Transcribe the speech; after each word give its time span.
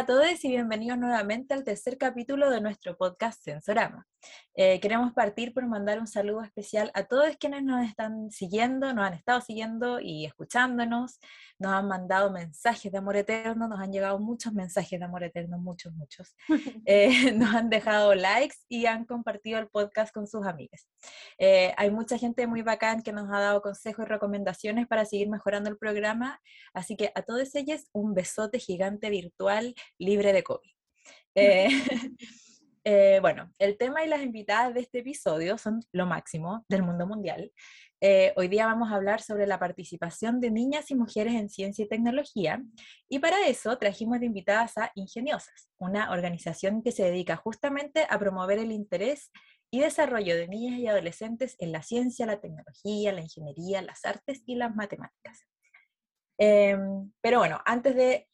A 0.00 0.06
todos 0.06 0.42
y 0.46 0.48
bienvenidos 0.48 0.96
nuevamente 0.96 1.52
al 1.52 1.62
tercer 1.62 1.98
capítulo 1.98 2.48
de 2.48 2.62
nuestro 2.62 2.96
podcast 2.96 3.42
Sensorama. 3.44 4.06
Eh, 4.54 4.80
queremos 4.80 5.12
partir 5.12 5.52
por 5.52 5.66
mandar 5.66 5.98
un 5.98 6.06
saludo 6.06 6.42
especial 6.42 6.90
a 6.94 7.04
todos 7.04 7.36
quienes 7.36 7.64
nos 7.64 7.86
están 7.86 8.30
siguiendo, 8.30 8.94
nos 8.94 9.06
han 9.06 9.12
estado 9.12 9.42
siguiendo 9.42 10.00
y 10.00 10.24
escuchándonos, 10.24 11.20
nos 11.60 11.72
han 11.72 11.86
mandado 11.86 12.32
mensajes 12.32 12.90
de 12.90 12.98
amor 12.98 13.16
eterno, 13.16 13.68
nos 13.68 13.78
han 13.78 13.92
llegado 13.92 14.18
muchos 14.18 14.52
mensajes 14.52 14.98
de 14.98 15.04
amor 15.04 15.22
eterno, 15.22 15.58
muchos, 15.58 15.92
muchos. 15.92 16.34
Eh, 16.86 17.10
nos 17.36 17.54
han 17.54 17.68
dejado 17.70 18.14
likes 18.14 18.56
y 18.68 18.86
han 18.86 19.04
compartido 19.04 19.58
el 19.58 19.68
podcast 19.68 20.12
con 20.12 20.26
sus 20.26 20.46
amigas. 20.46 20.88
Eh, 21.38 21.72
hay 21.76 21.90
mucha 21.90 22.18
gente 22.18 22.46
muy 22.46 22.62
bacán 22.62 23.02
que 23.02 23.12
nos 23.12 23.30
ha 23.30 23.38
dado 23.38 23.62
consejos 23.62 24.06
y 24.06 24.08
recomendaciones 24.08 24.88
para 24.88 25.04
seguir 25.04 25.28
mejorando 25.28 25.70
el 25.70 25.76
programa, 25.76 26.40
así 26.72 26.96
que 26.96 27.12
a 27.14 27.22
todos 27.22 27.54
ellos 27.54 27.86
un 27.92 28.14
besote 28.14 28.58
gigante 28.58 29.10
virtual 29.10 29.74
libre 29.98 30.32
de 30.32 30.42
COVID. 30.42 30.70
Eh, 31.34 31.68
eh, 32.84 33.18
bueno, 33.20 33.52
el 33.58 33.76
tema 33.76 34.04
y 34.04 34.08
las 34.08 34.22
invitadas 34.22 34.74
de 34.74 34.80
este 34.80 35.00
episodio 35.00 35.58
son 35.58 35.80
lo 35.92 36.06
máximo 36.06 36.64
del 36.68 36.82
mundo 36.82 37.06
mundial. 37.06 37.52
Eh, 38.02 38.32
hoy 38.36 38.48
día 38.48 38.64
vamos 38.64 38.90
a 38.90 38.94
hablar 38.94 39.20
sobre 39.20 39.46
la 39.46 39.58
participación 39.58 40.40
de 40.40 40.50
niñas 40.50 40.90
y 40.90 40.94
mujeres 40.94 41.34
en 41.34 41.50
ciencia 41.50 41.84
y 41.84 41.88
tecnología 41.88 42.62
y 43.10 43.18
para 43.18 43.46
eso 43.46 43.76
trajimos 43.76 44.20
de 44.20 44.26
invitadas 44.26 44.78
a 44.78 44.90
Ingeniosas, 44.94 45.68
una 45.76 46.10
organización 46.10 46.82
que 46.82 46.92
se 46.92 47.04
dedica 47.04 47.36
justamente 47.36 48.06
a 48.08 48.18
promover 48.18 48.58
el 48.58 48.72
interés 48.72 49.30
y 49.70 49.80
desarrollo 49.80 50.34
de 50.34 50.48
niñas 50.48 50.78
y 50.78 50.86
adolescentes 50.86 51.56
en 51.58 51.72
la 51.72 51.82
ciencia, 51.82 52.24
la 52.24 52.40
tecnología, 52.40 53.12
la 53.12 53.20
ingeniería, 53.20 53.82
las 53.82 54.06
artes 54.06 54.42
y 54.46 54.54
las 54.54 54.74
matemáticas. 54.74 55.46
Em, 56.38 57.12
pero 57.20 57.38
bueno, 57.40 57.60
antes 57.66 57.94
de 57.94 58.26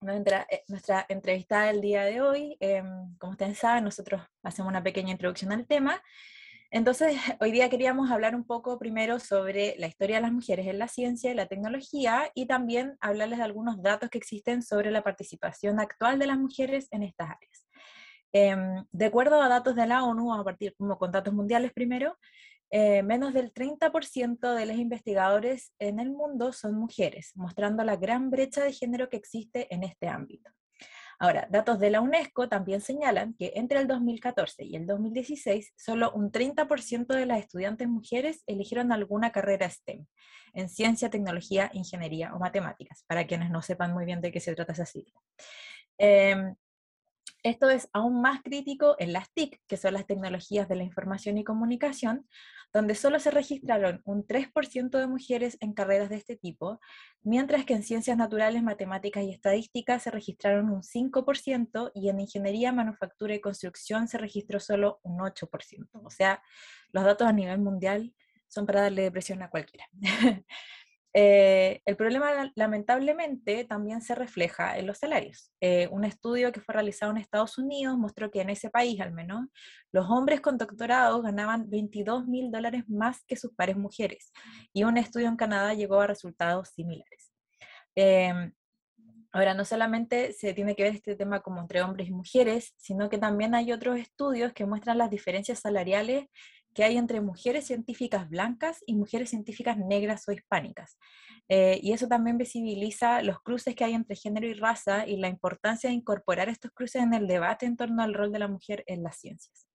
nuestra, 0.00 0.46
eh, 0.50 0.64
nuestra 0.68 1.04
entrevista 1.08 1.64
del 1.64 1.80
día 1.80 2.04
de 2.04 2.20
hoy. 2.20 2.56
Em, 2.60 3.16
como 3.18 3.32
ustedes 3.32 3.58
saben, 3.58 3.84
nosotros 3.84 4.22
hacemos 4.42 4.70
una 4.70 4.82
pequeña 4.82 5.12
introducción 5.12 5.52
al 5.52 5.66
tema. 5.66 6.00
Entonces, 6.70 7.16
hoy 7.40 7.50
día 7.50 7.70
queríamos 7.70 8.10
hablar 8.10 8.34
un 8.34 8.44
poco 8.44 8.78
primero 8.78 9.18
sobre 9.18 9.74
la 9.78 9.86
historia 9.86 10.16
de 10.16 10.22
las 10.22 10.32
mujeres 10.32 10.66
en 10.66 10.78
la 10.78 10.88
ciencia 10.88 11.30
y 11.30 11.34
la 11.34 11.46
tecnología 11.46 12.30
y 12.34 12.46
también 12.46 12.96
hablarles 13.00 13.38
de 13.38 13.44
algunos 13.44 13.82
datos 13.82 14.10
que 14.10 14.18
existen 14.18 14.62
sobre 14.62 14.90
la 14.90 15.02
participación 15.02 15.80
actual 15.80 16.18
de 16.18 16.26
las 16.26 16.38
mujeres 16.38 16.88
en 16.90 17.02
estas 17.02 17.30
áreas. 17.30 17.66
Em, 18.32 18.84
de 18.92 19.06
acuerdo 19.06 19.40
a 19.40 19.48
datos 19.48 19.74
de 19.74 19.86
la 19.86 20.04
ONU, 20.04 20.34
a 20.34 20.44
partir 20.44 20.74
como 20.76 20.98
con 20.98 21.10
datos 21.10 21.32
mundiales 21.32 21.72
primero, 21.72 22.18
eh, 22.70 23.02
menos 23.02 23.32
del 23.32 23.52
30% 23.52 24.52
de 24.54 24.66
los 24.66 24.76
investigadores 24.76 25.72
en 25.78 25.98
el 26.00 26.10
mundo 26.10 26.52
son 26.52 26.74
mujeres, 26.74 27.32
mostrando 27.34 27.82
la 27.82 27.96
gran 27.96 28.28
brecha 28.30 28.62
de 28.62 28.74
género 28.74 29.08
que 29.08 29.16
existe 29.16 29.72
en 29.74 29.84
este 29.84 30.08
ámbito. 30.08 30.50
Ahora, 31.20 31.48
datos 31.50 31.80
de 31.80 31.90
la 31.90 32.00
UNESCO 32.00 32.48
también 32.48 32.80
señalan 32.80 33.34
que 33.34 33.52
entre 33.56 33.80
el 33.80 33.88
2014 33.88 34.64
y 34.64 34.76
el 34.76 34.86
2016, 34.86 35.72
solo 35.76 36.12
un 36.12 36.30
30% 36.30 37.06
de 37.08 37.26
las 37.26 37.40
estudiantes 37.40 37.88
mujeres 37.88 38.44
eligieron 38.46 38.92
alguna 38.92 39.32
carrera 39.32 39.68
STEM, 39.68 40.06
en 40.54 40.68
ciencia, 40.68 41.10
tecnología, 41.10 41.70
ingeniería 41.72 42.32
o 42.34 42.38
matemáticas, 42.38 43.04
para 43.08 43.26
quienes 43.26 43.50
no 43.50 43.62
sepan 43.62 43.92
muy 43.92 44.04
bien 44.04 44.20
de 44.20 44.30
qué 44.30 44.38
se 44.38 44.54
trata 44.54 44.72
esa 44.72 44.86
sigla. 44.86 45.20
Em, 45.98 46.54
esto 47.42 47.70
es 47.70 47.88
aún 47.92 48.20
más 48.20 48.42
crítico 48.42 48.96
en 48.98 49.12
las 49.12 49.32
TIC, 49.32 49.60
que 49.66 49.76
son 49.76 49.94
las 49.94 50.06
tecnologías 50.06 50.68
de 50.68 50.76
la 50.76 50.82
información 50.82 51.38
y 51.38 51.44
comunicación, 51.44 52.26
donde 52.72 52.94
solo 52.94 53.18
se 53.18 53.30
registraron 53.30 54.02
un 54.04 54.26
3% 54.26 54.98
de 54.98 55.06
mujeres 55.06 55.56
en 55.60 55.72
carreras 55.72 56.10
de 56.10 56.16
este 56.16 56.36
tipo, 56.36 56.80
mientras 57.22 57.64
que 57.64 57.74
en 57.74 57.82
ciencias 57.82 58.16
naturales, 58.16 58.62
matemáticas 58.62 59.24
y 59.24 59.30
estadísticas 59.30 60.02
se 60.02 60.10
registraron 60.10 60.70
un 60.70 60.82
5% 60.82 61.92
y 61.94 62.08
en 62.08 62.20
ingeniería, 62.20 62.72
manufactura 62.72 63.34
y 63.34 63.40
construcción 63.40 64.08
se 64.08 64.18
registró 64.18 64.60
solo 64.60 65.00
un 65.02 65.18
8%. 65.20 65.88
O 65.92 66.10
sea, 66.10 66.42
los 66.92 67.04
datos 67.04 67.26
a 67.26 67.32
nivel 67.32 67.58
mundial 67.58 68.14
son 68.48 68.66
para 68.66 68.82
darle 68.82 69.02
depresión 69.02 69.42
a 69.42 69.50
cualquiera. 69.50 69.88
Eh, 71.20 71.82
el 71.84 71.96
problema 71.96 72.52
lamentablemente 72.54 73.64
también 73.64 74.02
se 74.02 74.14
refleja 74.14 74.78
en 74.78 74.86
los 74.86 74.98
salarios. 74.98 75.50
Eh, 75.60 75.88
un 75.90 76.04
estudio 76.04 76.52
que 76.52 76.60
fue 76.60 76.74
realizado 76.74 77.10
en 77.10 77.18
Estados 77.18 77.58
Unidos 77.58 77.98
mostró 77.98 78.30
que 78.30 78.40
en 78.40 78.50
ese 78.50 78.70
país 78.70 79.00
al 79.00 79.10
menos 79.10 79.48
los 79.90 80.08
hombres 80.08 80.40
con 80.40 80.58
doctorados 80.58 81.20
ganaban 81.24 81.68
22 81.68 82.28
mil 82.28 82.52
dólares 82.52 82.84
más 82.88 83.24
que 83.24 83.34
sus 83.34 83.52
pares 83.52 83.76
mujeres 83.76 84.30
y 84.72 84.84
un 84.84 84.96
estudio 84.96 85.26
en 85.26 85.34
Canadá 85.34 85.74
llegó 85.74 86.00
a 86.00 86.06
resultados 86.06 86.68
similares. 86.68 87.32
Em, 87.96 88.52
ahora, 89.32 89.54
no 89.54 89.64
solamente 89.64 90.32
se 90.32 90.54
tiene 90.54 90.76
que 90.76 90.84
ver 90.84 90.94
este 90.94 91.16
tema 91.16 91.40
como 91.40 91.60
entre 91.60 91.82
hombres 91.82 92.06
y 92.06 92.12
mujeres, 92.12 92.74
sino 92.76 93.08
que 93.08 93.18
también 93.18 93.56
hay 93.56 93.72
otros 93.72 93.98
estudios 93.98 94.52
que 94.52 94.66
muestran 94.66 94.98
las 94.98 95.10
diferencias 95.10 95.58
salariales 95.58 96.26
que 96.78 96.84
hay 96.84 96.96
entre 96.96 97.20
mujeres 97.20 97.66
científicas 97.66 98.30
blancas 98.30 98.84
y 98.86 98.94
mujeres 98.94 99.30
científicas 99.30 99.76
negras 99.76 100.28
o 100.28 100.32
hispánicas. 100.32 100.96
Eh, 101.48 101.80
y 101.82 101.92
eso 101.92 102.06
también 102.06 102.38
visibiliza 102.38 103.20
los 103.22 103.40
cruces 103.40 103.74
que 103.74 103.82
hay 103.82 103.94
entre 103.94 104.14
género 104.14 104.46
y 104.46 104.54
raza 104.54 105.04
y 105.04 105.16
la 105.16 105.26
importancia 105.26 105.90
de 105.90 105.96
incorporar 105.96 106.48
estos 106.48 106.70
cruces 106.70 107.02
en 107.02 107.14
el 107.14 107.26
debate 107.26 107.66
en 107.66 107.76
torno 107.76 108.00
al 108.00 108.14
rol 108.14 108.30
de 108.30 108.38
la 108.38 108.46
mujer 108.46 108.84
en 108.86 109.02
las 109.02 109.18
ciencias. 109.18 109.66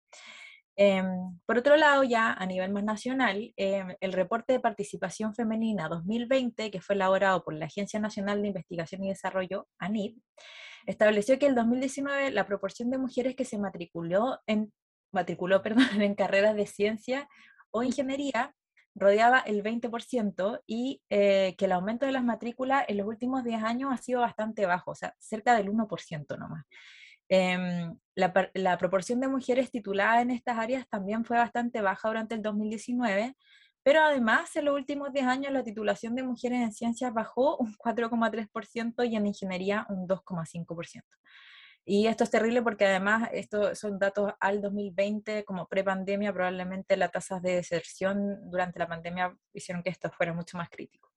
Em, 0.77 1.41
por 1.45 1.59
otro 1.59 1.77
lado, 1.77 2.05
ya 2.05 2.35
a 2.35 2.47
nivel 2.47 2.73
más 2.73 2.85
nacional, 2.85 3.53
em, 3.57 3.97
el 3.99 4.13
reporte 4.13 4.53
de 4.53 4.61
participación 4.61 5.35
femenina 5.35 5.89
2020, 5.89 6.71
que 6.71 6.81
fue 6.81 6.95
elaborado 6.95 7.43
por 7.43 7.55
la 7.55 7.67
Agencia 7.67 7.99
Nacional 7.99 8.43
de 8.43 8.49
Investigación 8.49 9.03
y 9.03 9.09
Desarrollo, 9.09 9.67
ANID, 9.81 10.19
estableció 10.87 11.37
que 11.41 11.47
en 11.47 11.57
2019 11.57 12.31
la 12.31 12.47
proporción 12.47 12.91
de 12.91 12.99
mujeres 12.99 13.35
que 13.35 13.45
se 13.45 13.59
matriculó 13.59 14.39
en 14.47 14.73
matriculó 15.13 15.63
perdón, 15.63 16.01
en 16.01 16.15
carreras 16.15 16.57
de 16.57 16.67
ciencia 16.67 17.29
o 17.71 17.83
ingeniería 17.83 18.55
rodeaba 18.95 19.39
el 19.41 19.63
20% 19.63 20.61
y 20.67 21.01
eh, 21.09 21.55
que 21.57 21.65
el 21.65 21.73
aumento 21.73 22.05
de 22.05 22.13
las 22.13 22.25
matrículas 22.25 22.85
en 22.89 22.99
los 22.99 23.07
últimos 23.07 23.43
10 23.43 23.63
años 23.63 23.91
ha 23.93 23.97
sido 23.97 24.21
bastante 24.21 24.67
bajo, 24.67 24.91
o 24.91 24.95
sea, 24.95 25.15
cerca 25.19 25.57
del 25.57 25.69
1% 25.69 26.39
nomás. 26.39 26.65
Em, 27.29 27.97
la, 28.15 28.51
la, 28.53 28.77
proporción 28.77 29.21
de 29.21 29.29
mujeres 29.29 29.71
tituladas 29.71 30.21
en 30.21 30.31
estas 30.31 30.59
áreas 30.59 30.87
también 30.89 31.25
fue 31.25 31.39
bastante 31.39 31.81
baja 31.81 32.09
durante 32.09 32.35
el 32.35 32.43
2019, 32.43 33.35
pero 33.83 34.03
además 34.03 34.55
en 34.57 34.67
los 34.67 34.75
últimos 34.75 35.13
10 35.13 35.27
años 35.27 35.53
la 35.53 35.65
titulación 35.65 36.15
de 36.15 36.23
mujeres 36.23 36.61
en 36.61 36.73
ciencias 36.73 37.15
bajó 37.15 37.57
un 37.57 37.75
4,3% 37.75 39.09
y 39.09 39.17
en 39.17 39.27
ingeniería 39.27 39.87
un 39.89 40.07
2,5%. 40.07 41.03
Y 41.85 42.07
esto 42.07 42.23
es 42.25 42.31
terrible 42.31 42.63
porque 42.63 42.87
además 42.87 43.29
estos 43.33 43.79
son 43.79 43.99
datos 43.99 44.33
al 44.39 44.61
2020, 44.61 45.45
como 45.45 45.67
pre-pandemia, 45.67 46.33
probablemente 46.33 46.97
las 46.97 47.11
tasas 47.11 47.43
de 47.43 47.57
deserción 47.57 48.51
durante 48.51 48.79
la 48.79 48.87
pandemia 48.87 49.37
hicieron 49.53 49.83
que 49.83 49.91
esto 49.91 50.11
fuera 50.11 50.33
mucho 50.33 50.57
más 50.57 50.71
crítico. 50.71 51.13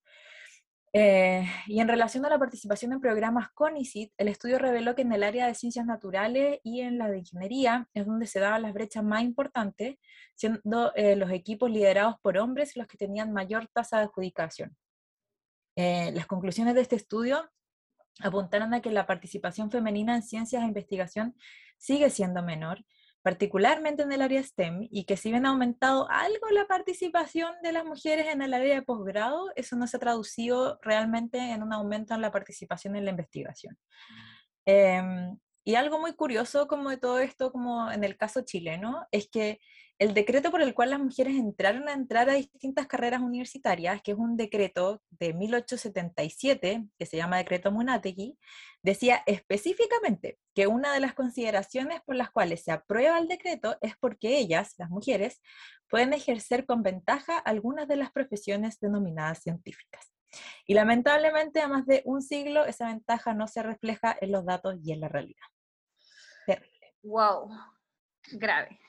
Eh, 0.97 1.45
y 1.67 1.81
en 1.81 1.89
relación 1.89 2.25
a 2.25 2.29
la 2.29 2.39
participación 2.39 2.93
en 2.93 3.01
programas 3.01 3.51
CONICIT, 3.51 4.13
el 4.17 4.29
estudio 4.29 4.57
reveló 4.57 4.95
que 4.95 5.01
en 5.01 5.11
el 5.11 5.23
área 5.23 5.45
de 5.45 5.53
ciencias 5.53 5.85
naturales 5.85 6.61
y 6.63 6.79
en 6.79 6.97
la 6.97 7.09
de 7.09 7.17
ingeniería 7.17 7.89
es 7.93 8.05
donde 8.05 8.27
se 8.27 8.39
daban 8.39 8.61
las 8.61 8.73
brechas 8.73 9.03
más 9.03 9.21
importantes, 9.21 9.97
siendo 10.35 10.93
eh, 10.95 11.17
los 11.17 11.31
equipos 11.31 11.69
liderados 11.69 12.15
por 12.21 12.38
hombres 12.38 12.77
los 12.77 12.88
que 12.88 12.97
tenían 12.97 13.33
mayor 13.33 13.68
tasa 13.68 13.97
de 13.97 14.03
adjudicación. 14.06 14.75
Eh, 15.75 16.13
las 16.13 16.27
conclusiones 16.27 16.75
de 16.75 16.81
este 16.81 16.95
estudio 16.95 17.51
apuntaron 18.19 18.73
a 18.73 18.81
que 18.81 18.91
la 18.91 19.06
participación 19.06 19.71
femenina 19.71 20.15
en 20.15 20.23
ciencias 20.23 20.63
e 20.63 20.67
investigación 20.67 21.35
sigue 21.77 22.09
siendo 22.09 22.41
menor, 22.44 22.85
particularmente 23.21 24.03
en 24.03 24.12
el 24.12 24.21
área 24.21 24.44
STEM, 24.44 24.88
y 24.91 25.06
que 25.06 25.17
si 25.17 25.31
bien 25.31 25.45
ha 25.45 25.50
aumentado 25.50 26.07
algo 26.09 26.50
la 26.51 26.67
participación 26.67 27.53
de 27.63 27.71
las 27.71 27.83
mujeres 27.83 28.27
en 28.27 28.41
el 28.41 28.53
área 28.53 28.75
de 28.75 28.81
posgrado, 28.83 29.51
eso 29.56 29.75
no 29.75 29.88
se 29.88 29.97
ha 29.97 30.00
traducido 30.00 30.79
realmente 30.81 31.39
en 31.39 31.63
un 31.63 31.73
aumento 31.73 32.13
en 32.13 32.21
la 32.21 32.31
participación 32.31 32.95
en 32.95 33.06
la 33.06 33.12
investigación. 33.12 33.77
Em, 34.65 35.38
y 35.63 35.75
algo 35.75 36.00
muy 36.00 36.13
curioso 36.13 36.68
como 36.68 36.91
de 36.91 36.97
todo 36.97 37.19
esto, 37.19 37.51
como 37.51 37.91
en 37.91 38.03
el 38.03 38.15
caso 38.15 38.41
chileno, 38.41 39.07
es 39.11 39.27
que 39.27 39.59
el 39.97 40.13
decreto 40.13 40.51
por 40.51 40.62
el 40.62 40.74
cual 40.74 40.89
las 40.89 41.00
mujeres 41.00 41.36
entraron 41.36 41.88
a 41.88 41.94
entrar 41.94 42.30
a 42.30 42.33
distintas 42.33 42.86
carreras 42.86 43.21
universitarias, 43.21 44.01
que 44.01 44.12
es 44.12 44.18
un 44.18 44.36
decreto 44.36 45.01
de 45.09 45.33
1877, 45.33 46.86
que 46.97 47.06
se 47.06 47.18
llama 47.18 47.38
Decreto 47.38 47.71
Munategui, 47.71 48.38
decía 48.81 49.24
específicamente 49.25 50.38
que 50.53 50.68
una 50.68 50.94
de 50.94 51.00
las 51.00 51.13
consideraciones 51.13 52.01
por 52.06 52.15
las 52.15 52.30
cuales 52.30 52.63
se 52.63 52.74
aprueba 52.74 53.18
el 53.18 53.30
decreto 53.30 53.77
es 53.80 53.95
porque 53.97 54.38
ellas, 54.38 54.74
las 54.77 54.89
mujeres, 54.89 55.42
pueden 55.89 56.12
ejercer 56.12 56.65
con 56.65 56.83
ventaja 56.83 57.38
algunas 57.38 57.88
de 57.88 57.95
las 57.95 58.12
profesiones 58.12 58.80
denominadas 58.81 59.44
científicas. 59.44 60.12
Y 60.68 60.74
lamentablemente, 60.74 61.62
a 61.62 61.69
más 61.69 61.86
de 61.86 62.01
un 62.03 62.21
siglo, 62.21 62.65
esa 62.65 62.88
ventaja 62.88 63.33
no 63.33 63.47
se 63.47 63.63
refleja 63.63 64.18
en 64.19 64.33
los 64.33 64.45
datos 64.45 64.75
y 64.83 64.92
en 64.92 65.00
la 65.00 65.07
realidad. 65.07 65.45
Wow, 67.03 67.50
grave 68.33 68.80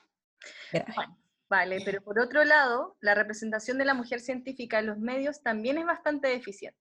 vale, 1.49 1.81
pero 1.83 2.01
por 2.01 2.19
otro 2.19 2.43
lado, 2.43 2.97
la 3.01 3.15
representación 3.15 3.77
de 3.77 3.85
la 3.85 3.93
mujer 3.93 4.19
científica 4.19 4.79
en 4.79 4.87
los 4.87 4.97
medios 4.97 5.41
también 5.41 5.77
es 5.77 5.85
bastante 5.85 6.27
deficiente. 6.27 6.79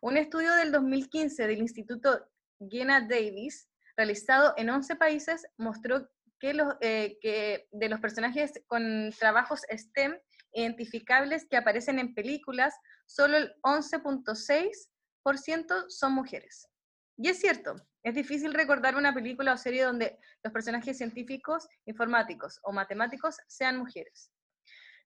Un 0.00 0.16
estudio 0.16 0.52
del 0.54 0.72
2015 0.72 1.46
del 1.46 1.60
Instituto 1.60 2.26
Gena 2.58 3.00
Davis, 3.00 3.68
realizado 3.96 4.54
en 4.56 4.70
11 4.70 4.96
países, 4.96 5.46
mostró 5.58 6.08
que, 6.40 6.56
eh, 6.80 7.18
que 7.20 7.68
de 7.70 7.88
los 7.88 8.00
personajes 8.00 8.52
con 8.66 9.12
trabajos 9.18 9.60
STEM 9.70 10.18
identificables 10.54 11.46
que 11.48 11.56
aparecen 11.56 11.98
en 11.98 12.14
películas, 12.14 12.74
solo 13.06 13.36
el 13.36 13.54
11.6% 13.62 15.84
son 15.88 16.12
mujeres. 16.12 16.68
Y 17.16 17.28
es 17.28 17.40
cierto, 17.40 17.76
es 18.02 18.14
difícil 18.14 18.52
recordar 18.52 18.96
una 18.96 19.14
película 19.14 19.52
o 19.52 19.56
serie 19.56 19.84
donde 19.84 20.18
los 20.42 20.52
personajes 20.52 20.98
científicos, 20.98 21.68
informáticos 21.86 22.58
o 22.62 22.72
matemáticos 22.72 23.36
sean 23.46 23.78
mujeres. 23.78 24.30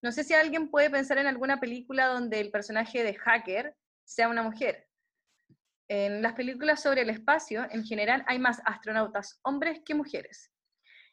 No 0.03 0.13
sé 0.13 0.25
si 0.25 0.35
alguien 0.35 0.71
puede 0.71 0.91
pensar 0.91 1.19
en 1.19 1.27
alguna 1.27 1.61
película 1.61 2.07
donde 2.07 2.41
el 2.41 2.51
personaje 2.51 3.03
de 3.03 3.15
hacker 3.15 3.77
sea 4.05 4.29
una 4.29 4.43
mujer. 4.43 4.89
En 5.89 6.23
las 6.23 6.35
películas 6.35 6.83
sobre 6.83 7.03
el 7.03 7.11
espacio, 7.11 7.67
en 7.71 7.85
general, 7.85 8.25
hay 8.27 8.39
más 8.39 8.61
astronautas 8.65 9.39
hombres 9.43 9.81
que 9.85 9.95
mujeres. 9.95 10.51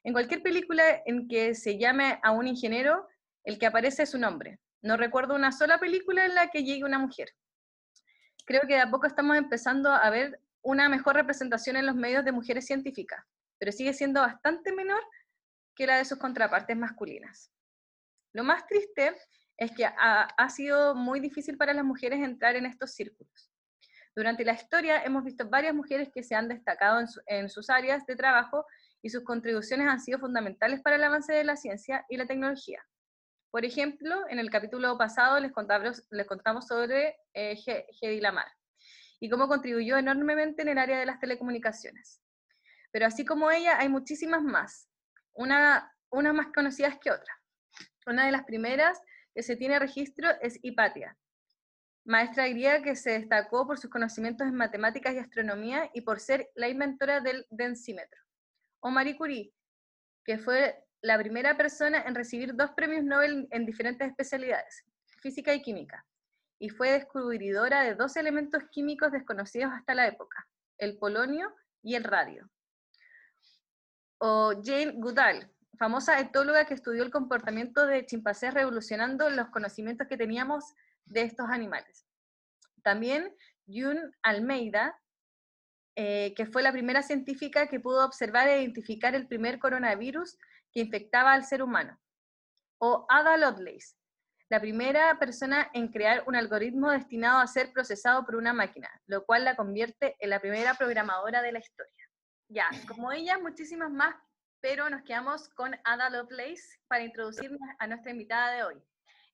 En 0.04 0.14
cualquier 0.14 0.42
película 0.42 0.84
en 1.06 1.28
que 1.28 1.54
se 1.54 1.78
llame 1.78 2.20
a 2.24 2.32
un 2.32 2.48
ingeniero, 2.48 3.08
el 3.44 3.60
que 3.60 3.68
aparece 3.68 4.04
es 4.04 4.14
un 4.14 4.24
hombre. 4.24 4.60
No 4.82 4.98
recuerdo 4.98 5.36
una 5.36 5.52
sola 5.52 5.80
película 5.80 6.26
en 6.26 6.36
la 6.36 6.48
que 6.48 6.64
llegue 6.64 6.84
una 6.84 7.00
mujer. 7.00 7.30
Creo 8.46 8.62
que 8.62 8.76
de 8.76 8.82
a 8.82 8.90
poco 8.90 9.08
estamos 9.08 9.38
empezando 9.38 9.92
a 9.92 10.10
ver 10.10 10.42
una 10.63 10.89
mejor 10.89 11.15
representación 11.15 11.75
en 11.75 11.86
los 11.86 11.95
medios 11.95 12.25
de 12.25 12.31
mujeres 12.31 12.65
científicas, 12.65 13.24
pero 13.60 13.71
sigue 13.71 13.94
siendo 13.94 14.21
bastante 14.21 14.71
menor 14.74 15.01
que 15.75 15.86
la 15.86 15.98
de 15.98 16.06
sus 16.06 16.18
contrapartes 16.18 16.75
masculinas. 16.77 17.51
Lo 18.33 18.44
más 18.44 18.65
triste 18.65 19.15
es 19.57 19.71
que 19.71 19.86
ha, 19.86 20.50
sido 20.50 20.95
muy 20.95 21.19
difícil 21.19 21.57
para 21.57 21.74
las 21.74 21.86
mujeres 21.86 22.19
entrar 22.19 22.56
en 22.56 22.65
estos 22.65 22.92
círculos. 22.92 23.51
Durante 24.15 24.45
la 24.45 24.54
historia 24.54 25.04
hemos 25.04 25.24
visto 25.24 25.50
varias 25.50 25.75
mujeres 25.75 26.10
que 26.13 26.24
se 26.24 26.36
han 26.36 26.48
destacado 26.48 27.04
en, 27.27 27.50
sus 27.50 27.69
áreas 27.69 28.06
de 28.06 28.15
trabajo 28.15 28.65
y 29.01 29.10
sus 29.10 29.24
contribuciones 29.24 29.88
han 29.88 30.00
sido 30.00 30.19
fundamentales 30.19 30.81
para 30.81 30.95
el 30.95 31.04
avance 31.04 31.33
de 31.33 31.44
la 31.44 31.57
ciencia 31.57 32.06
y 32.10 32.18
la 32.18 32.25
tecnología. 32.25 32.86
Por 33.51 33.65
ejemplo, 33.65 34.27
en 34.30 34.39
el 34.39 34.50
capítulo 34.50 34.98
pasado 34.98 35.39
les 35.39 35.51
contamos 36.27 36.68
sobre 36.68 37.18
eh, 37.33 37.57
Hedy 38.01 38.21
Lamar 38.21 38.48
y 39.19 39.30
cómo 39.30 39.48
contribuyó 39.48 39.98
enormemente 39.98 40.62
en 40.62 40.69
el 40.69 40.77
área 40.77 41.00
de 41.00 41.06
las 41.06 41.19
telecomunicaciones. 41.19 42.21
Pero 42.92 43.07
así 43.07 43.25
como 43.25 43.50
ella, 43.51 43.80
hay 43.80 43.89
muchísimas 43.89 44.44
más, 44.44 44.89
una, 45.33 45.92
unas 46.10 46.33
más 46.33 46.48
conocidas 46.54 46.98
que 47.00 47.12
otras. 47.12 47.38
Una 48.06 48.25
de 48.25 48.31
las 48.31 48.44
primeras 48.44 49.00
que 49.33 49.44
se 49.44 49.56
tiene 49.56 49.80
registro 49.80 50.30
es 50.42 50.60
Hipatia, 50.62 51.18
maestra 52.06 52.48
griega 52.48 52.83
que 52.83 52.95
se 52.95 53.12
destacó 53.12 53.65
por 53.65 53.80
sus 53.80 53.89
conocimientos 53.89 54.48
en 54.48 54.56
matemáticas 54.56 55.13
y 55.13 55.19
astronomía 55.19 55.89
y 55.94 56.01
por 56.01 56.19
ser 56.19 56.50
la 56.56 56.68
inventora 56.68 57.21
del 57.21 57.45
densímetro. 57.50 58.19
O 58.81 58.89
Marie 58.89 59.15
Curie, 59.15 59.54
que 60.25 60.38
fue 60.38 60.83
la 61.01 61.18
primera 61.18 61.56
persona 61.57 62.01
en 62.01 62.15
recibir 62.15 62.56
dos 62.56 62.71
premios 62.71 63.04
Nobel 63.04 63.48
en 63.51 63.65
diferentes 63.65 64.07
especialidades, 64.07 64.83
física 65.21 65.54
y 65.54 65.62
química, 65.62 66.06
y 66.63 66.69
fue 66.69 66.94
descubridora 66.94 67.81
de 67.81 67.94
dos 67.94 68.15
elementos 68.15 68.63
químicos 68.71 69.12
desconocidos 69.12 69.74
hasta 69.74 69.94
la 69.94 70.07
época, 70.07 70.48
el 70.77 70.98
polonio 70.98 71.54
y 71.81 71.95
el 71.95 72.06
radio. 72.06 72.50
O 74.19 74.54
Jane 74.63 74.94
Goodall, 74.95 75.51
famosa 75.77 76.21
etóloga 76.21 76.63
que 76.63 76.74
estudió 76.74 77.04
el 77.04 77.12
comportamiento 77.12 77.86
de 77.86 78.06
chimpancés 78.06 78.54
revolucionando 78.54 79.30
los 79.30 79.50
conocimientos 79.50 80.07
que 80.07 80.15
teníamos 80.15 80.63
de 81.04 81.24
estos 81.24 81.50
animales. 81.50 82.06
También 82.81 83.36
June 83.68 84.00
Almeida, 84.21 84.98
eh, 85.98 86.33
que 86.33 86.45
fue 86.45 86.63
la 86.63 86.71
primera 86.71 87.04
científica 87.04 87.68
que 87.68 87.81
pudo 87.81 88.06
observar 88.06 88.48
e 88.48 88.62
identificar 88.62 89.15
el 89.15 89.27
primer 89.27 89.60
coronavirus 89.60 90.38
que 90.71 90.80
infectaba 90.80 91.33
al 91.33 91.44
ser 91.44 91.62
humano. 91.62 92.00
O 92.77 93.06
Ada 93.10 93.36
Lovelace, 93.36 93.98
la 94.50 94.60
primera 94.60 95.18
persona 95.19 95.69
en 95.74 95.88
crear 95.88 96.24
un 96.28 96.36
algoritmo 96.36 96.92
destinado 96.92 97.40
a 97.40 97.48
ser 97.48 97.72
procesado 97.72 98.25
por 98.25 98.36
una 98.36 98.54
máquina, 98.54 98.90
lo 99.07 99.25
cual 99.25 99.45
la 99.45 99.56
convierte 99.56 100.16
en 100.19 100.30
la 100.30 100.40
primera 100.40 100.75
programadora 100.75 101.42
de 101.42 101.51
la 101.51 101.60
historia. 101.60 102.10
Ya, 102.50 102.69
como 102.88 103.12
ella, 103.12 103.40
muchísimas 103.40 103.92
más, 103.92 104.16
pero 104.62 104.90
nos 104.90 105.04
quedamos 105.04 105.50
con 105.50 105.75
Ada 105.84 106.10
Lovelace 106.10 106.80
para 106.88 107.04
introducirnos 107.04 107.60
a 107.80 107.88
nuestra 107.88 108.12
invitada 108.12 108.56
de 108.56 108.63
hoy. 108.63 108.84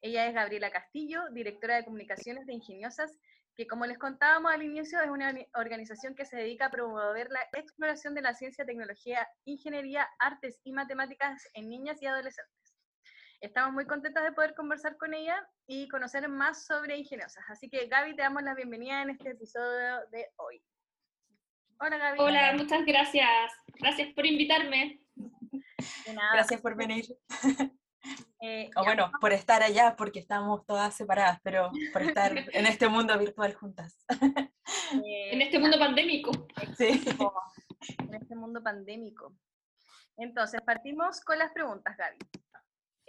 Ella 0.01 0.27
es 0.27 0.33
Gabriela 0.33 0.71
Castillo, 0.71 1.23
directora 1.31 1.75
de 1.75 1.85
comunicaciones 1.85 2.45
de 2.45 2.53
Ingeniosas 2.53 3.19
que 3.59 3.67
como 3.67 3.85
les 3.85 3.97
contábamos 3.97 4.53
al 4.53 4.63
inicio 4.63 5.01
es 5.01 5.09
una 5.09 5.35
organización 5.53 6.15
que 6.15 6.23
se 6.23 6.37
dedica 6.37 6.67
a 6.67 6.71
promover 6.71 7.29
la 7.29 7.41
exploración 7.51 8.15
de 8.15 8.21
la 8.21 8.33
ciencia, 8.33 8.63
tecnología, 8.63 9.27
ingeniería, 9.43 10.07
artes 10.17 10.61
y 10.63 10.71
matemáticas 10.71 11.45
en 11.53 11.69
niñas 11.69 12.01
y 12.01 12.05
adolescentes. 12.05 12.68
Estamos 13.41 13.73
muy 13.73 13.85
contentas 13.85 14.25
de 14.25 14.33
poder 14.33 14.53
conversar 14.53 14.97
con 14.97 15.13
ella 15.13 15.47
y 15.65 15.87
conocer 15.87 16.27
más 16.27 16.65
sobre 16.65 16.97
Ingeniosas. 16.97 17.41
Así 17.47 17.69
que 17.69 17.87
Gaby, 17.87 18.13
te 18.13 18.21
damos 18.21 18.43
la 18.43 18.53
bienvenida 18.53 19.01
en 19.01 19.11
este 19.11 19.29
episodio 19.29 20.05
de 20.11 20.27
hoy. 20.35 20.61
Hola 21.79 21.97
Gaby. 21.97 22.19
Hola, 22.19 22.53
muchas 22.57 22.85
gracias. 22.85 23.53
Gracias 23.79 24.13
por 24.13 24.25
invitarme. 24.25 25.01
Gracias 26.33 26.61
por 26.61 26.75
venir. 26.75 27.05
Eh, 28.41 28.69
o 28.77 28.85
bueno, 28.85 29.11
por 29.19 29.33
estar 29.33 29.61
allá, 29.61 29.97
porque 29.97 30.19
estamos 30.19 30.65
todas 30.65 30.95
separadas, 30.95 31.41
pero 31.43 31.69
por 31.91 32.01
estar 32.01 32.31
en 32.37 32.65
este 32.65 32.87
mundo 32.87 33.19
virtual 33.19 33.53
juntas. 33.53 34.05
Eh, 35.05 35.33
en 35.33 35.41
este 35.41 35.59
mundo 35.59 35.77
pandémico. 35.77 36.31
Sí. 36.77 37.03
En 37.97 38.15
este 38.15 38.35
mundo 38.35 38.63
pandémico. 38.63 39.35
Entonces, 40.15 40.61
partimos 40.61 41.19
con 41.21 41.37
las 41.37 41.51
preguntas, 41.51 41.97
Gaby. 41.97 42.17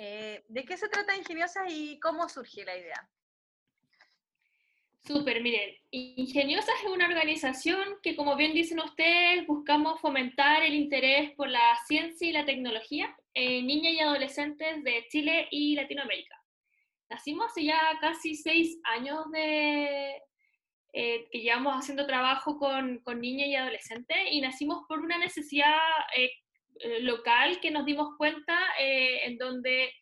Eh, 0.02 0.42
¿De 0.48 0.64
qué 0.64 0.78
se 0.78 0.88
trata 0.88 1.14
Ingeniosas 1.14 1.70
y 1.70 2.00
cómo 2.00 2.26
surge 2.26 2.64
la 2.64 2.74
idea? 2.74 3.06
Súper, 5.06 5.42
miren, 5.42 5.76
Ingeniosas 5.90 6.74
es 6.82 6.90
una 6.90 7.06
organización 7.06 7.98
que, 8.02 8.16
como 8.16 8.34
bien 8.34 8.54
dicen 8.54 8.80
ustedes, 8.80 9.46
buscamos 9.46 10.00
fomentar 10.00 10.62
el 10.62 10.72
interés 10.72 11.32
por 11.32 11.50
la 11.50 11.76
ciencia 11.86 12.26
y 12.26 12.32
la 12.32 12.46
tecnología 12.46 13.14
en 13.34 13.66
niñas 13.66 13.92
y 13.92 14.00
adolescentes 14.00 14.82
de 14.84 15.06
Chile 15.10 15.48
y 15.50 15.74
Latinoamérica. 15.74 16.42
Nacimos 17.10 17.50
hace 17.50 17.64
ya 17.64 17.78
casi 18.00 18.36
seis 18.36 18.80
años 18.84 19.30
de, 19.30 20.14
eh, 20.94 21.28
que 21.30 21.40
llevamos 21.40 21.74
haciendo 21.74 22.06
trabajo 22.06 22.58
con, 22.58 23.02
niñas 23.20 23.48
y 23.48 23.54
adolescentes 23.54 24.16
y 24.30 24.40
nacimos 24.40 24.82
por 24.88 25.00
una 25.00 25.18
necesidad 25.18 25.76
eh, 26.16 26.30
local 27.00 27.60
que 27.60 27.70
nos 27.70 27.84
dimos 27.84 28.16
cuenta 28.16 28.58
en 28.78 29.36
donde 29.38 29.92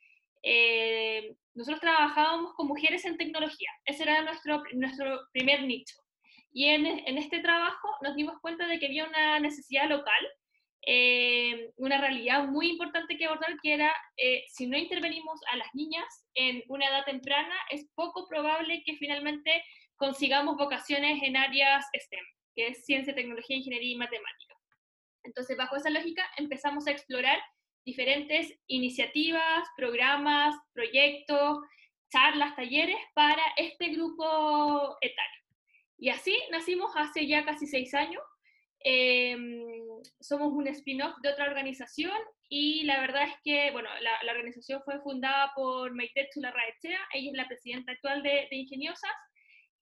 nosotros 1.55 1.81
trabajábamos 1.81 2.55
con 2.55 2.69
mujeres 2.69 3.05
en 3.05 3.17
tecnología. 3.17 3.71
Ese 3.85 4.05
era 4.05 4.23
nuestro, 4.23 4.63
nuestro 4.73 5.21
primer 5.33 5.65
nicho. 5.65 5.97
Y 6.53 6.67
en, 6.67 6.87
en 6.87 7.19
este 7.19 7.41
trabajo 7.41 7.89
nos 8.03 8.15
dimos 8.17 8.37
cuenta 8.41 8.67
de 8.67 8.79
que 8.79 8.87
había 8.87 9.07
una 9.07 9.39
necesidad 9.41 9.89
local, 9.89 10.27
eh, 10.87 11.71
una 11.77 12.01
realidad 12.01 12.47
muy 12.47 12.71
importante 12.71 13.19
que 13.19 13.27
abordar, 13.27 13.57
que 13.63 13.75
era, 13.75 13.95
eh, 14.17 14.45
si 14.49 14.67
no 14.67 14.79
intervenimos 14.79 15.41
a 15.53 15.57
las 15.57 15.69
niñas 15.75 16.07
en 16.35 16.63
una 16.69 16.89
edad 16.89 17.05
temprana, 17.05 17.55
es 17.71 17.87
poco 17.95 18.27
probable 18.27 18.83
que 18.87 18.97
finalmente 18.97 19.63
consigamos 19.97 20.57
vocaciones 20.57 21.23
en 21.23 21.37
áreas 21.37 21.85
STEM, 21.95 22.25
que 22.55 22.69
es 22.69 22.85
ciencia, 22.87 23.15
tecnología, 23.15 23.57
ingeniería 23.57 23.93
y 23.93 23.97
matemática. 23.97 24.48
Entonces, 25.29 25.59
bajo 25.59 25.77
esa 25.77 25.91
lógica, 25.91 26.25
empezamos 26.39 26.87
a 26.87 26.91
explorar 26.91 27.39
diferentes 27.85 28.51
iniciativas, 28.67 29.69
programas, 29.77 30.57
proyectos, 30.73 31.59
charlas, 32.11 32.57
talleres 32.57 32.97
para 33.15 33.43
este 33.59 33.89
grupo 33.89 34.97
etario. 35.03 35.41
Y 35.99 36.09
así 36.09 36.35
nacimos 36.51 36.93
hace 36.97 37.27
ya 37.27 37.45
casi 37.45 37.67
seis 37.67 37.93
años. 37.93 38.23
Em, 38.81 39.61
somos 40.19 40.51
un 40.53 40.67
spin-off 40.69 41.15
de 41.21 41.29
otra 41.29 41.45
organización 41.45 42.17
y 42.49 42.85
la 42.85 43.01
verdad 43.01 43.25
es 43.25 43.35
que, 43.45 43.71
bueno, 43.73 43.91
la, 44.01 44.23
la 44.23 44.33
organización 44.33 44.81
fue 44.83 44.99
fundada 45.01 45.53
por 45.55 45.95
Maite 45.95 46.31
Chularraechea, 46.33 47.01
ella 47.13 47.31
es 47.33 47.37
la 47.37 47.49
presidenta 47.49 47.93
actual 47.93 48.23
de, 48.23 48.49
de 48.51 48.57
Ingeniosas 48.57 49.11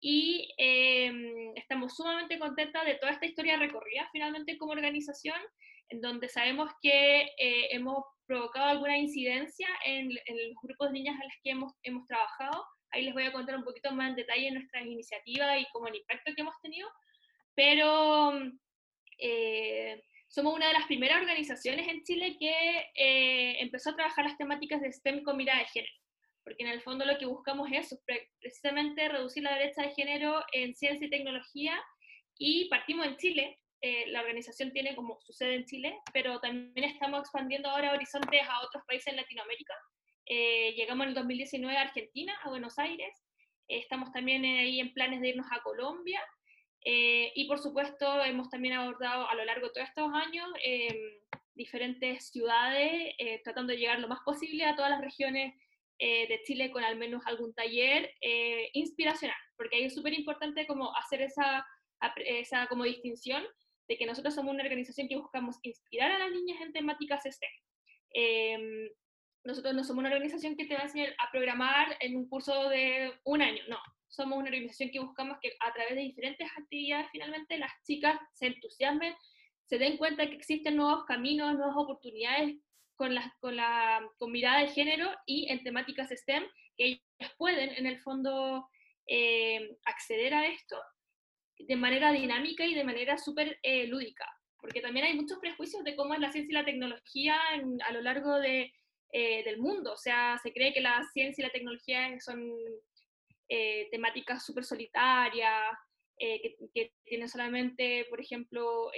y 0.00 0.52
em, 0.58 1.52
estamos 1.56 1.94
sumamente 1.96 2.38
contentas 2.38 2.84
de 2.84 2.96
toda 2.96 3.12
esta 3.12 3.26
historia 3.26 3.56
recorrida 3.56 4.08
finalmente 4.12 4.58
como 4.58 4.72
organización 4.72 5.40
en 5.88 6.00
donde 6.00 6.28
sabemos 6.28 6.70
que 6.82 7.22
eh, 7.38 7.68
hemos 7.70 8.04
provocado 8.26 8.66
alguna 8.66 8.98
incidencia 8.98 9.68
en, 9.84 10.08
los 10.08 10.62
grupos 10.62 10.88
de 10.88 10.94
niñas 10.94 11.20
a 11.20 11.24
las 11.24 11.34
que 11.42 11.50
hemos, 11.50 11.72
hemos 11.82 12.06
trabajado. 12.06 12.64
Ahí 12.90 13.04
les 13.04 13.14
voy 13.14 13.24
a 13.24 13.32
contar 13.32 13.56
un 13.56 13.64
poquito 13.64 13.92
más 13.92 14.10
en 14.10 14.16
detalle 14.16 14.50
nuestras 14.50 14.84
iniciativas 14.84 15.60
y 15.60 15.66
cómo 15.72 15.88
el 15.88 15.96
impacto 15.96 16.32
que 16.34 16.42
hemos 16.42 16.60
tenido, 16.60 16.88
pero 17.54 18.32
eh, 19.18 20.02
somos 20.28 20.54
una 20.54 20.68
de 20.68 20.72
las 20.74 20.86
primeras 20.86 21.20
organizaciones 21.20 21.88
en 21.88 22.02
Chile 22.02 22.36
que 22.38 22.90
eh, 22.96 23.60
empezó 23.60 23.90
a 23.90 23.96
trabajar 23.96 24.24
las 24.24 24.36
temáticas 24.36 24.80
de 24.80 24.92
STEM 24.92 25.22
con 25.22 25.36
mirada 25.36 25.60
de 25.60 25.66
género, 25.66 25.92
porque 26.46 26.62
en 26.62 26.70
el 26.70 26.80
fondo 26.80 27.04
lo 27.04 27.18
que 27.18 27.26
buscamos 27.26 27.68
es 27.72 28.00
precisamente 28.38 29.08
reducir 29.08 29.42
la 29.42 29.56
brecha 29.56 29.82
de 29.82 29.90
género 29.90 30.44
en 30.52 30.76
ciencia 30.76 31.04
y 31.04 31.10
tecnología, 31.10 31.76
y 32.38 32.68
partimos 32.68 33.04
en 33.04 33.16
Chile, 33.16 33.58
eh, 33.80 34.06
la 34.12 34.20
organización 34.20 34.70
tiene 34.70 34.94
como 34.94 35.18
su 35.20 35.32
sede 35.32 35.56
en 35.56 35.64
Chile, 35.64 35.98
pero 36.12 36.38
también 36.38 36.84
estamos 36.88 37.22
expandiendo 37.22 37.68
ahora 37.68 37.92
horizontes 37.92 38.42
a 38.48 38.64
otros 38.64 38.84
países 38.86 39.08
en 39.08 39.16
Latinoamérica. 39.16 39.74
Eh, 40.24 40.72
llegamos 40.76 41.06
en 41.06 41.08
el 41.08 41.14
2019 41.16 41.76
a 41.76 41.82
Argentina, 41.82 42.32
a 42.44 42.48
Buenos 42.48 42.78
Aires. 42.78 43.24
estamos 43.66 44.12
también 44.12 44.44
ahí 44.44 44.78
en 44.78 44.94
planes 44.94 45.20
de 45.20 45.30
irnos 45.30 45.48
a 45.50 45.60
Colombia. 45.62 46.22
y 46.84 47.44
por 47.48 47.58
supuesto, 47.58 48.22
hemos 48.22 48.48
también 48.50 48.74
abordado 48.74 49.28
a 49.28 49.34
lo 49.34 49.44
largo 49.44 49.66
de 49.66 49.72
todos 49.72 49.88
estos 49.88 50.12
años 50.14 50.48
em, 50.62 50.96
diferentes 51.56 52.30
ciudades, 52.30 53.16
tratando 53.42 53.72
de 53.72 53.78
llegar 53.80 53.98
lo 53.98 54.06
más 54.06 54.20
posible 54.24 54.64
a 54.64 54.76
todas 54.76 54.92
las 54.92 55.00
regiones 55.00 55.54
de 55.98 56.40
Chile 56.44 56.70
con 56.70 56.84
al 56.84 56.96
menos 56.96 57.22
algún 57.26 57.54
taller 57.54 58.12
inspiracional, 58.74 59.36
porque 59.56 59.76
ahí 59.76 59.84
es 59.84 59.94
súper 59.94 60.12
importante 60.12 60.66
como 60.66 60.94
hacer 60.96 61.22
esa, 61.22 61.66
esa 62.24 62.66
como 62.66 62.84
distinción 62.84 63.42
de 63.88 63.96
que 63.96 64.06
nosotros 64.06 64.34
somos 64.34 64.52
una 64.52 64.64
organización 64.64 65.08
que 65.08 65.16
buscamos 65.16 65.56
inspirar 65.62 66.10
a 66.10 66.18
las 66.18 66.30
niñas 66.30 66.60
en 66.60 66.72
temáticas 66.72 67.22
STEM. 67.24 67.50
Em, 68.10 68.88
nosotros 69.44 69.74
no 69.74 69.84
somos 69.84 70.00
una 70.00 70.08
organización 70.08 70.56
que 70.56 70.66
te 70.66 70.74
va 70.74 70.80
a 70.80 70.84
enseñar 70.84 71.14
a 71.18 71.30
programar 71.30 71.96
en 72.00 72.16
un 72.16 72.28
curso 72.28 72.68
de 72.68 73.12
un 73.24 73.42
año, 73.42 73.62
no. 73.68 73.78
Somos 74.08 74.38
una 74.38 74.48
organización 74.48 74.90
que 74.90 75.00
buscamos 75.00 75.38
que 75.40 75.52
a 75.60 75.72
través 75.72 75.94
de 75.94 76.02
diferentes 76.02 76.48
actividades 76.56 77.08
finalmente 77.12 77.58
las 77.58 77.70
chicas 77.84 78.18
se 78.34 78.46
entusiasmen, 78.46 79.14
se 79.64 79.78
den 79.78 79.96
cuenta 79.96 80.28
que 80.28 80.36
existen 80.36 80.76
nuevos 80.76 81.04
caminos, 81.04 81.54
nuevas 81.54 81.76
oportunidades 81.76 82.56
con 82.96 83.14
la, 83.14 83.34
con 83.40 83.56
la 83.56 84.00
con 84.18 84.32
mirada 84.32 84.60
de 84.60 84.68
género 84.68 85.10
y 85.26 85.50
en 85.50 85.62
temáticas 85.62 86.10
STEM, 86.10 86.44
que 86.76 86.84
ellas 87.18 87.34
pueden 87.38 87.70
en 87.70 87.86
el 87.86 88.00
fondo 88.00 88.68
eh, 89.06 89.76
acceder 89.84 90.34
a 90.34 90.46
esto 90.46 90.76
de 91.58 91.76
manera 91.76 92.12
dinámica 92.12 92.64
y 92.66 92.74
de 92.74 92.84
manera 92.84 93.18
súper 93.18 93.58
eh, 93.62 93.86
lúdica, 93.86 94.26
porque 94.60 94.80
también 94.80 95.06
hay 95.06 95.14
muchos 95.14 95.38
prejuicios 95.38 95.84
de 95.84 95.96
cómo 95.96 96.14
es 96.14 96.20
la 96.20 96.32
ciencia 96.32 96.52
y 96.52 96.54
la 96.54 96.64
tecnología 96.64 97.38
a 97.86 97.92
lo 97.92 98.00
largo 98.02 98.38
de, 98.38 98.72
eh, 99.12 99.44
del 99.44 99.58
mundo. 99.58 99.92
O 99.92 99.96
sea, 99.96 100.38
se 100.42 100.52
cree 100.52 100.72
que 100.72 100.80
la 100.80 101.02
ciencia 101.12 101.42
y 101.42 101.46
la 101.46 101.52
tecnología 101.52 102.18
son 102.20 102.42
eh, 103.48 103.88
temáticas 103.90 104.44
súper 104.44 104.64
solitarias, 104.64 105.76
que, 106.18 106.56
que, 106.74 106.92
tienen 107.04 107.28
solamente, 107.28 108.06
por 108.08 108.18
ejemplo, 108.22 108.90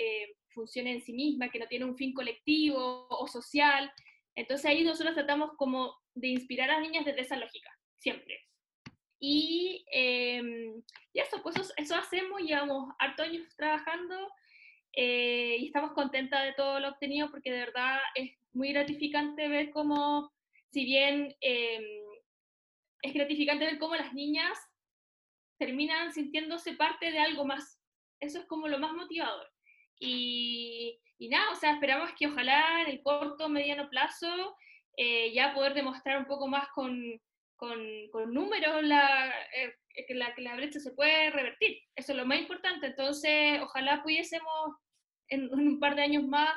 funciones 0.50 0.96
en 0.96 1.02
sí 1.02 1.12
mismas, 1.12 1.50
que 1.50 1.58
no 1.58 1.66
tienen 1.66 1.88
un 1.88 1.96
fin 1.96 2.12
colectivo 2.12 3.06
o 3.08 3.26
social. 3.26 3.90
Entonces 4.34 4.66
ahí 4.66 4.84
nosotros 4.84 5.14
tratamos 5.14 5.52
como 5.56 5.94
de 6.14 6.28
inspirar 6.28 6.70
a 6.70 6.74
las 6.74 6.82
niñas 6.82 7.04
desde 7.04 7.22
esa 7.22 7.36
lógica, 7.36 7.70
siempre. 7.98 8.40
Y, 9.20 9.84
em, 9.90 10.82
eso, 11.12 11.42
pues 11.42 11.56
eso, 11.76 11.94
hacemos, 11.96 12.40
llevamos 12.40 12.94
harto 12.98 13.24
años 13.24 13.42
trabajando 13.56 14.14
eh, 14.92 15.56
y 15.58 15.66
estamos 15.66 15.92
contentas 15.92 16.44
de 16.44 16.52
todo 16.54 16.78
lo 16.80 16.90
obtenido 16.90 17.30
porque 17.30 17.50
de 17.50 17.58
verdad 17.58 17.98
es 18.14 18.32
muy 18.52 18.72
gratificante 18.72 19.48
ver 19.48 19.70
cómo, 19.70 20.32
si 20.70 20.84
bien 20.84 21.34
em, 21.40 21.84
es 23.02 23.12
gratificante 23.14 23.64
ver 23.64 23.78
cómo 23.78 23.96
las 23.96 24.14
niñas 24.14 24.56
terminan 25.58 26.12
sintiéndose 26.12 26.74
parte 26.74 27.10
de 27.10 27.18
algo 27.18 27.44
más. 27.44 27.80
Eso 28.20 28.38
es 28.38 28.46
como 28.46 28.68
lo 28.68 28.78
más 28.78 28.92
motivador. 28.92 29.48
Y, 29.98 30.98
y 31.18 31.28
nada, 31.28 31.50
o 31.52 31.56
sea, 31.56 31.72
esperamos 31.72 32.10
que 32.18 32.26
ojalá 32.26 32.82
en 32.82 32.90
el 32.90 33.02
corto, 33.02 33.48
mediano 33.48 33.88
plazo, 33.88 34.56
eh, 34.96 35.32
ya 35.32 35.54
poder 35.54 35.74
demostrar 35.74 36.18
un 36.18 36.26
poco 36.26 36.46
más 36.48 36.68
con, 36.74 37.20
con, 37.56 37.78
con 38.10 38.32
números 38.32 38.82
la, 38.84 39.32
eh, 39.54 39.74
que, 40.06 40.14
la, 40.14 40.34
que 40.34 40.42
la 40.42 40.56
brecha 40.56 40.80
se 40.80 40.92
puede 40.92 41.30
revertir. 41.30 41.78
Eso 41.96 42.12
es 42.12 42.18
lo 42.18 42.26
más 42.26 42.38
importante. 42.38 42.86
Entonces, 42.86 43.60
ojalá 43.60 44.02
pudiésemos 44.02 44.76
en, 45.28 45.52
un 45.52 45.78
par 45.80 45.94
de 45.94 46.02
años 46.02 46.24
más 46.24 46.50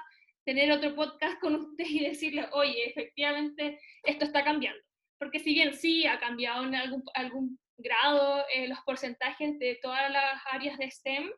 tener 0.45 0.71
otro 0.71 0.95
podcast 0.95 1.39
con 1.39 1.55
usted 1.55 1.86
y 1.86 2.05
decirle, 2.05 2.48
oye, 2.51 2.89
efectivamente 2.89 3.79
esto 4.03 4.25
está 4.25 4.43
cambiando. 4.43 4.81
Porque 5.19 5.39
si 5.39 5.53
bien 5.53 5.75
sí 5.75 6.07
ha 6.07 6.19
cambiado 6.19 6.63
en 6.63 6.75
algún, 6.75 7.03
algún 7.13 7.60
grado 7.77 8.45
eh, 8.53 8.67
los 8.67 8.79
porcentajes 8.81 9.60
de 9.60 9.77
todas 9.81 10.12
las 10.12 10.41
áreas 10.51 10.77
de 10.77 10.89
STEM, 10.89 11.31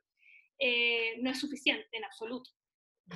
eh, 0.65 1.17
no 1.21 1.29
es 1.29 1.41
suficiente 1.41 1.89
en 1.91 2.05
absoluto. 2.05 2.49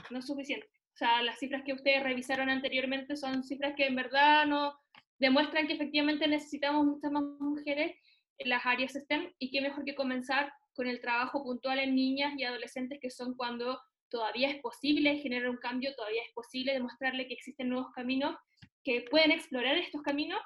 No 0.09 0.19
es 0.19 0.27
suficiente. 0.27 0.67
O 0.67 0.97
sea, 0.97 1.21
las 1.21 1.39
cifras 1.39 1.63
que 1.63 1.71
ustedes 1.71 2.03
revisaron 2.03 2.49
anteriormente 2.49 3.15
son 3.15 3.41
cifras 3.45 3.73
que 3.77 3.85
en 3.85 3.95
verdad 3.95 4.45
no, 4.45 4.77
demuestran 5.17 5.65
que 5.65 5.73
efectivamente 5.73 6.27
necesitamos 6.27 6.85
muchas 6.85 7.09
más 7.09 7.23
mujeres 7.39 7.95
en 8.37 8.49
las 8.49 8.65
áreas 8.65 8.91
STEM 8.91 9.31
y 9.39 9.49
qué 9.49 9.61
mejor 9.61 9.85
que 9.85 9.95
comenzar 9.95 10.51
con 10.73 10.87
el 10.87 10.99
trabajo 10.99 11.41
puntual 11.41 11.79
en 11.79 11.95
niñas 11.95 12.33
y 12.37 12.43
adolescentes 12.43 12.99
que 13.01 13.09
son 13.09 13.33
cuando 13.35 13.79
todavía 14.09 14.49
es 14.49 14.61
posible 14.61 15.17
generar 15.19 15.49
un 15.49 15.57
cambio, 15.57 15.95
todavía 15.95 16.23
es 16.27 16.33
posible 16.33 16.73
demostrarle 16.73 17.27
que 17.27 17.33
existen 17.33 17.69
nuevos 17.69 17.91
caminos, 17.93 18.35
que 18.83 19.05
pueden 19.09 19.31
explorar 19.31 19.77
estos 19.77 20.01
caminos 20.01 20.41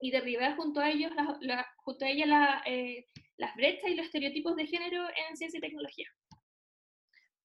y 0.00 0.12
derribar 0.12 0.54
junto 0.56 0.80
a 0.80 0.90
ellos 0.90 1.10
junto 1.78 2.04
a 2.04 2.08
ellas 2.08 2.62
eh, 2.66 3.04
las 3.36 3.52
brechas 3.56 3.90
y 3.90 3.94
los 3.94 4.06
estereotipos 4.06 4.54
de 4.54 4.66
género 4.66 5.04
en 5.28 5.36
ciencia 5.36 5.58
y 5.58 5.60
tecnología. 5.60 6.06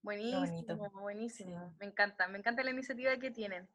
Buenísimo, 0.02 0.90
buenísimo. 0.92 1.76
Me 1.80 1.86
encanta, 1.86 2.28
me 2.28 2.38
encanta 2.38 2.64
la 2.64 2.72
iniciativa 2.72 3.18
que 3.18 3.32
tienen. 3.32 3.68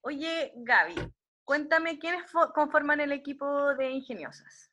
Oye, 0.00 0.52
Gaby, 0.56 0.94
Cuéntame, 1.44 1.98
¿quiénes 1.98 2.22
conforman 2.54 3.00
el 3.00 3.12
equipo 3.12 3.74
de 3.74 3.90
ingeniosas? 3.90 4.70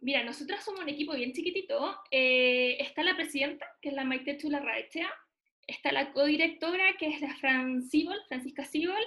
Mira, 0.00 0.22
nosotras 0.22 0.64
somos 0.64 0.82
un 0.82 0.88
equipo 0.88 1.14
bien 1.14 1.32
chiquitito. 1.32 1.96
Eh, 2.12 2.76
está 2.78 3.02
la 3.02 3.16
presidenta, 3.16 3.66
que 3.82 3.88
es 3.88 3.94
la 3.96 4.04
Maite 4.04 4.38
Chula 4.38 4.60
Raechea. 4.60 5.12
Está 5.66 5.90
la 5.90 6.12
codirectora, 6.12 6.96
que 6.96 7.08
es 7.08 7.20
la 7.20 7.34
Fran 7.36 7.82
Francisca 8.28 8.64
Sibol. 8.64 9.02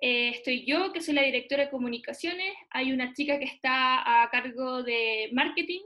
Eh, 0.00 0.28
estoy 0.28 0.66
yo, 0.66 0.92
que 0.92 1.00
soy 1.00 1.14
la 1.14 1.22
directora 1.22 1.64
de 1.64 1.70
comunicaciones. 1.70 2.52
Hay 2.70 2.92
una 2.92 3.14
chica 3.14 3.38
que 3.38 3.46
está 3.46 4.22
a 4.22 4.28
cargo 4.28 4.82
de 4.82 5.30
marketing, 5.32 5.80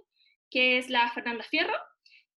que 0.50 0.78
es 0.78 0.90
la 0.90 1.12
Fernanda 1.12 1.45
Fierro. 1.45 1.75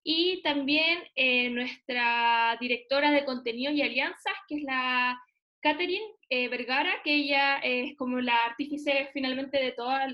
Y 0.08 0.44
también 0.44 1.00
eh, 1.16 1.50
nuestra 1.50 2.56
directora 2.62 3.10
de 3.10 3.26
contenido 3.26 3.72
y 3.72 3.82
alianzas, 3.82 4.36
que 4.48 4.58
es 4.58 4.62
la 4.62 5.20
Catherine 5.62 6.06
eh, 6.30 6.48
Vergara, 6.48 7.02
que 7.04 7.16
ella 7.16 7.58
es 7.58 7.98
como 7.98 8.20
la 8.20 8.46
artífice 8.46 9.10
finalmente 9.14 9.58
de, 9.58 9.74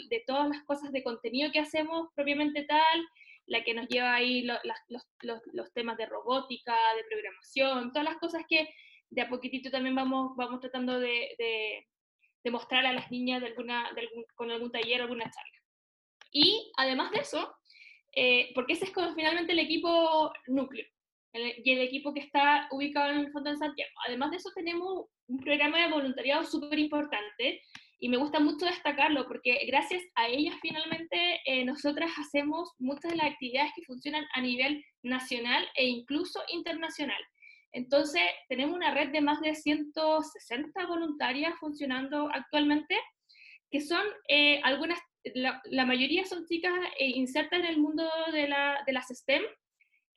de 0.10 0.24
todas 0.26 0.48
las 0.48 0.64
cosas 0.64 0.94
de 0.94 1.04
contenido 1.04 1.52
que 1.52 1.60
hacemos 1.60 2.08
propiamente 2.16 2.64
tal, 2.64 3.06
la 3.48 3.66
que 3.66 3.74
nos 3.74 3.90
lleva 3.90 4.16
ahí 4.16 4.44
los, 4.44 4.60
los, 5.52 5.74
temas 5.74 5.98
de 5.98 6.06
robótica, 6.06 6.74
de 6.96 7.04
programación, 7.10 7.92
todas 7.92 8.06
las 8.06 8.18
cosas 8.18 8.44
que 8.48 8.70
de 9.10 9.22
a 9.22 9.28
poquitito 9.28 9.70
también 9.70 9.94
vamos, 9.94 10.38
vamos 10.38 10.62
tratando 10.62 11.02
de, 11.02 11.36
de, 11.38 12.50
mostrar 12.50 12.86
a 12.86 12.94
las 12.94 13.12
niñas 13.12 13.42
de 13.42 13.48
alguna, 13.48 13.92
con 14.36 14.50
algún 14.50 14.72
taller 14.72 15.02
o 15.02 15.04
alguna 15.04 15.26
charla. 15.26 15.60
Y 16.32 16.72
además 16.78 17.12
de 17.12 17.20
eso, 17.20 17.54
eh, 18.14 18.52
porque 18.54 18.74
ese 18.74 18.86
es 18.86 18.92
como 18.92 19.14
finalmente 19.14 19.54
el 19.54 19.60
equipo 19.60 20.32
núcleo 20.48 20.86
y 21.34 21.72
el 21.72 21.82
equipo 21.82 22.14
que 22.14 22.20
está 22.20 22.68
ubicado 22.72 23.12
en 23.12 23.20
el 23.20 23.32
fondo 23.32 23.52
en 23.52 23.58
Santiago. 23.58 23.92
Además 24.06 24.32
de 24.32 24.38
eso 24.38 24.50
tenemos 24.54 25.06
un 25.28 25.40
programa 25.40 25.80
de 25.80 25.92
voluntariado 25.92 26.44
súper 26.44 26.78
importante 26.78 27.62
y 28.00 28.10
me 28.10 28.18
gusta 28.18 28.40
mucho 28.40 28.66
destacarlo 28.66 29.28
porque 29.28 29.64
gracias 29.68 30.02
a 30.16 30.28
ellas 30.28 30.56
finalmente 30.62 31.40
eh, 31.46 31.64
nosotras 31.64 32.12
hacemos 32.20 32.72
muchas 32.80 33.12
de 33.12 33.18
las 33.18 33.32
actividades 33.32 33.72
que 33.76 33.86
funcionan 33.86 34.26
a 34.34 34.42
nivel 34.42 34.84
nacional 35.04 35.66
e 35.76 35.86
incluso 35.86 36.42
internacional. 36.52 37.22
Entonces 37.74 38.24
tenemos 38.50 38.76
una 38.76 38.94
red 38.94 39.12
de 39.12 39.22
más 39.22 39.40
de 39.42 39.56
160 39.56 40.86
voluntarias 40.88 41.54
funcionando 41.60 42.30
actualmente, 42.34 43.00
que 43.70 43.80
son 43.80 44.04
eh, 44.28 44.60
algunas, 44.64 45.00
la, 45.36 45.86
mayoría 45.86 46.26
son 46.26 46.46
chicas 46.46 46.74
eh, 47.00 47.10
insertas 47.10 47.60
en 47.60 47.66
el 47.66 47.78
mundo 47.78 48.10
de, 48.32 48.48
la, 48.48 48.84
de 48.86 48.94
las 48.94 49.08
STEM, 49.08 49.44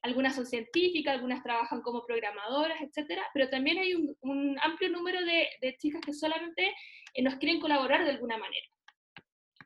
algunas 0.02 0.34
son 0.34 0.46
científicas, 0.46 1.14
algunas 1.14 1.42
trabajan 1.42 1.80
como 1.80 2.04
programadoras, 2.04 2.80
etcétera, 2.82 3.22
pero 3.32 3.48
también 3.48 3.78
hay 3.78 3.94
un, 3.94 4.58
amplio 4.62 4.90
número 4.90 5.18
de, 5.24 5.76
chicas 5.78 6.02
que 6.04 6.12
solamente 6.12 6.74
eh, 7.14 7.22
nos 7.22 7.36
quieren 7.36 7.60
colaborar 7.60 8.04
de 8.04 8.10
alguna 8.10 8.36
manera. 8.36 8.66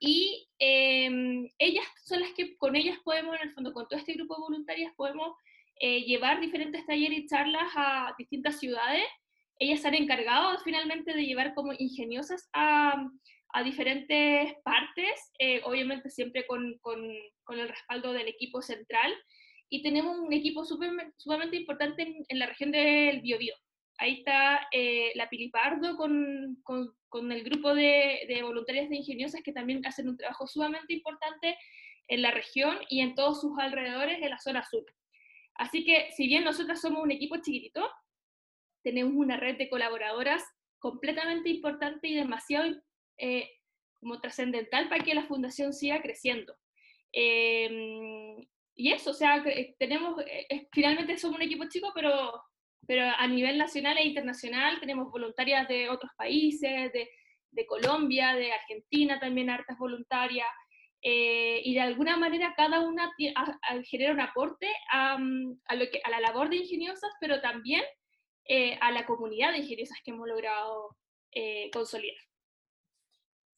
Y 0.00 0.48
em, 0.60 1.48
ellas 1.58 1.84
son 2.04 2.20
las 2.20 2.32
que 2.34 2.56
con 2.56 2.76
ellas 2.76 2.98
podemos, 3.02 3.34
en 3.34 3.48
el 3.48 3.52
fondo, 3.52 3.72
con 3.72 3.88
todo 3.88 3.98
este 3.98 4.12
grupo 4.12 4.36
de 4.36 4.42
voluntarias, 4.42 4.94
podemos 4.94 5.36
eh, 5.80 6.02
llevar 6.02 6.40
diferentes 6.40 6.86
talleres 6.86 7.18
y 7.18 7.26
charlas 7.26 7.72
a 7.74 8.14
distintas 8.16 8.60
ciudades. 8.60 9.04
Ellas 9.58 9.80
se 9.80 9.88
han 9.88 9.94
encargado 9.94 10.56
finalmente 10.60 11.14
de 11.14 11.26
llevar 11.26 11.52
como 11.54 11.72
ingeniosas 11.76 12.48
a, 12.52 13.08
a 13.52 13.62
diferentes 13.62 14.54
partes, 14.62 15.32
eh, 15.38 15.62
obviamente 15.64 16.10
siempre 16.10 16.46
con, 16.46 16.78
con, 16.80 17.00
con 17.44 17.58
el 17.58 17.68
respaldo 17.68 18.12
del 18.12 18.28
equipo 18.28 18.62
central, 18.62 19.12
y 19.70 19.82
tenemos 19.82 20.18
un 20.18 20.32
equipo 20.32 20.64
sumamente 20.64 21.56
importante 21.56 22.24
en, 22.28 22.38
la 22.38 22.46
región 22.46 22.70
del 22.70 23.20
Biobío. 23.20 23.54
Ahí 23.98 24.18
está 24.18 24.66
eh, 24.72 25.12
la 25.14 25.28
Pilipardo 25.28 25.96
con, 25.96 26.56
con, 26.62 27.32
el 27.32 27.42
grupo 27.42 27.74
de, 27.74 28.24
de, 28.28 28.42
voluntarias 28.42 28.88
de 28.88 28.96
ingeniosas 28.96 29.42
que 29.42 29.52
también 29.52 29.84
hacen 29.84 30.08
un 30.08 30.16
trabajo 30.16 30.46
sumamente 30.46 30.94
importante 30.94 31.58
en 32.06 32.22
la 32.22 32.30
región 32.30 32.78
y 32.88 33.00
en 33.00 33.14
todos 33.14 33.40
sus 33.40 33.58
alrededores 33.58 34.20
de 34.20 34.28
la 34.30 34.38
zona 34.38 34.64
sur. 34.64 34.84
Así 35.56 35.84
que 35.84 36.10
si 36.12 36.26
bien 36.26 36.44
nosotros 36.44 36.80
somos 36.80 37.02
un 37.02 37.10
equipo 37.10 37.36
chiquitito, 37.36 37.90
tenemos 38.82 39.12
una 39.14 39.36
red 39.36 39.58
de 39.58 39.68
colaboradoras 39.68 40.44
completamente 40.78 41.50
importante 41.50 42.08
y 42.08 42.14
demasiado 42.14 42.68
eh, 43.18 43.50
como 44.00 44.20
trascendental 44.20 44.88
para 44.88 45.04
que 45.04 45.14
la 45.14 45.26
fundación 45.26 45.72
siga 45.72 46.00
creciendo. 46.00 46.54
Em, 47.12 48.36
y 48.74 48.92
eso, 48.92 49.10
o 49.10 49.14
sea, 49.14 49.42
tenemos, 49.78 50.20
eh, 50.26 50.68
finalmente 50.72 51.18
somos 51.18 51.36
un 51.36 51.42
equipo 51.42 51.64
chico, 51.68 51.90
pero, 51.94 52.32
pero 52.86 53.02
a 53.16 53.26
nivel 53.26 53.58
nacional 53.58 53.98
e 53.98 54.06
internacional 54.06 54.78
tenemos 54.80 55.10
voluntarias 55.10 55.66
de 55.68 55.90
otros 55.90 56.12
países, 56.16 56.92
de, 56.92 57.08
de 57.50 57.66
Colombia, 57.66 58.34
de 58.34 58.52
Argentina 58.52 59.18
también, 59.18 59.50
hartas 59.50 59.78
voluntarias, 59.78 60.46
eh, 61.00 61.60
y 61.64 61.74
de 61.74 61.80
alguna 61.80 62.16
manera 62.16 62.54
cada 62.56 62.80
una 62.80 63.12
genera 63.84 64.12
un 64.12 64.20
aporte 64.20 64.68
a, 64.92 65.16
a, 65.66 65.74
lo 65.76 65.90
que, 65.90 66.00
a 66.02 66.10
la 66.10 66.20
labor 66.20 66.50
de 66.50 66.56
ingeniosas, 66.56 67.12
pero 67.20 67.40
también 67.40 67.84
eh, 68.46 68.78
a 68.80 68.90
la 68.90 69.06
comunidad 69.06 69.52
de 69.52 69.58
ingeniosas 69.58 69.98
que 70.04 70.10
hemos 70.10 70.26
logrado 70.26 70.96
eh, 71.32 71.70
consolidar. 71.72 72.16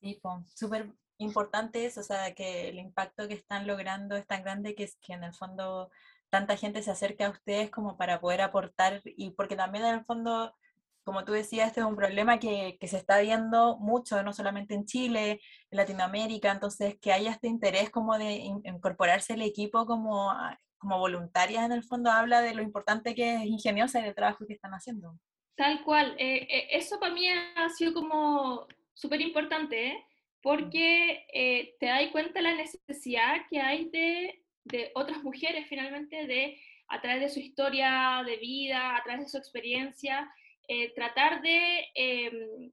Sí, 0.01 0.21
súper 0.55 0.93
importante 1.19 1.85
eso, 1.85 2.01
o 2.01 2.05
sea, 2.05 2.35
que 2.35 2.69
el 2.69 2.79
impacto 2.79 3.29
que 3.29 3.35
están 3.35 3.67
logrando 3.67 4.17
es 4.17 4.27
tan 4.27 4.43
grande 4.43 4.75
que, 4.75 4.85
es, 4.85 4.97
que 5.01 5.13
en 5.13 5.25
el 5.25 5.35
fondo 5.35 5.91
tanta 6.31 6.57
gente 6.57 6.83
se 6.83 6.91
acerca 6.91 7.27
a 7.27 7.31
ustedes 7.31 7.71
como 7.71 7.97
para 7.97 8.21
poder 8.21 8.41
aportar 8.41 9.03
y 9.05 9.31
porque 9.31 9.57
también 9.57 9.85
en 9.85 9.95
el 9.97 10.05
fondo 10.05 10.55
como 11.03 11.25
tú 11.25 11.33
decías, 11.33 11.69
este 11.69 11.81
es 11.81 11.87
un 11.87 11.97
problema 11.97 12.39
que, 12.39 12.77
que, 12.79 12.87
se 12.87 12.97
está 12.97 13.21
viendo 13.21 13.79
mucho, 13.79 14.23
no 14.23 14.33
solamente 14.33 14.75
en 14.75 14.85
Chile, 14.85 15.41
en 15.71 15.77
Latinoamérica, 15.77 16.53
entonces 16.53 16.99
que 17.01 17.13
haya 17.13 17.33
este 17.33 17.49
interés 17.49 17.91
como 17.91 18.19
de 18.19 18.35
incorporarse 18.65 19.33
al 19.33 19.43
equipo 19.43 19.87
como, 19.87 20.33
como 20.79 20.99
voluntarias 20.99 21.65
en 21.65 21.73
el 21.73 21.85
fondo 21.85 22.11
habla 22.11 22.43
de 22.43 22.55
lo 22.55 22.63
importante 22.63 23.15
que 23.15 23.37
es 23.37 23.45
ingeniosa 23.45 24.01
y 24.01 24.05
el 24.05 24.15
trabajo 24.15 24.47
que 24.47 24.53
están 24.53 24.73
haciendo. 24.73 25.19
Tal 25.57 25.83
cual, 25.85 26.15
eh, 26.19 26.47
eh, 26.49 26.69
eso 26.73 27.01
para 27.01 27.13
mí 27.13 27.27
ha 27.29 27.69
sido 27.71 27.93
como 27.93 28.67
súper 29.01 29.21
importante, 29.23 29.87
¿eh? 29.87 30.05
porque 30.43 31.25
eh, 31.33 31.75
te 31.81 31.87
das 31.87 32.11
cuenta 32.13 32.43
la 32.43 32.55
necesidad 32.55 33.47
que 33.49 33.59
hay 33.59 33.87
de, 33.87 34.43
de 34.65 34.91
otras 34.95 35.23
mujeres 35.23 35.67
finalmente 35.69 36.27
de 36.27 36.61
a 36.89 37.01
través 37.01 37.21
de 37.23 37.29
su 37.29 37.41
historia 37.41 38.23
de 38.27 38.37
vida, 38.37 38.97
a 38.97 39.03
través 39.03 39.23
de 39.23 39.29
su 39.29 39.39
experiencia, 39.39 40.31
eh, 40.69 40.93
tratar 40.95 41.41
em, 41.45 42.71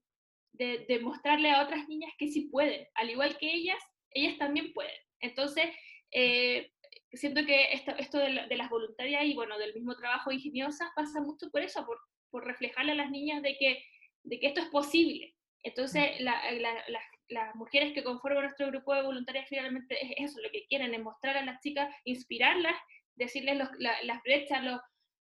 de, 0.53 0.85
de, 0.87 0.99
mostrarle 0.99 1.51
a 1.51 1.63
otras 1.63 1.87
niñas 1.87 2.11
que 2.17 2.27
sí 2.27 2.49
pueden, 2.51 2.87
al 2.95 3.09
igual 3.09 3.37
que 3.37 3.53
ellas, 3.53 3.81
ellas 4.11 4.37
también 4.37 4.73
pueden. 4.73 4.99
Entonces, 5.21 5.65
eh, 6.11 6.71
siento 7.13 7.45
que 7.45 7.71
esto, 7.73 7.91
esto 7.97 8.17
de, 8.17 8.57
las 8.57 8.69
voluntarias 8.69 9.23
y 9.25 9.33
bueno, 9.33 9.57
del 9.59 9.73
mismo 9.75 9.95
trabajo 9.95 10.31
ingeniosas 10.31 10.89
pasa 10.95 11.21
mucho 11.21 11.49
por 11.51 11.61
eso, 11.61 11.85
por, 11.85 11.99
por 12.31 12.45
reflejarle 12.45 12.93
a 12.93 12.95
las 12.95 13.11
niñas 13.11 13.41
de 13.43 13.55
que, 13.57 13.83
de 14.23 14.39
que 14.39 14.47
esto 14.47 14.61
es 14.61 14.67
posible. 14.67 15.36
Entonces, 15.63 16.19
las 16.19 17.55
mujeres 17.55 17.93
que 17.93 18.03
conforman 18.03 18.43
nuestro 18.43 18.67
grupo 18.67 18.93
de 18.93 19.01
voluntarias 19.01 19.49
finalmente 19.49 19.97
es 20.01 20.31
eso, 20.31 20.41
lo 20.41 20.49
que 20.51 20.65
quieren 20.67 20.93
es 20.93 21.01
mostrar 21.01 21.37
a 21.37 21.45
las 21.45 21.59
chicas, 21.61 21.93
inspirarlas, 22.05 22.75
decirles 23.15 23.57
las 23.79 24.23
brechas, 24.23 24.63
los, 24.63 24.79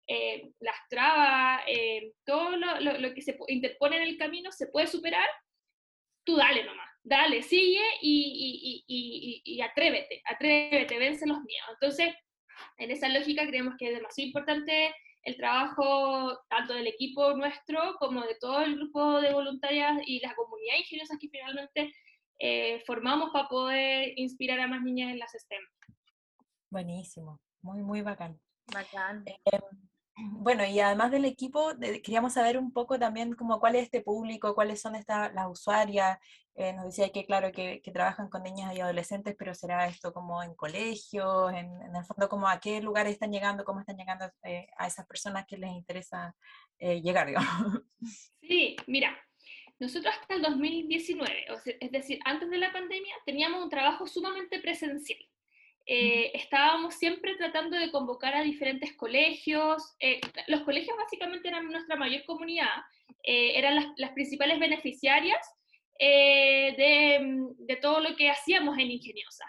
eh, 0.08 0.52
las 0.60 0.76
trabas, 0.90 1.64
eh, 1.68 2.12
todo 2.26 2.56
lo, 2.58 3.14
que 3.14 3.22
se 3.22 3.38
interpone 3.48 3.98
en 3.98 4.04
el 4.04 4.18
camino 4.18 4.52
se 4.52 4.68
puede 4.68 4.88
superar, 4.88 5.28
tú 6.24 6.36
dale 6.36 6.64
nomás, 6.64 6.90
dale, 7.04 7.42
sigue 7.42 7.84
y, 8.02 8.84
y, 8.88 9.42
y, 9.44 9.62
atrévete, 9.62 10.22
atrévete, 10.26 11.00
vence 11.00 11.26
los 11.26 11.40
miedos. 11.42 11.70
Entonces, 11.74 12.14
en 12.78 12.92
esa 12.92 13.10
lógica 13.10 13.48
creemos 13.48 13.76
que 13.80 13.88
es 13.88 13.96
demasiado 13.96 14.28
importante 14.28 14.94
el 15.26 15.36
trabajo 15.38 16.40
tanto 16.50 16.74
del 16.74 16.88
equipo 16.88 17.34
nuestro 17.34 17.96
como 18.00 18.22
de 18.22 18.36
todo 18.40 18.62
el 18.62 18.76
grupo 18.76 19.20
de 19.22 19.34
voluntarias 19.34 19.98
y 20.06 20.20
la 20.20 20.36
comunidad 20.36 20.78
ingeniosas 20.78 21.18
que 21.20 21.30
finalmente 21.30 21.94
eh, 22.40 22.84
formamos 22.86 23.32
para 23.34 23.50
poder 23.50 24.14
inspirar 24.18 24.60
a 24.60 24.68
más 24.68 24.82
niñas 24.82 25.12
en 25.12 25.20
las 25.20 25.32
STEM. 25.32 25.62
Buenísimo, 26.70 27.42
muy, 27.62 27.82
muy 27.82 28.02
bacán. 28.02 28.40
Bacán. 28.72 29.26
Em, 29.26 29.62
bueno, 30.18 30.66
y 30.66 30.80
además 30.80 31.12
del 31.12 31.26
equipo, 31.26 31.74
queríamos 32.04 32.34
saber 32.34 32.58
un 32.58 32.72
poco 32.72 32.98
también 32.98 33.34
como 33.34 33.60
cuál 33.60 33.76
es 33.76 33.84
este 33.84 34.02
público, 34.02 34.56
cuáles 34.56 34.82
son 34.82 34.96
estas 34.96 35.34
las 35.34 35.48
usuarias. 35.48 36.18
Eh, 36.56 36.72
nos 36.72 36.86
decía 36.86 37.10
que, 37.10 37.26
claro, 37.26 37.52
que, 37.52 37.82
trabajan 37.94 38.30
con 38.30 38.44
niñas 38.44 38.74
y 38.74 38.80
adolescentes, 38.80 39.36
pero 39.38 39.54
será 39.54 39.88
esto 39.88 40.14
como 40.14 40.42
en 40.42 40.56
colegios, 40.56 41.52
en, 41.52 41.68
el 41.96 42.06
fondo, 42.06 42.30
como 42.30 42.48
a 42.48 42.60
qué 42.62 42.82
lugares 42.82 43.14
están 43.14 43.32
llegando, 43.32 43.66
cómo 43.66 43.82
están 43.82 43.98
llegando 43.98 44.26
eh, 44.44 44.68
a 44.78 44.88
esas 44.88 45.06
personas 45.06 45.46
que 45.46 45.58
les 45.58 45.72
interesa 45.72 46.34
eh, 46.80 47.02
llegar, 47.02 47.28
digamos. 47.28 47.82
Sí, 48.42 48.78
mira, 48.88 49.18
nosotros 49.80 50.14
hasta 50.22 50.36
el 50.36 50.42
2019, 50.44 51.46
es 51.82 51.92
decir, 51.92 52.20
antes 52.24 52.50
de 52.50 52.58
la 52.58 52.72
pandemia, 52.72 53.16
teníamos 53.26 53.64
un 53.64 53.70
trabajo 53.70 54.08
sumamente 54.08 54.60
presencial. 54.60 55.20
Eh, 55.88 56.32
estábamos 56.34 56.96
siempre 56.96 57.36
tratando 57.36 57.78
de 57.78 57.92
convocar 57.92 58.34
a 58.34 58.42
diferentes 58.42 58.94
colegios. 58.96 59.96
Eh, 60.00 60.20
los 60.48 60.62
colegios 60.62 60.98
básicamente 60.98 61.48
eran 61.48 61.70
nuestra 61.72 61.96
mayor 61.96 62.24
comunidad, 62.26 62.74
eh, 63.24 63.54
eran 63.56 63.94
las, 63.98 64.12
principales 64.12 64.60
beneficiarias 64.60 65.46
de, 66.00 67.46
de, 67.58 67.76
todo 67.78 68.00
lo 68.02 68.16
que 68.16 68.30
hacíamos 68.30 68.78
en 68.78 68.92
Ingeniosa. 68.92 69.46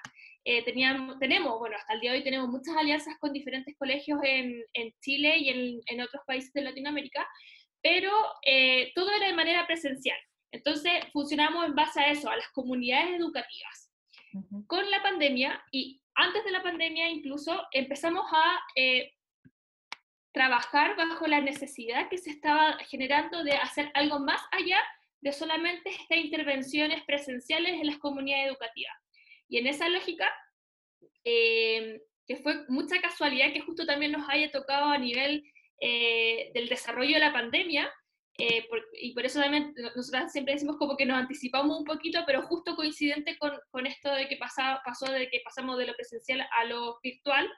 teníamos, 0.65 1.19
tenemos, 1.19 1.59
bueno, 1.59 1.77
hasta 1.77 1.95
el 1.95 2.01
día 2.01 2.13
de 2.13 2.19
hoy 2.19 2.25
tenemos 2.25 2.49
muchas 2.49 2.77
alianzas 2.77 3.17
con 3.19 3.33
diferentes 3.33 3.75
colegios 3.77 4.21
en, 4.23 4.63
en 4.75 4.93
Chile 5.01 5.39
y 5.39 5.49
en, 5.49 5.81
en, 5.87 6.01
otros 6.03 6.23
países 6.25 6.53
de 6.53 6.63
Latinoamérica, 6.63 7.27
pero 7.83 8.13
todo 8.95 9.11
era 9.11 9.27
de 9.27 9.33
manera 9.33 9.67
presencial. 9.67 10.19
Entonces 10.53 10.93
funcionamos 11.13 11.67
en 11.67 11.75
base 11.75 12.01
a 12.01 12.11
eso, 12.13 12.31
a 12.31 12.37
las 12.37 12.49
comunidades 12.51 13.19
educativas. 13.19 13.91
Con 14.67 14.89
la 14.91 15.03
pandemia, 15.03 15.65
y 15.73 16.01
antes 16.17 16.45
de 16.45 16.51
la 16.51 16.63
pandemia 16.63 17.09
incluso 17.09 17.67
empezamos 17.73 18.25
a 18.33 18.61
eh, 18.75 19.13
trabajar 20.33 20.97
bajo 20.97 21.27
la 21.27 21.41
necesidad 21.41 22.09
que 22.09 22.19
se 22.19 22.31
estaba 22.31 22.79
generando 22.91 23.43
de 23.45 23.53
hacer 23.53 23.91
algo 23.95 24.19
más 24.19 24.41
allá 24.51 24.83
de 25.21 25.33
solamente 25.33 25.91
estas 25.91 26.19
intervenciones 26.19 27.03
presenciales 27.05 27.75
en 27.75 27.87
las 27.87 27.99
comunidades 27.99 28.49
educativas. 28.49 28.95
Y 29.49 29.59
en 29.59 29.67
esa 29.67 29.89
lógica, 29.89 30.31
eh, 31.25 32.03
que 32.27 32.37
fue 32.37 32.65
mucha 32.69 33.01
casualidad 33.01 33.53
que 33.53 33.61
justo 33.61 33.87
también 33.87 34.13
nos 34.13 34.29
haya 34.29 34.51
tocado 34.51 34.87
a 34.87 34.99
nivel 34.99 35.43
eh, 35.81 36.51
del 36.55 36.69
desarrollo 36.69 37.15
de 37.15 37.21
la 37.21 37.33
pandemia, 37.33 37.91
eh, 38.39 38.69
y 39.01 39.15
por 39.15 39.25
eso 39.25 39.41
también 39.41 39.75
nosotros 39.95 40.31
siempre 40.31 40.55
decimos 40.55 40.77
como 40.77 40.97
que 40.97 41.07
nos 41.07 41.17
anticipamos 41.17 41.79
un 41.79 41.85
poquito, 41.85 42.21
pero 42.27 42.43
justo 42.43 42.77
coincidente 42.77 43.39
con, 43.39 43.53
con 43.71 43.87
esto 43.87 44.13
de 44.13 44.29
que 44.29 44.37
pasa, 44.37 44.83
pasó 44.85 45.11
de 45.11 45.29
que 45.31 45.41
pasamos 45.43 45.79
de 45.79 45.87
lo 45.87 45.95
presencial 45.95 46.47
a 46.59 46.65
lo 46.65 46.99
virtual, 47.03 47.51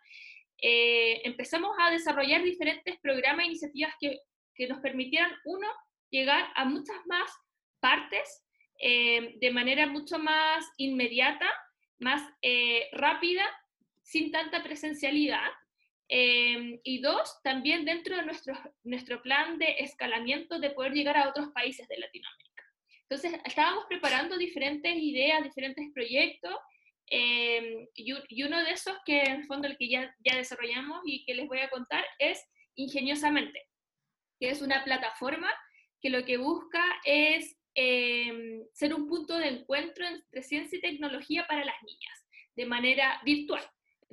eh, 0.61 1.21
empezamos 1.25 1.77
a 1.81 1.91
desarrollar 1.91 2.43
diferentes 2.43 2.99
programas 3.01 3.45
e 3.45 3.49
iniciativas 3.49 3.93
que, 4.01 4.21
que, 4.55 4.69
nos 4.69 4.81
permitieran, 4.81 5.33
uno, 5.45 5.67
llegar 6.11 6.49
a 6.55 6.65
muchas 6.65 6.97
más 7.07 7.31
partes 7.81 8.45
eh, 8.81 9.35
de 9.41 9.51
manera 9.51 9.87
mucho 9.87 10.19
más 10.19 10.65
inmediata, 10.77 11.47
más 11.99 12.23
rápida, 12.93 13.45
sin 14.03 14.31
tanta 14.31 14.63
presencialidad, 14.63 15.51
Em, 16.11 16.81
y 16.85 17.01
dos, 17.01 17.39
también 17.43 17.85
dentro 17.85 18.17
de 18.17 18.25
nuestro, 18.25 18.55
nuestro 18.83 19.21
plan 19.23 19.59
de 19.59 19.77
escalamiento 19.81 20.59
de 20.59 20.71
poder 20.71 20.93
llegar 20.93 21.19
a 21.19 21.29
otros 21.29 21.49
países 21.53 21.87
de 21.87 21.99
Latinoamérica. 21.99 22.65
Entonces, 23.03 23.41
estábamos 23.45 23.85
preparando 23.89 24.39
diferentes 24.39 24.97
ideas, 24.97 25.43
diferentes 25.43 25.85
proyectos, 25.93 26.55
em, 27.11 27.87
y, 27.95 28.43
uno 28.43 28.63
de 28.65 28.71
esos 28.71 28.97
que 29.05 29.21
en 29.23 29.41
el 29.41 29.47
fondo 29.47 29.69
el 29.69 29.77
que 29.77 29.89
ya, 29.89 30.15
ya 30.25 30.37
desarrollamos 30.37 31.03
y 31.05 31.25
que 31.25 31.35
les 31.35 31.47
voy 31.47 31.61
a 31.61 31.71
contar 31.71 32.05
es 32.19 32.43
Ingeniosamente, 32.79 33.67
que 34.39 34.51
es 34.51 34.63
una 34.63 34.85
plataforma 34.85 35.53
que 36.01 36.11
lo 36.11 36.25
que 36.25 36.37
busca 36.37 36.81
es 37.05 37.57
em, 37.75 38.65
ser 38.73 38.95
un 38.95 39.09
punto 39.09 39.37
de 39.37 39.49
encuentro 39.49 40.07
entre 40.07 40.43
ciencia 40.45 40.79
y 40.79 40.81
tecnología 40.81 41.45
para 41.49 41.65
las 41.65 41.75
niñas, 41.83 42.29
de 42.55 42.67
manera 42.67 43.21
virtual. 43.25 43.69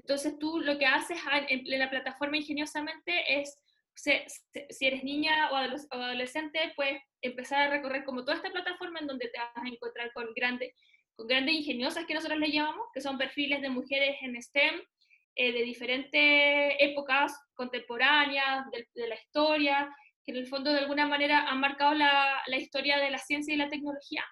Entonces 0.05 0.37
tú 0.37 0.59
lo 0.59 0.77
que 0.77 0.85
haces 0.85 1.17
en, 1.49 1.63
la 1.79 1.89
plataforma 1.89 2.37
ingeniosamente 2.37 3.39
es, 3.39 3.59
si 3.95 4.85
eres 4.85 5.03
niña 5.03 5.49
o 5.51 5.55
adolescente, 5.55 6.59
puedes 6.75 7.01
empezar 7.23 7.63
a 7.63 7.71
recorrer 7.71 8.03
como 8.03 8.23
toda 8.23 8.37
esta 8.37 8.51
plataforma 8.51 8.99
en 8.99 9.07
donde 9.07 9.29
te 9.29 9.39
vas 9.39 9.49
a 9.55 9.67
encontrar 9.67 10.13
con 10.13 10.27
grandes, 10.35 10.75
con 11.15 11.25
grandes 11.25 11.55
ingeniosas 11.55 12.05
que 12.05 12.13
nosotros 12.13 12.37
le 12.37 12.51
llamamos, 12.51 12.85
que 12.93 13.01
son 13.01 13.17
perfiles 13.17 13.63
de 13.63 13.69
mujeres 13.69 14.15
en 14.21 14.39
STEM, 14.39 14.79
eh, 15.33 15.51
de 15.51 15.63
diferentes 15.63 16.75
épocas 16.79 17.35
contemporáneas, 17.55 18.67
de, 18.69 19.07
la 19.07 19.15
historia, 19.15 19.89
que 20.23 20.33
en 20.33 20.37
el 20.37 20.45
fondo 20.45 20.71
de 20.71 20.81
alguna 20.81 21.07
manera 21.07 21.49
han 21.49 21.59
marcado 21.59 21.95
la, 21.95 22.43
la 22.45 22.57
historia 22.57 22.99
de 22.99 23.09
la 23.09 23.17
ciencia 23.17 23.55
y 23.55 23.57
la 23.57 23.71
tecnología. 23.71 24.23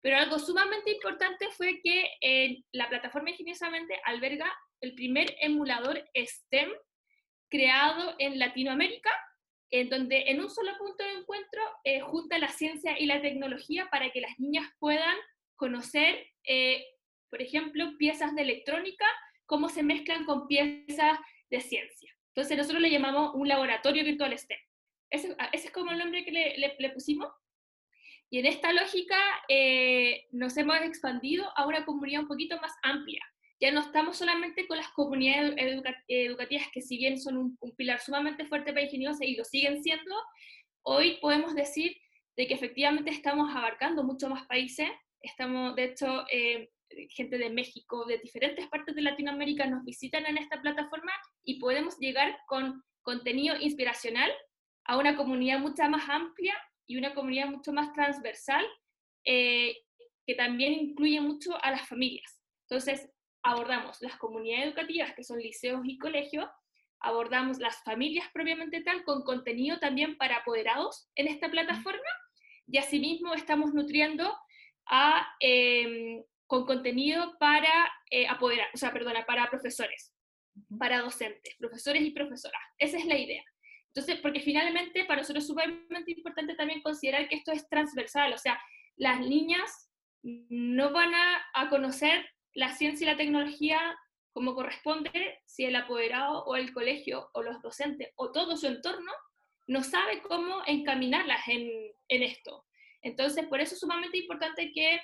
Pero 0.00 0.16
algo 0.16 0.38
sumamente 0.38 0.92
importante 0.92 1.48
fue 1.56 1.80
que 1.82 2.08
eh, 2.20 2.62
la 2.70 2.88
plataforma 2.88 3.30
ingeniosamente 3.30 4.00
alberga 4.04 4.48
el 4.80 4.94
primer 4.94 5.36
emulador 5.40 6.04
STEM 6.14 6.70
creado 7.48 8.14
en 8.18 8.38
Latinoamérica, 8.38 9.10
en 9.70 9.88
donde 9.88 10.30
en 10.30 10.40
un 10.40 10.50
solo 10.50 10.76
punto 10.78 11.04
de 11.04 11.20
encuentro 11.20 11.62
eh, 11.84 12.00
junta 12.00 12.38
la 12.38 12.48
ciencia 12.48 12.98
y 12.98 13.06
la 13.06 13.20
tecnología 13.20 13.88
para 13.90 14.10
que 14.10 14.20
las 14.20 14.38
niñas 14.38 14.66
puedan 14.78 15.16
conocer, 15.56 16.26
eh, 16.44 16.84
por 17.30 17.42
ejemplo, 17.42 17.96
piezas 17.98 18.34
de 18.34 18.42
electrónica, 18.42 19.06
cómo 19.46 19.68
se 19.68 19.82
mezclan 19.82 20.24
con 20.24 20.46
piezas 20.46 21.18
de 21.50 21.60
ciencia. 21.60 22.14
Entonces 22.28 22.56
nosotros 22.56 22.80
le 22.80 22.90
llamamos 22.90 23.34
un 23.34 23.48
laboratorio 23.48 24.04
virtual 24.04 24.38
STEM. 24.38 24.58
Ese, 25.10 25.36
es 25.52 25.70
como 25.70 25.90
el 25.90 25.98
nombre 25.98 26.24
que 26.24 26.30
le, 26.30 26.90
pusimos. 26.90 27.28
Y 28.30 28.38
en 28.38 28.46
esta 28.46 28.72
lógica 28.72 29.18
eh, 29.48 30.26
nos 30.32 30.56
hemos 30.56 30.76
expandido 30.82 31.50
a 31.56 31.66
una 31.66 31.84
comunidad 31.84 32.22
un 32.22 32.28
poquito 32.28 32.60
más 32.60 32.72
amplia. 32.82 33.22
Ya 33.60 33.72
no 33.72 33.80
estamos 33.80 34.16
solamente 34.16 34.66
con 34.68 34.76
las 34.76 34.88
comunidades 34.90 35.54
educativas 36.06 36.68
que 36.72 36.80
si 36.80 36.96
bien 36.96 37.18
son 37.18 37.36
un, 37.60 37.76
pilar 37.76 38.00
sumamente 38.00 38.46
fuerte 38.46 38.72
para 38.72 38.84
ingenieros 38.84 39.20
y 39.20 39.34
lo 39.34 39.44
siguen 39.44 39.82
siendo, 39.82 40.14
hoy 40.82 41.18
podemos 41.20 41.54
decir 41.54 41.96
de 42.36 42.46
que 42.46 42.54
efectivamente 42.54 43.10
estamos 43.10 43.54
abarcando 43.54 44.04
muchos 44.04 44.30
más 44.30 44.46
países. 44.46 44.88
Estamos, 45.20 45.74
de 45.74 45.84
hecho, 45.84 46.24
eh, 46.30 46.70
gente 47.10 47.36
de 47.36 47.50
México, 47.50 48.04
de 48.06 48.18
diferentes 48.18 48.66
partes 48.68 48.94
de 48.94 49.02
Latinoamérica 49.02 49.66
nos 49.66 49.84
visitan 49.84 50.24
en 50.26 50.38
esta 50.38 50.60
plataforma 50.60 51.12
y 51.44 51.58
podemos 51.58 51.98
llegar 51.98 52.38
con 52.46 52.82
contenido 53.02 53.56
inspiracional 53.58 54.30
a 54.84 54.98
una 54.98 55.16
comunidad 55.16 55.58
mucho 55.58 55.82
más 55.88 56.08
amplia 56.08 56.54
y 56.86 56.96
una 56.96 57.14
comunidad 57.14 57.48
mucho 57.48 57.72
más 57.72 57.92
transversal 57.92 58.64
eh, 59.24 59.76
que 60.26 60.34
también 60.34 60.72
incluye 60.74 61.20
mucho 61.20 61.62
a 61.62 61.70
las 61.70 61.88
familias. 61.88 62.40
Entonces, 62.68 63.10
abordamos 63.42 64.00
las 64.00 64.16
comunidades 64.16 64.66
educativas, 64.66 65.14
que 65.14 65.24
son 65.24 65.38
liceos 65.38 65.82
y 65.84 65.98
colegios, 65.98 66.48
abordamos 67.00 67.58
las 67.58 67.82
familias 67.84 68.28
propiamente 68.32 68.80
tal, 68.80 69.04
con 69.04 69.22
contenido 69.22 69.78
también 69.78 70.16
para 70.16 70.38
apoderados 70.38 71.08
en 71.14 71.28
esta 71.28 71.50
plataforma, 71.50 72.10
y 72.66 72.78
asimismo 72.78 73.34
estamos 73.34 73.72
nutriendo 73.72 74.36
a 74.86 75.26
em, 75.40 76.22
con 76.46 76.64
contenido 76.64 77.36
para 77.38 77.90
eh, 78.10 78.26
apoderar, 78.26 78.68
o 78.74 78.76
sea, 78.76 78.92
perdona, 78.92 79.24
para 79.26 79.50
profesores, 79.50 80.14
para 80.78 81.00
docentes, 81.00 81.54
profesores 81.58 82.02
y 82.02 82.10
profesoras. 82.10 82.60
Esa 82.78 82.96
es 82.96 83.04
la 83.04 83.18
idea. 83.18 83.44
Entonces, 83.88 84.20
porque 84.20 84.40
finalmente 84.40 85.04
para 85.04 85.20
nosotros 85.20 85.44
es 85.44 85.48
sumamente 85.48 86.12
importante 86.12 86.54
también 86.54 86.82
considerar 86.82 87.28
que 87.28 87.36
esto 87.36 87.52
es 87.52 87.68
transversal, 87.68 88.32
o 88.32 88.38
sea, 88.38 88.60
las 88.96 89.20
niñas 89.20 89.90
no 90.22 90.92
van 90.92 91.14
a, 91.14 91.42
a 91.54 91.68
conocer 91.68 92.26
la 92.58 92.74
ciencia 92.74 93.04
y 93.04 93.10
la 93.10 93.16
tecnología 93.16 93.80
como 94.32 94.54
corresponde 94.54 95.40
si 95.46 95.64
el 95.64 95.76
apoderado 95.76 96.44
o 96.44 96.56
el 96.56 96.72
colegio 96.72 97.30
o 97.32 97.42
los 97.42 97.62
docentes 97.62 98.10
o 98.16 98.32
todo 98.32 98.56
su 98.56 98.66
entorno 98.66 99.12
no 99.68 99.84
sabe 99.84 100.22
cómo 100.22 100.62
encaminarlas 100.66 101.46
en, 101.46 101.70
en 102.08 102.22
esto. 102.24 102.64
Entonces, 103.02 103.46
por 103.46 103.60
eso 103.60 103.74
es 103.74 103.80
sumamente 103.80 104.18
importante 104.18 104.72
que 104.72 105.00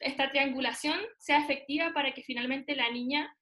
esta 0.00 0.30
triangulación 0.30 0.98
sea 1.18 1.38
efectiva 1.38 1.92
para 1.94 2.12
que 2.12 2.22
finalmente 2.22 2.74
la 2.74 2.90
niña 2.90 3.32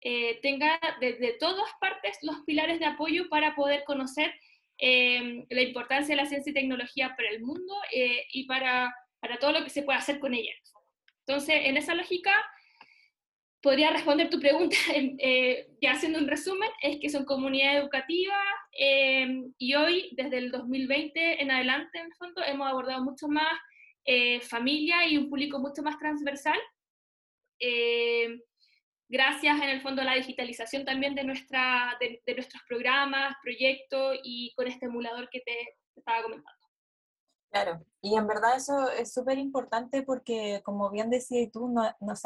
eh, 0.00 0.40
tenga 0.40 0.80
desde 0.98 1.34
todas 1.34 1.68
partes 1.78 2.16
los 2.22 2.36
pilares 2.46 2.78
de 2.78 2.86
apoyo 2.86 3.28
para 3.28 3.54
poder 3.54 3.84
conocer 3.84 4.32
eh, 4.78 5.44
la 5.50 5.60
importancia 5.60 6.16
de 6.16 6.22
la 6.22 6.28
ciencia 6.28 6.52
y 6.52 6.54
tecnología 6.54 7.14
para 7.16 7.28
el 7.28 7.42
mundo 7.42 7.74
eh, 7.92 8.24
y 8.32 8.46
para, 8.46 8.94
para, 9.20 9.38
todo 9.38 9.52
lo 9.52 9.62
que 9.62 9.68
se 9.68 9.82
puede 9.82 9.98
hacer 9.98 10.20
con 10.20 10.32
ella. 10.32 10.54
Entonces, 11.26 11.60
en 11.64 11.76
esa 11.76 11.94
lógica, 11.94 12.32
podría 13.62 13.90
responder 13.90 14.30
tu 14.30 14.40
pregunta, 14.40 14.76
ya 15.82 15.92
haciendo 15.92 16.18
un 16.18 16.28
resumen, 16.28 16.70
es 16.82 16.98
que 17.00 17.08
son 17.08 17.24
comunidades 17.24 17.82
educativas 17.82 18.44
y 19.58 19.74
hoy, 19.74 20.10
desde 20.16 20.38
el 20.38 20.50
2020 20.50 21.42
en 21.42 21.50
adelante, 21.50 21.98
en 21.98 22.06
el 22.06 22.14
fondo, 22.14 22.42
hemos 22.42 22.68
abordado 22.68 23.02
mucho 23.04 23.28
más 23.28 23.52
eh, 24.04 24.40
familia 24.40 25.06
y 25.06 25.16
un 25.16 25.28
público 25.28 25.58
mucho 25.58 25.82
más 25.82 25.98
transversal. 25.98 26.58
Eh, 27.58 28.40
gracias 29.08 29.56
en 29.56 29.68
el 29.68 29.82
fondo 29.82 30.02
a 30.02 30.04
la 30.04 30.14
digitalización 30.14 30.84
también 30.84 31.14
de, 31.14 31.24
nuestra, 31.24 31.96
de, 32.00 32.34
nuestros 32.34 32.62
programas, 32.66 33.36
proyectos 33.42 34.18
y 34.24 34.54
con 34.54 34.66
este 34.66 34.86
emulador 34.86 35.28
que 35.30 35.40
te, 35.40 35.76
estaba 35.94 36.22
comentando. 36.22 36.58
Claro, 37.52 37.84
y 38.00 38.16
en 38.16 38.26
verdad 38.26 38.56
eso 38.56 38.90
es 38.90 39.12
súper 39.12 39.36
importante 39.36 40.02
porque, 40.02 40.62
como 40.64 40.90
bien 40.90 41.10
decías 41.10 41.50
tú, 41.52 41.68
no, 41.68 41.94
no, 42.00 42.16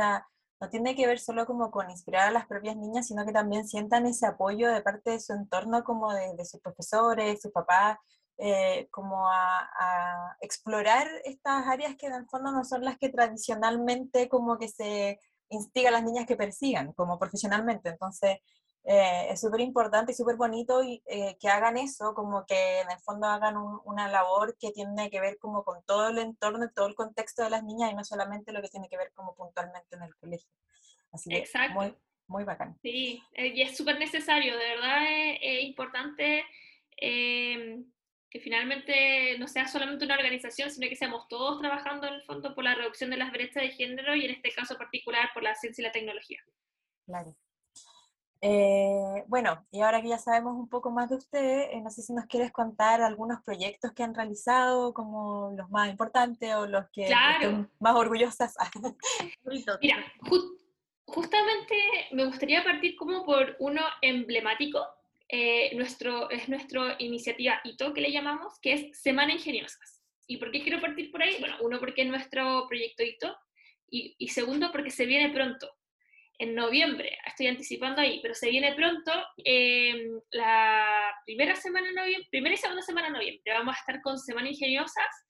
no 0.60 0.68
tiene 0.68 0.94
que 0.94 1.06
ver 1.06 1.18
solo 1.18 1.46
como 1.46 1.70
con 1.70 1.90
inspirar 1.90 2.28
a 2.28 2.30
las 2.30 2.46
propias 2.46 2.76
niñas, 2.76 3.08
sino 3.08 3.24
que 3.26 3.32
también 3.32 3.66
sientan 3.66 4.06
ese 4.06 4.26
apoyo 4.26 4.70
de 4.70 4.82
parte 4.82 5.10
de 5.10 5.20
su 5.20 5.32
entorno, 5.32 5.84
como 5.84 6.12
de, 6.12 6.34
de 6.36 6.44
sus 6.44 6.60
profesores, 6.60 7.40
sus 7.42 7.52
papás, 7.52 7.98
eh, 8.36 8.88
como 8.90 9.28
a, 9.28 10.36
explorar 10.40 11.08
estas 11.24 11.66
áreas 11.68 11.96
que 11.96 12.06
en 12.06 12.14
el 12.14 12.26
fondo 12.26 12.50
no 12.50 12.64
son 12.64 12.84
las 12.84 12.98
que 12.98 13.08
tradicionalmente 13.08 14.28
como 14.28 14.58
que 14.58 14.68
se 14.68 15.20
instiga 15.48 15.88
a 15.88 15.92
las 15.92 16.02
niñas 16.02 16.26
que 16.26 16.36
persigan, 16.36 16.92
como 16.94 17.18
profesionalmente. 17.18 17.90
Entonces, 17.90 18.38
eh, 18.86 19.28
es 19.30 19.40
súper 19.40 19.60
importante 19.60 20.12
y 20.12 20.14
súper 20.14 20.36
bonito 20.36 20.82
y, 20.82 21.02
eh, 21.06 21.36
que 21.40 21.48
hagan 21.48 21.78
eso, 21.78 22.14
como 22.14 22.44
que 22.44 22.80
en 22.80 22.90
el 22.90 22.98
fondo 22.98 23.26
hagan 23.26 23.56
una 23.84 24.08
labor 24.08 24.58
que 24.58 24.72
tiene 24.72 25.10
que 25.10 25.20
ver 25.20 25.38
como 25.38 25.64
con 25.64 25.82
todo 25.84 26.10
el 26.10 26.18
entorno, 26.18 26.68
todo 26.74 26.86
el 26.86 26.94
contexto 26.94 27.42
de 27.42 27.50
las 27.50 27.64
niñas 27.64 27.90
y 27.90 27.94
no 27.94 28.04
solamente 28.04 28.52
lo 28.52 28.60
que 28.60 28.68
tiene 28.68 28.88
que 28.90 28.98
ver 28.98 29.10
como 29.14 29.34
puntualmente 29.34 29.96
en 29.96 30.02
el 30.02 30.14
colegio. 30.16 30.50
Así 31.12 31.30
que 31.30 31.38
Exacto. 31.38 31.74
muy, 31.74 31.94
muy 32.26 32.44
bacán. 32.44 32.78
Sí, 32.82 33.22
y 33.34 33.62
es 33.62 33.74
súper 33.74 33.98
necesario, 33.98 34.56
de 34.58 34.68
verdad 34.68 34.98
es, 35.40 35.64
importante 35.64 36.44
que 36.96 38.40
finalmente 38.40 39.38
no 39.38 39.46
sea 39.48 39.66
solamente 39.66 40.04
una 40.04 40.16
organización, 40.16 40.70
sino 40.70 40.88
que 40.88 40.96
seamos 40.96 41.28
todos 41.28 41.60
trabajando 41.60 42.06
en 42.06 42.14
el 42.14 42.22
fondo 42.22 42.54
por 42.54 42.64
la 42.64 42.74
reducción 42.74 43.10
de 43.10 43.16
las 43.16 43.30
brechas 43.32 43.62
de 43.62 43.70
género 43.70 44.14
y 44.14 44.24
en 44.24 44.32
este 44.32 44.50
caso 44.52 44.76
particular 44.76 45.30
por 45.32 45.42
la 45.42 45.54
ciencia 45.54 45.82
y 45.82 45.86
la 45.86 45.92
tecnología. 45.92 46.42
Claro. 47.06 47.36
Eh, 48.46 49.24
bueno, 49.26 49.66
y 49.72 49.80
ahora 49.80 50.02
que 50.02 50.08
ya 50.08 50.18
sabemos 50.18 50.54
un 50.54 50.68
poco 50.68 50.90
más 50.90 51.08
de 51.08 51.16
usted, 51.16 51.70
eh, 51.70 51.80
no 51.80 51.88
sé 51.88 52.02
si 52.02 52.12
nos 52.12 52.26
quieres 52.26 52.52
contar 52.52 53.00
algunos 53.00 53.42
proyectos 53.42 53.92
que 53.92 54.02
han 54.02 54.14
realizado, 54.14 54.92
como 54.92 55.54
los 55.56 55.70
más 55.70 55.88
importantes 55.88 56.54
o 56.54 56.66
los 56.66 56.84
que 56.90 57.06
claro. 57.06 57.66
más 57.80 57.96
orgullosas. 57.96 58.54
Mira, 59.80 60.12
justamente 61.06 61.74
me 62.12 62.26
gustaría 62.26 62.62
partir 62.62 62.96
como 62.96 63.24
por 63.24 63.56
uno 63.60 63.80
emblemático, 64.02 64.84
eh, 65.30 65.74
nuestro, 65.74 66.28
es 66.28 66.46
nuestra 66.50 66.96
iniciativa 66.98 67.62
ITO 67.64 67.94
que 67.94 68.02
le 68.02 68.12
llamamos, 68.12 68.60
que 68.60 68.74
es 68.74 69.00
Semana 69.00 69.32
Ingeniosas. 69.32 70.02
¿Y 70.26 70.36
por 70.36 70.50
qué 70.50 70.62
quiero 70.62 70.82
partir 70.82 71.10
por 71.10 71.22
ahí? 71.22 71.36
Bueno, 71.40 71.56
uno 71.62 71.80
porque 71.80 72.02
es 72.02 72.08
nuestro 72.08 72.66
proyecto 72.68 73.04
ITO 73.04 73.34
y, 73.88 74.16
y 74.18 74.28
segundo 74.28 74.70
porque 74.70 74.90
se 74.90 75.06
viene 75.06 75.32
pronto, 75.32 75.70
en 76.38 76.54
noviembre, 76.54 77.16
estoy 77.26 77.46
anticipando 77.46 78.00
ahí, 78.00 78.20
pero 78.20 78.34
se 78.34 78.50
viene 78.50 78.74
pronto, 78.74 79.12
eh, 79.44 80.08
la 80.32 81.12
primera 81.24 81.54
semana 81.54 81.92
noviembre, 81.92 82.28
primera 82.30 82.54
y 82.54 82.58
segunda 82.58 82.82
semana 82.82 83.08
de 83.08 83.14
noviembre, 83.14 83.52
vamos 83.52 83.76
a 83.76 83.78
estar 83.78 84.02
con 84.02 84.18
Semana 84.18 84.48
Ingeniosas. 84.48 85.26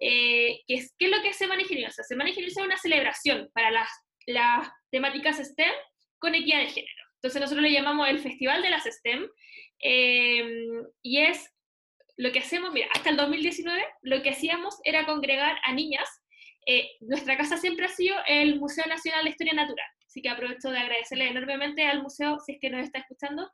Eh, 0.00 0.60
¿qué, 0.66 0.74
es, 0.74 0.94
¿Qué 0.98 1.06
es 1.06 1.10
lo 1.10 1.22
que 1.22 1.30
es 1.30 1.36
Semana 1.36 1.62
Ingeniosas? 1.62 2.06
Semana 2.06 2.30
Ingeniosas 2.30 2.58
es 2.58 2.66
una 2.66 2.76
celebración 2.76 3.50
para 3.54 3.70
las, 3.70 3.90
las 4.26 4.68
temáticas 4.90 5.38
STEM 5.38 5.72
con 6.18 6.34
equidad 6.34 6.60
de 6.60 6.68
género. 6.68 7.04
Entonces 7.16 7.40
nosotros 7.40 7.62
le 7.62 7.72
llamamos 7.72 8.08
el 8.08 8.20
Festival 8.20 8.62
de 8.62 8.70
las 8.70 8.84
STEM 8.84 9.28
em, 9.80 10.84
y 11.02 11.22
es 11.22 11.52
lo 12.16 12.32
que 12.32 12.38
hacemos, 12.38 12.72
mira, 12.72 12.88
hasta 12.94 13.10
el 13.10 13.16
2019 13.16 13.84
lo 14.02 14.22
que 14.22 14.30
hacíamos 14.30 14.78
era 14.84 15.06
congregar 15.06 15.58
a 15.64 15.72
niñas. 15.72 16.08
Eh, 16.66 16.88
nuestra 17.00 17.36
casa 17.36 17.56
siempre 17.58 17.86
ha 17.86 17.88
sido 17.88 18.16
el 18.26 18.58
Museo 18.58 18.86
Nacional 18.86 19.24
de 19.24 19.30
Historia 19.30 19.54
Natural, 19.54 19.86
así 20.16 20.22
que 20.22 20.30
aprovecho 20.30 20.70
de 20.70 20.78
agradecerle 20.78 21.28
enormemente 21.28 21.84
al 21.84 22.02
museo, 22.02 22.38
si 22.40 22.52
es 22.52 22.58
que 22.58 22.70
nos 22.70 22.82
está 22.82 23.00
escuchando, 23.00 23.50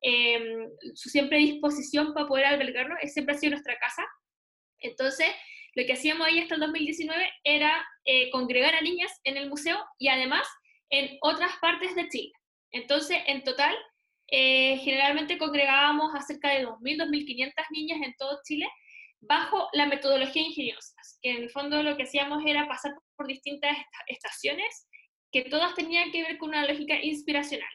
em, 0.00 0.66
su 0.94 1.10
siempre 1.10 1.36
disposición 1.36 2.14
para 2.14 2.26
poder 2.26 2.46
albergarnos, 2.46 2.98
es 3.02 3.12
siempre 3.12 3.34
ha 3.34 3.38
sido 3.38 3.50
nuestra 3.50 3.78
casa. 3.78 4.02
Entonces, 4.78 5.28
lo 5.74 5.84
que 5.84 5.92
hacíamos 5.92 6.26
ahí 6.26 6.38
hasta 6.38 6.54
el 6.54 6.62
2019 6.62 7.30
era 7.44 7.86
eh, 8.06 8.30
congregar 8.30 8.74
a 8.74 8.80
niñas 8.80 9.12
en 9.24 9.36
el 9.36 9.50
museo 9.50 9.78
y 9.98 10.08
además 10.08 10.48
en 10.88 11.18
otras 11.20 11.52
partes 11.60 11.94
de 11.94 12.08
Chile. 12.08 12.32
Entonces, 12.72 13.18
en 13.26 13.44
total, 13.44 13.76
eh, 14.28 14.78
generalmente 14.78 15.36
congregábamos 15.36 16.14
a 16.14 16.22
cerca 16.22 16.48
de 16.50 16.64
2.000, 16.64 16.96
2.500 16.96 17.52
niñas 17.72 18.00
en 18.02 18.14
todo 18.16 18.40
Chile 18.42 18.66
bajo 19.20 19.68
la 19.74 19.86
metodología 19.86 20.42
ingeniosa, 20.42 20.94
que 21.20 21.30
en 21.30 21.42
el 21.42 21.50
fondo 21.50 21.82
lo 21.82 21.94
que 21.96 22.04
hacíamos 22.04 22.42
era 22.46 22.66
pasar 22.66 22.94
por 23.16 23.26
distintas 23.26 23.76
estaciones 24.06 24.85
que 25.32 25.42
todas 25.42 25.74
tenían 25.74 26.10
que 26.12 26.22
ver 26.22 26.38
con 26.38 26.50
una 26.50 26.66
lógica 26.66 26.96
inspiracional. 27.02 27.68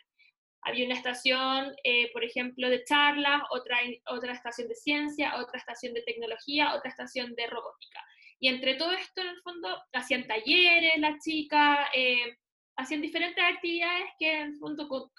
Había 0.64 0.86
una 0.86 0.96
estación, 0.96 1.74
eh, 1.84 2.12
por 2.14 2.24
ejemplo, 2.24 2.70
de 2.70 2.84
charlas, 2.84 3.42
otra, 3.50 3.80
otra 4.08 4.34
estación 4.34 4.68
de 4.68 4.76
ciencia, 4.76 5.36
otra 5.38 5.58
estación 5.58 5.94
de 5.94 6.04
tecnología, 6.04 6.76
otra 6.76 6.90
estación 6.90 7.34
de 7.36 7.48
robótica. 7.48 8.00
Y 8.40 8.48
entre 8.48 8.76
todo 8.76 8.92
esto, 8.92 9.22
en 9.22 9.28
el 9.28 9.42
fondo, 9.42 9.70
hacían 9.94 10.28
talleres 10.28 10.98
las 11.00 11.24
chicas, 11.24 11.88
eh, 11.96 12.38
hacían 12.76 13.02
diferentes 13.02 13.44
actividades 13.44 14.06
que, 14.20 14.40
en 14.42 14.58
fondo, 14.58 15.12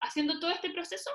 haciendo 0.00 0.38
todo 0.38 0.52
este 0.52 0.70
proceso, 0.70 1.10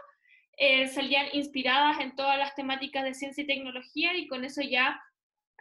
eh, 0.57 0.87
salían 0.87 1.27
inspiradas 1.31 1.99
en 2.01 2.15
todas 2.15 2.37
las 2.37 2.53
temáticas 2.55 3.03
de 3.05 3.13
ciencia 3.13 3.43
y 3.43 3.47
tecnología 3.47 4.13
y 4.15 4.27
con 4.27 4.43
eso 4.43 4.61
ya 4.61 5.01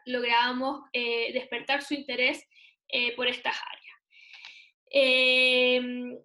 lográbamos 0.05 0.81
despertar 0.93 1.83
su 1.83 1.95
interés 1.95 2.45
por 3.17 3.29
estas 3.29 3.57
áreas. 3.71 3.80
Em, 4.91 6.19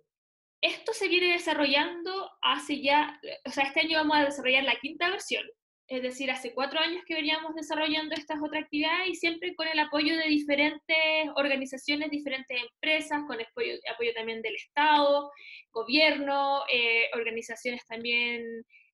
esto 0.62 0.94
se 0.94 1.08
viene 1.08 1.34
desarrollando 1.34 2.32
hace 2.42 2.82
ya, 2.82 3.20
o 3.46 3.52
sea, 3.52 3.66
este 3.66 3.82
año 3.82 4.00
vamos 4.00 4.18
a 4.18 4.26
desarrollar 4.26 4.64
la 4.64 4.80
quinta 4.80 5.10
versión, 5.12 5.46
es 5.88 6.02
decir, 6.02 6.32
hace 6.32 6.54
cuatro 6.56 6.80
años 6.80 7.04
que 7.06 7.14
veníamos 7.14 7.54
desarrollando 7.54 8.16
estas 8.16 8.40
otras 8.44 8.64
actividades 8.64 9.10
y 9.10 9.16
siempre 9.16 9.54
con 9.54 9.68
el 9.68 9.78
apoyo 9.78 10.18
de 10.18 10.28
diferentes 10.30 11.30
organizaciones, 11.36 12.10
diferentes 12.10 12.60
empresas, 12.60 13.22
con 13.28 13.40
el 13.40 13.46
apoyo, 13.46 13.74
apoyo 13.94 14.12
también 14.16 14.42
del 14.42 14.56
Estado, 14.56 15.32
gobierno, 15.72 16.64
eh, 16.72 17.10
organizaciones 17.14 17.86
también 17.86 18.42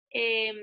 em, 0.10 0.57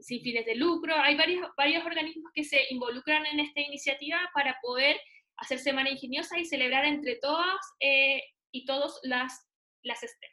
sin 0.00 0.22
fines 0.22 0.46
de 0.46 0.54
lucro. 0.54 0.94
Hay 0.96 1.16
varios, 1.16 1.48
varios 1.56 1.84
organismos 1.84 2.30
que 2.32 2.44
se 2.44 2.60
involucran 2.70 3.26
en 3.26 3.40
esta 3.40 3.60
iniciativa 3.60 4.30
para 4.34 4.56
poder 4.62 5.00
hacer 5.38 5.58
Semana 5.58 5.90
Ingeniosa 5.90 6.38
y 6.38 6.44
celebrar 6.44 6.84
entre 6.84 7.16
todas 7.16 7.58
eh, 7.80 8.22
y 8.52 8.64
todos 8.64 9.00
las, 9.02 9.48
las 9.82 10.00
STEM. 10.00 10.30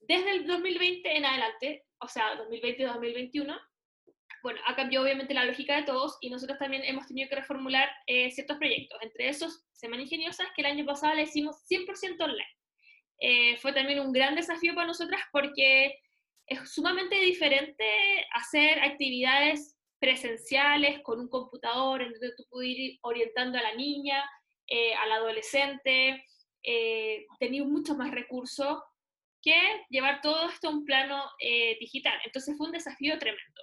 Desde 0.00 0.30
el 0.32 0.46
2020 0.46 1.16
en 1.16 1.24
adelante, 1.24 1.86
o 1.98 2.08
sea, 2.08 2.36
2020-2021, 2.38 3.60
bueno, 4.42 4.60
ha 4.66 4.74
cambiado 4.74 5.04
obviamente 5.04 5.34
la 5.34 5.44
lógica 5.44 5.76
de 5.76 5.82
todos 5.82 6.16
y 6.20 6.30
nosotros 6.30 6.58
también 6.58 6.82
hemos 6.84 7.06
tenido 7.06 7.28
que 7.28 7.36
reformular 7.36 7.90
eh, 8.06 8.30
ciertos 8.30 8.56
proyectos, 8.56 8.98
entre 9.02 9.28
esos 9.28 9.66
Semana 9.72 10.02
Ingeniosas, 10.02 10.48
que 10.56 10.62
el 10.62 10.66
año 10.66 10.86
pasado 10.86 11.14
le 11.14 11.22
hicimos 11.22 11.56
100% 11.68 12.20
online. 12.20 12.56
Eh, 13.18 13.56
fue 13.58 13.74
también 13.74 14.00
un 14.00 14.12
gran 14.12 14.34
desafío 14.34 14.74
para 14.74 14.86
nosotras 14.86 15.20
porque 15.30 15.94
es 16.46 16.72
sumamente 16.72 17.16
diferente 17.16 17.84
hacer 18.32 18.80
actividades 18.80 19.76
presenciales 19.98 21.00
con 21.02 21.20
un 21.20 21.28
computador 21.28 22.00
en 22.00 22.12
donde 22.12 22.34
tú 22.34 22.44
puedes 22.48 22.70
ir 22.70 22.98
orientando 23.02 23.58
a 23.58 23.62
la 23.62 23.74
niña, 23.74 24.24
eh, 24.70 24.94
al 24.94 25.12
adolescente, 25.12 26.24
eh, 26.62 27.26
tener 27.38 27.64
muchos 27.64 27.96
más 27.96 28.10
recursos 28.10 28.82
que 29.42 29.58
llevar 29.88 30.20
todo 30.20 30.48
esto 30.48 30.68
a 30.68 30.70
un 30.70 30.84
plano 30.84 31.22
eh, 31.40 31.76
digital. 31.80 32.18
Entonces 32.24 32.56
fue 32.56 32.66
un 32.66 32.72
desafío 32.72 33.18
tremendo. 33.18 33.62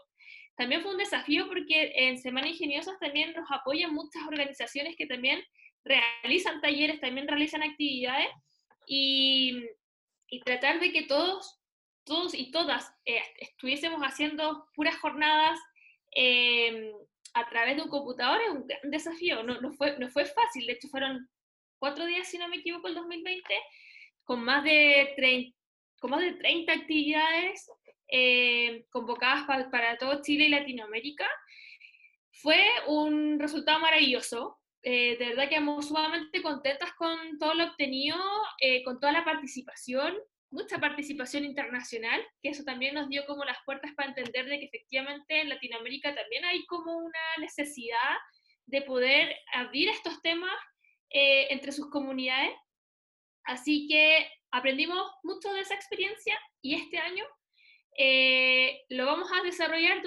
También 0.55 0.81
fue 0.81 0.91
un 0.91 0.97
desafío 0.97 1.47
porque 1.47 1.93
en 1.95 2.17
Semana 2.17 2.47
Ingeniosas 2.47 2.99
también 2.99 3.33
nos 3.33 3.49
apoyan 3.51 3.93
muchas 3.93 4.23
organizaciones 4.27 4.95
que 4.95 5.05
también 5.05 5.43
realizan 5.83 6.61
talleres, 6.61 6.99
también 6.99 7.27
realizan 7.27 7.63
actividades 7.63 8.29
y, 8.87 9.63
y 10.29 10.39
tratar 10.41 10.79
de 10.79 10.91
que 10.91 11.03
todos, 11.03 11.59
todos 12.03 12.33
y 12.33 12.51
todas 12.51 12.91
eh, 13.05 13.21
estuviésemos 13.39 14.01
haciendo 14.01 14.67
puras 14.75 14.97
jornadas 14.97 15.59
eh, 16.15 16.91
a 17.39 17.47
través 17.49 17.75
de 17.75 17.83
un 17.83 17.89
computador 17.89 18.39
es 18.41 18.49
un 18.49 18.67
gran 18.67 18.91
desafío, 18.91 19.43
no, 19.43 19.61
no, 19.61 19.71
fue, 19.73 19.97
no 19.99 20.09
fue 20.09 20.25
fácil, 20.25 20.65
de 20.65 20.73
hecho 20.73 20.87
fueron 20.87 21.29
cuatro 21.79 22.05
días, 22.05 22.27
si 22.27 22.37
no 22.37 22.47
me 22.47 22.57
equivoco, 22.57 22.87
el 22.87 22.95
2020, 22.95 23.43
con 24.23 24.43
más 24.43 24.63
de 24.63 25.13
30, 25.15 25.57
con 25.99 26.11
más 26.11 26.21
de 26.21 26.33
30 26.33 26.73
actividades 26.73 27.69
eh, 28.09 28.85
convocadas 28.89 29.45
para 29.69 29.97
todo 29.97 30.21
Chile 30.21 30.45
y 30.45 30.49
Latinoamérica. 30.49 31.27
Fue 32.31 32.59
un 32.87 33.39
resultado 33.39 33.79
maravilloso. 33.79 34.59
Eh, 34.83 35.17
de 35.17 35.29
verdad 35.29 35.43
que 35.43 35.49
quedamos 35.49 35.87
sumamente 35.87 36.41
contentas 36.41 36.93
con 36.93 37.37
todo 37.39 37.53
lo 37.53 37.65
obtenido, 37.65 38.17
eh, 38.61 38.83
con 38.83 38.99
toda 38.99 39.11
la 39.11 39.25
participación, 39.25 40.15
mucha 40.49 40.79
participación 40.79 41.43
internacional, 41.45 42.21
que 42.41 42.49
eso 42.49 42.63
también 42.63 42.95
nos 42.95 43.09
dio 43.09 43.25
como 43.25 43.43
las 43.43 43.57
puertas 43.65 43.91
para 43.95 44.09
entender 44.09 44.45
de 44.45 44.59
que 44.59 44.65
efectivamente 44.65 45.41
en 45.41 45.49
Latinoamérica 45.49 46.15
también 46.15 46.45
hay 46.45 46.65
como 46.65 46.97
una 46.97 47.19
necesidad 47.39 48.15
de 48.65 48.81
poder 48.81 49.35
abrir 49.53 49.89
estos 49.89 50.21
temas 50.21 50.55
entre 51.09 51.71
sus 51.71 51.89
comunidades. 51.89 52.53
Así 53.43 53.87
que 53.87 54.29
aprendimos 54.51 55.09
mucho 55.23 55.51
de 55.53 55.61
esa 55.61 55.75
experiencia 55.75 56.37
y 56.61 56.75
este 56.75 56.97
año 56.97 57.25
eh, 57.97 58.85
lo 58.89 59.07
vamos 59.07 59.29
a 59.31 59.43
desarrollar 59.43 60.03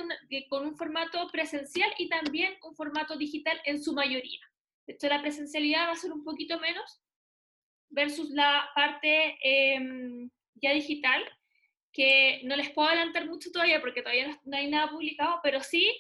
con 0.48 0.66
un 0.66 0.76
formato 0.76 1.26
presencial 1.32 1.92
y 1.98 2.08
también 2.08 2.56
un 2.62 2.74
formato 2.76 3.16
digital 3.16 3.60
en 3.64 3.82
su 3.82 3.92
mayoría. 3.92 4.40
De 4.86 4.94
hecho, 4.94 5.08
la 5.08 5.20
presencialidad 5.20 5.88
va 5.88 5.92
a 5.92 5.96
ser 5.96 6.12
un 6.12 6.24
poquito 6.24 6.58
menos 6.60 7.02
versus 7.90 8.30
la 8.30 8.68
parte 8.74 9.38
em, 9.42 10.30
ya 10.54 10.72
digital, 10.72 11.22
que 11.92 12.40
no 12.44 12.56
les 12.56 12.70
puedo 12.70 12.88
adelantar 12.88 13.26
mucho 13.26 13.50
todavía 13.50 13.80
porque 13.80 14.02
todavía 14.02 14.40
no, 14.44 14.56
hay 14.56 14.70
nada 14.70 14.90
publicado, 14.90 15.40
pero 15.42 15.60
sí 15.60 15.92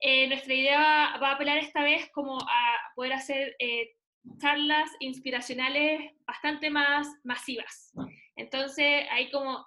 eh, 0.00 0.28
nuestra 0.28 0.54
idea 0.54 1.16
va, 1.22 1.30
a 1.30 1.34
apelar 1.34 1.58
esta 1.58 1.82
vez 1.82 2.10
como 2.12 2.38
a 2.40 2.76
poder 2.94 3.12
hacer 3.12 3.56
eh, 3.58 3.94
charlas 4.38 4.90
inspiracionales 5.00 6.12
bastante 6.26 6.70
más 6.70 7.08
masivas. 7.24 7.92
Entonces, 8.36 9.06
ahí 9.10 9.30
como, 9.30 9.66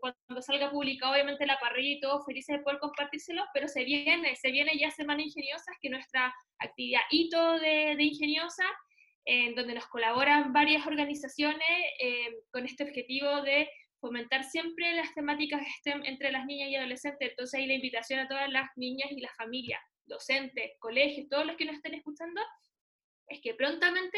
cuando 0.00 0.42
salga 0.42 0.70
publicado 0.70 1.12
obviamente 1.12 1.46
la 1.46 1.58
parrilla 1.58 1.96
y 1.96 2.00
todo, 2.00 2.24
felices 2.24 2.58
de 2.58 2.62
poder 2.62 2.78
compartírselo, 2.78 3.44
pero 3.54 3.68
se 3.68 3.84
viene, 3.84 4.34
se 4.36 4.50
viene 4.50 4.76
ya 4.78 4.90
Semana 4.90 5.22
Ingeniosas, 5.22 5.76
que 5.80 5.88
nuestra 5.88 6.34
actividad 6.58 7.02
hito 7.10 7.58
de, 7.58 7.94
de 7.96 8.02
Ingeniosa, 8.02 8.64
en 9.30 9.54
donde 9.54 9.74
nos 9.74 9.86
colaboran 9.88 10.54
varias 10.54 10.86
organizaciones 10.86 11.68
eh, 12.00 12.38
con 12.50 12.64
este 12.64 12.84
objetivo 12.84 13.42
de 13.42 13.68
fomentar 14.00 14.42
siempre 14.42 14.94
las 14.94 15.12
temáticas 15.12 15.60
STEM 15.80 16.02
entre 16.06 16.32
las 16.32 16.46
niñas 16.46 16.70
y 16.70 16.76
adolescentes. 16.76 17.28
Entonces 17.28 17.60
ahí 17.60 17.66
la 17.66 17.74
invitación 17.74 18.20
a 18.20 18.28
todas 18.28 18.48
las 18.50 18.70
niñas 18.76 19.12
y 19.12 19.20
las 19.20 19.36
familias, 19.36 19.82
docentes, 20.06 20.72
colegios, 20.78 21.28
todos 21.28 21.44
los 21.44 21.56
que 21.56 21.66
nos 21.66 21.76
estén 21.76 21.92
escuchando, 21.92 22.40
es 23.28 23.40
que 23.42 23.52
prontamente 23.52 24.16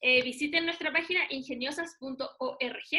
eh, 0.00 0.24
visiten 0.24 0.64
nuestra 0.64 0.92
página 0.92 1.20
ingeniosas.org 1.30 2.90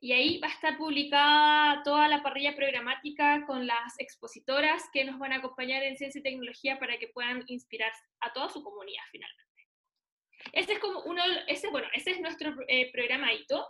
y 0.00 0.12
ahí 0.12 0.38
va 0.38 0.46
a 0.46 0.52
estar 0.52 0.78
publicada 0.78 1.82
toda 1.82 2.06
la 2.06 2.22
parrilla 2.22 2.54
programática 2.54 3.44
con 3.46 3.66
las 3.66 3.98
expositoras 3.98 4.84
que 4.92 5.04
nos 5.04 5.18
van 5.18 5.32
a 5.32 5.38
acompañar 5.38 5.82
en 5.82 5.96
ciencia 5.96 6.20
y 6.20 6.22
tecnología 6.22 6.78
para 6.78 6.98
que 6.98 7.08
puedan 7.08 7.42
inspirar 7.48 7.90
a 8.20 8.32
toda 8.32 8.48
su 8.48 8.62
comunidad 8.62 9.02
finalmente. 9.10 9.47
Ese 10.52 10.74
es 10.74 10.78
como 10.78 11.00
uno, 11.02 11.22
ese, 11.46 11.68
bueno, 11.68 11.88
ese 11.94 12.12
es 12.12 12.20
nuestro 12.20 12.54
eh, 12.68 12.90
programa 12.92 13.32
ITO. 13.32 13.66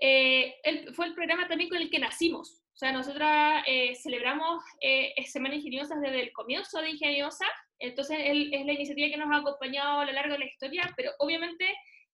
Eh, 0.00 0.54
fue 0.94 1.06
el 1.06 1.14
programa 1.14 1.46
también 1.48 1.68
con 1.68 1.78
el 1.78 1.90
que 1.90 1.98
nacimos. 1.98 2.62
O 2.72 2.76
sea, 2.80 2.92
nosotras 2.92 3.62
celebramos 4.02 4.64
Semana 5.26 5.56
Ingeniosa 5.56 5.96
desde 5.96 6.20
el 6.22 6.32
comienzo 6.32 6.80
de 6.80 6.90
Ingeniosa 6.90 7.44
entonces, 7.80 8.18
es 8.20 8.66
la 8.66 8.72
iniciativa 8.72 9.08
que 9.08 9.16
nos 9.16 9.30
ha 9.32 9.40
acompañado 9.40 10.00
a 10.00 10.04
lo 10.04 10.12
largo 10.12 10.34
de 10.34 10.40
la 10.40 10.44
historia, 10.44 10.92
pero 10.96 11.12
obviamente 11.18 11.66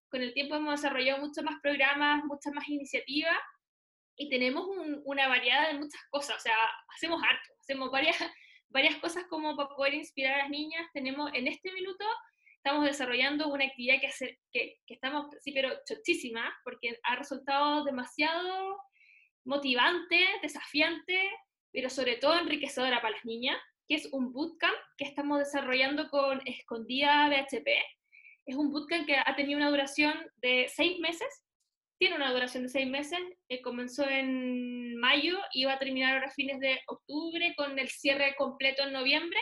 con 0.09 0.23
el 0.23 0.33
tiempo 0.33 0.55
hemos 0.55 0.81
desarrollado 0.81 1.27
muchos 1.27 1.43
más 1.43 1.61
programas, 1.61 2.25
muchas 2.25 2.53
más 2.53 2.69
iniciativas 2.69 3.37
y 4.17 4.31
tenemos 4.31 4.65
una 5.05 5.27
variedad 5.27 5.69
de 5.69 5.79
muchas 5.79 6.01
cosas, 6.09 6.37
o 6.37 6.41
sea, 6.41 6.57
hacemos 6.95 7.21
harto, 7.21 7.53
hacemos 7.61 7.91
varias, 7.91 8.17
varias 8.69 8.97
cosas 8.97 9.25
como 9.29 9.57
para 9.57 9.69
poder 9.71 9.95
inspirar 9.95 10.35
a 10.35 10.43
las 10.45 10.51
niñas. 10.51 10.87
Tenemos 10.95 11.33
en 11.35 11.49
este 11.49 11.73
minuto, 11.73 12.05
estamos 12.67 12.85
desarrollando 12.85 13.47
una 13.47 13.65
actividad 13.65 14.01
que, 14.01 14.09
hace, 14.09 14.41
que, 14.53 14.81
que 14.85 14.95
estamos, 14.95 15.27
sí, 15.41 15.53
pero 15.53 15.71
chochísima, 15.87 16.53
porque 16.65 16.99
ha 17.05 17.15
resultado 17.15 17.85
demasiado 17.85 18.77
motivante, 19.45 20.19
desafiante, 20.43 21.31
pero 21.73 21.89
sobre 21.89 22.17
todo 22.17 22.37
enriquecedora 22.37 23.01
para 23.01 23.15
las 23.15 23.25
niñas 23.25 23.57
que 23.87 23.95
es 23.95 24.09
un 24.13 24.33
bootcamp 24.33 24.75
que 24.99 25.05
estamos 25.05 25.39
desarrollando 25.39 26.09
con 26.09 26.43
Escondida 26.45 27.29
BHP. 27.29 27.69
Es 28.47 28.57
un 28.57 28.73
bootcamp 28.73 29.07
que 29.07 29.15
ha 29.17 29.37
tenido 29.37 29.59
una 29.59 29.71
duración 29.71 30.15
de 30.43 30.67
seis 30.69 30.99
meses, 30.99 31.29
tiene 32.01 32.17
una 32.17 32.33
duración 32.33 32.65
de 32.65 32.69
seis 32.69 32.89
meses, 32.89 33.21
eh, 33.49 33.63
comenzó 33.63 34.09
en 34.09 34.97
mayo 34.97 35.39
y 35.53 35.67
va 35.67 35.75
a 35.75 35.79
terminar 35.79 36.15
ahora 36.15 36.27
a 36.27 36.33
fines 36.35 36.59
de 36.59 36.81
octubre 36.89 37.55
con 37.57 37.79
el 37.79 37.89
cierre 37.91 38.35
completo 38.37 38.83
en 38.83 38.93
noviembre. 38.93 39.39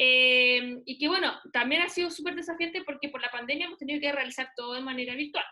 Eh, 0.00 0.80
y 0.84 0.96
que 0.96 1.08
bueno, 1.08 1.40
también 1.52 1.82
ha 1.82 1.88
sido 1.88 2.08
súper 2.08 2.36
desafiante 2.36 2.84
porque 2.84 3.08
por 3.08 3.20
la 3.20 3.32
pandemia 3.32 3.66
hemos 3.66 3.80
tenido 3.80 4.00
que 4.00 4.12
realizar 4.12 4.48
todo 4.56 4.74
de 4.74 4.80
manera 4.80 5.16
virtual. 5.16 5.44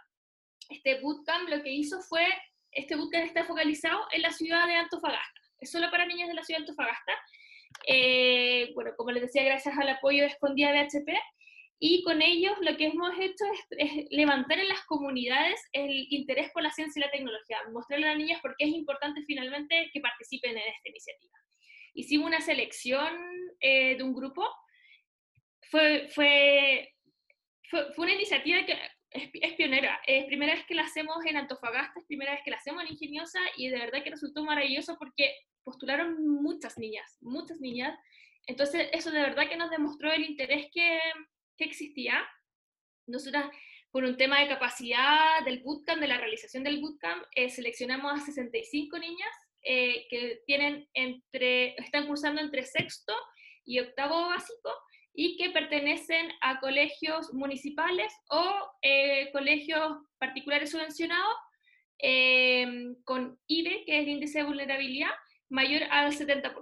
Este 0.68 1.00
bootcamp 1.00 1.48
lo 1.48 1.64
que 1.64 1.72
hizo 1.72 2.00
fue, 2.02 2.24
este 2.70 2.94
bootcamp 2.94 3.24
está 3.24 3.44
focalizado 3.44 4.06
en 4.12 4.22
la 4.22 4.30
ciudad 4.30 4.68
de 4.68 4.76
Antofagasta, 4.76 5.40
es 5.58 5.70
solo 5.72 5.90
para 5.90 6.06
niños 6.06 6.28
de 6.28 6.34
la 6.34 6.44
ciudad 6.44 6.60
de 6.60 6.62
Antofagasta, 6.62 7.12
eh, 7.88 8.70
bueno, 8.74 8.92
como 8.96 9.10
les 9.10 9.22
decía, 9.22 9.42
gracias 9.42 9.76
al 9.76 9.88
apoyo 9.88 10.22
de 10.22 10.28
Escondida 10.28 10.70
BHP, 10.70 11.10
y 11.80 12.04
con 12.04 12.22
ellos 12.22 12.54
lo 12.60 12.76
que 12.76 12.86
hemos 12.86 13.10
hecho 13.18 13.44
es, 13.70 14.06
levantar 14.10 14.60
en 14.60 14.68
las 14.68 14.84
comunidades 14.86 15.60
el 15.72 16.06
interés 16.10 16.52
por 16.52 16.62
la 16.62 16.70
ciencia 16.70 17.00
y 17.00 17.04
la 17.04 17.10
tecnología, 17.10 17.58
mostrarle 17.72 18.06
a 18.06 18.10
las 18.10 18.18
niñas 18.18 18.40
por 18.40 18.54
qué 18.56 18.66
es 18.66 18.70
importante 18.70 19.22
finalmente 19.26 19.90
que 19.92 20.00
participen 20.00 20.52
en 20.52 20.58
esta 20.58 20.88
iniciativa. 20.88 21.34
Hicimos 21.96 22.26
una 22.26 22.42
selección 22.42 23.08
eh, 23.58 23.96
de 23.96 24.02
un 24.02 24.14
grupo, 24.14 24.46
fue, 25.70 26.08
fue, 26.14 26.92
fue, 27.70 27.86
una 27.96 28.12
iniciativa 28.12 28.66
que 28.66 28.72
es, 29.10 29.30
es, 29.32 29.54
pionera. 29.54 29.98
Es 30.06 30.26
primera 30.26 30.54
vez 30.54 30.66
que 30.66 30.74
la 30.74 30.82
hacemos 30.82 31.24
en 31.24 31.38
Antofagasta, 31.38 31.98
es 31.98 32.06
primera 32.06 32.32
vez 32.32 32.42
que 32.44 32.50
la 32.50 32.58
hacemos 32.58 32.82
en 32.82 32.92
Ingeniosa 32.92 33.40
y 33.56 33.70
de 33.70 33.78
verdad 33.78 34.04
que 34.04 34.10
resultó 34.10 34.44
maravilloso 34.44 34.96
porque 34.98 35.34
postularon 35.64 36.22
muchas 36.42 36.76
niñas, 36.76 37.16
muchas 37.22 37.60
niñas. 37.60 37.98
Entonces 38.46 38.90
eso 38.92 39.10
de 39.10 39.22
verdad 39.22 39.48
que 39.48 39.56
nos 39.56 39.70
demostró 39.70 40.12
el 40.12 40.24
interés 40.24 40.66
que, 40.72 41.00
que 41.56 41.64
existía. 41.64 42.24
Nosotras, 43.06 43.50
por 43.90 44.04
un 44.04 44.18
tema 44.18 44.40
de 44.40 44.48
capacidad 44.48 45.42
del 45.46 45.62
bootcamp, 45.62 46.00
de 46.00 46.08
la 46.08 46.18
realización 46.18 46.62
del 46.62 46.80
bootcamp, 46.80 47.24
eh, 47.34 47.48
seleccionamos 47.48 48.12
a 48.12 48.24
65 48.24 48.98
niñas 48.98 49.45
eh, 49.68 50.06
que 50.08 50.42
tienen 50.46 50.88
entre, 50.94 51.74
están 51.80 52.06
cursando 52.06 52.40
entre 52.40 52.64
sexto 52.64 53.12
y 53.64 53.80
octavo 53.80 54.28
básico 54.28 54.70
y 55.12 55.36
que 55.36 55.50
pertenecen 55.50 56.30
a 56.40 56.60
colegios 56.60 57.34
municipales 57.34 58.12
o 58.30 58.70
eh, 58.82 59.30
colegios 59.32 59.98
particulares 60.18 60.70
subvencionados 60.70 61.34
con 63.04 63.40
IBE, 63.46 63.84
que 63.86 63.96
es 63.96 64.02
el 64.02 64.08
índice 64.08 64.38
de 64.38 64.44
vulnerabilidad, 64.44 65.10
mayor 65.48 65.82
al 65.90 66.12
70%. 66.12 66.52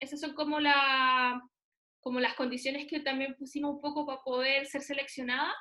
Esas 0.00 0.20
son 0.20 0.34
como, 0.34 0.60
la, 0.60 1.40
como 2.00 2.20
las 2.20 2.34
condiciones 2.34 2.86
que 2.86 3.00
también 3.00 3.36
pusimos 3.36 3.76
un 3.76 3.80
poco 3.80 4.04
para 4.04 4.20
poder 4.22 4.66
ser 4.66 4.82
seleccionadas. 4.82 5.54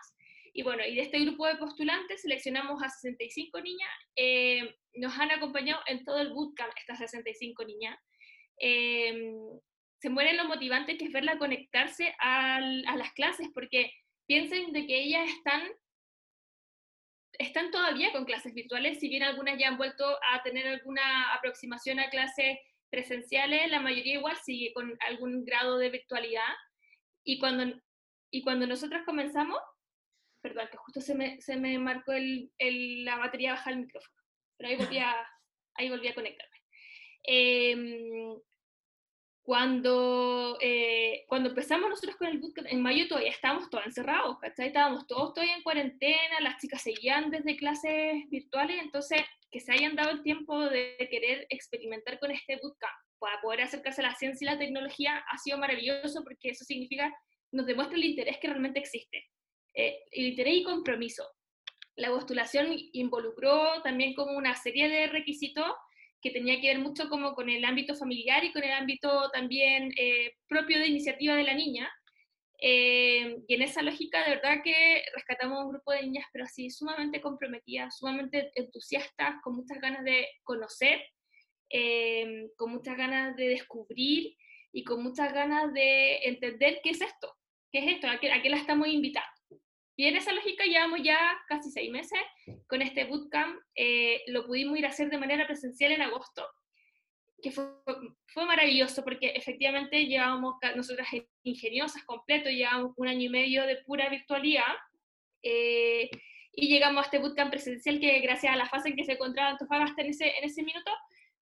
Y 0.54 0.64
bueno, 0.64 0.84
y 0.86 0.96
de 0.96 1.04
este 1.04 1.20
grupo 1.20 1.46
de 1.46 1.56
postulantes 1.56 2.24
seleccionamos 2.24 2.82
a 2.84 2.90
65 2.90 3.62
niñas. 3.62 3.90
Eh, 4.16 4.76
nos 4.96 5.18
han 5.18 5.32
acompañado 5.32 5.82
en 5.88 6.04
todo 6.04 6.20
el 6.20 6.34
bootcamp 6.34 6.72
estas 6.78 7.00
65 7.00 7.66
niñas. 7.66 7.98
Eh, 8.60 9.34
se 10.00 10.10
mueren 10.10 10.38
lo 10.38 10.46
motivante 10.46 10.98
que 10.98 11.06
es 11.06 11.12
verla 11.12 11.38
conectarse 11.38 12.16
a 12.20 12.60
las 12.60 13.14
clases, 13.14 13.48
porque 13.54 13.92
piensen 14.26 14.72
de 14.72 14.88
que 14.88 15.00
ellas 15.00 15.30
están, 15.30 15.62
están 17.34 17.70
todavía 17.70 18.12
con 18.12 18.26
clases 18.26 18.54
virtuales, 18.54 19.00
si 19.00 19.10
bien 19.10 19.24
algunas 19.24 19.60
ya 19.60 19.68
han 19.68 19.78
vuelto 19.78 20.06
a 20.32 20.42
tener 20.42 20.68
alguna 20.68 21.34
aproximación 21.34 22.00
a 22.00 22.10
clases 22.10 22.58
presenciales, 22.90 23.70
la 23.70 23.80
mayoría 23.80 24.16
igual 24.16 24.38
sigue 24.38 24.74
con 24.74 24.98
algún 25.08 25.46
grado 25.46 25.78
de 25.78 25.90
virtualidad. 25.90 26.54
Y 27.24 27.40
cuando, 27.40 27.78
y 28.32 28.42
cuando 28.42 28.68
nosotros 28.68 29.02
comenzamos, 29.06 29.60
perdón, 30.42 30.68
que 30.72 30.78
justo 30.78 31.02
se 31.02 31.14
me, 31.14 31.40
se 31.42 31.58
me 31.58 31.78
marcó 31.78 32.12
el, 32.14 32.52
el, 32.58 33.06
la 33.06 33.18
batería 33.18 33.54
baja 33.54 33.70
el 33.70 33.82
micrófono, 33.82 34.21
pero 34.62 34.74
ahí 34.74 34.76
volví 34.78 34.98
a, 35.00 35.16
ahí 35.76 35.90
volví 35.90 36.08
a 36.08 36.16
conectarme. 36.16 36.58
Eh, 37.24 38.36
cuando, 39.44 40.58
eh, 40.62 41.26
cuando 41.28 41.50
empezamos 41.50 41.90
nosotros 41.90 42.16
con 42.16 42.28
el 42.28 42.40
bootcamp, 42.40 42.68
en 42.70 42.82
mayo 42.82 43.08
todavía 43.08 43.32
estábamos 43.32 43.70
todos 43.70 43.86
encerrados, 43.86 44.38
¿cachai? 44.40 44.68
Estábamos 44.68 45.08
todos 45.08 45.34
todavía 45.34 45.56
en 45.56 45.64
cuarentena, 45.64 46.40
las 46.42 46.62
chicas 46.62 46.84
seguían 46.84 47.32
desde 47.32 47.58
clases 47.58 48.30
virtuales, 48.30 48.78
entonces 48.82 49.22
que 49.50 49.60
se 49.60 49.72
hayan 49.74 49.96
dado 49.96 50.12
el 50.12 50.22
tiempo 50.22 50.70
de 50.70 50.96
querer 51.10 51.48
experimentar 51.50 52.20
con 52.20 52.32
este 52.32 52.58
bootcamp 52.62 52.94
para 53.20 53.42
poder 53.42 53.62
acercarse 53.62 54.02
a 54.02 54.10
la 54.10 54.16
ciencia 54.16 54.46
y 54.46 54.54
la 54.54 54.60
tecnología 54.60 55.18
ha 55.18 55.38
sido 55.40 55.58
maravilloso 55.58 56.24
porque 56.24 56.50
eso 56.50 56.64
significa, 56.64 57.14
nos 57.52 57.66
demuestra 57.66 57.98
el 57.98 58.06
interés 58.06 58.38
que 58.38 58.48
realmente 58.48 58.80
existe, 58.80 59.28
eh, 59.74 60.00
el 60.12 60.28
interés 60.28 60.54
y 60.58 60.64
compromiso. 60.64 61.26
La 61.96 62.10
postulación 62.10 62.68
involucró 62.94 63.82
también 63.84 64.14
como 64.14 64.38
una 64.38 64.56
serie 64.56 64.90
de 64.90 65.08
requisitos 65.08 65.72
que 66.22 66.32
tenía 66.32 66.62
que 66.62 66.68
ver 66.68 66.80
mucho 66.80 67.10
como 67.10 67.34
con 67.34 67.50
el 67.50 67.66
ámbito 67.66 67.96
familiar 67.96 68.44
y 68.44 68.54
con 68.54 68.64
el 68.64 68.72
ámbito 68.72 69.30
también 69.32 69.92
eh, 69.98 70.34
propio 70.48 70.80
de 70.80 70.88
iniciativa 70.88 71.36
de 71.36 71.44
la 71.44 71.54
niña. 71.54 71.92
Eh, 72.64 73.38
y 73.48 73.56
en 73.56 73.62
esa 73.64 73.82
lógica, 73.82 74.24
de 74.24 74.36
verdad 74.36 74.62
que 74.64 75.04
rescatamos 75.16 75.64
un 75.64 75.72
grupo 75.72 75.92
de 75.92 76.04
niñas, 76.04 76.26
pero 76.32 76.46
así 76.46 76.70
sumamente 76.70 77.20
comprometidas, 77.20 77.98
sumamente 77.98 78.52
entusiastas, 78.54 79.42
con 79.44 79.56
muchas 79.56 79.82
ganas 79.82 80.04
de 80.04 80.28
conocer, 80.44 81.02
eh, 81.72 82.50
con 82.56 82.72
muchas 82.72 82.96
ganas 82.96 83.36
de 83.36 83.48
descubrir 83.48 84.36
y 84.72 84.84
con 84.84 85.02
muchas 85.02 85.34
ganas 85.34 85.74
de 85.74 86.18
entender 86.24 86.82
qué 86.84 86.92
es 86.92 87.02
esto, 87.02 87.34
qué 87.72 87.80
es 87.80 87.96
esto, 87.96 88.08
a 88.08 88.20
qué, 88.20 88.32
a 88.32 88.42
qué 88.44 88.50
la 88.50 88.58
estamos 88.58 88.88
invitando. 88.88 89.41
Y 89.96 90.06
en 90.06 90.16
esa 90.16 90.32
lógica 90.32 90.64
llevamos 90.64 91.02
ya 91.04 91.20
casi 91.48 91.70
seis 91.70 91.92
meses 91.92 92.20
con 92.68 92.82
este 92.82 93.06
bootcamp. 93.06 93.60
Eh, 93.76 94.24
lo 94.28 94.46
pudimos 94.46 94.78
ir 94.78 94.86
a 94.86 94.90
hacer 94.90 95.10
de 95.10 95.18
manera 95.18 95.46
presencial 95.46 95.92
en 95.92 96.02
agosto, 96.02 96.46
que 97.42 97.52
fue, 97.52 97.66
fue 98.28 98.46
maravilloso 98.46 99.04
porque 99.04 99.28
efectivamente 99.36 100.06
llevábamos, 100.06 100.56
nosotras 100.76 101.08
ingeniosas 101.44 102.04
completo, 102.04 102.50
llevábamos 102.50 102.94
un 102.98 103.08
año 103.08 103.24
y 103.24 103.30
medio 103.30 103.66
de 103.66 103.78
pura 103.78 104.10
virtualidad. 104.10 104.74
Eh, 105.44 106.10
y 106.54 106.68
llegamos 106.68 107.04
a 107.04 107.06
este 107.06 107.20
bootcamp 107.20 107.52
presencial 107.52 108.00
que 108.00 108.20
gracias 108.20 108.54
a 108.54 108.58
la 108.58 108.68
fase 108.68 108.90
en 108.90 108.96
que 108.96 109.06
se 109.06 109.14
encontraba 109.14 109.52
Antofagasta 109.52 110.02
en 110.02 110.10
ese, 110.10 110.38
en 110.38 110.44
ese 110.44 110.64
minuto, 110.64 110.92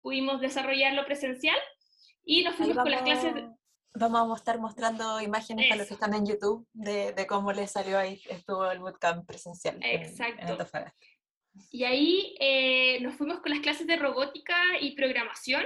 pudimos 0.00 0.40
desarrollarlo 0.40 1.04
presencial 1.04 1.58
y 2.24 2.42
nos 2.42 2.56
fuimos 2.56 2.76
con 2.76 2.90
las 2.90 3.02
clases 3.02 3.34
vamos 3.98 4.38
a 4.38 4.40
estar 4.40 4.58
mostrando 4.58 5.20
imágenes 5.20 5.66
para 5.68 5.78
los 5.78 5.88
que 5.88 5.94
están 5.94 6.14
en 6.14 6.26
YouTube 6.26 6.66
de, 6.72 7.12
de, 7.12 7.26
cómo 7.26 7.52
les 7.52 7.72
salió 7.72 7.98
ahí, 7.98 8.20
estuvo 8.28 8.70
el 8.70 8.78
bootcamp 8.78 9.26
presencial. 9.26 9.78
Exacto. 9.82 10.56
y 11.70 11.84
ahí 11.84 12.36
eh, 12.40 13.00
nos 13.00 13.14
fuimos 13.16 13.40
con 13.40 13.50
las 13.50 13.60
clases 13.60 13.86
de 13.86 13.96
robótica 13.96 14.56
y 14.80 14.94
programación. 14.94 15.64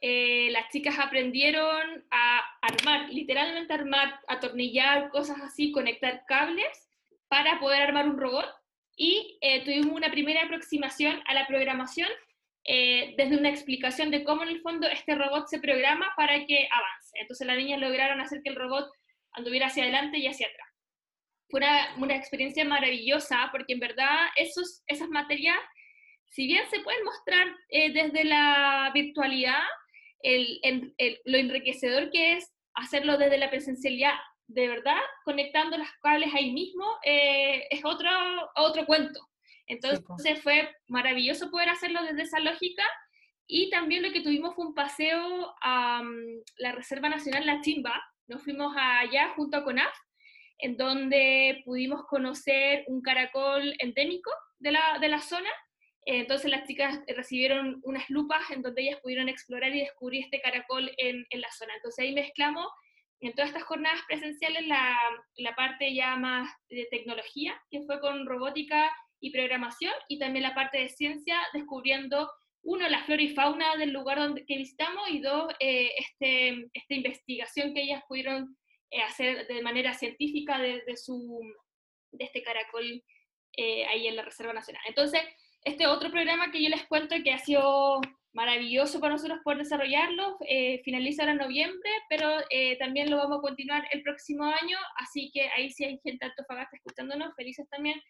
Eh, 0.00 0.50
las 0.52 0.70
chicas 0.70 0.98
aprendieron 0.98 2.06
a 2.10 2.40
armar, 2.62 3.08
literalmente 3.10 3.72
armar, 3.72 4.20
atornillar 4.28 5.10
cosas 5.10 5.40
así, 5.40 5.72
conectar 5.72 6.24
cables 6.26 6.88
para 7.28 7.58
poder 7.58 7.82
armar 7.82 8.08
un 8.08 8.18
robot. 8.18 8.48
Y 8.96 9.38
eh, 9.40 9.64
tuvimos 9.64 9.96
una 9.96 10.10
primera 10.10 10.44
aproximación 10.44 11.20
a 11.26 11.34
la 11.34 11.46
programación 11.46 12.08
eh, 12.70 13.14
desde 13.16 13.38
una 13.38 13.48
explicación 13.48 14.10
de 14.10 14.22
cómo 14.24 14.42
en 14.42 14.50
el 14.50 14.60
fondo 14.60 14.86
este 14.86 15.14
robot 15.14 15.48
se 15.48 15.58
programa 15.58 16.12
para 16.18 16.44
que 16.44 16.68
avance. 16.70 17.18
Entonces 17.18 17.46
las 17.46 17.56
niñas 17.56 17.80
lograron 17.80 18.20
hacer 18.20 18.42
que 18.44 18.50
el 18.50 18.56
robot 18.56 18.90
anduviera 19.32 19.68
hacia 19.68 19.84
adelante 19.84 20.18
y 20.18 20.26
hacia 20.26 20.48
atrás. 20.48 20.68
Fue 21.48 21.62
una, 21.96 22.14
experiencia 22.14 22.66
maravillosa 22.66 23.48
porque 23.52 23.72
en 23.72 23.80
verdad 23.80 24.26
esos, 24.36 24.82
esas 24.86 25.08
materias, 25.08 25.56
si 26.26 26.46
bien 26.46 26.62
se 26.68 26.80
pueden 26.80 27.04
mostrar 27.04 27.46
eh, 27.70 27.90
desde 27.90 28.24
la 28.24 28.90
virtualidad, 28.92 29.62
lo 31.24 31.38
enriquecedor 31.38 32.10
que 32.10 32.34
es 32.34 32.52
hacerlo 32.74 33.16
desde 33.16 33.38
la 33.38 33.48
presencialidad, 33.48 34.12
de 34.46 34.68
verdad, 34.68 35.00
conectando 35.24 35.78
las 35.78 35.90
cables 36.02 36.34
ahí 36.34 36.52
mismo, 36.52 36.84
eh, 37.02 37.66
es 37.70 37.82
otro, 37.82 38.10
otro 38.56 38.84
cuento. 38.84 39.20
Entonces 39.68 40.42
fue 40.42 40.74
maravilloso 40.88 41.50
poder 41.50 41.68
hacerlo 41.68 42.02
desde 42.02 42.22
esa 42.22 42.40
lógica 42.40 42.84
y 43.46 43.70
también 43.70 44.02
lo 44.02 44.12
que 44.12 44.22
tuvimos 44.22 44.54
fue 44.54 44.66
un 44.66 44.74
paseo 44.74 45.54
a 45.62 46.02
mm, 46.02 46.42
la 46.58 46.72
Reserva 46.72 47.08
Nacional 47.08 47.46
La 47.46 47.60
Chimba, 47.60 48.02
nos 48.26 48.42
fuimos 48.42 48.74
allá 48.76 49.30
junto 49.36 49.56
a 49.56 49.64
CONAF, 49.64 49.94
en 50.58 50.76
donde 50.76 51.62
pudimos 51.64 52.04
conocer 52.06 52.84
un 52.88 53.00
caracol 53.00 53.74
endémico 53.78 54.30
de 54.58 54.72
la, 54.72 54.98
de 55.00 55.08
la 55.08 55.20
zona. 55.20 55.48
Entonces 56.04 56.50
las 56.50 56.66
chicas 56.66 57.00
recibieron 57.06 57.80
unas 57.84 58.08
lupas 58.10 58.50
en 58.50 58.62
donde 58.62 58.82
ellas 58.82 59.00
pudieron 59.00 59.28
explorar 59.28 59.74
y 59.74 59.80
descubrir 59.80 60.24
este 60.24 60.40
caracol 60.40 60.90
en, 60.98 61.26
en 61.30 61.40
la 61.40 61.50
zona. 61.52 61.74
Entonces 61.76 62.04
ahí 62.04 62.14
mezclamos 62.14 62.66
en 63.20 63.32
todas 63.34 63.48
estas 63.50 63.64
jornadas 63.64 64.00
presenciales 64.06 64.66
la, 64.66 64.96
la 65.36 65.54
parte 65.54 65.94
ya 65.94 66.16
más 66.16 66.50
de 66.68 66.86
tecnología, 66.90 67.58
que 67.70 67.82
fue 67.82 68.00
con 68.00 68.26
robótica 68.26 68.90
y 69.20 69.30
programación, 69.32 69.92
y 70.08 70.18
también 70.18 70.42
la 70.42 70.54
parte 70.54 70.78
de 70.78 70.88
ciencia, 70.88 71.38
descubriendo, 71.52 72.30
uno, 72.62 72.88
la 72.88 73.04
flora 73.04 73.22
y 73.22 73.34
fauna 73.34 73.76
del 73.76 73.90
lugar 73.90 74.18
donde, 74.18 74.44
que 74.44 74.56
visitamos, 74.56 75.08
y 75.10 75.20
dos, 75.20 75.52
eh, 75.60 75.90
este, 75.96 76.68
esta 76.72 76.94
investigación 76.94 77.74
que 77.74 77.82
ellas 77.82 78.02
pudieron 78.08 78.56
eh, 78.90 79.02
hacer 79.02 79.46
de 79.46 79.62
manera 79.62 79.94
científica 79.94 80.58
de, 80.58 80.82
de, 80.86 80.96
su, 80.96 81.40
de 82.12 82.24
este 82.24 82.42
caracol 82.42 83.02
eh, 83.56 83.86
ahí 83.86 84.06
en 84.06 84.16
la 84.16 84.22
Reserva 84.22 84.52
Nacional. 84.52 84.82
Entonces, 84.86 85.20
este 85.64 85.86
otro 85.86 86.10
programa 86.10 86.50
que 86.50 86.62
yo 86.62 86.68
les 86.68 86.86
cuento 86.86 87.16
que 87.22 87.32
ha 87.32 87.38
sido 87.38 88.00
maravilloso 88.32 89.00
para 89.00 89.14
nosotros 89.14 89.40
poder 89.42 89.58
desarrollarlo, 89.58 90.38
finaliza 90.84 91.22
ahora 91.22 91.32
en 91.32 91.38
noviembre, 91.38 91.90
pero 92.08 92.30
también 92.78 93.10
lo 93.10 93.16
vamos 93.16 93.38
a 93.38 93.42
continuar 93.42 93.88
el 93.90 94.02
próximo 94.02 94.44
año, 94.44 94.78
así 94.96 95.30
que 95.32 95.48
ahí 95.48 95.70
si 95.70 95.84
hay 95.84 95.98
gente 96.04 96.24
de 96.24 96.30
Antofagasta 96.30 96.76
escuchándonos, 96.76 97.34
felices 97.34 97.68
también 97.68 98.00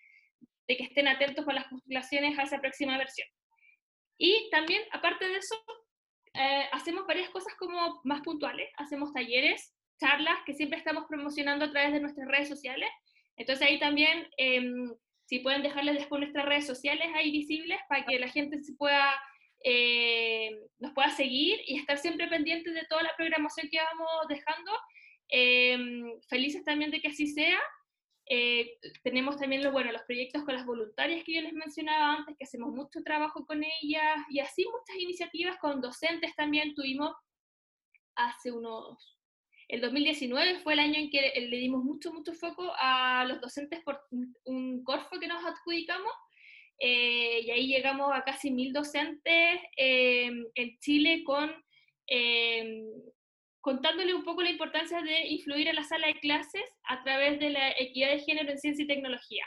de 0.69 0.77
que 0.77 0.85
estén 0.85 1.09
atentos 1.09 1.45
con 1.45 1.55
las 1.55 1.65
postulaciones 1.65 2.39
a 2.39 2.43
esa 2.43 2.61
próxima 2.61 2.99
versión. 2.99 3.27
Y 4.19 4.49
también, 4.51 4.83
aparte 4.93 5.27
de 5.27 5.39
eso, 5.39 5.57
eh, 6.35 6.69
hacemos 6.73 7.07
varias 7.07 7.31
cosas 7.31 7.55
como 7.59 8.01
más 8.05 8.21
puntuales, 8.21 8.69
hacemos 8.77 9.13
talleres, 9.13 9.75
charlas 9.99 10.39
que 10.45 10.55
siempre 10.55 10.79
estamos 10.79 11.05
promocionando 11.09 11.65
a 11.65 11.71
través 11.71 11.93
de 11.93 12.01
nuestras 12.01 12.29
redes 12.29 12.49
sociales. 12.49 12.89
Entonces 13.37 13.67
ahí 13.67 13.79
también, 13.79 14.29
em, 14.37 14.95
si 15.25 15.39
pueden 15.41 15.63
dejarles 15.63 15.97
después 15.97 16.21
nuestras 16.21 16.47
redes 16.47 16.67
sociales 16.67 17.09
ahí 17.15 17.31
visibles 17.31 17.79
para 17.89 18.05
que 18.05 18.19
la 18.19 18.29
gente 18.29 18.61
se 18.63 18.75
pueda, 18.75 19.19
eh, 19.65 20.51
nos 20.79 20.93
pueda 20.93 21.11
seguir 21.11 21.61
y 21.67 21.79
estar 21.79 21.99
siempre 21.99 22.29
pendientes 22.29 22.75
de 22.75 22.87
toda 22.89 23.03
la 23.03 23.17
programación 23.17 23.69
que 23.71 23.79
vamos 23.79 24.29
dejando. 24.29 24.73
Em, 25.29 26.21
felices 26.29 26.65
también 26.65 26.91
de 26.91 27.01
que 27.01 27.09
así 27.09 27.27
sea 27.27 27.61
Eh, 28.31 28.79
tenemos 29.03 29.39
también 29.39 29.63
los, 29.63 29.73
bueno, 29.73 29.91
los 29.91 30.03
proyectos 30.03 30.45
con 30.45 30.55
las 30.55 30.67
voluntarias 30.67 31.25
que 31.25 31.35
yo 31.35 31.41
les 31.41 31.55
mencionaba 31.55 32.15
antes, 32.15 32.37
que 32.37 32.45
hacemos 32.45 32.75
mucho 32.75 33.03
trabajo 33.03 33.47
con 33.47 33.63
ellas, 33.65 34.19
y 34.29 34.41
así 34.41 34.65
muchas 34.65 34.97
iniciativas 35.01 35.57
con 35.59 35.81
docentes 35.81 36.35
también 36.37 36.75
tuvimos 36.75 37.13
hace 38.17 38.53
unos... 38.53 39.17
El 39.69 39.83
2019 39.83 40.61
fue 40.61 40.73
el 40.75 40.79
año 40.79 40.99
en 40.99 41.11
que 41.11 41.21
le 41.41 41.57
dimos 41.59 41.85
mucho, 41.85 42.13
mucho 42.13 42.33
foco 42.33 42.73
a 42.81 43.25
los 43.27 43.41
docentes 43.41 43.83
por 43.83 44.01
un 44.45 44.83
Corfo 44.83 45.19
que 45.21 45.29
nos 45.29 45.45
adjudicamos, 45.45 46.13
eh, 46.81 47.41
y 47.45 47.51
ahí 47.51 47.67
llegamos 47.67 48.11
a 48.15 48.23
casi 48.23 48.51
mil 48.51 48.73
docentes 48.73 49.61
eh, 49.77 50.31
en 50.55 50.79
Chile 50.79 51.23
con 51.25 51.51
contándole 53.61 54.15
un 54.15 54.25
poco 54.25 54.43
la 54.43 54.51
importancia 54.51 55.03
de 55.03 55.29
influir 55.29 55.69
en 55.69 55.77
la 55.77 55.85
sala 55.85 56.07
de 56.07 56.21
clases 56.21 56.65
a 56.85 57.03
través 57.03 57.39
de 57.39 57.51
la 57.51 57.71
equidad 57.73 58.11
de 58.11 58.21
género 58.21 58.51
en 58.51 58.59
ciencia 58.59 58.85
y 58.85 58.89
tecnología. 58.89 59.45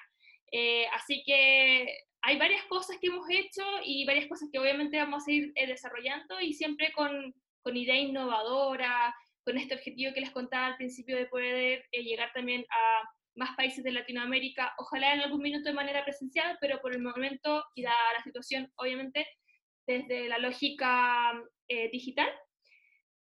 Eh, 0.51 0.85
así 0.93 1.23
que 1.25 1.87
hay 2.21 2.37
varias 2.37 2.63
cosas 2.65 2.97
que 2.99 3.07
hemos 3.07 3.25
hecho 3.29 3.63
y 3.85 4.05
varias 4.05 4.27
cosas 4.27 4.49
que 4.51 4.59
obviamente 4.59 4.97
vamos 4.97 5.27
a 5.27 5.31
ir 5.31 5.51
eh, 5.55 5.65
desarrollando 5.65 6.39
y 6.41 6.53
siempre 6.53 6.91
con, 6.91 7.33
con, 7.63 7.77
idea 7.77 7.95
innovadora, 7.95 9.15
con 9.45 9.57
este 9.57 9.75
objetivo 9.75 10.13
que 10.13 10.21
les 10.21 10.31
contaba 10.31 10.67
al 10.67 10.77
principio 10.77 11.15
de 11.15 11.25
poder 11.27 11.85
eh, 11.91 12.03
llegar 12.03 12.31
también 12.33 12.65
a 12.69 13.09
más 13.35 13.55
países 13.55 13.81
de 13.83 13.93
Latinoamérica, 13.93 14.73
ojalá 14.77 15.13
en 15.13 15.21
algún 15.21 15.41
minuto 15.41 15.69
de 15.69 15.75
manera 15.75 16.03
presencial, 16.03 16.57
pero 16.59 16.81
por 16.81 16.93
el 16.93 17.01
momento 17.01 17.63
y 17.75 17.83
dada 17.83 18.13
la 18.17 18.23
situación, 18.23 18.69
obviamente, 18.75 19.25
desde 19.87 20.27
la 20.27 20.37
lógica 20.37 21.31
digital. 21.93 22.29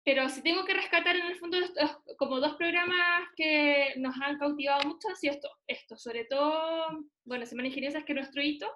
Pero 0.09 0.27
si 0.31 0.43
tengo 0.43 0.65
que 0.65 0.73
rescatar 0.73 1.17
en 1.17 1.27
el 1.27 1.37
fondo 1.37 1.59
como 2.17 2.41
dos 2.41 2.57
programas 2.57 3.29
que 3.37 3.93
nos 3.99 4.19
han 4.23 4.39
cautivado 4.39 4.89
mucho, 4.89 5.07
ha 5.13 5.15
sido 5.15 5.35
esto, 5.35 5.51
esto 5.67 5.99
sobre 5.99 6.25
todo, 6.25 7.05
bueno, 7.25 7.45
Semana 7.45 7.69
Ingeniosas, 7.69 8.05
que 8.05 8.13
es 8.13 8.17
nuestro 8.17 8.41
hito, 8.43 8.75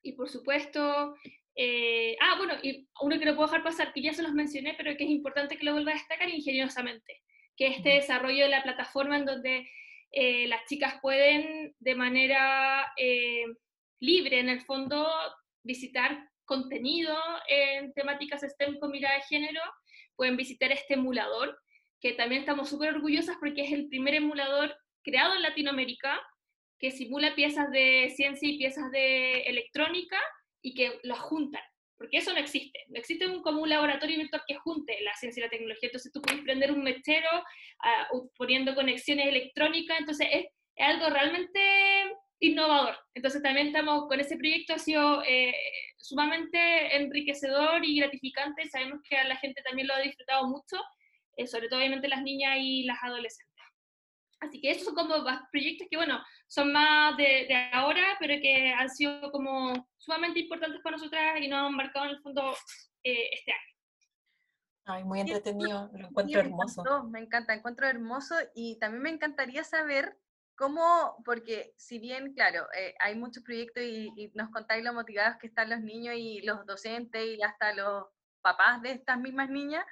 y 0.00 0.12
por 0.12 0.30
supuesto, 0.30 1.14
eh, 1.54 2.16
ah, 2.22 2.36
bueno, 2.38 2.54
y 2.62 2.88
uno 3.02 3.18
que 3.18 3.26
no 3.26 3.36
puedo 3.36 3.48
dejar 3.48 3.64
pasar, 3.64 3.92
que 3.92 4.00
ya 4.00 4.14
se 4.14 4.22
los 4.22 4.32
mencioné, 4.32 4.72
pero 4.78 4.96
que 4.96 5.04
es 5.04 5.10
importante 5.10 5.58
que 5.58 5.64
lo 5.66 5.74
vuelva 5.74 5.90
a 5.90 5.96
destacar, 5.96 6.30
ingeniosamente, 6.30 7.22
que 7.54 7.66
este 7.66 7.90
desarrollo 7.90 8.44
de 8.44 8.50
la 8.50 8.62
plataforma 8.62 9.18
en 9.18 9.26
donde 9.26 9.68
eh, 10.10 10.48
las 10.48 10.64
chicas 10.64 10.94
pueden 11.02 11.76
de 11.80 11.94
manera 11.94 12.94
eh, 12.96 13.44
libre, 14.00 14.40
en 14.40 14.48
el 14.48 14.62
fondo, 14.62 15.06
visitar 15.62 16.30
contenido 16.46 17.14
en 17.46 17.92
temáticas 17.92 18.40
STEM 18.40 18.78
con 18.78 18.90
mirada 18.90 19.16
de 19.16 19.22
género, 19.24 19.60
pueden 20.16 20.36
visitar 20.36 20.72
este 20.72 20.94
emulador, 20.94 21.58
que 22.00 22.12
también 22.12 22.40
estamos 22.40 22.68
súper 22.68 22.94
orgullosas 22.94 23.36
porque 23.38 23.62
es 23.62 23.72
el 23.72 23.88
primer 23.88 24.14
emulador 24.14 24.76
creado 25.02 25.34
en 25.34 25.42
Latinoamérica 25.42 26.20
que 26.78 26.90
simula 26.90 27.34
piezas 27.34 27.70
de 27.70 28.12
ciencia 28.14 28.48
y 28.48 28.58
piezas 28.58 28.90
de 28.90 29.42
electrónica 29.42 30.20
y 30.62 30.74
que 30.74 30.98
las 31.04 31.18
juntan, 31.20 31.62
porque 31.96 32.18
eso 32.18 32.32
no 32.32 32.38
existe. 32.38 32.80
No 32.88 32.98
existe 32.98 33.26
un, 33.26 33.42
como 33.42 33.62
un 33.62 33.68
laboratorio 33.68 34.18
virtual 34.18 34.42
que 34.46 34.56
junte 34.56 34.98
la 35.02 35.14
ciencia 35.14 35.40
y 35.40 35.44
la 35.44 35.50
tecnología. 35.50 35.88
Entonces 35.88 36.12
tú 36.12 36.20
puedes 36.20 36.42
prender 36.42 36.72
un 36.72 36.82
mechero 36.82 37.28
uh, 38.12 38.28
poniendo 38.36 38.74
conexiones 38.74 39.28
electrónicas, 39.28 40.00
entonces 40.00 40.28
es, 40.30 40.44
es, 40.74 40.86
algo 40.86 41.08
realmente 41.08 41.60
innovador. 42.40 42.96
Entonces 43.14 43.42
también 43.42 43.68
estamos 43.68 44.06
con 44.08 44.20
ese 44.20 44.36
proyecto, 44.36 44.74
ha 44.74 44.78
sido 44.78 45.22
eh, 45.24 45.54
sumamente 45.98 46.96
enriquecedor 46.96 47.84
y 47.84 47.98
gratificante. 47.98 48.68
Sabemos 48.68 49.00
que 49.08 49.16
a 49.16 49.26
la 49.26 49.36
gente 49.36 49.62
también 49.62 49.88
lo 49.88 49.94
ha 49.94 50.00
disfrutado 50.00 50.46
mucho, 50.48 50.76
eh, 51.36 51.46
sobre 51.46 51.68
todo 51.68 51.78
obviamente 51.78 52.08
las 52.08 52.22
niñas 52.22 52.56
y 52.60 52.84
las 52.84 53.02
adolescentes. 53.02 53.54
Así 54.40 54.60
que 54.60 54.70
esos 54.70 54.84
son 54.84 54.94
como 54.94 55.24
proyectos 55.50 55.88
que, 55.90 55.96
bueno, 55.96 56.22
son 56.46 56.70
más 56.70 57.16
de, 57.16 57.48
ahora, 57.72 58.16
pero 58.20 58.34
que 58.40 58.70
han 58.70 58.90
sido 58.90 59.32
como 59.32 59.88
sumamente 59.96 60.40
importantes 60.40 60.80
para 60.82 60.96
nosotras 60.96 61.40
y 61.40 61.48
nos 61.48 61.66
han 61.66 61.74
marcado 61.74 62.04
en 62.04 62.10
el 62.12 62.20
fondo 62.20 62.54
eh, 63.02 63.30
este 63.32 63.52
año. 63.52 63.76
Ay, 64.88 65.04
muy 65.04 65.20
entretenido, 65.20 65.90
lo 65.94 66.08
encuentro 66.08 66.40
hermoso. 66.40 67.04
me 67.10 67.18
encanta, 67.18 67.54
encuentro 67.54 67.88
hermoso 67.88 68.36
y 68.54 68.78
también 68.78 69.02
me 69.02 69.10
encantaría 69.10 69.64
saber 69.64 70.16
¿Cómo? 70.56 71.22
Porque 71.24 71.74
si 71.76 71.98
bien, 71.98 72.32
claro, 72.32 72.66
eh, 72.74 72.94
hay 73.00 73.14
muchos 73.14 73.42
proyectos 73.42 73.82
y, 73.82 74.32
nos 74.34 74.50
contáis 74.50 74.82
lo 74.82 74.94
motivados 74.94 75.36
que 75.38 75.48
están 75.48 75.68
los 75.68 75.80
niños 75.80 76.14
y 76.16 76.40
los 76.40 76.64
docentes 76.66 77.22
y 77.22 77.42
hasta 77.42 77.74
los 77.74 78.06
papás 78.40 78.80
de 78.80 78.92
estas 78.92 79.18
mismas 79.18 79.50
niñas, 79.50 79.84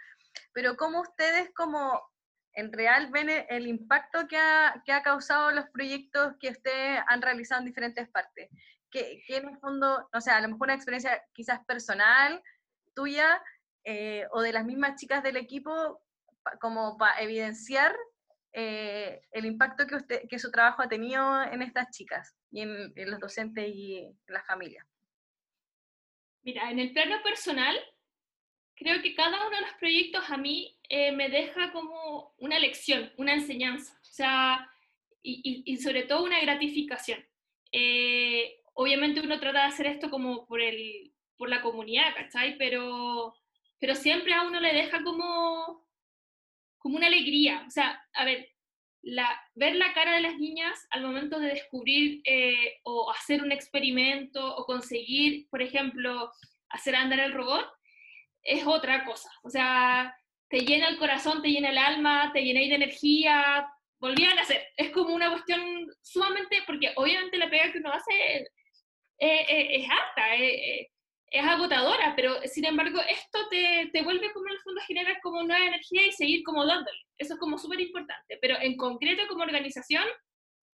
pero 0.53 0.77
¿cómo 0.77 1.01
ustedes 1.01 1.51
como 1.55 2.01
en 2.55 2.73
real 2.73 3.11
ven 3.11 3.29
e, 3.29 3.47
el, 3.51 3.67
impacto 3.67 4.27
que 4.27 4.37
ha, 4.39 4.83
que 4.87 4.93
ha, 4.93 5.03
causado 5.03 5.51
los 5.51 5.67
proyectos 5.71 6.35
que 6.41 6.51
ustedes 6.51 7.01
han 7.09 7.21
realizado 7.21 7.61
en 7.61 7.67
diferentes 7.67 8.09
partes? 8.09 8.49
¿Qué, 8.91 9.23
en 9.29 9.49
el 9.49 9.59
fondo, 9.59 10.09
o 10.13 10.21
sea, 10.21 10.37
a 10.37 10.41
lo 10.41 10.49
mejor 10.49 10.69
una 10.69 10.75
experiencia 10.75 11.23
quizás 11.33 11.65
personal 11.67 12.43
tuya 12.95 13.43
eh, 13.85 14.27
o 14.31 14.41
de 14.41 14.53
las 14.53 14.65
mismas 14.65 14.99
chicas 14.99 15.23
del 15.23 15.37
equipo 15.37 16.01
como 16.61 16.97
para 16.97 17.21
evidenciar 17.21 17.95
eh, 18.57 19.21
el 19.33 19.47
impacto 19.47 19.85
que, 19.85 19.97
usted, 19.97 20.29
que 20.29 20.39
su 20.39 20.49
trabajo 20.53 20.81
ha 20.81 20.89
tenido 20.89 21.43
en 21.43 21.61
estas 21.61 21.91
chicas 21.91 22.37
y 22.53 22.61
en, 22.61 22.93
los 23.11 23.19
docentes 23.19 23.69
y 23.75 23.99
en 23.99 24.17
las 24.29 24.47
familias. 24.47 24.87
Mira, 26.43 26.71
en 26.71 26.79
el 26.79 26.93
plano 26.93 27.21
personal, 27.25 27.77
creo 28.77 29.03
que 29.03 29.17
cada 29.17 29.45
uno 29.45 29.57
de 29.57 29.63
los 29.63 29.73
proyectos 29.81 30.31
a 30.31 30.37
mí 30.37 30.79
eh, 30.89 31.11
me 31.11 31.31
deja 31.31 31.73
como 31.73 32.33
una 32.39 32.61
lección, 32.61 33.13
una 33.17 33.35
enseñanza, 33.35 33.99
o 34.01 34.05
sea, 34.05 34.71
y, 35.21 35.77
sobre 35.79 36.05
todo 36.05 36.23
una 36.23 36.41
gratificación. 36.41 37.27
Eh, 37.73 38.61
obviamente 38.75 39.21
uno 39.21 39.41
trata 39.41 39.63
de 39.63 39.67
hacer 39.67 39.87
esto 39.87 40.11
como 40.11 40.47
por, 40.47 40.61
el, 40.61 41.13
por 41.37 41.49
la 41.49 41.61
comunidad, 41.61 42.15
¿cachai? 42.15 42.57
Pero, 42.57 43.35
pero 43.81 43.97
siempre 43.97 44.33
a 44.33 44.43
uno 44.43 44.61
le 44.61 44.73
deja 44.73 45.03
como 45.03 45.84
como 46.85 46.99
una 46.99 47.07
alegría. 47.07 47.65
O 47.67 47.71
sea, 47.71 47.99
a 48.13 48.27
ver, 48.27 48.47
la, 49.01 49.41
ver 49.55 49.75
la 49.75 49.95
cara 49.95 50.17
de 50.17 50.21
las 50.21 50.37
niñas 50.37 50.87
al 50.91 51.01
momento 51.01 51.41
de 51.41 51.49
descubrir 51.49 52.21
eh, 52.25 52.79
o 52.83 53.11
hacer 53.11 53.43
un 53.43 53.53
experimento 53.53 54.55
o 54.55 54.67
conseguir, 54.67 55.49
por 55.49 55.63
ejemplo, 55.63 56.31
hacer 56.69 56.95
andar 56.95 57.21
el 57.21 57.33
robot, 57.33 57.67
es 58.43 58.67
otra 58.67 59.07
cosa. 59.07 59.31
O 59.43 59.49
sea, 59.49 60.15
te 60.51 60.59
llena 60.59 60.89
el 60.89 60.99
corazón, 60.99 61.41
te 61.41 61.49
llena 61.49 61.71
el 61.71 61.79
alma, 61.79 62.31
te 62.35 62.43
llena 62.43 62.61
de 62.61 62.75
energía, 62.75 63.67
volvían 63.99 64.39
a 64.39 64.43
hacer. 64.43 64.63
Es 64.77 64.91
como 64.91 65.15
una 65.15 65.31
cuestión 65.31 65.87
sumamente, 66.03 66.59
porque 66.67 66.93
obviamente 66.97 67.39
la 67.39 67.49
pega 67.49 67.73
que 67.73 67.79
uno 67.79 67.93
hace 67.93 68.13
eh, 69.21 69.47
eh, 69.49 69.77
es 69.77 69.89
alta, 69.89 70.35
es 70.35 70.89
agotadora, 71.43 72.15
pero 72.15 72.41
sin 72.45 72.65
embargo 72.65 73.01
esto 73.09 73.49
te, 73.51 73.91
te, 73.93 74.03
vuelve 74.03 74.33
como 74.33 74.47
en 74.47 74.55
el 74.55 74.61
fondo 74.61 74.81
a 74.81 74.85
generar 74.85 75.21
como 75.23 75.43
nueva 75.43 75.67
energía 75.67 76.07
y 76.07 76.13
seguir 76.13 76.43
como 76.45 76.65
dándole. 76.65 76.99
Eso 77.19 77.35
es 77.35 77.41
como 77.41 77.59
súper 77.59 77.81
importante. 77.81 78.39
Pero 78.41 78.57
en 78.61 78.77
concreto 78.77 79.27
como 79.29 79.43
organización, 79.43 80.05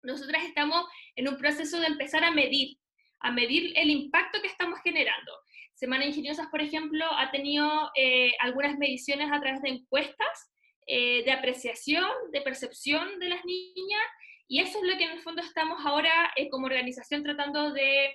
nosotras 0.02 0.44
estamos 0.44 0.84
en 1.16 1.28
un 1.28 1.36
proceso 1.36 1.78
de 1.78 1.86
empezar 1.86 2.24
a 2.24 2.30
medir, 2.30 2.78
a 3.20 3.30
medir 3.30 3.72
el 3.76 3.90
impacto 3.90 4.40
que 4.40 4.48
estamos 4.48 4.80
generando. 4.82 5.32
Semana 5.74 6.04
Ingeniosas, 6.04 6.48
por 6.48 6.60
ejemplo, 6.60 7.06
ha 7.16 7.30
tenido 7.30 7.90
eh, 7.96 8.32
algunas 8.40 8.76
mediciones 8.76 9.30
a 9.32 9.40
través 9.40 9.62
de 9.62 9.70
encuestas 9.70 10.52
eh, 10.86 11.24
de 11.24 11.32
apreciación, 11.32 12.10
de 12.32 12.40
percepción 12.42 13.18
de 13.18 13.28
las 13.28 13.44
niñas, 13.44 14.02
y 14.46 14.60
eso 14.60 14.78
es 14.78 14.84
lo 14.84 14.98
que 14.98 15.04
en 15.04 15.12
el 15.12 15.20
fondo 15.20 15.40
estamos 15.40 15.78
ahora 15.86 16.32
eh, 16.36 16.50
como 16.50 16.66
organización 16.66 17.22
tratando 17.22 17.72
de 17.72 18.12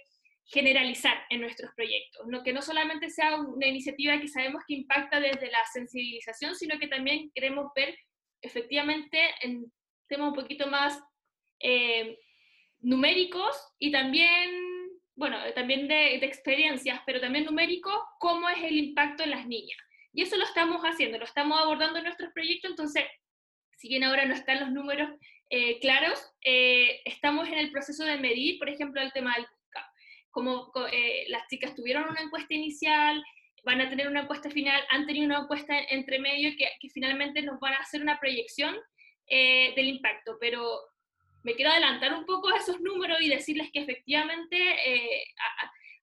generalizar 0.47 1.25
en 1.29 1.41
nuestros 1.41 1.71
proyectos, 1.75 2.27
no, 2.27 2.43
que 2.43 2.53
no 2.53 2.61
solamente 2.61 3.09
sea 3.09 3.35
una 3.35 3.67
iniciativa 3.67 4.19
que 4.19 4.27
sabemos 4.27 4.63
que 4.67 4.75
impacta 4.75 5.19
desde 5.19 5.49
la 5.49 5.63
sensibilización, 5.73 6.55
sino 6.55 6.77
que 6.77 6.87
también 6.87 7.31
queremos 7.33 7.71
ver 7.75 7.97
efectivamente 8.41 9.19
en 9.41 9.71
temas 10.07 10.29
un 10.29 10.35
poquito 10.35 10.67
más 10.67 11.01
eh, 11.59 12.19
numéricos 12.79 13.55
y 13.79 13.91
también, 13.91 14.51
bueno, 15.15 15.37
también 15.55 15.87
de, 15.87 16.15
experiencias, 16.17 17.01
pero 17.05 17.19
también 17.19 17.45
numéricos, 17.45 17.97
cómo 18.19 18.47
es 18.49 18.61
el 18.63 18.77
impacto 18.77 19.23
en 19.23 19.31
las 19.31 19.47
niñas. 19.47 19.77
Y 20.13 20.21
eso 20.21 20.37
lo 20.37 20.43
estamos 20.43 20.81
haciendo, 20.83 21.17
lo 21.17 21.25
estamos 21.25 21.59
abordando 21.59 21.97
en 21.97 22.05
nuestros 22.05 22.31
proyectos, 22.33 22.71
entonces, 22.71 23.03
si 23.77 23.89
bien 23.89 24.03
ahora 24.03 24.25
no 24.25 24.35
están 24.35 24.59
los 24.59 24.71
números 24.71 25.09
eh, 25.49 25.79
claros, 25.79 26.31
eh, 26.43 27.01
estamos 27.05 27.47
en 27.47 27.57
el 27.57 27.71
proceso 27.71 28.05
de 28.05 28.17
medir, 28.17 28.59
por 28.59 28.69
ejemplo, 28.69 29.01
el 29.01 29.11
tema 29.11 29.35
del 29.35 29.47
como 30.35 30.69
eh, 30.91 31.27
las 31.29 31.47
chicas 31.47 31.73
tuvieron 31.73 32.09
una 32.09 32.19
encuesta 32.19 32.53
inicial, 32.53 33.23
van 33.63 33.79
a 33.79 33.89
tener 33.89 34.09
una 34.09 34.23
encuesta 34.23 34.49
final, 34.49 34.83
han 34.89 35.07
tenido 35.07 35.25
una 35.27 35.39
encuesta 35.39 35.79
entre 35.89 36.19
medio 36.19 36.51
que, 36.57 36.67
que 36.81 36.89
finalmente 36.89 37.41
nos 37.41 37.57
van 37.61 37.71
a 37.71 37.77
hacer 37.77 38.01
una 38.01 38.19
proyección 38.19 38.75
eh, 39.27 39.71
del 39.77 39.87
impacto, 39.87 40.35
pero 40.37 40.81
me 41.43 41.55
quiero 41.55 41.71
adelantar 41.71 42.13
un 42.13 42.25
poco 42.25 42.49
a 42.49 42.57
esos 42.57 42.81
números 42.81 43.21
y 43.21 43.29
decirles 43.29 43.71
que 43.71 43.79
efectivamente 43.79 44.57
eh, 44.57 45.23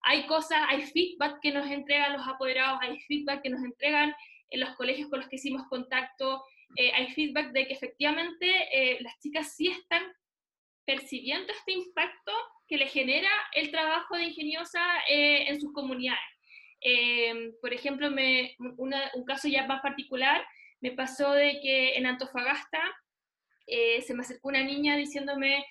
hay 0.01 0.25
cosas, 0.25 0.63
hay 0.67 0.81
feedback 0.81 1.39
que 1.39 1.51
nos 1.51 1.69
entregan 1.69 2.13
los 2.13 2.27
apoderados, 2.27 2.79
hay 2.81 2.99
feedback 3.01 3.43
que 3.43 3.51
nos 3.51 3.63
entregan 3.63 4.15
en 4.49 4.59
los 4.59 4.75
colegios 4.77 5.11
con 5.11 5.19
los 5.19 5.29
que 5.29 5.35
hicimos 5.35 5.67
contacto, 5.67 6.43
hay 6.75 7.07
feedback 7.13 7.51
de 7.51 7.67
que 7.67 7.73
efectivamente 7.73 8.97
las 9.01 9.19
chicas 9.19 9.55
sí 9.55 9.67
están 9.67 10.03
percibiendo 10.85 11.53
este 11.53 11.73
impacto 11.73 12.31
que 12.67 12.77
le 12.77 12.87
genera 12.87 13.29
el 13.53 13.71
trabajo 13.71 14.15
de 14.15 14.25
ingeniosa 14.25 14.81
eh, 15.09 15.49
en 15.49 15.59
sus 15.59 15.73
comunidades. 15.73 16.21
Eh, 16.81 17.51
por 17.61 17.73
ejemplo, 17.73 18.11
me, 18.11 18.55
un 18.59 19.25
caso 19.25 19.47
ya 19.47 19.65
más 19.65 19.81
particular, 19.81 20.45
me 20.81 20.91
pasó 20.91 21.31
de 21.31 21.59
que 21.61 21.95
en 21.95 22.05
Antofagasta 22.05 22.81
eh, 23.67 24.01
se 24.01 24.13
me 24.13 24.21
acercó 24.21 24.49
una 24.49 24.63
niña 24.63 24.97
diciéndome 24.97 25.65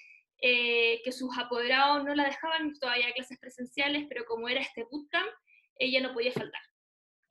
que 0.45 1.12
sus 1.12 1.38
apoderados 1.38 2.03
no 2.03 2.16
la 2.16 2.24
dejaban 2.24 2.76
todavía 2.80 3.12
clases 3.12 3.38
presenciales, 3.38 4.07
pero 4.09 4.24
como 4.24 4.49
era 4.49 4.61
este 4.61 4.82
bootcamp, 4.90 5.30
ella 5.76 6.01
no 6.01 6.12
podía 6.12 6.32
faltar. 6.32 6.61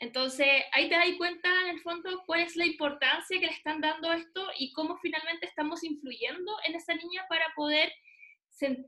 Entonces, 0.01 0.47
ahí 0.72 0.89
te 0.89 0.95
das 0.95 1.05
cuenta, 1.18 1.47
en 1.64 1.76
el 1.76 1.82
fondo, 1.82 2.24
cuál 2.26 2.39
es 2.39 2.55
la 2.55 2.66
importancia 2.66 3.39
que 3.39 3.45
le 3.45 3.51
están 3.51 3.82
dando 3.82 4.12
esto 4.12 4.47
y 4.57 4.74
cómo 4.74 4.97
finalmente 4.97 5.45
estamos 5.45 5.84
influyendo 5.84 6.51
en 6.66 6.74
esa 6.74 6.95
niña 6.95 7.24
para 7.30 7.53
poder 7.55 7.93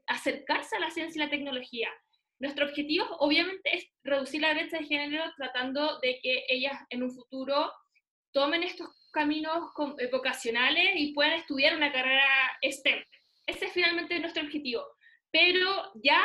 acercarse 0.08 0.76
a 0.76 0.80
la 0.80 0.92
ciencia 0.92 1.22
y 1.22 1.26
la 1.26 1.32
tecnología. 1.32 1.90
Nuestro 2.40 2.66
objetivo, 2.66 3.06
obviamente, 3.20 3.76
es 3.76 3.88
reducir 4.04 4.42
la 4.42 4.54
brecha 4.54 4.78
de 4.78 4.86
género 4.86 5.24
tratando 5.38 6.00
de 6.00 6.20
que 6.22 6.44
ellas 6.50 6.78
en 6.90 7.04
un 7.04 7.12
futuro 7.12 7.72
tomen 8.32 8.64
estos 8.64 8.90
caminos 9.12 9.72
eh, 10.00 10.10
vocacionales 10.12 10.90
y 10.96 11.14
puedan 11.14 11.34
estudiar 11.34 11.76
una 11.76 11.92
carrera 11.92 12.26
STEM. 12.64 13.04
Ese 13.46 13.66
es 13.66 13.72
finalmente 13.72 14.20
nuestro 14.20 14.44
objetivo. 14.44 14.84
Pero 15.32 15.92
ya, 16.04 16.22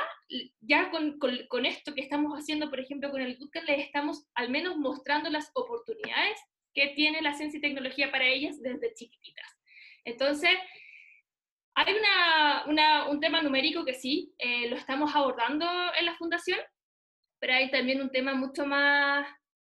ya 0.60 0.90
con, 0.90 1.64
esto 1.64 1.94
que 1.94 2.02
estamos 2.02 2.34
haciendo, 2.34 2.68
por 2.68 2.80
ejemplo, 2.80 3.10
con 3.10 3.22
el 3.22 3.36
bootcamp, 3.36 3.66
les 3.66 3.86
estamos 3.86 4.26
al 4.34 4.50
menos 4.50 4.76
mostrando 4.76 5.30
las 5.30 5.50
oportunidades 5.54 6.38
que 6.74 6.88
tiene 6.88 7.22
la 7.22 7.32
ciencia 7.32 7.58
y 7.58 7.62
tecnología 7.62 8.10
para 8.10 8.26
ellas 8.26 8.60
desde 8.60 8.92
chiquititas. 8.94 9.46
Entonces, 10.04 10.50
hay 11.78 11.94
una, 12.66 13.08
un 13.08 13.20
tema 13.20 13.40
numérico 13.40 13.84
que 13.84 13.94
sí, 13.94 14.34
eh, 14.38 14.68
lo 14.68 14.76
estamos 14.76 15.14
abordando 15.14 15.64
en 15.96 16.06
la 16.06 16.16
fundación, 16.16 16.58
pero 17.38 17.54
hay 17.54 17.70
también 17.70 18.00
un 18.00 18.10
tema 18.10 18.34
mucho 18.34 18.66
más 18.66 19.28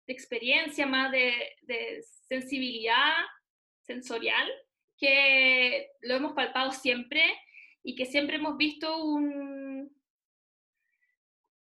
de 0.06 0.12
experiencia, 0.12 0.84
más 0.84 1.12
de, 1.12 1.32
de 1.62 2.02
sensibilidad 2.28 3.14
sensorial, 3.82 4.50
que 4.98 5.90
lo 6.00 6.14
hemos 6.14 6.32
palpado 6.32 6.72
siempre 6.72 7.22
y 7.84 7.94
que 7.94 8.06
siempre 8.06 8.36
hemos 8.36 8.56
visto 8.56 9.04
un, 9.04 9.96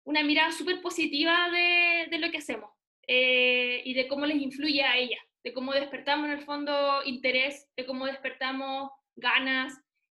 una 0.02 0.24
mirada 0.24 0.50
súper 0.50 0.82
positiva 0.82 1.50
de, 1.50 2.08
de, 2.10 2.18
lo 2.18 2.32
que 2.32 2.38
hacemos 2.38 2.70
eh, 3.06 3.80
y 3.84 3.94
de 3.94 4.08
cómo 4.08 4.26
les 4.26 4.42
influye 4.42 4.82
a 4.82 4.96
ella, 4.96 5.18
de 5.44 5.52
cómo 5.52 5.72
despertamos 5.72 6.26
en 6.26 6.32
el 6.32 6.44
fondo 6.44 7.04
interés, 7.04 7.68
de 7.76 7.86
cómo 7.86 8.06
despertamos 8.06 8.90
ganas. 9.14 9.72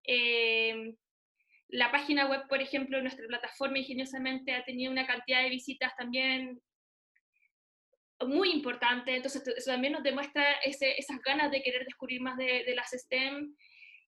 Eh, 0.05 0.95
la 1.69 1.91
página 1.91 2.27
web, 2.27 2.47
por 2.49 2.61
ejemplo, 2.61 3.01
nuestra 3.01 3.27
plataforma 3.27 3.79
ingeniosamente 3.79 4.53
ha 4.53 4.65
tenido 4.65 4.93
una 4.93 5.07
cantidad 5.07 5.43
de 5.43 5.51
visitas 5.51 5.95
también 5.97 6.61
muy 8.27 8.53
importante, 8.53 9.17
entonces 9.17 9.47
eso 9.57 9.71
también 9.71 9.93
nos 9.93 10.03
demuestra 10.03 10.53
ese, 10.65 10.99
esas 10.99 11.21
ganas 11.21 11.51
de 11.51 11.63
querer 11.63 11.85
descubrir 11.85 12.21
más 12.21 12.37
de, 12.37 12.65
de 12.65 12.75
las 12.75 12.91
STEM 12.91 13.55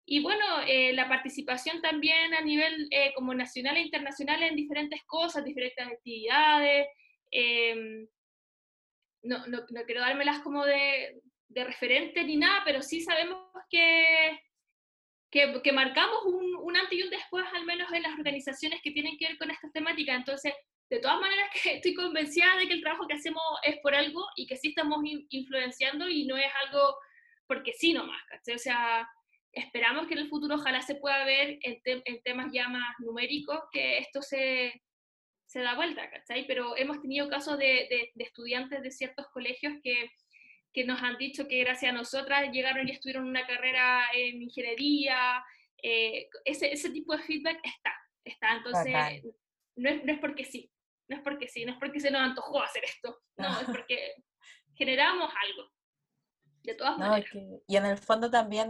y 0.09 0.22
bueno, 0.22 0.44
eh, 0.68 0.92
la 0.92 1.09
participación 1.09 1.82
también 1.82 2.32
a 2.32 2.40
nivel 2.40 2.86
eh, 2.92 3.12
como 3.16 3.34
nacional 3.34 3.76
e 3.76 3.80
internacional 3.80 4.40
en 4.44 4.55
diferentes 4.55 5.03
cosas, 5.05 5.44
diferentes 5.44 5.84
actividades. 5.84 6.86
Em, 7.28 8.07
no, 9.24 9.44
no, 9.49 9.66
no, 9.68 9.82
quiero 9.84 10.01
dármelas 10.01 10.38
como 10.42 10.64
de, 10.64 11.20
de, 11.49 11.64
referente 11.64 12.22
ni 12.22 12.36
nada, 12.36 12.62
pero 12.64 12.82
sí 12.82 13.01
sabemos 13.01 13.49
que, 13.68 14.38
que, 15.37 15.62
que 15.62 15.72
marcamos 15.72 16.24
un, 16.24 16.57
un, 16.57 16.76
antes 16.76 16.99
y 16.99 17.03
un 17.03 17.11
después, 17.11 17.45
al 17.53 17.64
menos 17.66 17.93
en 17.93 18.03
las 18.03 18.14
organizaciones 18.14 18.80
que 18.82 18.91
tienen 18.91 19.18
que 19.18 19.28
ver 19.28 19.39
con 19.39 19.51
estas 19.51 19.70
temáticas. 19.72 20.16
Entonces, 20.16 20.55
de 20.89 20.99
todas 20.99 21.20
maneras, 21.20 21.51
que 21.62 21.74
estoy 21.74 21.95
convencida 21.95 22.57
de 22.59 22.66
que 22.66 22.74
el 22.74 22.80
trabajo 22.80 23.07
que 23.07 23.14
hacemos 23.14 23.43
es 23.62 23.76
por 23.80 23.95
algo 23.95 24.24
y 24.37 24.47
que 24.47 24.57
sí 24.57 24.68
estamos 24.68 24.99
influenciando 25.28 26.09
y 26.09 26.26
no 26.26 26.37
es 26.37 26.51
algo 26.66 26.97
porque 27.47 27.72
sí 27.72 27.93
nomás. 27.93 28.20
O 28.55 28.59
sea, 28.59 29.09
esperamos 29.53 30.07
que 30.07 30.14
en 30.14 30.20
el 30.20 30.28
futuro 30.28 30.57
ojalá 30.57 30.80
se 30.82 30.97
pueda 30.97 31.24
ver 31.24 31.59
en, 31.62 32.22
temas 32.22 32.53
ya 32.53 32.68
más 32.68 32.95
numéricos 32.99 33.61
que 33.72 33.99
esto 33.99 34.22
se, 34.22 34.82
se, 35.47 35.61
da 35.61 35.74
vuelta, 35.74 36.11
¿cachai? 36.11 36.47
Pero 36.47 36.76
hemos 36.76 37.01
tenido 37.01 37.28
casos 37.28 37.59
de, 37.59 38.12
de, 38.14 38.24
estudiantes 38.24 38.82
de 38.82 38.91
ciertos 38.91 39.26
colegios 39.32 39.74
que, 39.82 40.11
que, 40.77 40.85
nos 40.85 41.03
han 41.03 41.16
dicho 41.16 41.49
que 41.49 41.61
gracias 41.61 41.91
a 41.91 41.95
nosotras 41.95 42.53
llegaron 42.53 42.87
y 42.87 42.93
estuvieron 42.93 43.27
una 43.27 43.47
carrera 43.47 44.05
en 44.14 44.43
ingeniería. 44.43 45.43
Eh, 45.83 46.29
ese, 46.45 46.72
ese 46.72 46.91
tipo 46.91 47.16
de 47.16 47.22
feedback 47.22 47.59
está, 47.64 47.93
está. 48.24 48.57
Entonces, 48.57 49.24
no 49.77 49.89
es, 49.89 50.05
no 50.05 50.12
es 50.12 50.18
porque 50.20 50.45
sí, 50.45 50.70
no 51.09 51.16
es 51.16 51.22
porque 51.22 51.49
sí, 51.49 51.64
no 51.64 51.72
es 51.72 51.79
porque 51.79 52.01
se 52.01 52.11
nos 52.11 52.20
antojó 52.20 52.62
hacer 52.62 52.85
esto, 52.85 53.22
no, 53.37 53.61
es 53.61 53.66
porque 53.66 54.14
generamos 54.74 55.33
algo 55.49 55.70
de 56.62 56.74
todas 56.74 56.99
maneras. 56.99 57.31
y 57.66 57.77
en 57.77 57.87
el 57.87 57.99
fondo 57.99 58.31
también, 58.31 58.68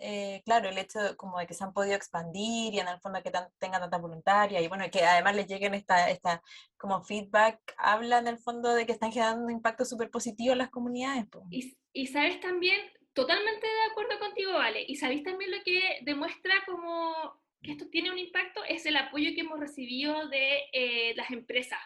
eh, 0.00 0.42
claro, 0.44 0.68
el 0.68 0.78
hecho 0.78 1.16
como 1.16 1.38
de 1.38 1.46
que 1.46 1.54
se 1.54 1.64
han 1.64 1.72
podido 1.72 1.94
expandir 1.94 2.74
y 2.74 2.80
en 2.80 2.88
el 2.88 3.00
fondo 3.00 3.22
que 3.22 3.32
tengan 3.58 3.80
tanta 3.80 3.98
voluntaria 3.98 4.60
y 4.60 4.68
bueno, 4.68 4.84
que 4.90 5.04
además 5.04 5.36
les 5.36 5.46
lleguen 5.46 5.74
esta, 5.74 6.10
esta 6.10 6.42
como 6.76 7.02
feedback, 7.02 7.60
habla 7.76 8.18
en 8.18 8.28
el 8.28 8.38
fondo 8.38 8.74
de 8.74 8.86
que 8.86 8.92
están 8.92 9.12
generando 9.12 9.44
un 9.44 9.50
impacto 9.50 9.84
súper 9.84 10.10
positivo 10.10 10.52
en 10.52 10.58
las 10.58 10.70
comunidades. 10.70 11.26
Y, 11.50 11.76
y, 11.92 12.06
sabes 12.06 12.40
también, 12.40 12.78
totalmente 13.12 13.66
de 13.66 13.90
acuerdo 13.90 14.18
contigo, 14.18 14.52
Vale, 14.52 14.84
y 14.86 14.96
sabéis 14.96 15.22
también 15.22 15.50
lo 15.50 15.58
que 15.64 15.98
demuestra 16.02 16.54
como 16.66 17.40
que 17.62 17.72
esto 17.72 17.88
tiene 17.88 18.10
un 18.10 18.18
impacto, 18.18 18.62
es 18.64 18.84
el 18.86 18.96
apoyo 18.96 19.30
que 19.34 19.42
hemos 19.42 19.60
recibido 19.60 20.28
de 20.28 20.64
eh, 20.72 21.14
las 21.14 21.30
empresas, 21.30 21.78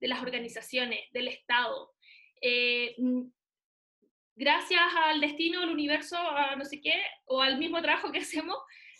de 0.00 0.08
las 0.08 0.20
organizaciones, 0.20 1.00
del 1.12 1.28
Estado. 1.28 1.90
Eh, 2.42 2.94
gracias 4.34 4.82
al 5.04 5.20
destino, 5.20 5.62
al 5.62 5.70
universo, 5.70 6.16
a 6.16 6.56
no 6.56 6.64
sé 6.64 6.80
qué, 6.80 6.94
o 7.26 7.40
al 7.40 7.58
mismo 7.58 7.80
trabajo 7.82 8.12
que 8.12 8.18
hacemos, 8.20 8.56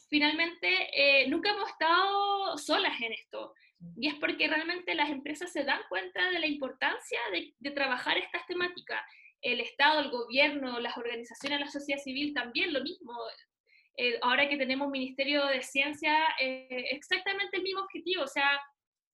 finalmente 0.09 0.69
eh, 0.95 1.29
nunca 1.29 1.51
hemos 1.51 1.71
estado 1.71 2.59
solas 2.59 3.01
en 3.01 3.13
esto. 3.13 3.55
Y 3.97 4.09
es 4.09 4.15
porque 4.15 4.47
realmente 4.47 4.95
las 4.95 5.11
empresas 5.11 5.53
se 5.53 5.65
dan 5.65 5.81
cuenta 5.89 6.31
de 6.31 6.39
la 6.39 6.47
importancia 6.47 7.19
de, 7.33 7.71
trabajar 7.73 8.17
estas 8.17 8.47
temáticas. 8.47 9.01
El 9.41 9.61
Estado, 9.61 10.01
el 10.01 10.11
gobierno, 10.11 10.79
las 10.79 10.97
organizaciones, 10.97 11.59
la 11.59 11.69
sociedad 11.69 12.01
civil 12.01 12.33
también 12.33 12.73
lo 12.73 12.81
mismo. 12.83 13.13
Eh, 13.97 14.19
ahora 14.23 14.49
que 14.49 14.57
tenemos 14.57 14.89
Ministerio 14.89 15.47
de 15.47 15.63
Ciencia, 15.63 16.17
eh, 16.41 16.85
exactamente 16.91 17.57
el 17.57 17.65
mismo 17.65 17.81
objetivo. 17.81 18.23
O 18.23 18.29
sea, 18.29 18.61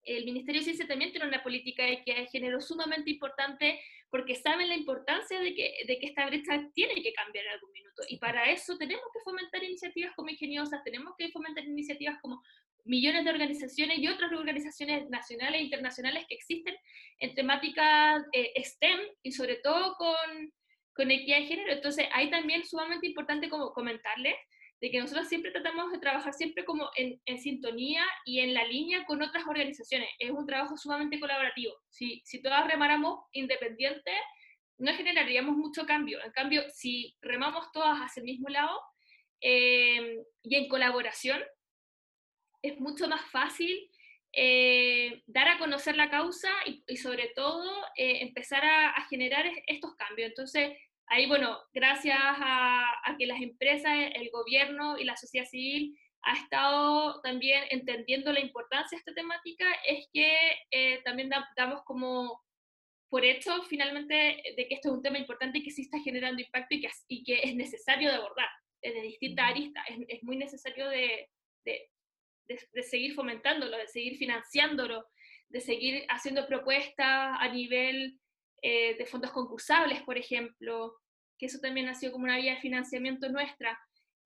el 0.04 0.24
Ministerio 0.26 0.60
de 0.60 0.64
Ciencia 0.64 0.86
también 0.86 1.12
tiene 1.12 1.28
una 1.28 1.42
política 1.42 1.84
de 1.84 2.02
que 2.02 2.22
es 2.22 2.30
género 2.30 2.60
sumamente 2.60 3.10
importante 3.10 3.80
porque 4.10 4.36
saben 4.36 4.68
la 4.68 4.76
importancia 4.76 5.40
de 5.40 5.54
que, 5.54 5.74
de 5.86 5.98
que 5.98 6.06
esta 6.06 6.26
brecha 6.26 6.68
tiene 6.74 7.02
que 7.02 7.12
cambiar 7.12 7.44
en 7.44 7.52
algún 7.52 7.72
minuto. 7.72 8.02
Y 8.08 8.18
para 8.18 8.50
eso 8.50 8.78
tenemos 8.78 9.04
que 9.12 9.20
fomentar 9.20 9.62
iniciativas 9.62 10.14
como 10.14 10.30
ingeniosas, 10.30 10.82
tenemos 10.84 11.14
que 11.18 11.30
fomentar 11.30 11.64
iniciativas 11.64 12.18
como 12.22 12.42
millones 12.84 13.24
de 13.24 13.30
organizaciones 13.30 13.98
y 13.98 14.08
otras 14.08 14.32
organizaciones 14.32 15.08
nacionales 15.10 15.60
e 15.60 15.64
internacionales 15.64 16.24
que 16.26 16.34
existen 16.34 16.74
en 17.18 17.34
temáticas 17.34 18.24
eh, 18.32 18.52
STEM 18.62 19.00
y 19.22 19.32
sobre 19.32 19.56
todo 19.56 19.94
con, 19.96 20.52
con 20.94 21.10
equidad 21.10 21.40
de 21.40 21.46
género. 21.46 21.72
Entonces, 21.72 22.06
ahí 22.12 22.30
también 22.30 22.64
sumamente 22.64 23.06
importante 23.06 23.50
como 23.50 23.72
comentarles 23.72 24.36
de 24.80 24.90
que 24.90 25.00
nosotros 25.00 25.28
siempre 25.28 25.50
tratamos 25.50 25.90
de 25.90 25.98
trabajar 25.98 26.32
siempre 26.32 26.64
como 26.64 26.90
en, 26.96 27.20
en, 27.26 27.38
sintonía 27.38 28.04
y 28.24 28.40
en 28.40 28.54
la 28.54 28.64
línea 28.64 29.04
con 29.06 29.22
otras 29.22 29.44
organizaciones. 29.46 30.08
Es 30.18 30.30
un 30.30 30.46
trabajo 30.46 30.76
sumamente 30.76 31.18
colaborativo. 31.18 31.74
Si, 31.88 32.22
si 32.24 32.40
todas 32.40 32.66
remáramos 32.66 33.24
independientes, 33.32 34.14
no 34.78 34.94
generaríamos 34.94 35.56
mucho 35.56 35.84
cambio. 35.84 36.22
En 36.24 36.30
cambio, 36.30 36.62
si 36.70 37.16
remamos 37.20 37.72
todas 37.72 37.98
hacia 37.98 38.20
el 38.20 38.26
mismo 38.26 38.48
lado 38.48 38.80
eh, 39.40 40.18
y 40.42 40.54
en 40.54 40.68
colaboración, 40.68 41.42
es 42.62 42.78
mucho 42.78 43.08
más 43.08 43.28
fácil 43.30 43.90
eh, 44.32 45.22
dar 45.26 45.48
a 45.48 45.58
conocer 45.58 45.96
la 45.96 46.10
causa 46.10 46.50
y, 46.66 46.84
y 46.86 46.96
sobre 46.96 47.28
todo 47.34 47.68
eh, 47.96 48.22
empezar 48.22 48.64
a, 48.64 48.90
a 48.90 49.08
generar 49.08 49.44
estos 49.66 49.96
cambios. 49.96 50.28
Entonces, 50.28 50.76
ahí, 51.10 51.26
bueno, 51.26 51.58
gracias 51.72 52.18
a, 52.20 53.16
que 53.18 53.26
las 53.26 53.40
empresas, 53.40 53.92
el 54.14 54.30
gobierno 54.30 54.98
y 54.98 55.04
la 55.04 55.16
sociedad 55.16 55.46
civil 55.46 55.98
ha 56.22 56.34
estado 56.34 57.20
también 57.22 57.64
entendiendo 57.70 58.32
la 58.32 58.40
importancia 58.40 58.96
de 58.96 59.00
esta 59.00 59.14
temática, 59.14 59.66
es 59.86 60.06
que 60.12 60.30
eh, 60.70 61.00
también 61.04 61.30
damos 61.56 61.82
como 61.84 62.42
por 63.08 63.24
hecho 63.24 63.62
finalmente 63.62 64.42
de 64.56 64.68
que 64.68 64.74
esto 64.74 64.88
es 64.88 64.94
un 64.94 65.02
tema 65.02 65.18
importante 65.18 65.58
y 65.58 65.62
que 65.62 65.70
sí 65.70 65.82
está 65.82 65.98
generando 66.00 66.42
impacto 66.42 66.74
y 66.74 66.80
que, 66.80 66.90
y 67.08 67.24
que 67.24 67.40
es 67.42 67.54
necesario 67.54 68.10
de 68.10 68.16
abordar 68.16 68.48
desde 68.82 69.02
distintas 69.02 69.50
aristas. 69.50 69.84
Es, 70.08 70.22
muy 70.22 70.36
necesario 70.36 70.88
de, 70.88 71.28
de, 71.64 71.90
de, 72.46 72.82
seguir 72.82 73.14
fomentándolo, 73.14 73.76
de 73.76 73.88
seguir 73.88 74.16
financiándolo, 74.18 75.06
de 75.48 75.60
seguir 75.60 76.04
haciendo 76.08 76.46
propuestas 76.46 77.36
a 77.38 77.48
nivel 77.48 78.18
eh, 78.62 78.96
de 78.96 79.06
fondos 79.06 79.30
concursables, 79.30 80.02
por 80.02 80.18
ejemplo, 80.18 80.96
que 81.38 81.46
eso 81.46 81.58
también 81.60 81.88
ha 81.88 81.94
sido 81.94 82.12
como 82.12 82.24
una 82.24 82.36
vía 82.36 82.54
de 82.54 82.60
financiamiento 82.60 83.28
nuestra. 83.28 83.78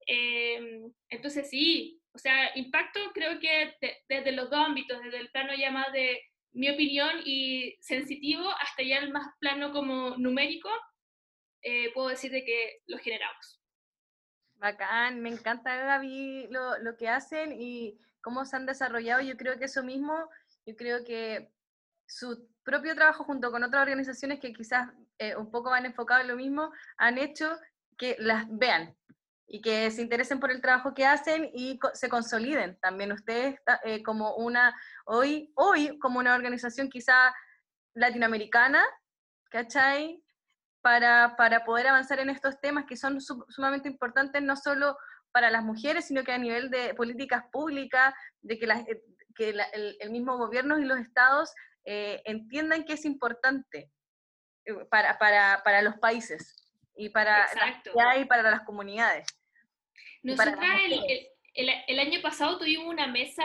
Em, 0.05 0.91
entonces 1.09 1.49
sí, 1.49 1.99
O 2.15 2.19
sea, 2.19 2.55
impacto 2.55 2.99
creo 3.13 3.39
que 3.39 3.75
desde 4.07 4.31
los 4.33 4.49
dos 4.51 4.59
ámbitos, 4.59 5.01
desde 5.01 5.17
el 5.17 5.31
plano 5.31 5.53
ya 5.55 5.71
más 5.71 5.91
de 5.93 6.21
mi 6.51 6.69
opinión 6.69 7.21
y 7.25 7.75
sensitivo 7.81 8.47
hasta 8.61 8.83
ya 8.83 8.99
el 8.99 9.11
más 9.11 9.27
plano 9.39 9.71
como 9.71 10.15
numérico, 10.17 10.69
eh, 11.63 11.91
puedo 11.93 12.09
decir 12.09 12.31
de 12.31 12.45
que 12.45 12.81
lo 12.85 12.99
generamos. 12.99 13.59
Bacán, 14.55 15.21
me 15.21 15.29
encanta 15.29 15.75
Gaby 15.75 16.47
lo, 16.51 16.77
lo, 16.79 16.95
que 16.97 17.07
hacen 17.07 17.51
y 17.59 17.99
cómo 18.21 18.45
se 18.45 18.57
han 18.57 18.67
desarrollado. 18.67 19.21
Yo 19.21 19.35
creo 19.35 19.57
que 19.57 19.65
eso 19.65 19.83
mismo, 19.83 20.13
yo 20.67 20.75
creo 20.75 21.03
que 21.03 21.51
su 22.05 22.47
propio 22.63 22.95
trabajo 22.95 23.23
junto 23.23 23.51
con 23.51 23.63
otras 23.63 23.83
organizaciones 23.83 24.39
que 24.39 24.53
quizás 24.53 24.89
eh, 25.19 25.35
un 25.35 25.51
poco 25.51 25.69
van 25.69 25.85
enfocados 25.85 26.23
en 26.23 26.29
lo 26.29 26.35
mismo, 26.35 26.71
han 26.97 27.17
hecho 27.17 27.57
que 27.97 28.15
las 28.19 28.45
vean 28.49 28.95
y 29.47 29.61
que 29.61 29.91
se 29.91 30.01
interesen 30.01 30.39
por 30.39 30.51
el 30.51 30.61
trabajo 30.61 30.93
que 30.93 31.05
hacen 31.05 31.49
y 31.53 31.79
se 31.93 32.09
consoliden 32.09 32.77
también 32.81 33.11
ustedes 33.11 33.59
eh, 33.83 34.01
como 34.01 34.35
una, 34.35 34.75
hoy, 35.05 35.51
hoy 35.55 35.99
como 35.99 36.19
una 36.19 36.33
organización 36.33 36.89
quizá 36.89 37.33
latinoamericana, 37.93 38.83
¿cachai? 39.49 40.23
Para, 40.81 41.35
para 41.37 41.63
poder 41.63 41.87
avanzar 41.87 42.19
en 42.19 42.29
estos 42.29 42.59
temas 42.59 42.85
que 42.85 42.97
son 42.97 43.19
sumamente 43.21 43.87
importantes 43.87 44.41
no 44.41 44.55
solo 44.57 44.97
para 45.31 45.49
las 45.49 45.63
mujeres, 45.63 46.05
sino 46.05 46.23
que 46.23 46.31
a 46.31 46.37
nivel 46.37 46.69
de 46.69 46.93
políticas 46.93 47.43
públicas, 47.51 48.13
de 48.41 48.59
que, 48.59 48.65
eh, 48.65 49.03
que 49.35 49.49
el, 49.49 49.61
el, 49.99 50.11
mismo 50.11 50.37
gobierno 50.37 50.77
y 50.79 50.85
los 50.85 50.99
estados 50.99 51.53
eh, 51.85 52.21
entiendan 52.25 52.85
que 52.85 52.93
es 52.93 53.05
importante 53.05 53.91
eh, 54.65 54.73
para, 54.89 55.17
para, 55.17 55.61
para 55.63 55.81
los 55.81 55.95
países 55.97 56.55
y 56.95 57.09
para, 57.09 57.47
y 58.19 58.25
para 58.25 58.51
las 58.51 58.61
comunidades. 58.61 59.27
Nosotras 60.21 60.57
el, 60.85 60.93
el, 61.53 61.69
el, 61.87 61.99
año 61.99 62.21
pasado 62.21 62.57
tuvimos 62.57 62.87
una 62.87 63.07
mesa, 63.07 63.43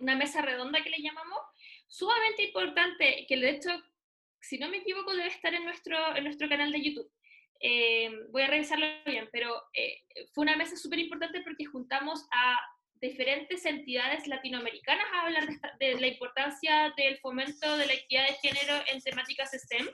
una 0.00 0.16
mesa 0.16 0.42
redonda 0.42 0.82
que 0.82 0.90
le 0.90 1.00
llamamos, 1.00 1.38
sumamente 1.88 2.44
importante, 2.44 3.26
que 3.28 3.36
de 3.36 3.50
hecho, 3.50 3.70
si 4.40 4.58
no 4.58 4.68
me 4.68 4.78
equivoco, 4.78 5.12
debe 5.12 5.28
estar 5.28 5.52
en 5.54 5.64
nuestro, 5.64 6.16
en 6.16 6.24
nuestro 6.24 6.48
canal 6.48 6.72
de 6.72 6.82
YouTube. 6.82 7.10
Eh, 7.60 8.10
voy 8.30 8.42
a 8.42 8.46
revisarlo 8.46 8.86
bien, 9.04 9.28
pero 9.30 9.62
eh, 9.74 10.02
fue 10.32 10.42
una 10.42 10.56
mesa 10.56 10.76
súper 10.76 10.98
importante 10.98 11.42
porque 11.42 11.66
juntamos 11.66 12.26
a 12.32 12.58
diferentes 13.00 13.64
entidades 13.64 14.26
latinoamericanas 14.26 15.06
a 15.12 15.22
hablar 15.22 15.48
de, 15.78 16.00
la 16.00 16.06
importancia 16.06 16.92
del 16.96 17.18
fomento 17.18 17.76
de 17.76 17.86
la 17.86 17.94
equidad 17.94 18.26
de 18.26 18.48
género 18.48 18.82
en 18.92 19.00
temáticas 19.00 19.52
STEM. 19.52 19.88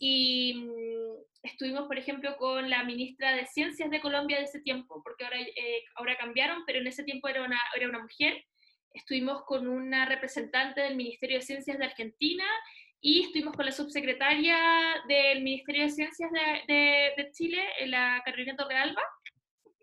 Y 0.00 0.54
mm, 0.54 1.24
estuvimos, 1.42 1.88
por 1.88 1.98
ejemplo, 1.98 2.36
con 2.36 2.70
la 2.70 2.84
ministra 2.84 3.32
de 3.32 3.46
Ciencias 3.46 3.90
de 3.90 4.00
Colombia 4.00 4.38
de 4.38 4.44
ese 4.44 4.60
tiempo, 4.60 5.02
porque 5.02 5.24
ahora, 5.24 5.40
eh, 5.40 5.82
ahora 5.96 6.16
cambiaron, 6.16 6.64
pero 6.66 6.78
en 6.78 6.86
ese 6.86 7.02
tiempo 7.02 7.28
era 7.28 7.42
una, 7.42 7.60
era 7.76 7.88
una 7.88 8.00
mujer. 8.00 8.44
Estuvimos 8.92 9.42
con 9.44 9.66
una 9.66 10.06
representante 10.06 10.80
del 10.80 10.96
Ministerio 10.96 11.38
de 11.38 11.44
Ciencias 11.44 11.78
de 11.78 11.84
Argentina 11.84 12.44
y 13.00 13.22
estuvimos 13.22 13.54
con 13.54 13.66
la 13.66 13.72
subsecretaria 13.72 14.56
del 15.06 15.42
Ministerio 15.42 15.82
de 15.82 15.90
Ciencias 15.90 16.30
de, 16.32 17.12
de, 17.16 17.30
Chile, 17.32 17.62
la 17.86 18.22
Carolina 18.24 18.56
Torrealba, 18.56 19.02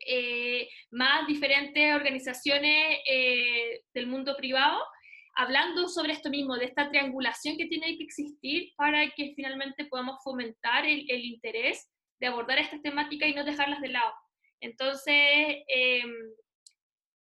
eh, 0.05 0.69
más 0.91 1.27
diferentes 1.27 1.93
organizaciones 1.93 2.99
eh, 3.09 3.81
del 3.93 4.07
mundo 4.07 4.35
privado, 4.37 4.81
hablando 5.35 5.87
sobre 5.87 6.13
esto 6.13 6.29
mismo, 6.29 6.55
de 6.55 6.65
esta 6.65 6.89
triangulación 6.89 7.57
que 7.57 7.67
tiene 7.67 7.97
que 7.97 8.03
existir 8.03 8.71
para 8.77 9.09
que 9.11 9.33
finalmente 9.35 9.85
podamos 9.85 10.23
fomentar 10.23 10.85
el, 10.85 11.05
el 11.09 11.25
interés 11.25 11.89
de 12.19 12.27
abordar 12.27 12.59
estas 12.59 12.81
temáticas 12.81 13.29
y 13.29 13.33
no 13.33 13.43
dejarlas 13.43 13.81
de 13.81 13.89
lado. 13.89 14.13
Entonces, 14.61 15.13
eh, 15.13 16.03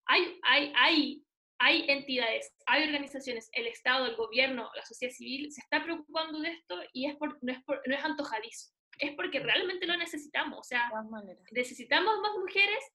hay, 0.06 0.38
hay, 0.42 0.72
hay 0.76 1.22
hay 1.64 1.84
entidades, 1.88 2.52
hay 2.66 2.82
organizaciones, 2.82 3.48
el 3.52 3.68
Estado, 3.68 4.06
el 4.06 4.16
gobierno, 4.16 4.68
la 4.74 4.84
sociedad 4.84 5.14
civil 5.14 5.52
se 5.52 5.60
está 5.60 5.84
preocupando 5.84 6.40
de 6.40 6.50
esto 6.50 6.80
y 6.92 7.06
es 7.06 7.14
por, 7.16 7.38
no, 7.40 7.52
es 7.52 7.58
no 7.86 7.94
es 7.94 8.04
antojadizo, 8.04 8.72
es 8.98 9.12
porque 9.14 9.40
realmente 9.40 9.86
lo 9.86 9.96
necesitamos. 9.96 10.58
O 10.60 10.64
sea, 10.64 10.90
necesitamos 11.50 12.20
más 12.20 12.32
mujeres 12.38 12.92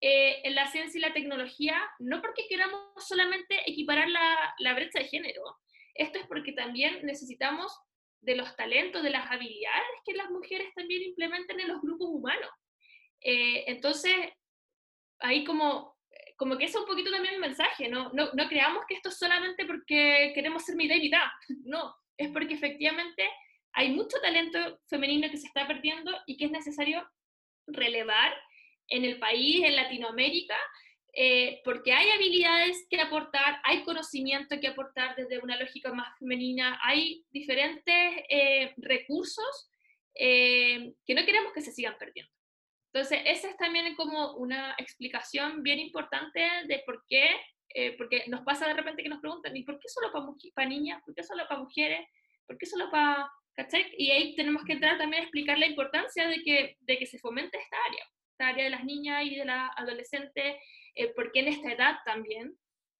eh, 0.00 0.40
en 0.44 0.54
la 0.54 0.66
ciencia 0.66 0.98
y 0.98 1.02
la 1.02 1.12
tecnología, 1.12 1.80
no 1.98 2.20
porque 2.20 2.46
queramos 2.48 2.92
solamente 2.98 3.58
equiparar 3.66 4.08
la, 4.08 4.54
la 4.58 4.74
brecha 4.74 4.98
de 4.98 5.08
género, 5.08 5.42
esto 5.94 6.18
es 6.18 6.26
porque 6.26 6.52
también 6.52 7.04
necesitamos 7.06 7.72
de 8.20 8.36
los 8.36 8.56
talentos, 8.56 9.02
de 9.02 9.10
las 9.10 9.30
habilidades 9.30 9.86
que 10.04 10.14
las 10.14 10.30
mujeres 10.30 10.72
también 10.74 11.02
implementen 11.02 11.60
en 11.60 11.68
los 11.68 11.80
grupos 11.80 12.08
humanos. 12.08 12.50
Eh, 13.20 13.64
entonces, 13.66 14.14
ahí 15.20 15.44
como 15.44 15.94
como 16.36 16.58
que 16.58 16.64
es 16.64 16.74
un 16.74 16.86
poquito 16.86 17.10
también 17.10 17.34
el 17.34 17.40
mensaje, 17.40 17.88
¿no? 17.88 18.10
No, 18.12 18.30
no 18.32 18.48
creamos 18.48 18.84
que 18.88 18.94
esto 18.94 19.08
es 19.08 19.18
solamente 19.18 19.64
porque 19.66 20.32
queremos 20.34 20.64
ser 20.64 20.76
mitad 20.76 20.96
y 20.96 21.00
mitad, 21.00 21.26
no, 21.64 21.94
es 22.16 22.30
porque 22.30 22.54
efectivamente 22.54 23.28
hay 23.74 23.90
mucho 23.92 24.18
talento 24.20 24.80
femenino 24.88 25.30
que 25.30 25.36
se 25.36 25.46
está 25.46 25.66
perdiendo 25.66 26.12
y 26.26 26.36
que 26.36 26.46
es 26.46 26.50
necesario 26.50 27.08
relevar 27.66 28.34
en 28.88 29.04
el 29.04 29.18
país, 29.18 29.64
en 29.64 29.76
Latinoamérica, 29.76 30.56
eh, 31.16 31.60
porque 31.64 31.92
hay 31.92 32.10
habilidades 32.10 32.86
que 32.90 33.00
aportar, 33.00 33.60
hay 33.64 33.84
conocimiento 33.84 34.58
que 34.60 34.68
aportar 34.68 35.14
desde 35.16 35.38
una 35.38 35.56
lógica 35.56 35.92
más 35.92 36.18
femenina, 36.18 36.78
hay 36.82 37.24
diferentes 37.30 38.24
eh, 38.28 38.74
recursos 38.78 39.70
eh, 40.14 40.92
que 41.06 41.14
no 41.14 41.24
queremos 41.24 41.52
que 41.52 41.60
se 41.60 41.72
sigan 41.72 41.96
perdiendo. 41.98 42.32
Entonces, 42.94 43.22
esa 43.26 43.50
es 43.50 43.56
también 43.56 43.92
como 43.96 44.34
una 44.34 44.76
explicación 44.78 45.64
bien 45.64 45.80
importante 45.80 46.40
de 46.68 46.80
por 46.86 47.04
qué, 47.08 47.28
eh, 47.70 47.96
porque 47.98 48.22
nos 48.28 48.42
pasa 48.42 48.68
de 48.68 48.74
repente 48.74 49.02
que 49.02 49.08
nos 49.08 49.20
preguntan, 49.20 49.56
¿y 49.56 49.64
por 49.64 49.80
qué 49.80 49.88
solo 49.88 50.12
para, 50.12 50.68
niñas? 50.68 51.02
¿Por 51.04 51.12
qué 51.12 51.24
solo 51.24 51.44
para 51.48 51.60
mujeres? 51.60 52.06
¿Por 52.46 52.56
qué 52.56 52.66
solo 52.66 52.88
para... 52.92 53.28
¿cachai? 53.54 53.92
Y 53.96 54.10
ahí 54.10 54.34
tenemos 54.36 54.64
que 54.64 54.74
entrar 54.74 54.98
también 54.98 55.22
a 55.22 55.24
explicar 55.24 55.58
la 55.58 55.66
importancia 55.66 56.28
de 56.28 56.42
que, 56.42 56.76
de 56.80 56.98
que 56.98 57.06
se 57.06 57.18
fomente 57.18 57.58
esta 57.58 57.76
área, 57.88 58.04
esta 58.32 58.48
área 58.48 58.64
de 58.64 58.70
las 58.70 58.84
niñas 58.84 59.24
y 59.24 59.36
de 59.36 59.44
las 59.44 59.70
adolescentes, 59.76 60.56
eh, 60.94 61.12
porque 61.14 61.40
en 61.40 61.48
esta 61.48 61.72
edad 61.72 61.96
también, 62.04 62.56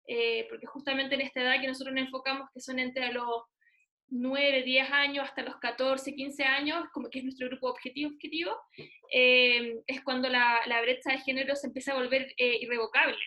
eh, 0.07 0.47
porque 0.49 0.67
justamente 0.67 1.15
en 1.15 1.23
esta 1.23 1.43
edad 1.43 1.61
que 1.61 1.69
nosotros 1.69 1.95
nos 1.95 2.05
enfocamos, 2.05 2.49
que 2.53 2.61
son 2.61 2.79
entre 2.79 3.13
los 3.13 3.43
9, 4.09 4.63
10 4.63 4.91
años 4.91 5.25
hasta 5.25 5.43
los 5.43 5.57
14, 5.57 6.15
15 6.15 6.45
años, 6.45 6.85
como 6.93 7.09
que 7.11 7.19
es 7.19 7.25
nuestro 7.25 7.49
grupo 7.49 7.69
objetivo, 7.69 8.11
objetivo 8.11 8.57
eh, 9.13 9.81
es 9.87 10.03
cuando 10.03 10.29
la, 10.29 10.61
la, 10.67 10.81
brecha 10.83 11.13
de 11.13 11.19
género 11.19 11.57
se 11.57 11.67
empieza 11.67 11.93
a 11.93 11.97
volver 11.97 12.33
eh, 12.37 12.59
irrevocable. 12.61 13.19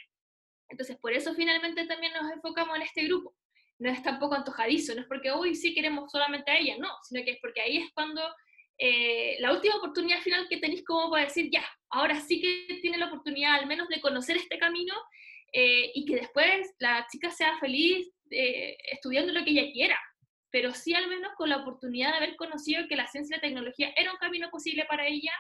Entonces, 0.70 0.98
por 0.98 1.14
eso 1.14 1.34
finalmente 1.34 1.86
también 1.88 2.14
nos 2.14 2.32
enfocamos 2.32 2.76
en 2.76 2.82
este 2.84 3.06
grupo. 3.06 3.36
No 3.80 3.90
es 3.90 4.02
tampoco 4.02 4.36
antojadizo, 4.36 4.96
no 4.96 5.02
es 5.02 5.08
porque 5.08 5.32
hoy 5.32 5.56
sí 5.56 5.74
queremos 5.74 6.12
solamente 6.12 6.52
a 6.52 6.58
ella, 6.58 6.78
no, 6.80 6.90
sino 7.04 7.24
que 7.24 7.32
es 7.32 7.40
porque 7.42 7.62
ahí 7.62 7.78
es 7.78 7.92
cuando 7.94 8.22
eh, 8.78 9.38
la 9.40 9.54
última 9.54 9.76
oportunidad 9.76 10.20
final 10.22 10.48
que 10.50 10.58
tenéis 10.58 10.84
como 10.86 11.10
para 11.12 11.26
decir, 11.26 11.50
ya, 11.52 11.66
ahora 11.90 12.20
sí 12.20 12.42
que 12.42 12.80
tiene 12.82 12.98
la 12.98 13.08
oportunidad 13.08 13.56
al 13.56 13.68
menos 13.68 13.88
de 13.88 14.02
conocer 14.02 14.38
este 14.38 14.58
camino 14.58 14.94
y 15.50 16.06
que 16.06 16.18
después 16.18 16.76
la 16.78 17.08
chica 17.10 17.32
sea 17.32 17.58
feliz 17.58 18.14
estudiando 18.30 19.32
lo 19.32 19.44
que 19.44 19.52
ella 19.52 19.72
quiera, 19.72 19.98
pero 20.52 20.74
sí 20.74 20.94
al 20.94 21.08
menos 21.08 21.34
con 21.36 21.50
la 21.50 21.58
oportunidad 21.58 22.12
de 22.12 22.18
haber 22.18 22.36
conocido 22.36 22.88
que 22.88 22.96
la 22.96 23.08
ciencia 23.08 23.36
y 23.36 23.38
la 23.38 23.42
tecnología 23.42 23.94
era 23.96 24.12
un 24.12 24.18
camino 24.18 24.50
posible 24.50 24.86
para 24.86 25.08
ella, 25.08 25.34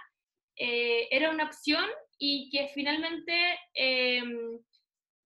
eh, 0.55 1.07
era 1.11 1.29
una 1.29 1.45
opción 1.45 1.85
y 2.17 2.49
que 2.49 2.69
finalmente 2.73 3.33
eh, 3.73 4.23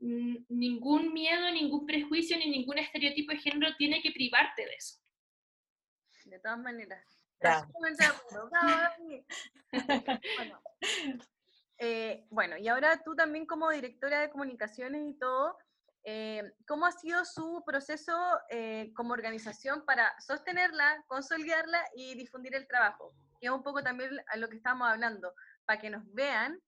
ningún 0.02 1.14
miedo, 1.14 1.52
ningún 1.52 1.86
prejuicio 1.86 2.38
ni 2.38 2.50
ningún 2.50 2.80
estereotipo 2.80 3.32
de 3.32 3.40
género 3.40 3.76
tiene 3.78 4.02
que 4.02 4.12
privarte 4.12 4.66
de 4.66 4.74
eso. 4.74 5.00
De 6.26 6.40
todas 6.40 6.60
maneras. 6.60 7.06
bueno, 10.38 10.62
eh, 11.78 12.26
bueno, 12.30 12.58
y 12.58 12.68
ahora 12.68 13.02
tú 13.04 13.16
también 13.16 13.46
como 13.46 13.72
directora 13.72 14.22
de 14.22 14.30
comunicaciones 14.30 15.02
y 15.10 15.18
todo, 15.18 15.58
eh, 16.04 16.54
¿Cómo 16.68 16.86
ha 16.86 16.92
sido 16.92 17.24
su 17.26 17.64
proceso 17.66 18.14
eh, 18.50 18.92
como 18.96 19.14
organización 19.14 19.86
para 19.86 20.12
sostenerla, 20.20 21.04
consolidarla 21.08 21.80
y 21.96 22.16
difundir 22.16 22.56
el 22.56 22.68
trabajo? 22.68 23.14
Que 23.40 23.48
es 23.48 23.54
un 23.54 23.64
poco 23.64 23.84
también 23.84 24.10
a 24.28 24.38
lo 24.38 24.50
que 24.50 24.58
estamos 24.58 24.88
hablando, 24.88 25.34
para 25.66 25.80
que 25.80 25.90
nos 25.90 26.12
vean 26.14 26.60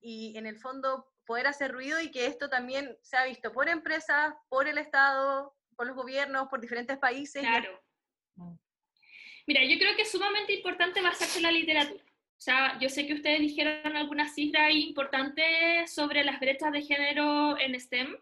y 0.00 0.36
en 0.38 0.46
el 0.46 0.58
fondo 0.58 1.12
poder 1.28 1.46
hacer 1.46 1.70
ruido 1.70 2.00
y 2.00 2.10
que 2.10 2.26
esto 2.26 2.48
también 2.48 2.96
sea 3.02 3.26
visto 3.26 3.52
por 3.52 3.68
empresas, 3.68 4.34
por 4.48 4.66
el 4.66 4.78
Estado, 4.78 5.54
por 5.76 5.86
los 5.86 5.94
gobiernos, 5.94 6.48
por 6.48 6.58
diferentes 6.58 6.96
países. 6.96 7.42
Claro. 7.42 7.84
Mira, 9.46 9.62
yo 9.62 9.78
creo 9.78 9.94
que 9.94 10.02
es 10.02 10.10
sumamente 10.10 10.54
importante 10.54 11.02
basarse 11.02 11.38
en 11.38 11.42
la 11.42 11.52
literatura. 11.52 12.02
O 12.02 12.40
sea, 12.40 12.78
yo 12.80 12.88
sé 12.88 13.06
que 13.06 13.14
ustedes 13.14 13.40
dijeron 13.40 13.94
algunas 13.94 14.34
cifras 14.34 14.72
importantes 14.72 15.92
sobre 15.92 16.24
las 16.24 16.40
brechas 16.40 16.72
de 16.72 16.82
género 16.82 17.58
en 17.60 17.78
STEM, 17.78 18.16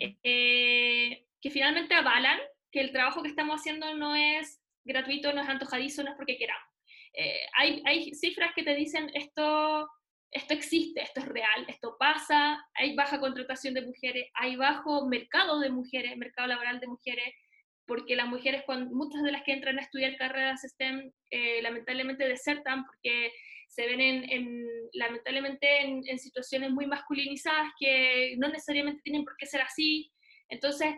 eh, 0.00 1.26
que 1.40 1.50
finalmente 1.50 1.94
avalan 1.94 2.38
que 2.70 2.80
el 2.80 2.92
trabajo 2.92 3.22
que 3.22 3.30
estamos 3.30 3.60
haciendo 3.60 3.94
no 3.94 4.14
es 4.14 4.60
gratuito, 4.84 5.32
no 5.32 5.42
es 5.42 5.48
antojadizo, 5.48 6.04
no 6.04 6.10
es 6.10 6.16
porque 6.16 6.36
queramos. 6.36 6.68
Eh, 7.14 7.46
hay, 7.56 7.82
hay, 7.84 8.14
cifras 8.14 8.52
que 8.54 8.62
te 8.62 8.74
dicen 8.76 9.10
esto 9.14 9.88
esto 10.30 10.54
existe, 10.54 11.00
esto 11.02 11.20
es 11.20 11.26
real, 11.26 11.64
esto 11.68 11.96
pasa, 11.98 12.64
hay 12.74 12.94
baja 12.94 13.20
contratación 13.20 13.74
de 13.74 13.86
mujeres, 13.86 14.28
hay 14.34 14.56
bajo 14.56 15.06
mercado 15.06 15.58
de 15.60 15.70
mujeres, 15.70 16.16
mercado 16.16 16.48
laboral 16.48 16.80
de 16.80 16.86
mujeres, 16.86 17.34
porque 17.86 18.16
las 18.16 18.28
mujeres, 18.28 18.62
cuando, 18.66 18.94
muchas 18.94 19.22
de 19.22 19.32
las 19.32 19.42
que 19.42 19.52
entran 19.52 19.78
a 19.78 19.82
estudiar 19.82 20.16
carreras 20.16 20.62
STEM, 20.62 21.10
eh, 21.30 21.62
lamentablemente 21.62 22.28
desertan 22.28 22.84
porque 22.84 23.32
se 23.68 23.86
ven 23.86 24.00
en, 24.00 24.66
lamentablemente 24.92 25.82
en, 25.82 26.18
situaciones 26.18 26.70
muy 26.70 26.86
masculinizadas 26.86 27.72
que 27.78 28.34
no 28.38 28.48
necesariamente 28.48 29.02
tienen 29.02 29.24
por 29.24 29.36
qué 29.38 29.46
ser 29.46 29.62
así. 29.62 30.12
Entonces, 30.48 30.94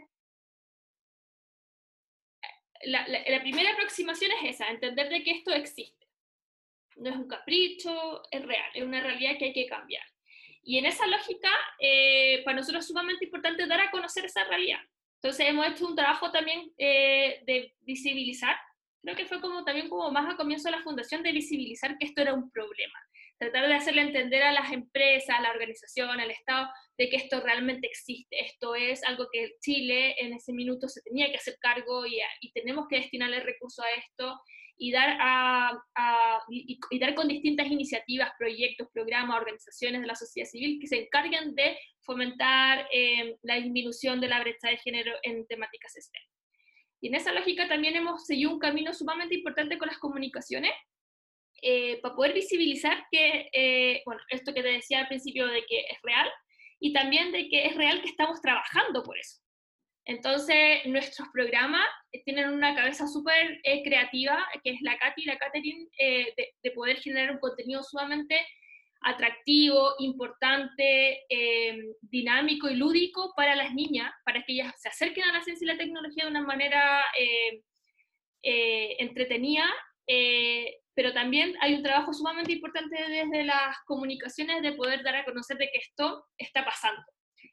la, 2.84 3.06
la 3.06 3.40
primera 3.42 3.72
aproximación 3.72 4.32
es 4.42 4.54
esa, 4.54 4.70
entender 4.70 5.08
de 5.08 5.22
que 5.22 5.32
esto 5.32 5.52
existe 5.52 5.99
no 6.96 7.10
es 7.10 7.16
un 7.16 7.28
capricho, 7.28 8.22
es 8.30 8.42
real, 8.44 8.70
es 8.74 8.82
una 8.82 9.00
realidad 9.00 9.38
que 9.38 9.46
hay 9.46 9.52
que 9.52 9.66
cambiar. 9.66 10.04
Y 10.62 10.78
en 10.78 10.86
esa 10.86 11.06
lógica, 11.06 11.50
eh, 11.78 12.42
para 12.44 12.58
nosotros 12.58 12.84
es 12.84 12.88
sumamente 12.88 13.24
importante 13.24 13.66
dar 13.66 13.80
a 13.80 13.90
conocer 13.90 14.24
esa 14.24 14.44
realidad. 14.44 14.80
Entonces 15.22 15.48
hemos 15.48 15.66
hecho 15.66 15.86
un 15.86 15.96
trabajo 15.96 16.30
también 16.30 16.72
eh, 16.78 17.42
de 17.46 17.74
visibilizar, 17.80 18.56
creo 19.02 19.16
que 19.16 19.26
fue 19.26 19.40
como 19.40 19.64
también 19.64 19.88
como 19.88 20.10
más 20.10 20.32
a 20.32 20.36
comienzo 20.36 20.68
de 20.68 20.76
la 20.76 20.82
fundación, 20.82 21.22
de 21.22 21.32
visibilizar 21.32 21.96
que 21.98 22.06
esto 22.06 22.22
era 22.22 22.34
un 22.34 22.50
problema. 22.50 22.98
Tratar 23.38 23.68
de 23.68 23.74
hacerle 23.74 24.02
entender 24.02 24.42
a 24.42 24.52
las 24.52 24.70
empresas, 24.70 25.38
a 25.38 25.40
la 25.40 25.50
organización, 25.50 26.20
al 26.20 26.30
Estado, 26.30 26.68
de 26.98 27.08
que 27.08 27.16
esto 27.16 27.40
realmente 27.40 27.86
existe. 27.86 28.38
Esto 28.44 28.74
es 28.74 29.02
algo 29.04 29.28
que 29.32 29.54
Chile 29.60 30.14
en 30.18 30.34
ese 30.34 30.52
minuto 30.52 30.88
se 30.88 31.00
tenía 31.02 31.30
que 31.30 31.38
hacer 31.38 31.56
cargo 31.58 32.06
y, 32.06 32.20
y 32.40 32.52
tenemos 32.52 32.86
que 32.88 32.96
destinarle 32.96 33.40
recursos 33.40 33.82
a 33.82 33.90
esto 33.98 34.38
y 34.82 34.92
dar, 34.92 35.18
a, 35.20 35.78
y, 36.48 36.98
dar 36.98 37.14
con 37.14 37.28
distintas 37.28 37.66
iniciativas, 37.66 38.32
proyectos, 38.38 38.88
programas, 38.94 39.36
organizaciones 39.36 40.00
de 40.00 40.06
la 40.06 40.14
sociedad 40.14 40.48
civil 40.48 40.78
que 40.80 40.86
se 40.86 41.02
encarguen 41.02 41.54
de 41.54 41.76
fomentar 42.00 42.88
eh, 42.90 43.36
la 43.42 43.56
disminución 43.56 44.22
de 44.22 44.28
la 44.28 44.40
brecha 44.40 44.70
de 44.70 44.78
género 44.78 45.12
en 45.22 45.46
temáticas 45.46 45.92
STEM. 45.92 46.22
Y 47.02 47.08
en 47.08 47.14
esa 47.14 47.30
lógica 47.32 47.68
también 47.68 47.94
hemos 47.94 48.24
seguido 48.24 48.52
un 48.52 48.58
camino 48.58 48.94
sumamente 48.94 49.34
importante 49.34 49.76
con 49.76 49.88
las 49.88 49.98
comunicaciones 49.98 50.72
eh, 51.60 52.00
para 52.00 52.16
poder 52.16 52.32
visibilizar 52.32 53.04
que, 53.10 53.50
eh, 53.52 54.02
bueno, 54.06 54.22
esto 54.30 54.54
que 54.54 54.62
te 54.62 54.72
decía 54.72 55.00
al 55.00 55.08
principio 55.08 55.46
de 55.46 55.62
que 55.66 55.80
es 55.80 55.98
real 56.02 56.30
y 56.80 56.94
también 56.94 57.32
de 57.32 57.50
que 57.50 57.66
es 57.66 57.76
real 57.76 58.00
que 58.00 58.08
estamos 58.08 58.40
trabajando 58.40 59.02
por 59.02 59.18
eso. 59.18 59.42
Entonces, 60.06 60.84
nuestros 60.86 61.28
programas 61.32 61.86
tienen 62.24 62.50
una 62.50 62.74
cabeza 62.74 63.06
súper 63.06 63.60
eh, 63.64 63.82
creativa, 63.82 64.46
que 64.64 64.70
es 64.70 64.80
la 64.82 64.98
Katy 64.98 65.22
y 65.22 65.26
la 65.26 65.38
Catherine, 65.38 65.88
eh, 65.98 66.34
de, 66.62 66.70
poder 66.72 66.98
generar 66.98 67.32
un 67.32 67.38
contenido 67.38 67.82
sumamente 67.82 68.40
atractivo, 69.02 69.94
importante, 69.98 71.20
eh, 71.28 71.78
dinámico 72.02 72.68
y 72.68 72.76
lúdico 72.76 73.32
para 73.36 73.54
las 73.54 73.74
niñas, 73.74 74.12
para 74.24 74.42
que 74.42 74.54
ellas 74.54 74.74
se 74.78 74.88
acerquen 74.88 75.24
a 75.24 75.32
la 75.32 75.42
ciencia 75.42 75.64
y 75.64 75.68
la 75.68 75.78
tecnología 75.78 76.24
de 76.24 76.30
una 76.30 76.42
manera 76.42 77.02
entretenida, 78.42 79.64
pero 80.94 81.12
también 81.12 81.54
hay 81.60 81.74
un 81.74 81.82
trabajo 81.82 82.12
sumamente 82.12 82.52
importante 82.52 82.96
desde 83.08 83.44
las 83.44 83.76
comunicaciones 83.86 84.62
de 84.62 84.72
poder 84.72 85.02
dar 85.02 85.16
a 85.16 85.24
conocer 85.24 85.56
de 85.58 85.68
que 85.70 85.78
esto 85.78 86.26
está 86.38 86.64
pasando 86.64 87.02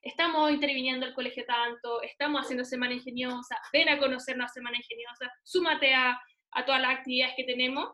estamos 0.01 0.51
interviniendo 0.51 1.05
el 1.05 1.13
colegio 1.13 1.45
tanto, 1.45 2.01
estamos 2.01 2.41
haciendo 2.41 2.63
Semana 2.63 2.93
Ingeniosa, 2.93 3.57
ven 3.73 3.89
a 3.89 3.99
conocernos 3.99 4.45
a 4.45 4.53
Semana 4.53 4.77
Ingeniosa, 4.77 5.31
súmate 5.43 5.93
a, 5.93 6.19
a 6.51 6.65
todas 6.65 6.81
las 6.81 6.97
actividades 6.97 7.35
que 7.35 7.43
tenemos. 7.43 7.89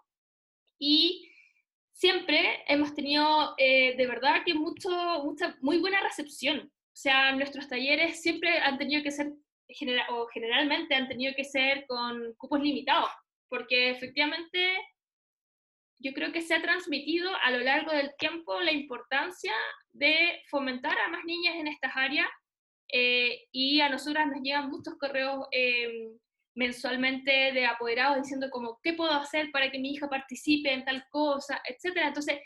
Y 0.79 1.29
siempre 1.93 2.63
hemos 2.67 2.93
tenido 2.93 3.53
eh, 3.57 3.95
de 3.95 4.07
verdad 4.07 4.43
que 4.45 4.53
mucho, 4.53 4.89
mucha, 5.23 5.55
muy 5.61 5.77
buena 5.77 6.01
recepción. 6.01 6.59
O 6.59 6.95
sea, 6.95 7.31
nuestros 7.33 7.67
talleres 7.67 8.21
siempre 8.21 8.59
han 8.59 8.77
tenido 8.77 9.01
que 9.01 9.11
ser, 9.11 9.31
o 10.09 10.27
generalmente 10.27 10.95
han 10.95 11.07
tenido 11.07 11.33
que 11.35 11.43
ser 11.43 11.85
con 11.87 12.33
cupos 12.37 12.61
limitados, 12.61 13.09
porque 13.49 13.91
efectivamente 13.91 14.77
yo 16.03 16.13
creo 16.13 16.33
que 16.33 16.41
se 16.41 16.53
ha 16.53 16.61
transmitido 16.61 17.31
a 17.43 17.51
lo 17.51 17.59
largo 17.59 17.91
del 17.91 18.13
tiempo 18.17 18.59
la 18.59 18.73
importancia 18.73 19.53
de 19.93 20.41
fomentar 20.49 20.97
a 20.99 21.07
más 21.07 21.23
niñas 21.23 21.55
en 21.55 21.67
estas 21.67 21.93
áreas 21.95 22.27
eh, 22.91 23.47
y 23.51 23.79
a 23.79 23.89
nosotras 23.89 24.27
nos 24.27 24.41
llegan 24.41 24.69
muchos 24.69 24.95
correos 24.99 25.47
eh, 25.51 26.09
mensualmente 26.55 27.31
de 27.53 27.65
apoderados 27.65 28.17
diciendo 28.17 28.49
como, 28.51 28.79
¿qué 28.83 28.93
puedo 28.93 29.11
hacer 29.11 29.49
para 29.51 29.71
que 29.71 29.79
mi 29.79 29.91
hija 29.91 30.09
participe 30.09 30.73
en 30.73 30.83
tal 30.83 31.05
cosa? 31.09 31.61
Etcétera. 31.65 32.09
Entonces, 32.09 32.39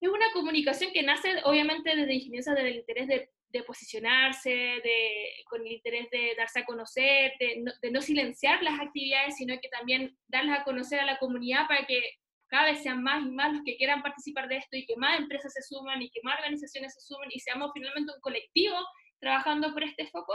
es 0.00 0.08
una 0.08 0.32
comunicación 0.32 0.92
que 0.92 1.02
nace 1.02 1.34
obviamente 1.44 1.96
desde 1.96 2.14
ingeniosa, 2.14 2.54
desde 2.54 2.68
el 2.68 2.76
interés 2.76 3.08
de, 3.08 3.30
posicionarse, 3.66 4.50
de, 4.50 5.44
con 5.48 5.60
el 5.60 5.72
interés 5.72 6.10
de 6.10 6.34
darse 6.36 6.60
a 6.60 6.64
conocer, 6.64 7.32
de 7.38 7.60
no, 7.60 7.72
de 7.80 7.90
no 7.92 8.00
silenciar 8.02 8.62
las 8.62 8.80
actividades, 8.80 9.36
sino 9.36 9.58
que 9.60 9.68
también 9.68 10.16
darlas 10.26 10.60
a 10.60 10.64
conocer 10.64 10.98
a 10.98 11.06
la 11.06 11.18
comunidad 11.18 11.68
para 11.68 11.86
que 11.86 12.02
cada 12.48 12.70
vez 12.70 12.82
sean 12.82 13.02
más 13.02 13.24
y 13.24 13.30
más 13.30 13.52
los 13.52 13.62
que 13.64 13.76
quieran 13.76 14.02
participar 14.02 14.48
de 14.48 14.58
esto 14.58 14.76
y 14.76 14.86
que 14.86 14.96
más 14.96 15.18
empresas 15.18 15.52
se 15.52 15.62
suman 15.62 16.02
y 16.02 16.10
que 16.10 16.20
más 16.22 16.38
organizaciones 16.38 16.94
se 16.94 17.00
sumen 17.00 17.28
y 17.32 17.40
seamos 17.40 17.70
finalmente 17.74 18.12
un 18.14 18.20
colectivo 18.20 18.76
trabajando 19.18 19.72
por 19.72 19.82
este 19.82 20.06
foco. 20.08 20.34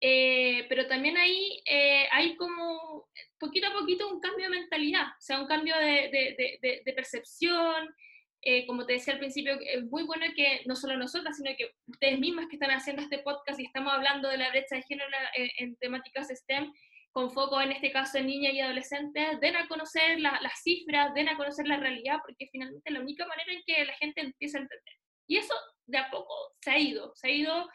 Eh, 0.00 0.66
pero 0.68 0.86
también 0.86 1.16
ahí 1.16 1.62
eh, 1.64 2.06
hay 2.12 2.36
como 2.36 3.08
poquito 3.38 3.68
a 3.68 3.72
poquito 3.72 4.08
un 4.12 4.20
cambio 4.20 4.50
de 4.50 4.58
mentalidad, 4.58 5.06
o 5.06 5.20
sea, 5.20 5.40
un 5.40 5.46
cambio 5.46 5.76
de, 5.78 6.36
de, 6.60 6.82
de, 6.84 6.92
percepción. 6.92 7.94
Eh, 8.42 8.66
como 8.66 8.84
te 8.84 8.94
decía 8.94 9.14
al 9.14 9.18
principio, 9.18 9.58
es 9.58 9.84
muy 9.84 10.02
bueno 10.02 10.26
que 10.36 10.60
no 10.66 10.76
solo 10.76 10.98
nosotras, 10.98 11.38
sino 11.38 11.50
que 11.56 11.70
ustedes 11.86 12.18
mismas 12.18 12.46
que 12.48 12.56
están 12.56 12.70
haciendo 12.70 13.00
este 13.00 13.20
podcast 13.20 13.58
y 13.58 13.64
estamos 13.64 13.92
hablando 13.94 14.28
de 14.28 14.36
la 14.36 14.50
brecha 14.50 14.76
de 14.76 14.82
género 14.82 15.08
en, 15.34 15.50
en 15.58 15.76
temáticas 15.76 16.28
STEM, 16.28 16.70
con 17.14 17.30
foco 17.30 17.60
en 17.60 17.70
este 17.70 17.92
caso 17.92 18.18
en 18.18 18.26
niñas 18.26 18.54
y 18.54 18.60
adolescentes, 18.60 19.40
den 19.40 19.54
a 19.54 19.68
conocer 19.68 20.18
las 20.18 20.62
cifras, 20.64 21.14
den 21.14 21.28
a 21.28 21.36
conocer 21.36 21.68
la 21.68 21.76
realidad, 21.76 22.18
porque 22.26 22.48
finalmente 22.50 22.82
es 22.84 22.92
la 22.92 23.00
única 23.00 23.24
manera 23.24 23.52
en 23.52 23.62
que 23.64 23.84
la 23.84 23.94
gente 23.94 24.20
empieza 24.20 24.58
a 24.58 24.62
entender. 24.62 24.94
Y 25.28 25.36
eso 25.36 25.54
de 25.86 25.98
a 25.98 26.10
poco 26.10 26.34
se 26.60 26.72
ha 26.72 26.78
ido, 26.78 27.12
se 27.14 27.28
ha 27.28 27.30
ido 27.30 27.70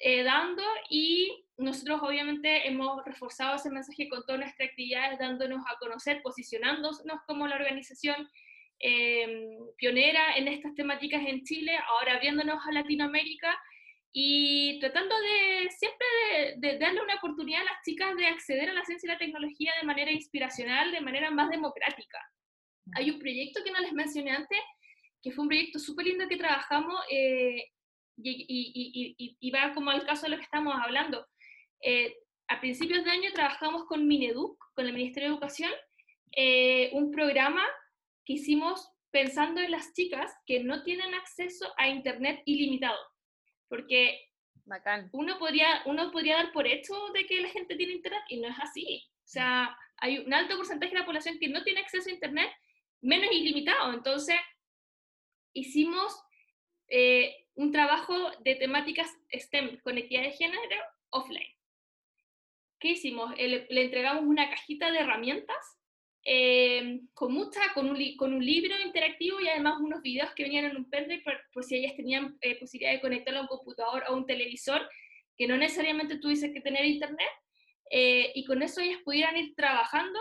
eh, 0.00 0.22
dando 0.22 0.62
y 0.90 1.46
nosotros 1.56 2.02
obviamente 2.02 2.68
hemos 2.68 3.02
reforzado 3.06 3.56
ese 3.56 3.70
mensaje 3.70 4.06
con 4.10 4.22
todas 4.26 4.42
nuestras 4.42 4.68
actividades, 4.68 5.18
dándonos 5.18 5.64
a 5.66 5.78
conocer, 5.78 6.20
posicionándonos 6.22 7.00
como 7.26 7.46
la 7.46 7.56
organización 7.56 8.28
eh, 8.80 9.56
pionera 9.78 10.36
en 10.36 10.46
estas 10.48 10.74
temáticas 10.74 11.22
en 11.26 11.42
Chile, 11.44 11.74
ahora 11.88 12.16
abriéndonos 12.16 12.62
a 12.66 12.72
Latinoamérica 12.72 13.58
y 14.16 14.78
tratando 14.78 15.12
de 15.18 15.68
siempre 15.70 16.06
de, 16.58 16.78
darle 16.78 17.02
una 17.02 17.16
oportunidad 17.16 17.62
a 17.62 17.64
las 17.64 17.82
chicas 17.84 18.16
de 18.16 18.26
acceder 18.26 18.70
a 18.70 18.72
la 18.72 18.84
ciencia 18.84 19.08
y 19.08 19.12
la 19.12 19.18
tecnología 19.18 19.72
de 19.80 19.86
manera 19.86 20.12
inspiracional, 20.12 20.92
de 20.92 21.00
manera 21.00 21.32
más 21.32 21.50
democrática. 21.50 22.20
Hay 22.94 23.10
un 23.10 23.18
proyecto 23.18 23.64
que 23.64 23.72
no 23.72 23.80
les 23.80 23.92
mencioné 23.92 24.30
antes, 24.30 24.60
que 25.20 25.32
fue 25.32 25.42
un 25.42 25.48
proyecto 25.48 25.80
súper 25.80 26.06
lindo 26.06 26.28
que 26.28 26.36
trabajamos 26.36 26.94
eh, 27.10 27.72
y, 28.16 29.36
y, 29.40 29.50
va 29.50 29.72
como 29.74 29.90
al 29.90 30.06
caso 30.06 30.26
de 30.26 30.28
lo 30.28 30.36
que 30.36 30.44
estamos 30.44 30.76
hablando. 30.80 31.26
Eh, 31.80 32.14
a 32.46 32.60
principios 32.60 33.04
de 33.04 33.10
año 33.10 33.32
trabajamos 33.32 33.84
con 33.86 34.06
Mineduc, 34.06 34.56
con 34.74 34.86
el 34.86 34.92
Ministerio 34.92 35.30
de 35.30 35.34
Educación, 35.34 35.72
eh, 36.36 36.90
un 36.92 37.10
programa 37.10 37.64
que 38.24 38.34
hicimos 38.34 38.92
pensando 39.10 39.60
en 39.60 39.72
las 39.72 39.92
chicas 39.92 40.32
que 40.46 40.62
no 40.62 40.84
tienen 40.84 41.14
acceso 41.14 41.72
a 41.78 41.88
Internet 41.88 42.42
ilimitado 42.44 42.98
porque 43.74 44.30
Uno, 45.10 45.36
podría, 45.38 45.82
uno 45.86 46.12
podría 46.12 46.36
dar 46.36 46.52
por 46.52 46.64
hecho 46.66 46.94
de 47.12 47.26
que 47.26 47.40
la 47.40 47.48
gente 47.48 47.74
tiene 47.74 47.94
internet 47.94 48.22
y 48.28 48.36
no 48.36 48.48
es 48.48 48.56
así. 48.60 49.02
O 49.24 49.26
sea, 49.26 49.76
hay 49.96 50.18
un 50.18 50.32
alto 50.32 50.56
porcentaje 50.56 50.92
de 50.92 51.00
la 51.00 51.04
población 51.04 51.38
que 51.40 51.48
no 51.48 51.64
tiene 51.64 51.80
acceso 51.80 52.08
a 52.08 52.12
internet, 52.12 52.50
menos 53.00 53.32
ilimitado. 53.32 53.92
Entonces, 53.92 54.36
hicimos 55.54 56.16
eh, 56.86 57.48
un 57.54 57.72
trabajo 57.72 58.14
de 58.44 58.54
temáticas 58.54 59.10
STEM, 59.32 59.80
conectividad 59.80 60.22
de 60.22 60.36
género, 60.36 60.84
offline. 61.10 61.52
¿Qué 62.78 62.92
hicimos? 62.92 63.36
Le, 63.36 63.66
le 63.68 63.84
entregamos 63.84 64.22
una 64.22 64.48
cajita 64.50 64.92
de 64.92 64.98
herramientas 65.00 65.78
eh, 66.26 67.00
con 67.12 67.34
con 67.74 67.90
un, 67.90 68.16
con 68.16 68.32
un, 68.32 68.44
libro 68.44 68.74
interactivo 68.82 69.40
y 69.40 69.48
además 69.48 69.78
unos 69.80 70.00
videos 70.00 70.30
que 70.34 70.44
venían 70.44 70.64
en 70.64 70.76
un 70.76 70.88
pendrive 70.88 71.22
por, 71.52 71.62
si 71.62 71.76
ellas 71.76 71.94
tenían 71.96 72.38
eh, 72.40 72.58
posibilidad 72.58 72.92
de 72.92 73.00
conectarlo 73.02 73.40
a 73.40 73.42
un 73.42 73.48
computador 73.48 74.04
o 74.08 74.12
a 74.12 74.16
un 74.16 74.24
televisor, 74.24 74.88
que 75.36 75.46
no 75.46 75.58
necesariamente 75.58 76.18
tuviese 76.18 76.52
que 76.52 76.62
tener 76.62 76.86
internet, 76.86 77.28
eh, 77.90 78.32
y 78.34 78.44
con 78.46 78.62
eso 78.62 78.80
ellas 78.80 79.00
pudieran 79.04 79.36
ir 79.36 79.54
trabajando 79.54 80.18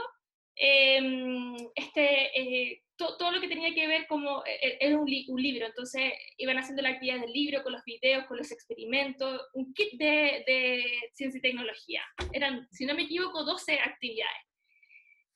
em, 0.55 1.55
este, 1.73 2.83
todo 2.97 3.31
lo 3.31 3.39
que 3.39 3.47
tenía 3.47 3.73
que 3.73 3.87
ver 3.87 4.05
como 4.07 4.43
era 4.45 4.97
un, 4.97 5.09
un, 5.27 5.41
libro, 5.41 5.65
entonces 5.65 6.13
iban 6.37 6.57
haciendo 6.57 6.81
la 6.81 6.89
actividad 6.89 7.21
del 7.21 7.31
libro 7.31 7.63
con 7.63 7.71
los 7.71 7.83
videos, 7.85 8.25
con 8.25 8.37
los 8.37 8.51
experimentos, 8.51 9.41
un 9.53 9.73
kit 9.73 9.93
de, 9.93 10.43
de 10.45 10.83
ciencia 11.13 11.39
y 11.39 11.41
tecnología. 11.41 12.03
Eran, 12.33 12.67
si 12.71 12.85
no 12.85 12.93
me 12.93 13.03
equivoco, 13.03 13.43
12 13.43 13.79
actividades. 13.79 14.52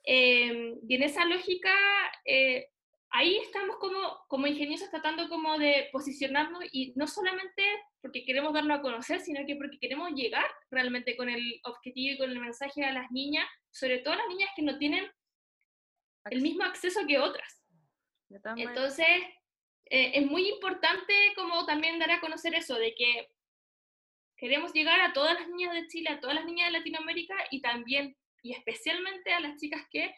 Em, 0.10 0.80
y 0.88 0.96
en 0.96 1.04
esa 1.04 1.26
lógica, 1.26 1.70
eh, 2.24 2.70
ahí 3.10 3.38
estamos 3.40 3.76
como, 3.76 4.20
como 4.30 4.48
ingeniosas 4.48 4.90
tratando 4.90 5.28
como 5.28 5.58
de 5.58 5.90
posicionarnos 5.92 6.64
y 6.72 6.94
no 6.96 7.08
solamente 7.08 7.62
porque 8.02 8.24
queremos 8.24 8.54
darnos 8.54 8.80
a 8.80 8.82
conocer, 8.82 9.20
sino 9.20 9.46
que 9.46 9.58
porque 9.58 9.80
queremos 9.80 10.14
llegar 10.14 10.46
realmente 10.72 11.18
con 11.18 11.28
el 11.28 11.60
objetivo 11.66 12.14
y 12.14 12.18
con 12.18 12.32
el 12.32 12.40
mensaje 12.40 12.86
a 12.86 12.94
las 12.94 13.12
niñas, 13.12 13.46
sobre 13.70 13.98
todo 13.98 14.14
a 14.14 14.18
las 14.18 14.28
niñas 14.30 14.50
que 14.56 14.62
no 14.62 14.78
tienen 14.78 15.12
el 16.30 16.42
mismo 16.42 16.64
acceso 16.64 17.06
que 17.06 17.20
otras. 17.20 17.62
Entonces, 18.56 19.08
eh, 19.90 20.12
es 20.14 20.26
muy 20.26 20.48
importante 20.48 21.14
como 21.36 21.66
también 21.66 22.00
dar 22.00 22.12
a 22.12 22.22
conocer 22.22 22.56
eso, 22.56 22.76
de 22.76 22.96
que 22.96 23.28
queremos 24.38 24.72
llegar 24.72 25.02
a 25.02 25.12
todas 25.12 25.34
las 25.34 25.50
niñas 25.50 25.74
de 25.74 25.88
Chile, 25.88 26.12
a 26.12 26.20
todas 26.22 26.36
las 26.38 26.46
niñas 26.46 26.72
de 26.72 26.78
Latinoamérica 26.78 27.36
y 27.52 27.62
también, 27.62 28.16
y 28.44 28.54
especialmente 28.54 29.34
a 29.34 29.40
las 29.40 29.58
chicas 29.58 29.82
que 29.92 30.14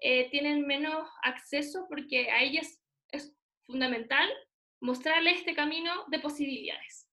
eh, 0.00 0.30
tienen 0.30 0.66
menos 0.66 1.08
acceso, 1.22 1.86
porque 1.88 2.30
a 2.30 2.42
ellas 2.42 2.80
es 3.10 3.34
fundamental 3.66 4.28
mostrarles 4.80 5.38
este 5.38 5.54
camino 5.54 5.92
de 6.08 6.20
posibilidades. 6.20 7.08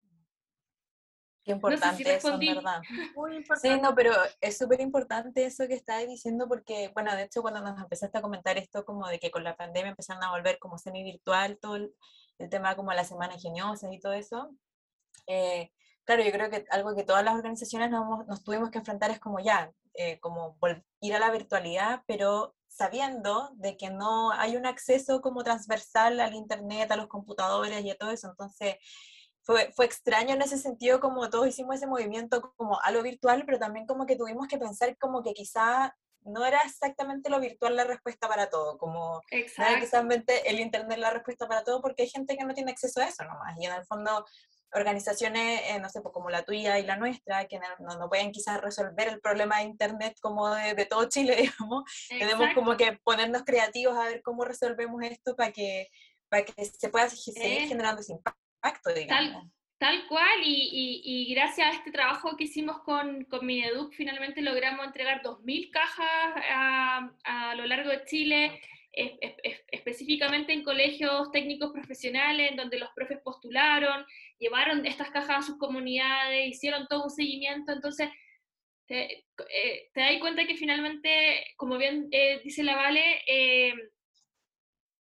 Qué 1.44 1.52
importante 1.52 2.14
eso, 2.14 2.34
en 2.34 2.54
verdad. 2.54 2.82
Muy 3.16 3.36
importante. 3.36 3.74
Sí, 3.76 3.80
no, 3.80 3.94
pero 3.94 4.12
es 4.40 4.58
súper 4.58 4.80
importante 4.80 5.44
eso 5.44 5.66
que 5.66 5.74
estás 5.74 6.06
diciendo 6.06 6.46
porque, 6.48 6.90
bueno, 6.94 7.14
de 7.16 7.24
hecho 7.24 7.42
cuando 7.42 7.60
nos 7.60 7.80
empezaste 7.80 8.18
a 8.18 8.22
comentar 8.22 8.58
esto 8.58 8.84
como 8.84 9.06
de 9.08 9.18
que 9.18 9.30
con 9.30 9.42
la 9.42 9.56
pandemia 9.56 9.90
empezaron 9.90 10.22
a 10.22 10.30
volver 10.30 10.58
como 10.58 10.78
semi-virtual 10.78 11.58
todo 11.58 11.76
el, 11.76 11.94
tema 12.50 12.74
como 12.74 12.92
la 12.92 13.04
semana 13.04 13.34
ingeniosa 13.34 13.92
y 13.92 14.00
todo 14.00 14.14
eso, 14.14 14.50
eh, 15.26 15.70
claro, 16.04 16.22
yo 16.22 16.32
creo 16.32 16.48
que 16.48 16.64
algo 16.70 16.94
que 16.96 17.04
todas 17.04 17.22
las 17.22 17.34
organizaciones 17.34 17.90
nos, 17.90 18.26
nos 18.26 18.42
tuvimos 18.42 18.70
que 18.70 18.78
enfrentar 18.78 19.10
es 19.10 19.18
como 19.18 19.40
ya, 19.40 19.70
eh, 19.94 20.18
como 20.20 20.58
ir 21.00 21.14
a 21.14 21.18
la 21.18 21.30
virtualidad, 21.30 22.02
pero 22.06 22.54
sabiendo 22.68 23.50
de 23.54 23.76
que 23.76 23.90
no 23.90 24.32
hay 24.32 24.56
un 24.56 24.66
acceso 24.66 25.20
como 25.20 25.42
transversal 25.42 26.20
al 26.20 26.34
Internet, 26.34 26.90
a 26.90 26.96
los 26.96 27.08
computadores 27.08 27.84
y 27.84 27.90
a 27.90 27.96
todo 27.96 28.10
eso. 28.10 28.28
Entonces, 28.28 28.76
fue, 29.42 29.72
fue 29.72 29.86
extraño 29.86 30.34
en 30.34 30.42
ese 30.42 30.58
sentido 30.58 31.00
como 31.00 31.28
todos 31.30 31.48
hicimos 31.48 31.76
ese 31.76 31.86
movimiento 31.86 32.52
como 32.56 32.80
a 32.80 32.90
lo 32.90 33.02
virtual, 33.02 33.44
pero 33.44 33.58
también 33.58 33.86
como 33.86 34.06
que 34.06 34.16
tuvimos 34.16 34.46
que 34.48 34.58
pensar 34.58 34.96
como 34.98 35.22
que 35.22 35.32
quizá 35.32 35.94
no 36.22 36.44
era 36.44 36.60
exactamente 36.60 37.30
lo 37.30 37.40
virtual 37.40 37.76
la 37.76 37.84
respuesta 37.84 38.28
para 38.28 38.50
todo, 38.50 38.78
como 38.78 39.20
no 39.30 39.64
era 39.64 39.78
exactamente 39.78 40.50
el 40.50 40.60
Internet 40.60 40.98
la 40.98 41.10
respuesta 41.10 41.48
para 41.48 41.64
todo, 41.64 41.80
porque 41.80 42.02
hay 42.02 42.08
gente 42.08 42.36
que 42.36 42.44
no 42.44 42.54
tiene 42.54 42.72
acceso 42.72 43.00
a 43.00 43.06
eso 43.06 43.24
nomás, 43.24 43.56
y 43.58 43.66
en 43.66 43.72
el 43.72 43.84
fondo 43.86 44.24
organizaciones, 44.72 45.62
eh, 45.68 45.80
no 45.80 45.88
sé, 45.88 46.00
pues 46.00 46.12
como 46.12 46.30
la 46.30 46.44
tuya 46.44 46.78
y 46.78 46.84
la 46.84 46.96
nuestra, 46.96 47.46
que 47.46 47.58
no, 47.58 47.98
no, 47.98 48.08
pueden 48.08 48.32
quizás 48.32 48.60
resolver 48.60 49.08
el 49.08 49.20
problema 49.20 49.58
de 49.58 49.64
Internet 49.64 50.16
como 50.20 50.54
de, 50.54 50.74
de 50.74 50.86
todo 50.86 51.08
Chile, 51.08 51.36
digamos, 51.58 51.84
tenemos 52.08 52.54
como 52.54 52.76
que 52.76 52.98
ponernos 53.02 53.42
creativos 53.44 53.96
a 53.96 54.04
ver 54.04 54.22
cómo 54.22 54.44
resolvemos 54.44 55.02
esto 55.02 55.34
para 55.36 55.52
que, 55.52 55.88
para 56.28 56.44
que 56.44 56.64
se 56.64 56.88
pueda 56.88 57.08
seguir 57.08 57.68
generando 57.68 58.00
ese 58.00 58.12
impacto, 58.12 58.92
digamos. 58.94 59.32
Tal, 59.32 59.50
tal 59.78 60.08
cual, 60.08 60.40
y, 60.44 60.68
y, 60.72 61.02
y, 61.04 61.34
gracias 61.34 61.66
a 61.66 61.76
este 61.76 61.90
trabajo 61.90 62.36
que 62.36 62.44
hicimos 62.44 62.80
con, 62.82 63.24
con 63.24 63.44
Mineduc, 63.44 63.92
finalmente 63.94 64.40
logramos 64.40 64.86
entregar 64.86 65.22
2.000 65.22 65.70
cajas 65.70 66.44
a, 66.50 67.10
a 67.24 67.54
lo 67.54 67.66
largo 67.66 67.90
de 67.90 68.04
Chile 68.04 68.60
específicamente 68.92 70.52
en 70.52 70.64
colegios 70.64 71.30
técnicos 71.30 71.70
profesionales, 71.72 72.50
en 72.50 72.56
donde 72.56 72.78
los 72.78 72.90
profes 72.94 73.18
postularon, 73.22 74.04
llevaron 74.40 74.84
estas 74.86 75.10
cajas 75.10 75.38
a 75.38 75.46
sus 75.46 75.58
comunidades, 75.58 76.48
hicieron 76.48 76.86
todo 76.88 77.04
un 77.04 77.10
seguimiento, 77.10 77.72
entonces 77.72 78.08
te, 78.88 79.24
eh, 79.50 79.90
das 79.94 80.18
cuenta 80.18 80.46
que 80.46 80.56
finalmente, 80.56 81.46
como 81.56 81.78
bien 81.78 82.08
eh, 82.10 82.40
dice 82.42 82.64
la 82.64 82.74
Vale, 82.74 83.22
eh, 83.26 83.74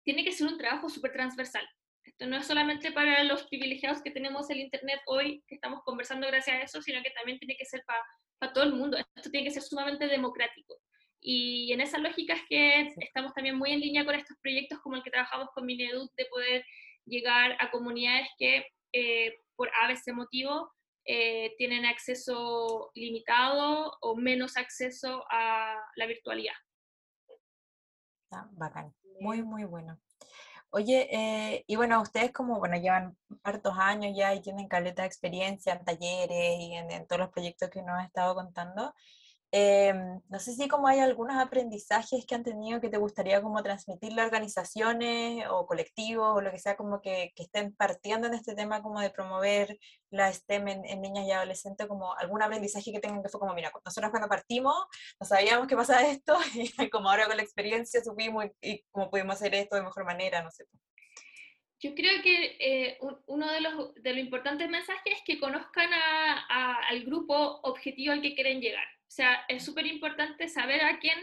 tiene 0.04 0.24
que 0.24 0.32
ser 0.32 0.48
un 0.48 0.58
trabajo 0.58 0.90
súper 0.90 1.12
transversal. 1.12 1.66
Esto 2.04 2.26
no 2.26 2.36
es 2.36 2.46
solamente 2.46 2.92
para 2.92 3.22
los 3.24 3.46
privilegiados 3.46 4.02
que 4.02 4.10
tenemos 4.10 4.50
el 4.50 4.58
Internet 4.58 5.00
hoy, 5.06 5.42
que 5.46 5.54
estamos 5.54 5.82
conversando 5.84 6.26
gracias 6.26 6.56
a 6.56 6.62
eso, 6.62 6.82
sino 6.82 7.02
que 7.02 7.10
también 7.10 7.38
tiene 7.38 7.56
que 7.56 7.64
ser 7.64 7.82
para 8.38 8.52
todo 8.52 8.64
el 8.64 8.74
mundo. 8.74 8.98
Esto 8.98 9.30
tiene 9.30 9.46
que 9.46 9.52
ser 9.52 9.62
sumamente 9.62 10.06
democrático. 10.06 10.74
Y 11.20 11.72
en 11.72 11.80
esa 11.80 11.98
lógica 11.98 12.34
es 12.34 12.42
que 12.48 12.88
estamos 13.04 13.34
también 13.34 13.56
muy 13.56 13.72
en 13.72 13.80
línea 13.80 14.04
con 14.04 14.14
estos 14.14 14.36
proyectos 14.40 14.78
como 14.80 14.96
el 14.96 15.02
que 15.02 15.10
trabajamos 15.10 15.48
con 15.54 15.66
Mineduc 15.66 16.14
de 16.16 16.26
poder 16.26 16.64
llegar 17.04 17.56
a 17.58 17.70
comunidades 17.70 18.28
que 18.38 18.66
eh, 18.92 19.40
por 19.56 19.70
ABC 19.82 20.12
motivo 20.12 20.72
eh, 21.04 21.54
tienen 21.56 21.84
acceso 21.86 22.90
limitado 22.94 23.96
o 24.00 24.16
menos 24.16 24.56
acceso 24.56 25.24
a 25.30 25.76
la 25.96 26.06
virtualidad. 26.06 26.54
Ah, 28.30 28.46
bacán, 28.52 28.94
muy, 29.20 29.42
muy 29.42 29.64
bueno. 29.64 29.98
Oye, 30.70 31.08
eh, 31.10 31.64
y 31.66 31.76
bueno, 31.76 32.02
ustedes 32.02 32.30
como, 32.30 32.58
bueno, 32.58 32.76
llevan 32.76 33.16
hartos 33.42 33.74
años 33.78 34.14
ya 34.14 34.34
y 34.34 34.42
tienen 34.42 34.68
caleta 34.68 35.02
de 35.02 35.08
experiencia 35.08 35.72
en 35.72 35.84
talleres 35.84 36.60
y 36.60 36.74
en, 36.74 36.90
en 36.90 37.06
todos 37.06 37.20
los 37.20 37.30
proyectos 37.30 37.70
que 37.70 37.82
nos 37.82 37.98
ha 37.98 38.04
estado 38.04 38.34
contando. 38.34 38.94
Em, 39.50 40.20
no 40.28 40.38
sé 40.40 40.52
si 40.52 40.68
como 40.68 40.88
hay 40.88 40.98
algunos 40.98 41.38
aprendizajes 41.38 42.26
que 42.26 42.34
han 42.34 42.44
tenido 42.44 42.82
que 42.82 42.90
te 42.90 42.98
gustaría 42.98 43.40
como 43.40 43.62
transmitirle 43.62 44.20
a 44.20 44.26
organizaciones 44.26 45.46
o 45.48 45.66
colectivos 45.66 46.36
o 46.36 46.40
lo 46.42 46.50
que 46.50 46.58
sea 46.58 46.76
como 46.76 47.00
que, 47.00 47.32
que 47.34 47.44
estén 47.44 47.74
partiendo 47.74 48.26
en 48.26 48.34
este 48.34 48.54
tema 48.54 48.82
como 48.82 49.00
de 49.00 49.08
promover 49.08 49.78
la 50.10 50.30
STEM 50.30 50.68
en, 50.68 51.00
niñas 51.00 51.26
y 51.26 51.30
adolescentes, 51.30 51.86
como 51.86 52.14
algún 52.16 52.42
aprendizaje 52.42 52.92
que 52.92 53.00
tengan 53.00 53.22
que 53.22 53.30
fue 53.30 53.40
como, 53.40 53.54
mira, 53.54 53.72
nosotros 53.84 54.10
cuando 54.10 54.28
partimos 54.28 54.74
no 55.18 55.26
sabíamos 55.26 55.66
que 55.66 55.76
pasaba 55.76 56.02
esto 56.02 56.36
y 56.54 56.90
como 56.90 57.08
ahora 57.08 57.26
con 57.26 57.36
la 57.38 57.42
experiencia 57.42 58.04
supimos 58.04 58.44
y, 58.60 58.84
cómo 58.90 59.10
pudimos 59.10 59.36
hacer 59.36 59.54
esto 59.54 59.76
de 59.76 59.82
mejor 59.82 60.04
manera, 60.04 60.42
no 60.42 60.50
sé. 60.50 60.66
Yo 61.80 61.94
creo 61.94 62.22
que 62.22 62.56
eh, 62.58 62.98
uno 63.26 63.50
de 63.50 63.60
los, 63.60 63.94
de 63.94 64.10
los 64.10 64.18
importantes 64.18 64.68
mensajes 64.68 65.14
es 65.14 65.22
que 65.24 65.38
conozcan 65.38 65.88
al 66.50 67.04
grupo 67.04 67.60
objetivo 67.62 68.12
al 68.12 68.20
que 68.20 68.34
quieren 68.34 68.60
llegar 68.60 68.97
o 69.08 69.10
sea, 69.10 69.44
es 69.48 69.64
súper 69.64 69.86
importante 69.86 70.48
saber 70.48 70.82
a 70.82 70.98
quién, 70.98 71.18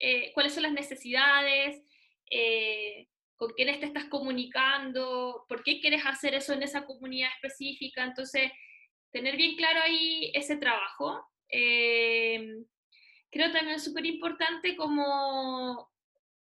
eh, 0.00 0.32
cuáles 0.34 0.52
son 0.52 0.64
las 0.64 0.72
necesidades, 0.72 1.80
eh, 2.28 3.06
con 3.36 3.52
quiénes 3.52 3.78
te 3.78 3.86
estás 3.86 4.06
comunicando, 4.06 5.46
por 5.48 5.62
qué 5.62 5.80
quieres 5.80 6.04
hacer 6.04 6.34
eso 6.34 6.52
en 6.52 6.64
esa 6.64 6.84
comunidad 6.84 7.30
específica. 7.36 8.04
Entonces, 8.04 8.50
tener 9.12 9.36
bien 9.36 9.56
claro 9.56 9.80
ahí 9.80 10.32
ese 10.34 10.56
trabajo. 10.56 11.24
Eh, 11.48 12.46
creo 13.30 13.52
también 13.52 13.80
súper 13.80 14.06
importante 14.06 14.76
como 14.76 15.88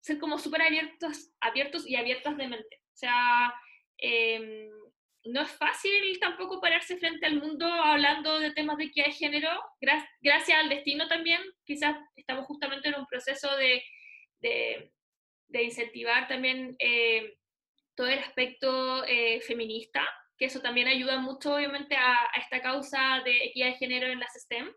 ser 0.01 0.17
como 0.17 0.39
súper 0.39 0.63
abiertos, 0.63 1.31
abiertos 1.39 1.87
y 1.87 1.95
abiertas 1.95 2.35
de 2.35 2.47
mente. 2.47 2.81
O 2.93 2.97
sea, 2.97 3.53
em, 3.97 4.69
no 5.25 5.41
es 5.41 5.51
fácil 5.51 6.19
tampoco 6.19 6.61
pararse 6.61 6.97
frente 6.97 7.25
al 7.25 7.41
mundo 7.41 7.65
hablando 7.65 8.39
de 8.39 8.51
temas 8.51 8.77
de 8.77 8.85
equidad 8.85 9.07
de 9.07 9.11
género, 9.11 9.49
gracias 10.21 10.57
al 10.57 10.69
destino 10.69 11.07
también, 11.07 11.41
quizás 11.65 11.97
estamos 12.15 12.45
justamente 12.45 12.89
en 12.89 12.95
un 12.95 13.05
proceso 13.05 13.55
de, 13.57 13.83
de, 14.39 15.63
incentivar 15.63 16.27
también 16.27 16.75
eh, 16.79 17.37
todo 17.95 18.07
el 18.07 18.19
aspecto 18.19 19.03
eh, 19.05 19.41
feminista, 19.41 20.07
que 20.37 20.45
eso 20.45 20.61
también 20.61 20.87
ayuda 20.87 21.17
mucho 21.17 21.55
obviamente 21.55 21.97
a, 21.97 22.15
esta 22.37 22.61
causa 22.61 23.21
de 23.25 23.45
equidad 23.45 23.67
de 23.67 23.77
género 23.77 24.07
en 24.07 24.19
las 24.19 24.33
STEM. 24.33 24.73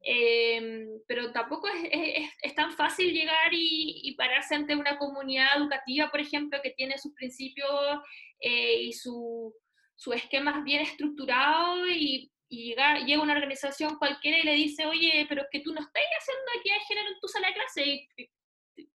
Eh, 0.00 0.86
pero 1.08 1.32
tampoco 1.32 1.66
es, 1.66 2.30
es, 2.40 2.54
tan 2.54 2.72
fácil 2.72 3.12
llegar 3.12 3.52
y, 3.52 4.00
y, 4.04 4.14
pararse 4.14 4.54
ante 4.54 4.76
una 4.76 4.96
comunidad 4.96 5.56
educativa, 5.56 6.08
por 6.08 6.20
ejemplo, 6.20 6.60
que 6.62 6.70
tiene 6.70 6.98
sus 6.98 7.12
principios 7.14 7.98
y 8.40 8.92
su, 8.92 9.52
su 9.98 10.12
esquema 10.12 10.62
bien 10.62 10.82
estructurado 10.82 11.88
y, 11.88 12.30
llega, 12.48 13.00
llega 13.00 13.20
una 13.20 13.34
organización 13.34 13.98
cualquiera 13.98 14.38
y 14.38 14.44
le 14.44 14.54
dice, 14.54 14.86
oye, 14.86 15.26
pero 15.28 15.42
es 15.42 15.48
que 15.50 15.60
tú 15.60 15.74
no 15.74 15.80
estás 15.80 16.02
haciendo 16.18 16.50
aquí 16.58 16.70
de 16.70 16.80
género 16.86 17.08
en 17.08 17.20
tu 17.20 17.28
sala 17.28 17.48
de 17.48 17.54
clase, 17.54 18.08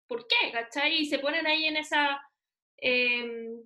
¿por 0.08 0.28
qué? 0.28 0.52
¿Cachai? 0.52 1.02
Y 1.02 1.06
se 1.08 1.20
ponen 1.20 1.48
ahí 1.48 1.66
en 1.66 1.76
esa, 1.76 2.22
em, 2.78 3.62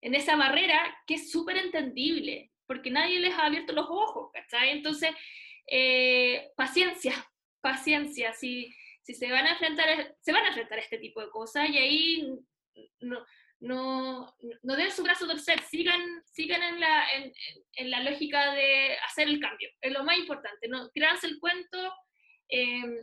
en 0.00 0.14
esa 0.14 0.36
barrera 0.36 0.98
que 1.06 1.14
es 1.14 1.30
súper 1.30 1.58
entendible, 1.58 2.50
porque 2.66 2.90
nadie 2.90 3.20
les 3.20 3.34
ha 3.34 3.46
abierto 3.46 3.72
los 3.74 3.86
ojos, 3.88 4.30
¿cachai? 4.32 4.70
Entonces, 4.70 5.10
eh, 5.66 6.50
paciencia, 6.56 7.12
paciencia, 7.60 8.32
si, 8.32 8.74
si 9.02 9.14
se 9.14 9.30
van 9.30 9.46
a 9.46 9.52
enfrentar, 9.52 10.16
se 10.20 10.32
van 10.32 10.44
a 10.44 10.48
enfrentar 10.48 10.78
a 10.78 10.82
este 10.82 10.98
tipo 10.98 11.20
de 11.20 11.30
cosas 11.30 11.68
y 11.68 11.76
ahí 11.78 12.38
no, 13.00 13.24
no, 13.60 14.34
no 14.62 14.76
den 14.76 14.90
su 14.90 15.02
brazo 15.02 15.26
torcer, 15.26 15.60
sigan, 15.62 16.00
sigan 16.24 16.62
en, 16.62 16.80
la, 16.80 17.12
en, 17.14 17.32
en, 17.74 17.90
la 17.90 18.02
lógica 18.02 18.54
de 18.54 18.96
hacer 19.06 19.28
el 19.28 19.38
cambio, 19.38 19.68
es 19.80 19.92
lo 19.92 20.02
más 20.02 20.18
importante, 20.18 20.68
no 20.68 20.90
créanse 20.90 21.26
el 21.26 21.38
cuento. 21.38 21.94
Em, 22.48 22.96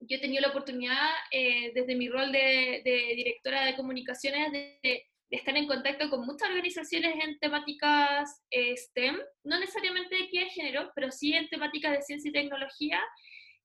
yo 0.00 0.16
he 0.16 0.20
tenido 0.20 0.40
la 0.40 0.48
oportunidad, 0.48 1.10
eh, 1.30 1.72
desde 1.74 1.94
mi 1.94 2.08
rol 2.08 2.32
de, 2.32 2.80
de, 2.84 3.14
directora 3.14 3.66
de 3.66 3.76
comunicaciones, 3.76 4.50
de, 4.50 4.78
de, 4.82 5.06
estar 5.30 5.54
en 5.56 5.66
contacto 5.66 6.08
con 6.08 6.24
muchas 6.26 6.48
organizaciones 6.48 7.22
en 7.22 7.38
temáticas 7.38 8.42
eh, 8.50 8.76
STEM, 8.76 9.20
no 9.44 9.60
necesariamente 9.60 10.16
de 10.16 10.22
equidad 10.22 10.44
de 10.44 10.50
género, 10.50 10.92
pero 10.94 11.10
sí 11.10 11.34
en 11.34 11.48
temáticas 11.48 11.92
de 11.92 12.02
ciencia 12.02 12.30
y 12.30 12.32
tecnología, 12.32 13.00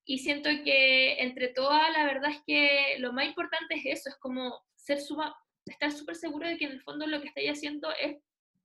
y 0.06 0.20
siento 0.20 0.50
que 0.64 1.20
entre 1.22 1.48
todas, 1.48 1.92
la 1.94 2.06
verdad 2.06 2.32
es 2.32 2.42
que 2.46 2.98
lo 3.00 3.14
más 3.14 3.26
importante 3.26 3.76
es 3.76 4.00
eso, 4.00 4.10
es 4.10 4.18
como 4.18 4.62
ser 4.76 5.00
suma, 5.00 5.36
estar 5.66 5.92
súper 5.92 6.16
seguro 6.16 6.48
de 6.48 6.58
que 6.58 6.66
en 6.66 6.72
el 6.72 6.82
fondo 6.82 7.08
lo 7.08 7.22
que 7.22 7.28
estáis 7.28 7.52
haciendo 7.52 7.92
es 7.94 8.18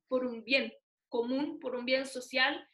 por 0.08 0.24
un 0.24 0.44
bien 0.44 0.72
común, 1.08 1.58
por 1.60 1.74
un 1.74 1.84
bien 1.84 2.06
social, 2.06 2.66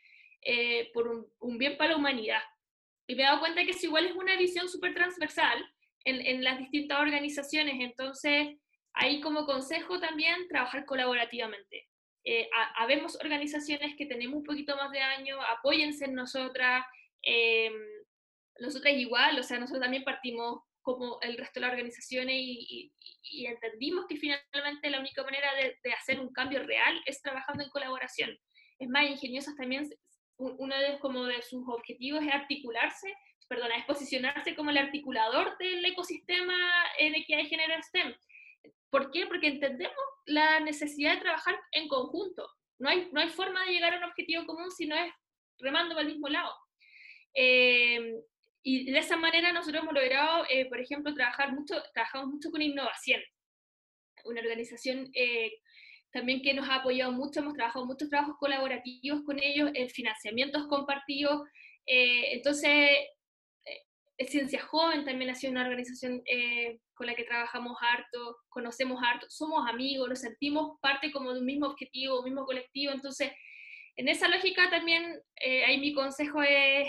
eh, 0.42 0.90
por 0.92 1.08
un, 1.08 1.26
un, 1.40 1.58
bien 1.58 1.76
para 1.76 1.90
la 1.90 1.96
humanidad. 1.96 2.42
Y 3.06 3.14
me 3.14 3.22
he 3.22 3.26
dado 3.26 3.40
cuenta 3.40 3.64
que 3.64 3.70
es 3.70 3.84
igual 3.84 4.06
es 4.06 4.12
una 4.12 4.36
visión 4.36 4.68
súper 4.68 4.94
transversal 4.94 5.64
en, 6.04 6.24
en, 6.24 6.44
las 6.44 6.58
distintas 6.58 7.00
organizaciones, 7.00 7.74
entonces 7.80 8.56
ahí 8.94 9.20
como 9.20 9.46
consejo 9.46 10.00
también 10.00 10.48
trabajar 10.48 10.84
colaborativamente. 10.84 11.88
Eh, 12.24 12.48
habemos 12.76 13.16
organizaciones 13.20 13.94
que 13.96 14.06
tenemos 14.06 14.38
un 14.38 14.44
poquito 14.44 14.74
más 14.74 14.90
de 14.90 15.00
años, 15.00 15.38
apóyense 15.48 16.06
en 16.06 16.14
nosotras, 16.14 16.84
eh, 17.22 17.70
nosotras 18.58 18.94
igual, 18.94 19.38
o 19.38 19.42
sea, 19.42 19.58
nosotros 19.58 19.82
también 19.82 20.02
partimos 20.02 20.62
como 20.86 21.18
el 21.20 21.36
resto 21.36 21.58
de 21.58 21.62
las 21.62 21.72
organizaciones 21.72 22.36
y, 22.38 22.92
y, 23.24 23.46
entendimos 23.46 24.06
que 24.08 24.16
finalmente 24.16 24.88
la 24.88 25.00
única 25.00 25.24
manera 25.24 25.52
de, 25.56 25.76
de, 25.82 25.92
hacer 25.92 26.20
un 26.20 26.32
cambio 26.32 26.62
real 26.62 27.02
es 27.06 27.20
trabajando 27.20 27.64
en 27.64 27.70
colaboración. 27.70 28.38
Es 28.78 28.88
más, 28.88 29.10
ingeniosas 29.10 29.56
también, 29.56 29.90
uno 30.36 30.78
de, 30.78 31.00
como 31.00 31.24
de 31.24 31.42
sus 31.42 31.66
objetivos 31.66 32.22
es 32.22 32.32
articularse, 32.32 33.12
perdona, 33.48 33.76
es 33.78 33.84
posicionarse 33.84 34.54
como 34.54 34.70
el 34.70 34.78
articulador 34.78 35.58
del 35.58 35.84
ecosistema 35.84 36.56
de 37.00 37.24
que 37.26 37.34
hay 37.34 37.46
género 37.46 37.82
STEM. 37.82 38.14
¿Por 38.88 39.10
qué? 39.10 39.26
Porque 39.26 39.48
entendemos 39.48 39.96
la 40.26 40.60
necesidad 40.60 41.14
de 41.14 41.20
trabajar 41.20 41.58
en 41.72 41.88
conjunto. 41.88 42.48
No 42.78 42.88
hay, 42.88 43.08
no 43.10 43.20
hay 43.20 43.30
forma 43.30 43.64
de 43.64 43.72
llegar 43.72 43.92
a 43.92 43.98
un 43.98 44.04
objetivo 44.04 44.46
común 44.46 44.70
si 44.70 44.86
no 44.86 44.94
es 44.94 45.12
remando 45.58 45.96
para 45.96 46.06
el 46.06 46.12
mismo 46.12 46.28
lado. 46.28 46.54
Eh, 47.34 48.22
y 48.68 48.90
de 48.90 48.98
esa 48.98 49.16
manera 49.16 49.52
nosotros 49.52 49.80
hemos 49.80 49.94
logrado, 49.94 50.44
eh, 50.50 50.66
por 50.66 50.80
ejemplo, 50.80 51.14
trabajar 51.14 51.52
mucho, 51.52 51.80
trabajamos 51.94 52.30
mucho 52.30 52.50
con 52.50 52.60
innovación. 52.60 53.20
Una 54.24 54.40
organización 54.40 55.08
eh, 55.14 55.52
también 56.10 56.42
que 56.42 56.52
nos 56.52 56.68
ha 56.68 56.76
apoyado 56.76 57.12
mucho, 57.12 57.38
hemos 57.38 57.54
trabajado 57.54 57.86
muchos 57.86 58.08
trabajos 58.08 58.34
colaborativos 58.40 59.22
con 59.22 59.40
ellos, 59.40 59.70
en 59.72 59.88
financiamientos 59.88 60.66
compartidos. 60.66 61.48
Eh, 61.86 62.32
entonces, 62.32 62.90
Ciencia 64.26 64.60
Joven 64.60 65.04
también 65.04 65.30
ha 65.30 65.36
sido 65.36 65.52
una 65.52 65.62
organización 65.62 66.20
con 66.94 67.06
la 67.06 67.14
que 67.14 67.22
trabajamos 67.22 67.76
harto, 67.80 68.38
conocemos 68.48 69.00
harto, 69.00 69.26
somos 69.30 69.70
amigos, 69.70 70.08
nos 70.08 70.22
sentimos 70.22 70.80
parte 70.80 71.12
como 71.12 71.32
de 71.32 71.38
un 71.38 71.46
mismo 71.46 71.68
objetivo, 71.68 72.18
un 72.18 72.24
mismo 72.24 72.44
colectivo. 72.44 72.92
Entonces, 72.92 73.30
en 73.94 74.08
esa 74.08 74.26
lógica 74.26 74.68
también, 74.70 75.22
ahí 75.68 75.78
mi 75.78 75.92
consejo 75.92 76.42
es 76.42 76.88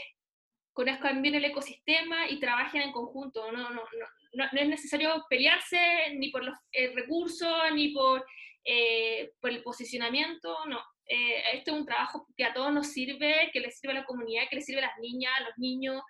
conozcan 0.78 1.24
bien 1.24 1.34
el 1.34 1.44
ecosistema 1.44 2.30
y 2.30 2.40
trabajen 2.40 2.84
en 2.84 2.92
conjunto. 2.92 3.52
No, 3.52 3.72
no, 3.72 3.82
no, 4.34 4.46
no 4.52 4.62
es 4.62 4.68
necesario 4.68 5.26
pelearse 5.28 5.80
ni 6.18 6.30
por 6.30 6.44
los 6.44 6.56
eh, 6.72 6.94
recursos, 6.94 7.74
ni 7.74 7.90
por, 7.90 8.24
eh, 8.64 9.32
por 9.42 9.50
el 9.50 9.64
posicionamiento, 9.64 10.56
no. 10.68 10.80
Eh, 11.08 11.42
este 11.54 11.72
es 11.72 11.78
un 11.78 11.86
trabajo 11.88 12.28
que 12.38 12.46
a 12.46 12.54
todos 12.54 12.72
nos 12.72 12.92
sirve, 12.92 13.50
que 13.52 13.60
le 13.60 13.72
sirve 13.72 13.94
a 13.94 14.02
la 14.02 14.06
comunidad, 14.06 14.44
que 14.52 14.58
le 14.58 14.62
sirve 14.62 14.84
a 14.84 14.90
las 14.90 15.00
niñas, 15.00 15.34
a 15.36 15.46
los 15.46 15.58
niños, 15.58 16.04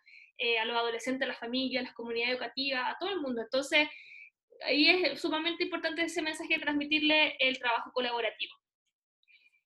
a 0.61 0.65
los 0.65 0.76
adolescentes, 0.76 1.24
a 1.24 1.30
las 1.30 1.39
familias, 1.39 1.82
a 1.82 1.86
las 1.86 1.95
comunidades 1.95 2.34
educativas, 2.34 2.84
a 2.84 2.97
todo 2.99 3.11
el 3.11 3.22
mundo. 3.22 3.41
Entonces, 3.41 3.88
ahí 4.65 4.89
es 4.89 5.22
sumamente 5.22 5.63
importante 5.63 6.01
ese 6.03 6.22
mensaje 6.22 6.55
de 6.55 6.59
transmitirle 6.59 7.38
el 7.39 7.57
trabajo 7.57 7.91
colaborativo. 7.93 8.53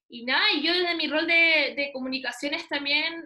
Y 0.08 0.24
nada, 0.24 0.52
y 0.52 0.62
yo 0.62 0.72
desde 0.72 0.94
mi 0.94 1.08
rol 1.08 1.26
de, 1.26 1.74
de 1.76 1.90
comunicaciones 1.92 2.68
también 2.68 3.24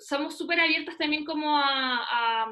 somos 0.00 0.36
súper 0.36 0.60
abiertas 0.60 0.98
también 0.98 1.24
como 1.24 1.56
a, 1.56 2.48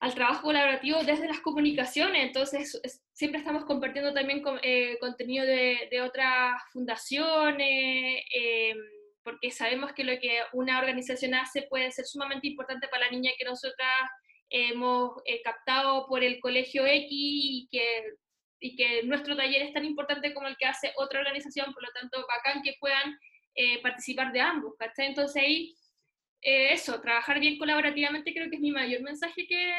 al 0.00 0.14
trabajo 0.14 0.42
colaborativo 0.42 1.02
desde 1.02 1.26
las 1.26 1.40
comunicaciones, 1.40 2.26
entonces 2.26 2.80
siempre 3.12 3.40
estamos 3.40 3.64
compartiendo 3.64 4.14
también 4.14 4.42
eh, 4.62 4.96
contenido 5.00 5.44
de, 5.44 5.88
de, 5.90 6.00
otras 6.02 6.62
fundaciones, 6.72 8.22
eh, 8.34 8.74
porque 9.24 9.50
sabemos 9.50 9.92
que 9.92 10.04
lo 10.04 10.18
que 10.20 10.40
una 10.52 10.78
organización 10.78 11.34
hace 11.34 11.62
puede 11.62 11.90
ser 11.90 12.06
sumamente 12.06 12.46
importante 12.46 12.88
para 12.88 13.06
la 13.06 13.10
niña 13.10 13.32
que 13.36 13.44
nosotras 13.44 14.10
hemos 14.50 15.20
eh, 15.26 15.42
captado 15.42 16.06
por 16.06 16.24
el 16.24 16.40
colegio 16.40 16.86
X 16.86 17.08
y 17.10 17.68
que, 17.70 18.02
y 18.60 18.76
que 18.76 19.02
nuestro 19.02 19.36
taller 19.36 19.62
es 19.62 19.72
tan 19.72 19.84
importante 19.84 20.32
como 20.32 20.48
el 20.48 20.56
que 20.56 20.66
hace 20.66 20.92
otra 20.96 21.20
organización, 21.20 21.72
por 21.74 21.82
lo 21.82 21.90
tanto, 21.92 22.24
bacán 22.26 22.62
que 22.62 22.74
puedan 22.80 23.18
eh, 23.54 23.80
participar 23.82 24.32
de 24.32 24.40
ambos, 24.40 24.74
¿cachai? 24.78 25.06
Entonces 25.06 25.42
ahí, 25.42 25.76
eh, 26.42 26.72
eso, 26.72 27.00
trabajar 27.00 27.40
bien 27.40 27.58
colaborativamente 27.58 28.32
creo 28.32 28.48
que 28.48 28.56
es 28.56 28.62
mi 28.62 28.70
mayor 28.70 29.02
mensaje 29.02 29.46
que, 29.46 29.72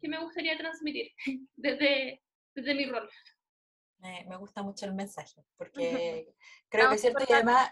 que 0.00 0.08
me 0.08 0.20
gustaría 0.20 0.56
transmitir 0.58 1.12
desde, 1.56 2.22
desde 2.54 2.74
mi 2.74 2.86
rol. 2.86 3.08
me 4.00 4.36
gusta 4.36 4.62
mucho 4.62 4.86
el 4.86 4.94
mensaje, 4.94 5.42
porque 5.56 6.34
creo 6.68 6.88
que 6.88 6.94
es 6.96 7.00
cierto 7.00 7.24
y 7.28 7.32
además, 7.32 7.70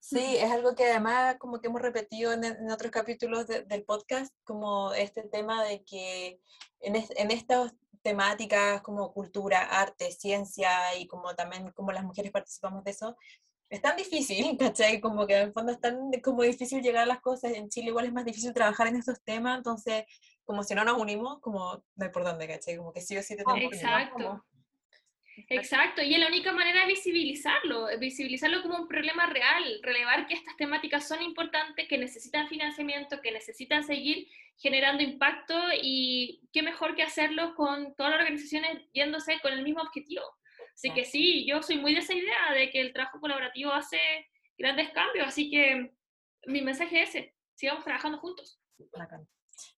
sí, 0.00 0.36
es 0.36 0.50
algo 0.50 0.74
que 0.74 0.84
además 0.84 1.36
como 1.38 1.60
que 1.60 1.68
hemos 1.68 1.82
repetido 1.82 2.32
en, 2.32 2.44
en 2.44 2.70
otros 2.70 2.90
capítulos 2.90 3.46
del 3.46 3.84
podcast, 3.84 4.34
como 4.44 4.94
este 4.94 5.22
tema 5.24 5.64
de 5.64 5.84
que 5.84 6.40
en, 6.80 6.96
en 6.96 7.30
estas 7.30 7.74
temáticas 8.04 8.82
como 8.82 9.12
cultura, 9.14 9.62
arte, 9.62 10.12
ciencia 10.12 10.94
y 10.98 11.06
como 11.06 11.34
también 11.34 11.72
como 11.72 11.90
las 11.90 12.04
mujeres 12.04 12.30
participamos 12.30 12.84
de 12.84 12.90
eso, 12.90 13.16
es 13.70 13.80
tan 13.80 13.96
difícil, 13.96 14.56
¿cachai? 14.58 15.00
Como 15.00 15.26
que 15.26 15.36
en 15.36 15.42
el 15.48 15.52
fondo 15.52 15.72
es 15.72 15.80
tan 15.80 16.10
como 16.22 16.42
difícil 16.42 16.82
llegar 16.82 17.04
a 17.04 17.06
las 17.06 17.20
cosas. 17.20 17.52
En 17.52 17.68
Chile 17.68 17.88
igual 17.88 18.06
es 18.06 18.12
más 18.12 18.24
difícil 18.24 18.52
trabajar 18.52 18.86
en 18.88 18.96
estos 18.96 19.22
temas, 19.22 19.58
entonces, 19.58 20.04
como 20.44 20.62
si 20.62 20.74
no 20.74 20.84
nos 20.84 20.98
unimos, 20.98 21.40
como 21.40 21.82
no 21.96 22.04
hay 22.04 22.10
por 22.10 22.24
dónde, 22.24 22.46
¿cachai? 22.46 22.76
Como 22.76 22.92
que 22.92 23.00
sí 23.00 23.16
o 23.16 23.22
sí 23.22 23.36
te 23.36 23.44
tenemos 23.44 23.72
Exacto. 23.72 24.44
Exacto, 25.48 26.00
y 26.00 26.14
es 26.14 26.20
la 26.20 26.28
única 26.28 26.52
manera 26.52 26.82
de 26.82 26.86
visibilizarlo, 26.86 27.88
visibilizarlo 27.98 28.62
como 28.62 28.78
un 28.78 28.86
problema 28.86 29.26
real, 29.26 29.80
relevar 29.82 30.28
que 30.28 30.34
estas 30.34 30.56
temáticas 30.56 31.08
son 31.08 31.22
importantes, 31.22 31.88
que 31.88 31.98
necesitan 31.98 32.46
financiamiento, 32.46 33.20
que 33.20 33.32
necesitan 33.32 33.82
seguir 33.82 34.28
generando 34.56 35.02
impacto 35.02 35.54
y 35.82 36.40
qué 36.52 36.62
mejor 36.62 36.94
que 36.94 37.02
hacerlo 37.02 37.54
con 37.56 37.94
todas 37.96 38.12
las 38.12 38.20
organizaciones 38.20 38.82
yéndose 38.92 39.40
con 39.40 39.52
el 39.52 39.64
mismo 39.64 39.82
objetivo. 39.82 40.22
Así 40.74 40.90
que 40.92 41.04
sí, 41.04 41.46
yo 41.46 41.62
soy 41.62 41.78
muy 41.78 41.94
de 41.94 42.00
esa 42.00 42.14
idea 42.14 42.52
de 42.52 42.70
que 42.70 42.80
el 42.80 42.92
trabajo 42.92 43.20
colaborativo 43.20 43.72
hace 43.72 43.98
grandes 44.58 44.90
cambios, 44.90 45.28
así 45.28 45.50
que 45.50 45.94
mi 46.46 46.62
mensaje 46.62 47.02
es 47.02 47.10
ese, 47.10 47.34
sigamos 47.54 47.84
trabajando 47.84 48.18
juntos. 48.18 48.60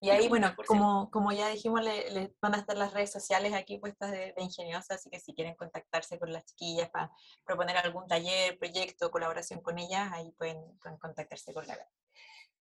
Y 0.01 0.11
ahí, 0.11 0.29
bueno, 0.29 0.55
como, 0.67 1.11
como 1.11 1.33
ya 1.33 1.49
dijimos, 1.49 1.83
le, 1.83 2.35
van 2.41 2.55
a 2.55 2.59
estar 2.59 2.77
las 2.77 2.95
redes 2.95 3.13
sociales 3.13 3.53
aquí 3.53 3.79
puestas 3.79 4.11
de, 4.11 4.33
de 4.33 4.43
Ingeniosa, 4.43 4.95
así 4.95 5.11
que 5.11 5.21
si 5.21 5.35
quieren 5.35 5.55
contactarse 5.55 6.19
con 6.19 6.33
las 6.33 6.45
chiquillas 6.47 6.91
para 6.91 7.11
proponer 7.45 7.77
algún 7.77 8.07
taller, 8.07 8.59
proyecto, 8.59 9.11
colaboración 9.11 9.61
con 9.61 9.79
ellas, 9.79 10.11
ahí 10.13 10.33
pueden, 10.33 10.79
pueden 10.79 10.99
contactarse 10.99 11.53
con 11.53 11.67
la 11.67 11.77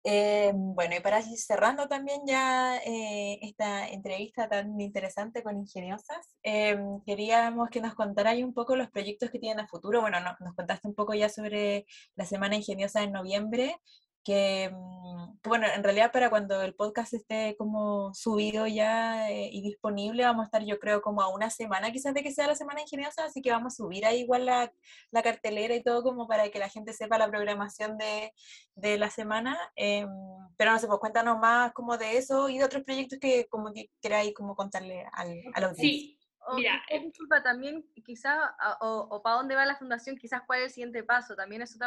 eh, 0.06 0.52
bueno, 0.54 0.96
y 0.96 1.00
para 1.00 1.20
ir 1.20 1.38
cerrando 1.38 1.88
también 1.88 2.20
ya 2.26 2.76
eh, 2.84 3.38
esta 3.40 3.88
entrevista 3.88 4.48
tan 4.50 4.78
interesante 4.78 5.42
con 5.42 5.56
Ingeniosas, 5.56 6.36
eh, 6.42 6.78
queríamos 7.06 7.70
que 7.70 7.80
nos 7.80 7.94
contarais 7.94 8.44
un 8.44 8.52
poco 8.52 8.76
los 8.76 8.90
proyectos 8.90 9.30
que 9.30 9.38
tienen 9.38 9.64
a 9.64 9.68
futuro. 9.68 10.02
Bueno, 10.02 10.18
nos 10.20 10.54
contaste 10.54 10.88
un 10.88 10.94
poco 10.94 11.14
ya 11.14 11.30
sobre 11.30 11.86
la 12.16 12.26
Semana 12.26 12.56
Ingeniosa 12.56 13.02
en 13.02 13.12
noviembre, 13.12 13.76
que, 14.24 14.70
mm, 14.72 15.38
bueno, 15.44 15.66
en 15.74 15.84
realidad 15.84 16.10
para 16.10 16.30
cuando 16.30 16.62
el 16.62 16.74
podcast 16.74 17.12
esté 17.12 17.54
como 17.58 18.14
subido 18.14 18.66
ya 18.66 19.30
eh, 19.30 19.50
y 19.52 19.62
disponible, 19.62 20.24
vamos 20.24 20.42
a 20.42 20.46
estar 20.46 20.64
yo 20.64 20.78
creo 20.78 21.02
como 21.02 21.20
a 21.22 21.28
una 21.28 21.50
semana 21.50 21.92
quizás 21.92 22.14
de 22.14 22.22
que 22.22 22.32
sea 22.32 22.46
la 22.46 22.54
semana 22.54 22.80
ingeniosa, 22.80 23.24
así 23.24 23.42
que 23.42 23.50
vamos 23.50 23.74
a 23.74 23.76
subir 23.76 24.06
ahí 24.06 24.20
igual 24.20 24.46
la, 24.46 24.72
la 25.10 25.22
cartelera 25.22 25.74
y 25.74 25.82
todo 25.82 26.02
como 26.02 26.26
para 26.26 26.48
que 26.48 26.58
la 26.58 26.70
gente 26.70 26.92
sepa 26.94 27.18
la 27.18 27.28
programación 27.28 27.98
de, 27.98 28.32
de 28.74 28.98
la 28.98 29.10
semana. 29.10 29.58
Em, 29.76 30.08
pero 30.56 30.72
no 30.72 30.78
sé, 30.78 30.86
pues 30.86 30.98
cuéntanos 30.98 31.38
más 31.38 31.72
como 31.72 31.98
de 31.98 32.16
eso 32.16 32.48
y 32.48 32.58
de 32.58 32.64
otros 32.64 32.82
proyectos 32.84 33.18
que 33.20 33.46
como 33.48 33.72
que 33.72 33.90
queráis 34.00 34.34
como 34.34 34.56
contarle 34.56 35.06
al, 35.12 35.40
a 35.54 35.60
la 35.60 35.74
Sí. 35.74 36.18
Mira, 36.56 36.82
eh, 36.90 37.00
disculpa, 37.00 37.42
también 37.42 37.86
quizás, 38.04 38.38
o, 38.80 39.08
o 39.10 39.22
para 39.22 39.36
dónde 39.36 39.54
va 39.54 39.64
la 39.64 39.76
fundación, 39.76 40.16
quizás 40.16 40.42
cuál 40.46 40.60
es 40.60 40.66
el 40.66 40.70
siguiente 40.72 41.02
paso, 41.02 41.34
también 41.34 41.62
eso 41.62 41.78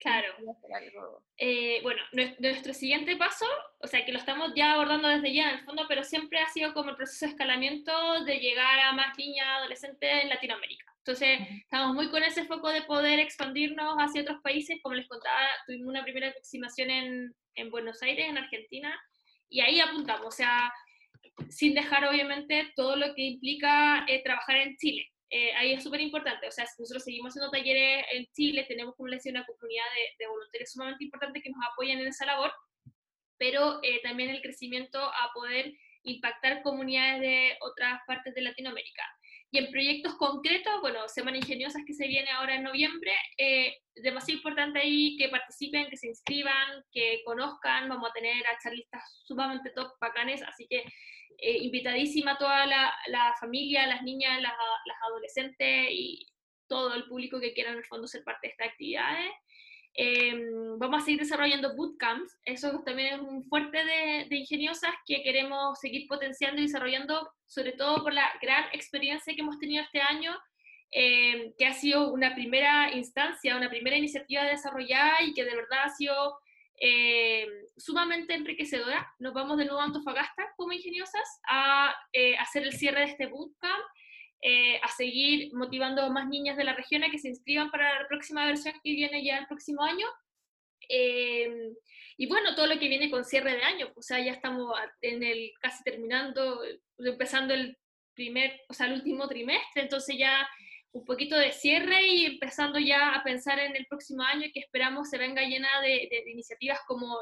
Claro. 0.00 0.32
Eh, 1.36 1.80
bueno, 1.82 2.00
nuestro 2.38 2.72
siguiente 2.72 3.16
paso, 3.16 3.46
o 3.78 3.86
sea, 3.88 4.04
que 4.04 4.12
lo 4.12 4.18
estamos 4.18 4.52
ya 4.54 4.74
abordando 4.74 5.08
desde 5.08 5.34
ya 5.34 5.50
en 5.50 5.58
el 5.58 5.64
fondo, 5.64 5.86
pero 5.88 6.04
siempre 6.04 6.38
ha 6.38 6.48
sido 6.48 6.72
como 6.72 6.90
el 6.90 6.96
proceso 6.96 7.26
de 7.26 7.32
escalamiento 7.32 8.24
de 8.24 8.38
llegar 8.38 8.78
a 8.78 8.92
más 8.92 9.18
niñas 9.18 9.46
adolescentes 9.58 10.22
en 10.22 10.28
Latinoamérica. 10.28 10.84
Entonces, 10.98 11.40
estamos 11.62 11.94
muy 11.94 12.10
con 12.10 12.22
ese 12.22 12.44
foco 12.44 12.68
de 12.68 12.82
poder 12.82 13.18
expandirnos 13.18 13.96
hacia 13.98 14.22
otros 14.22 14.40
países. 14.42 14.78
Como 14.82 14.94
les 14.94 15.08
contaba, 15.08 15.40
tuvimos 15.66 15.88
una 15.88 16.04
primera 16.04 16.28
aproximación 16.28 16.90
en, 16.90 17.34
en 17.54 17.70
Buenos 17.70 18.02
Aires, 18.02 18.26
en 18.28 18.38
Argentina, 18.38 18.94
y 19.48 19.60
ahí 19.60 19.80
apuntamos, 19.80 20.26
o 20.26 20.30
sea, 20.30 20.72
sin 21.48 21.74
dejar 21.74 22.04
obviamente 22.04 22.72
todo 22.76 22.96
lo 22.96 23.14
que 23.14 23.22
implica 23.22 24.04
eh, 24.06 24.22
trabajar 24.22 24.56
en 24.56 24.76
Chile. 24.76 25.08
Eh, 25.30 25.52
ahí 25.54 25.72
es 25.72 25.82
súper 25.82 26.00
importante. 26.00 26.48
O 26.48 26.52
sea, 26.52 26.64
nosotros 26.78 27.04
seguimos 27.04 27.30
haciendo 27.30 27.50
talleres 27.50 28.06
en 28.12 28.26
Chile, 28.32 28.64
tenemos, 28.68 28.94
como 28.96 29.08
les 29.08 29.26
una 29.26 29.44
comunidad 29.44 29.84
de, 29.94 30.24
de 30.24 30.30
voluntarios 30.30 30.72
sumamente 30.72 31.04
importante 31.04 31.42
que 31.42 31.50
nos 31.50 31.60
apoyan 31.72 31.98
en 31.98 32.08
esa 32.08 32.26
labor, 32.26 32.52
pero 33.38 33.80
eh, 33.82 34.00
también 34.02 34.30
el 34.30 34.42
crecimiento 34.42 34.98
a 34.98 35.30
poder 35.34 35.72
impactar 36.02 36.62
comunidades 36.62 37.20
de 37.20 37.56
otras 37.60 38.00
partes 38.06 38.34
de 38.34 38.42
Latinoamérica. 38.42 39.04
Y 39.50 39.58
en 39.58 39.70
proyectos 39.70 40.14
concretos, 40.16 40.80
bueno, 40.80 41.08
Semana 41.08 41.38
Ingeniosas 41.38 41.82
que 41.86 41.94
se 41.94 42.06
viene 42.06 42.30
ahora 42.30 42.56
en 42.56 42.64
noviembre, 42.64 43.12
eh, 43.38 43.78
demasiado 43.94 44.38
importante 44.38 44.78
ahí 44.78 45.16
que 45.16 45.30
participen, 45.30 45.88
que 45.88 45.96
se 45.96 46.08
inscriban, 46.08 46.84
que 46.92 47.22
conozcan, 47.24 47.88
vamos 47.88 48.10
a 48.10 48.12
tener 48.12 48.46
a 48.46 48.58
charlistas 48.62 49.02
sumamente 49.24 49.70
top, 49.70 49.92
bacanes, 50.00 50.42
así 50.42 50.66
que 50.68 50.84
eh, 51.38 51.58
invitadísima 51.58 52.36
toda 52.36 52.66
la, 52.66 52.92
la, 53.08 53.34
familia, 53.40 53.86
las 53.86 54.02
niñas, 54.02 54.42
las, 54.42 54.52
las, 54.84 54.96
adolescentes 55.08 55.88
y 55.90 56.26
todo 56.66 56.94
el 56.94 57.04
público 57.06 57.40
que 57.40 57.54
quiera 57.54 57.70
en 57.70 57.78
el 57.78 57.84
fondo 57.84 58.06
ser 58.06 58.24
parte 58.24 58.48
de 58.48 58.50
estas 58.52 58.68
actividades. 58.68 59.30
Em, 59.94 60.78
vamos 60.78 61.02
a 61.02 61.04
seguir 61.04 61.20
desarrollando 61.20 61.74
bootcamps, 61.74 62.38
eso 62.44 62.82
también 62.84 63.14
es 63.14 63.20
un 63.20 63.44
fuerte 63.44 63.78
de, 63.84 64.26
de, 64.28 64.36
ingeniosas 64.36 64.92
que 65.06 65.22
queremos 65.22 65.78
seguir 65.80 66.06
potenciando 66.06 66.60
y 66.60 66.66
desarrollando, 66.66 67.32
sobre 67.46 67.72
todo 67.72 68.02
por 68.02 68.12
la 68.12 68.30
gran 68.40 68.64
experiencia 68.72 69.34
que 69.34 69.40
hemos 69.40 69.58
tenido 69.58 69.82
este 69.82 70.00
año, 70.00 70.36
eh, 70.90 71.52
que 71.58 71.66
ha 71.66 71.74
sido 71.74 72.12
una 72.12 72.34
primera 72.34 72.94
instancia, 72.94 73.56
una 73.56 73.68
primera 73.68 73.96
iniciativa 73.96 74.44
desarrollada 74.44 75.22
y 75.22 75.34
que 75.34 75.44
de 75.44 75.54
verdad 75.54 75.84
ha 75.84 75.90
sido 75.90 76.38
eh, 76.80 77.46
sumamente 77.76 78.34
enriquecedora. 78.34 79.12
Nos 79.18 79.34
vamos 79.34 79.58
de 79.58 79.64
nuevo 79.64 79.80
a 79.80 79.84
Antofagasta 79.84 80.52
como 80.56 80.72
ingeniosas 80.72 81.40
a 81.48 81.94
eh, 82.12 82.36
hacer 82.36 82.62
el 82.64 82.72
cierre 82.72 83.00
de 83.00 83.06
este 83.06 83.26
bootcamp 83.26 83.84
eh, 84.40 84.78
a 84.82 84.88
seguir 84.88 85.52
motivando 85.52 86.02
a 86.02 86.10
más 86.10 86.28
niñas 86.28 86.56
de 86.56 86.62
la 86.62 86.74
región 86.74 87.02
a 87.02 87.10
que 87.10 87.18
se 87.18 87.28
inscriban 87.28 87.72
para 87.72 88.02
la 88.02 88.06
próxima 88.06 88.46
versión 88.46 88.74
que 88.84 88.92
viene 88.92 89.24
ya 89.24 89.38
el 89.38 89.46
próximo 89.46 89.82
año. 89.82 90.06
Eh, 90.88 91.72
y 92.16 92.26
bueno, 92.26 92.54
todo 92.54 92.68
lo 92.68 92.78
que 92.78 92.88
viene 92.88 93.10
con 93.10 93.24
cierre 93.24 93.56
de 93.56 93.62
año, 93.62 93.92
o 93.96 94.02
sea, 94.02 94.20
ya 94.20 94.32
estamos 94.32 94.72
en 95.00 95.22
el 95.24 95.52
casi 95.60 95.82
terminando, 95.82 96.62
empezando 96.98 97.52
el 97.52 97.76
primer, 98.14 98.60
o 98.68 98.74
sea, 98.74 98.86
el 98.86 98.94
último 98.94 99.28
trimestre, 99.28 99.82
entonces 99.82 100.16
ya 100.16 100.48
un 100.92 101.04
poquito 101.04 101.36
de 101.36 101.52
cierre 101.52 102.06
y 102.06 102.24
empezando 102.24 102.78
ya 102.78 103.14
a 103.14 103.22
pensar 103.22 103.58
en 103.58 103.76
el 103.76 103.86
próximo 103.86 104.22
año 104.22 104.48
que 104.52 104.60
esperamos 104.60 105.10
se 105.10 105.18
venga 105.18 105.42
llena 105.42 105.68
de, 105.82 106.08
de 106.10 106.30
iniciativas 106.30 106.80
como 106.86 107.18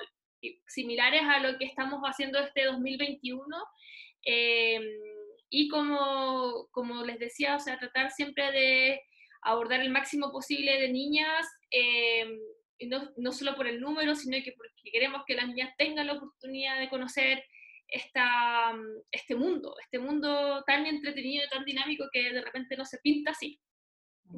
similares 0.66 1.22
a 1.22 1.40
lo 1.40 1.58
que 1.58 1.64
estamos 1.64 2.00
haciendo 2.02 2.38
este 2.38 2.64
2021. 2.64 3.44
Eh, 4.24 4.80
y 5.48 5.68
como, 5.68 6.68
como 6.70 7.04
les 7.04 7.18
decía, 7.18 7.56
o 7.56 7.60
sea, 7.60 7.78
tratar 7.78 8.10
siempre 8.10 8.50
de 8.50 9.02
abordar 9.42 9.80
el 9.80 9.90
máximo 9.90 10.32
posible 10.32 10.80
de 10.80 10.88
niñas, 10.88 11.46
eh, 11.70 12.26
no, 12.88 13.10
no, 13.16 13.32
solo 13.32 13.54
por 13.54 13.66
el 13.66 13.80
número, 13.80 14.14
sino 14.14 14.36
que 14.42 14.52
porque 14.52 14.90
queremos 14.90 15.22
que 15.26 15.34
las 15.34 15.46
niñas 15.46 15.74
tengan 15.78 16.08
la 16.08 16.14
oportunidad 16.14 16.80
de 16.80 16.88
conocer 16.88 17.44
esta, 17.88 18.72
este 19.10 19.34
mundo, 19.34 19.74
este 19.80 19.98
mundo 19.98 20.62
tan 20.66 20.86
entretenido 20.86 21.44
y 21.44 21.48
tan 21.48 21.64
dinámico 21.64 22.06
que 22.12 22.32
de 22.32 22.42
repente 22.42 22.76
no 22.76 22.84
se 22.84 22.98
pinta 22.98 23.30
así. 23.30 23.60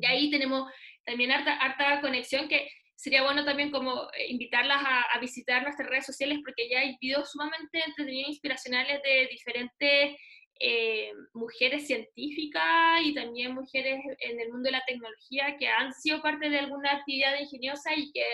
Y 0.01 0.07
ahí 0.07 0.31
tenemos 0.31 0.71
también 1.05 1.33
harta, 1.33 1.55
harta 1.57 2.01
conexión 2.01 2.49
que 2.49 2.71
sería 2.95 3.23
bueno 3.23 3.45
también 3.45 3.71
como 3.71 4.09
eh, 4.13 4.27
invitarlas 4.29 4.83
a, 4.85 5.03
a, 5.03 5.21
visitar 5.21 5.63
nuestras 5.63 5.89
redes 5.89 6.05
sociales 6.05 6.41
porque 6.45 6.69
ya 6.69 6.81
hay 6.81 6.97
videos 7.01 7.31
sumamente 7.31 7.81
entretenidos 7.87 8.29
e 8.29 8.33
inspiracionales 8.33 9.03
de 9.03 9.29
diferentes 9.31 10.17
eh, 10.61 11.13
mujeres 11.35 11.87
científicas 11.87 13.01
y 13.05 13.15
también 13.15 13.55
mujeres 13.55 14.01
en 14.19 14.41
el 14.41 14.49
mundo 14.51 14.67
de 14.67 14.73
la 14.73 14.85
tecnología 14.85 15.57
que 15.57 15.69
han 15.69 15.93
sido 15.95 16.21
parte 16.21 16.51
de 16.51 16.59
alguna 16.59 16.95
actividad 16.95 17.39
ingeniosa 17.39 17.95
y 17.95 18.11
que 18.11 18.25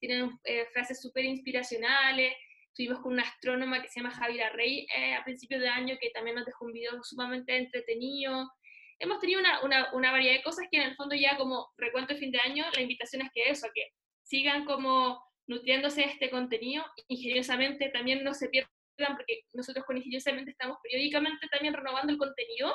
tienen 0.00 0.32
eh, 0.42 0.66
frases 0.72 1.00
súper 1.00 1.26
inspiracionales. 1.26 2.34
Estuvimos 2.70 3.00
con 3.00 3.12
una 3.12 3.22
astrónoma 3.22 3.82
que 3.82 3.88
se 3.88 4.00
llama 4.00 4.14
Javiera 4.14 4.50
Rey 4.50 4.86
eh, 4.96 5.14
a 5.14 5.24
principios 5.24 5.60
de 5.60 5.68
año 5.68 5.96
que 6.00 6.10
también 6.10 6.36
nos 6.36 6.46
dejó 6.46 6.64
un 6.64 6.72
video 6.72 7.02
sumamente 7.02 7.56
entretenido. 7.56 8.50
Hemos 8.98 9.18
tenido 9.18 9.40
una, 9.40 9.62
una, 9.62 9.92
una, 9.92 10.12
variedad 10.12 10.36
de 10.36 10.42
cosas 10.42 10.66
que 10.70 10.78
en 10.78 10.88
el 10.88 10.96
fondo 10.96 11.14
ya 11.14 11.36
como 11.36 11.68
recuento 11.76 12.14
de 12.14 12.20
fin 12.20 12.30
de 12.30 12.40
año, 12.40 12.64
la 12.74 12.82
invitación 12.82 13.22
es 13.22 13.30
que 13.34 13.50
eso, 13.50 13.66
que 13.74 13.88
sigan 14.22 14.64
como 14.64 15.20
nutriéndose 15.46 16.02
de 16.02 16.06
este 16.08 16.30
contenido, 16.30 16.84
ingeniosamente 17.08 17.88
también 17.90 18.22
no 18.22 18.34
se 18.34 18.48
pierdan 18.48 18.70
porque 19.08 19.42
nosotros 19.52 19.84
con 19.84 19.96
Ingeniosamente 19.96 20.52
estamos 20.52 20.78
periódicamente 20.82 21.48
también 21.48 21.74
renovando 21.74 22.12
el 22.12 22.18
contenido. 22.18 22.74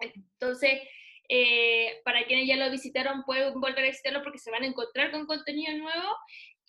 Entonces, 0.00 0.82
eh, 1.28 2.00
para 2.04 2.24
quienes 2.26 2.46
ya 2.46 2.56
lo 2.56 2.70
visitaron, 2.70 3.24
pueden 3.24 3.58
volver 3.60 3.84
a 3.84 3.88
visitarlo 3.88 4.22
porque 4.22 4.38
se 4.38 4.50
van 4.50 4.64
a 4.64 4.66
encontrar 4.66 5.10
con 5.10 5.26
contenido 5.26 5.76
nuevo. 5.76 6.16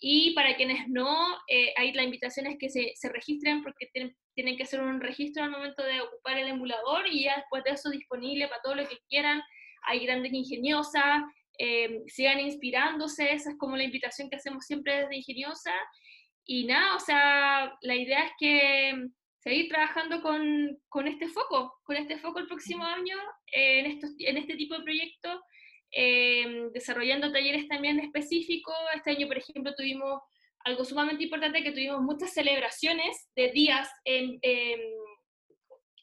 Y 0.06 0.34
para 0.34 0.54
quienes 0.54 0.86
no, 0.86 1.34
eh, 1.48 1.72
ahí 1.78 1.90
la 1.94 2.02
invitación 2.02 2.46
es 2.46 2.58
que 2.58 2.68
se, 2.68 2.92
se 2.94 3.08
registren 3.08 3.62
porque 3.62 3.86
tienen, 3.90 4.14
tienen, 4.34 4.54
que 4.54 4.64
hacer 4.64 4.82
un 4.82 5.00
registro 5.00 5.42
al 5.42 5.50
momento 5.50 5.82
de 5.82 6.02
ocupar 6.02 6.36
el 6.36 6.48
emulador 6.48 7.06
y 7.06 7.24
ya 7.24 7.36
después 7.36 7.64
de 7.64 7.70
eso 7.70 7.88
disponible 7.88 8.46
para 8.48 8.60
todo 8.60 8.74
lo 8.74 8.86
que 8.86 8.98
quieran. 9.08 9.40
Hay 9.84 10.04
grandes 10.04 10.34
ingeniosas, 10.34 11.22
eh, 11.58 12.02
sigan 12.08 12.38
inspirándose, 12.38 13.32
esa 13.32 13.52
es 13.52 13.56
como 13.56 13.78
la 13.78 13.84
invitación 13.84 14.28
que 14.28 14.36
hacemos 14.36 14.66
siempre 14.66 14.94
desde 14.94 15.16
Ingeniosa 15.16 15.72
y 16.44 16.66
nada, 16.66 16.96
o 16.96 17.00
sea, 17.00 17.74
la 17.80 17.96
idea 17.96 18.26
es 18.26 18.32
que 18.38 19.06
seguir 19.38 19.70
trabajando 19.70 20.20
con, 20.20 20.78
con 20.90 21.08
este 21.08 21.28
foco, 21.28 21.80
con 21.82 21.96
este 21.96 22.18
foco 22.18 22.40
el 22.40 22.46
próximo 22.46 22.84
año 22.84 23.16
eh, 23.50 23.78
en, 23.78 23.86
estos, 23.86 24.10
en 24.18 24.36
este 24.36 24.54
tipo 24.56 24.76
de 24.76 24.84
proyectos, 24.84 25.40
eh, 25.94 26.68
desarrollando 26.72 27.32
talleres 27.32 27.68
también 27.68 28.00
específicos. 28.00 28.74
Este 28.94 29.10
año, 29.10 29.26
por 29.26 29.38
ejemplo, 29.38 29.74
tuvimos 29.74 30.20
algo 30.64 30.84
sumamente 30.84 31.24
importante, 31.24 31.62
que 31.62 31.72
tuvimos 31.72 32.00
muchas 32.02 32.32
celebraciones 32.32 33.28
de 33.36 33.50
días 33.52 33.88
en, 34.04 34.40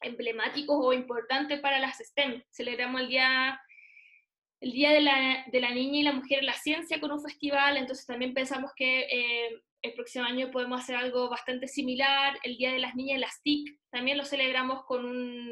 emblemáticos 0.02 0.78
o 0.80 0.94
importantes 0.94 1.60
para 1.60 1.80
las 1.80 1.98
STEM. 1.98 2.44
Celebramos 2.52 3.02
el 3.02 3.08
día 3.08 3.60
el 4.62 4.72
Día 4.72 4.92
de 4.92 5.02
la, 5.02 5.46
de 5.52 5.60
la, 5.60 5.72
Niña 5.72 6.00
y 6.00 6.04
la 6.04 6.14
Mujer 6.14 6.40
en 6.40 6.46
la 6.46 6.54
Ciencia 6.54 7.00
con 7.00 7.12
un 7.12 7.22
festival, 7.22 7.78
entonces 7.78 8.06
también 8.06 8.36
pensamos 8.36 8.72
que 8.76 9.08
eh, 9.10 9.60
el 9.82 9.94
próximo 9.94 10.24
año 10.24 10.52
podemos 10.52 10.80
hacer 10.80 10.96
algo 10.96 11.30
bastante 11.30 11.68
similar. 11.68 12.38
El 12.44 12.58
Día 12.58 12.72
de 12.72 12.80
las 12.80 12.96
Niñas 12.96 13.16
en 13.16 13.22
las 13.22 13.42
TIC 13.42 13.80
también 13.90 14.20
lo 14.20 14.24
celebramos 14.24 14.86
con 14.86 15.06
un, 15.06 15.52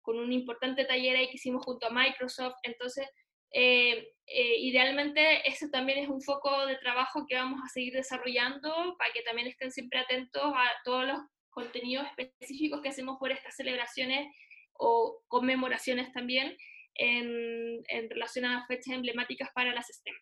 con 0.00 0.18
un 0.18 0.32
importante 0.32 0.86
taller 0.86 1.16
ahí 1.16 1.28
que 1.28 1.36
hicimos 1.36 1.62
junto 1.64 1.86
a 1.86 1.90
Microsoft. 1.90 2.56
Entonces, 2.62 3.06
eh, 3.52 4.14
eh, 4.26 4.56
idealmente 4.60 5.48
ese 5.48 5.68
también 5.68 5.98
es 5.98 6.08
un 6.08 6.22
foco 6.22 6.66
de 6.66 6.76
trabajo 6.76 7.26
que 7.26 7.34
vamos 7.34 7.60
a 7.64 7.68
seguir 7.68 7.94
desarrollando 7.94 8.96
para 8.96 9.12
que 9.12 9.22
también 9.22 9.48
estén 9.48 9.72
siempre 9.72 9.98
atentos 9.98 10.52
a 10.54 10.70
todos 10.84 11.06
los 11.06 11.18
contenidos 11.50 12.06
específicos 12.16 12.80
que 12.80 12.90
hacemos 12.90 13.18
por 13.18 13.32
estas 13.32 13.56
celebraciones 13.56 14.28
o 14.74 15.20
conmemoraciones 15.26 16.12
también 16.12 16.56
en, 16.94 17.82
en 17.88 18.08
relación 18.08 18.44
a 18.44 18.66
fechas 18.66 18.94
emblemáticas 18.94 19.50
para 19.52 19.74
las 19.74 19.88
STEM. 19.88 20.14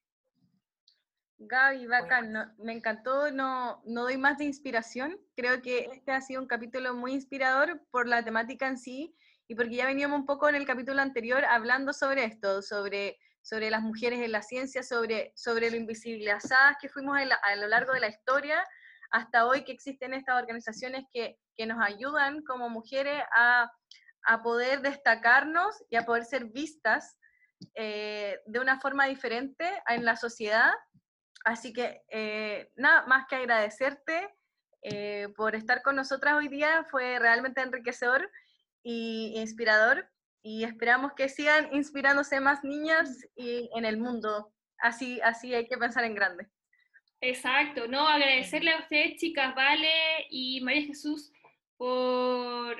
Gaby, 1.40 1.86
bacán, 1.86 2.54
me 2.58 2.72
encantó, 2.72 3.30
no, 3.30 3.80
no 3.84 4.02
doy 4.02 4.16
más 4.16 4.38
de 4.38 4.44
inspiración. 4.44 5.20
Creo 5.36 5.62
que 5.62 5.88
este 5.92 6.10
ha 6.10 6.20
sido 6.20 6.40
un 6.40 6.48
capítulo 6.48 6.94
muy 6.94 7.12
inspirador 7.12 7.80
por 7.90 8.08
la 8.08 8.24
temática 8.24 8.66
en 8.66 8.76
sí 8.76 9.14
y 9.48 9.54
porque 9.54 9.76
ya 9.76 9.86
veníamos 9.86 10.20
un 10.20 10.26
poco 10.26 10.48
en 10.48 10.54
el 10.54 10.66
capítulo 10.66 11.00
anterior 11.00 11.44
hablando 11.46 11.92
sobre 11.94 12.24
esto, 12.24 12.60
sobre, 12.60 13.18
sobre 13.42 13.70
las 13.70 13.80
mujeres 13.80 14.20
en 14.20 14.30
la 14.30 14.42
ciencia, 14.42 14.82
sobre, 14.82 15.32
sobre 15.34 15.70
lo 15.70 15.76
invisibilizadas 15.76 16.76
que 16.80 16.90
fuimos 16.90 17.16
a, 17.16 17.22
a 17.22 17.56
lo 17.56 17.66
largo 17.66 17.94
de 17.94 18.00
la 18.00 18.08
historia 18.08 18.62
hasta 19.10 19.46
hoy 19.46 19.64
que 19.64 19.72
existen 19.72 20.12
estas 20.12 20.40
organizaciones 20.40 21.06
que, 21.10 21.38
que 21.56 21.66
nos 21.66 21.82
ayudan 21.82 22.42
como 22.42 22.68
mujeres 22.68 23.22
a, 23.34 23.72
a, 24.24 24.42
poder 24.42 24.82
destacarnos 24.82 25.82
y 25.88 25.96
a 25.96 26.04
poder 26.04 26.24
ser 26.24 26.44
vistas 26.46 27.16
eh, 27.74 28.38
de 28.46 28.60
una 28.60 28.78
forma 28.80 29.06
diferente 29.06 29.64
en 29.88 30.04
la 30.04 30.16
sociedad. 30.16 30.72
Así 31.44 31.72
que 31.72 32.02
eh, 32.10 32.70
nada 32.76 33.06
más 33.06 33.26
que 33.28 33.36
agradecerte 33.36 34.28
eh, 34.82 35.28
por 35.36 35.54
estar 35.54 35.82
con 35.82 35.96
nosotras 35.96 36.34
hoy 36.34 36.48
día, 36.48 36.86
fue 36.90 37.18
realmente 37.18 37.62
enriquecedor 37.62 38.30
e 38.84 39.40
inspirador 39.40 40.08
y 40.42 40.64
esperamos 40.64 41.12
que 41.14 41.28
sigan 41.28 41.74
inspirándose 41.74 42.40
más 42.40 42.62
niñas 42.64 43.26
y 43.36 43.68
en 43.74 43.84
el 43.84 43.98
mundo. 43.98 44.52
Así, 44.78 45.20
así 45.22 45.54
hay 45.54 45.66
que 45.66 45.76
pensar 45.76 46.04
en 46.04 46.14
grande. 46.14 46.46
Exacto, 47.20 47.88
no, 47.88 48.06
agradecerle 48.06 48.70
a 48.70 48.78
ustedes, 48.78 49.16
chicas, 49.16 49.54
Vale 49.54 50.26
y 50.30 50.60
María 50.60 50.86
Jesús, 50.86 51.32
por 51.76 52.76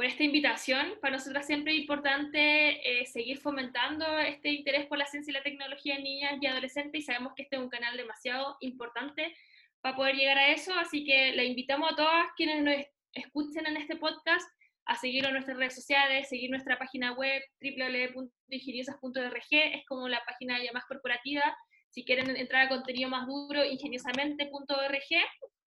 por 0.00 0.06
esta 0.06 0.24
invitación. 0.24 0.94
Para 1.02 1.18
nosotras 1.18 1.46
siempre 1.46 1.74
es 1.74 1.80
importante 1.80 3.00
eh, 3.02 3.04
seguir 3.04 3.36
fomentando 3.36 4.18
este 4.20 4.48
interés 4.48 4.86
por 4.86 4.96
la 4.96 5.04
ciencia 5.04 5.30
y 5.30 5.34
la 5.34 5.42
tecnología 5.42 5.96
en 5.96 6.04
niñas 6.04 6.38
y 6.40 6.46
adolescentes 6.46 7.02
y 7.02 7.04
sabemos 7.04 7.34
que 7.34 7.42
este 7.42 7.56
es 7.56 7.62
un 7.62 7.68
canal 7.68 7.94
demasiado 7.98 8.56
importante 8.60 9.36
para 9.82 9.96
poder 9.96 10.16
llegar 10.16 10.38
a 10.38 10.48
eso, 10.52 10.72
así 10.72 11.04
que 11.04 11.32
le 11.32 11.44
invitamos 11.44 11.92
a 11.92 11.96
todas 11.96 12.26
quienes 12.34 12.62
nos 12.62 12.76
escuchen 13.12 13.66
en 13.66 13.76
este 13.76 13.96
podcast 13.96 14.48
a 14.90 14.96
seguir 14.96 15.24
en 15.24 15.32
nuestras 15.32 15.56
redes 15.56 15.76
sociales, 15.76 16.28
seguir 16.28 16.50
nuestra 16.50 16.76
página 16.76 17.12
web 17.12 17.40
www.ingeniosas.org, 17.60 19.46
es 19.50 19.86
como 19.86 20.08
la 20.08 20.20
página 20.26 20.60
ya 20.62 20.72
más 20.72 20.84
corporativa, 20.86 21.56
si 21.90 22.04
quieren 22.04 22.36
entrar 22.36 22.66
a 22.66 22.68
contenido 22.68 23.08
más 23.08 23.24
duro, 23.28 23.64
ingeniosamente.org, 23.64 25.04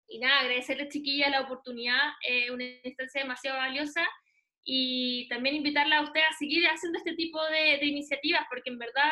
y 0.10 0.20
nada, 0.20 0.42
agradecerles 0.42 0.90
chiquilla 0.90 1.30
la 1.30 1.40
oportunidad, 1.42 2.12
eh, 2.28 2.52
una 2.52 2.66
instancia 2.84 3.22
demasiado 3.22 3.58
valiosa. 3.58 4.06
Y 4.66 5.28
también 5.30 5.56
invitarla 5.56 6.00
a 6.00 6.04
usted 6.04 6.22
a 6.22 6.38
seguir 6.38 6.66
haciendo 6.68 6.98
este 6.98 7.16
tipo 7.16 7.44
de, 7.46 7.78
de 7.80 7.86
iniciativas, 7.86 8.46
porque 8.50 8.70
en 8.70 8.78
verdad 8.78 9.12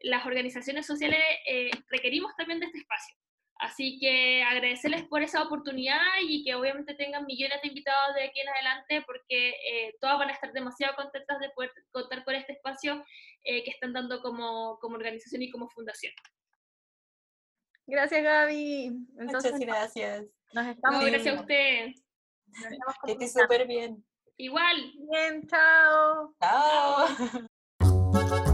las 0.00 0.24
organizaciones 0.26 0.86
sociales 0.86 1.20
eh, 1.46 1.70
requerimos 1.88 2.34
también 2.36 2.60
de 2.60 2.66
este 2.66 2.78
espacio. 2.78 3.16
Así 3.60 3.98
que 3.98 4.42
agradecerles 4.42 5.04
por 5.04 5.22
esa 5.22 5.42
oportunidad 5.42 6.00
y 6.22 6.42
que 6.42 6.54
obviamente 6.54 6.94
tengan 6.94 7.26
millones 7.26 7.60
de 7.60 7.68
invitados 7.68 8.14
de 8.14 8.24
aquí 8.24 8.40
en 8.40 8.48
adelante 8.48 9.02
porque 9.06 9.50
eh, 9.50 9.96
todas 10.00 10.18
van 10.18 10.30
a 10.30 10.32
estar 10.32 10.50
demasiado 10.52 10.96
contentas 10.96 11.38
de 11.40 11.50
poder 11.50 11.70
contar 11.92 12.24
con 12.24 12.34
este 12.34 12.54
espacio 12.54 13.04
eh, 13.44 13.62
que 13.62 13.70
están 13.70 13.92
dando 13.92 14.22
como, 14.22 14.78
como 14.80 14.96
organización 14.96 15.42
y 15.42 15.50
como 15.50 15.68
fundación. 15.68 16.14
Gracias, 17.86 18.22
Gaby. 18.22 18.92
Muchas 19.12 19.58
gracias. 19.58 20.26
Nos 20.54 20.66
estamos 20.66 21.04
gracias 21.04 21.36
a 21.36 21.40
usted. 21.40 21.92
Que 23.04 23.12
esté 23.12 23.28
súper 23.28 23.66
bien. 23.66 24.02
Igual. 24.38 24.92
Bien, 25.10 25.46
chao. 25.46 26.34
Chao. 26.40 27.08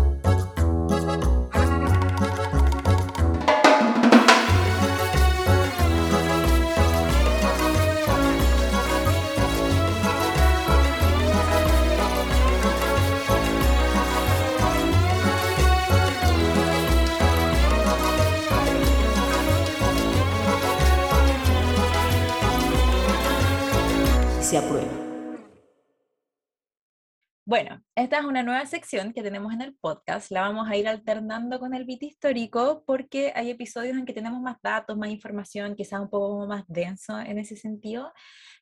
Bueno, 27.45 27.83
esta 27.95 28.19
es 28.21 28.25
una 28.25 28.43
nueva 28.43 28.65
sección 28.65 29.13
que 29.13 29.23
tenemos 29.23 29.53
en 29.53 29.61
el 29.61 29.77
podcast. 29.77 30.31
La 30.31 30.41
vamos 30.41 30.67
a 30.67 30.77
ir 30.77 30.89
alternando 30.89 31.61
con 31.61 31.75
el 31.75 31.85
bit 31.85 32.03
histórico 32.05 32.83
porque 32.87 33.33
hay 33.37 33.51
episodios 33.51 33.99
en 33.99 34.07
que 34.07 34.15
tenemos 34.15 34.41
más 34.41 34.57
datos, 34.63 34.97
más 34.97 35.11
información, 35.11 35.75
quizás 35.77 36.01
un 36.01 36.09
poco 36.09 36.47
más 36.47 36.65
denso 36.69 37.21
en 37.21 37.39
ese 37.39 37.55
sentido. 37.55 38.13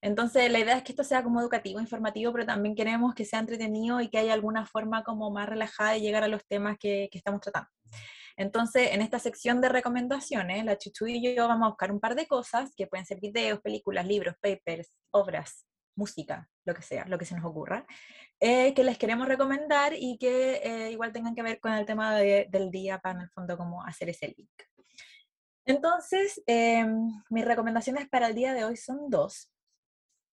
Entonces, 0.02 0.50
la 0.50 0.58
idea 0.58 0.76
es 0.76 0.82
que 0.82 0.90
esto 0.90 1.04
sea 1.04 1.22
como 1.22 1.40
educativo, 1.40 1.78
informativo, 1.78 2.32
pero 2.32 2.44
también 2.44 2.74
queremos 2.74 3.14
que 3.14 3.24
sea 3.24 3.38
entretenido 3.38 4.00
y 4.00 4.08
que 4.08 4.18
haya 4.18 4.34
alguna 4.34 4.66
forma 4.66 5.04
como 5.04 5.30
más 5.30 5.48
relajada 5.48 5.92
de 5.92 6.00
llegar 6.00 6.24
a 6.24 6.28
los 6.28 6.44
temas 6.44 6.76
que, 6.76 7.08
que 7.12 7.18
estamos 7.18 7.40
tratando. 7.40 7.70
Entonces, 8.36 8.90
en 8.90 9.00
esta 9.00 9.20
sección 9.20 9.60
de 9.60 9.68
recomendaciones, 9.68 10.64
la 10.64 10.76
Chuchu 10.76 11.06
y 11.06 11.36
yo 11.36 11.46
vamos 11.46 11.66
a 11.66 11.68
buscar 11.68 11.92
un 11.92 12.00
par 12.00 12.16
de 12.16 12.26
cosas 12.26 12.74
que 12.76 12.88
pueden 12.88 13.06
ser 13.06 13.20
videos, 13.20 13.60
películas, 13.60 14.04
libros, 14.06 14.34
papers, 14.42 14.92
obras, 15.12 15.64
música, 15.96 16.48
lo 16.64 16.74
que 16.74 16.82
sea, 16.82 17.04
lo 17.06 17.18
que 17.18 17.24
se 17.24 17.34
nos 17.34 17.44
ocurra, 17.44 17.86
eh, 18.40 18.74
que 18.74 18.84
les 18.84 18.98
queremos 18.98 19.28
recomendar 19.28 19.92
y 19.96 20.18
que 20.18 20.56
eh, 20.64 20.90
igual 20.90 21.12
tengan 21.12 21.34
que 21.34 21.42
ver 21.42 21.60
con 21.60 21.72
el 21.72 21.86
tema 21.86 22.16
del 22.16 22.70
día 22.70 22.98
para 22.98 23.16
en 23.16 23.22
el 23.22 23.30
fondo 23.30 23.56
como 23.56 23.84
hacer 23.84 24.08
ese 24.08 24.34
link. 24.36 24.50
Entonces, 25.66 26.42
em, 26.46 27.08
mis 27.30 27.44
recomendaciones 27.44 28.08
para 28.08 28.28
el 28.28 28.34
día 28.34 28.52
de 28.52 28.64
hoy 28.64 28.76
son 28.76 29.08
dos. 29.08 29.50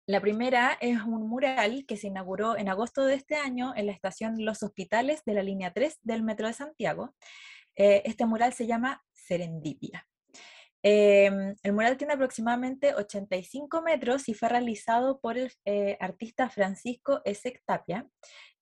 La 0.07 0.21
primera 0.21 0.77
es 0.81 1.01
un 1.01 1.27
mural 1.27 1.85
que 1.87 1.97
se 1.97 2.07
inauguró 2.07 2.57
en 2.57 2.69
agosto 2.69 3.05
de 3.05 3.15
este 3.15 3.35
año 3.35 3.73
en 3.75 3.87
la 3.87 3.91
estación 3.91 4.45
Los 4.45 4.61
Hospitales 4.61 5.23
de 5.25 5.33
la 5.33 5.41
línea 5.41 5.73
3 5.73 5.97
del 6.03 6.21
Metro 6.21 6.45
de 6.45 6.53
Santiago. 6.53 7.15
Eh, 7.75 8.03
este 8.05 8.27
mural 8.27 8.53
se 8.53 8.67
llama 8.67 9.03
Serendipia. 9.13 10.07
Em, 10.87 11.55
el 11.63 11.73
mural 11.73 11.97
tiene 11.97 12.13
aproximadamente 12.13 12.93
85 12.93 13.81
metros 13.81 14.29
y 14.29 14.35
fue 14.35 14.49
realizado 14.49 15.19
por 15.19 15.35
el 15.35 15.51
eh, 15.65 15.97
artista 15.99 16.47
Francisco 16.47 17.21
Esec 17.25 17.63
Tapia. 17.65 18.07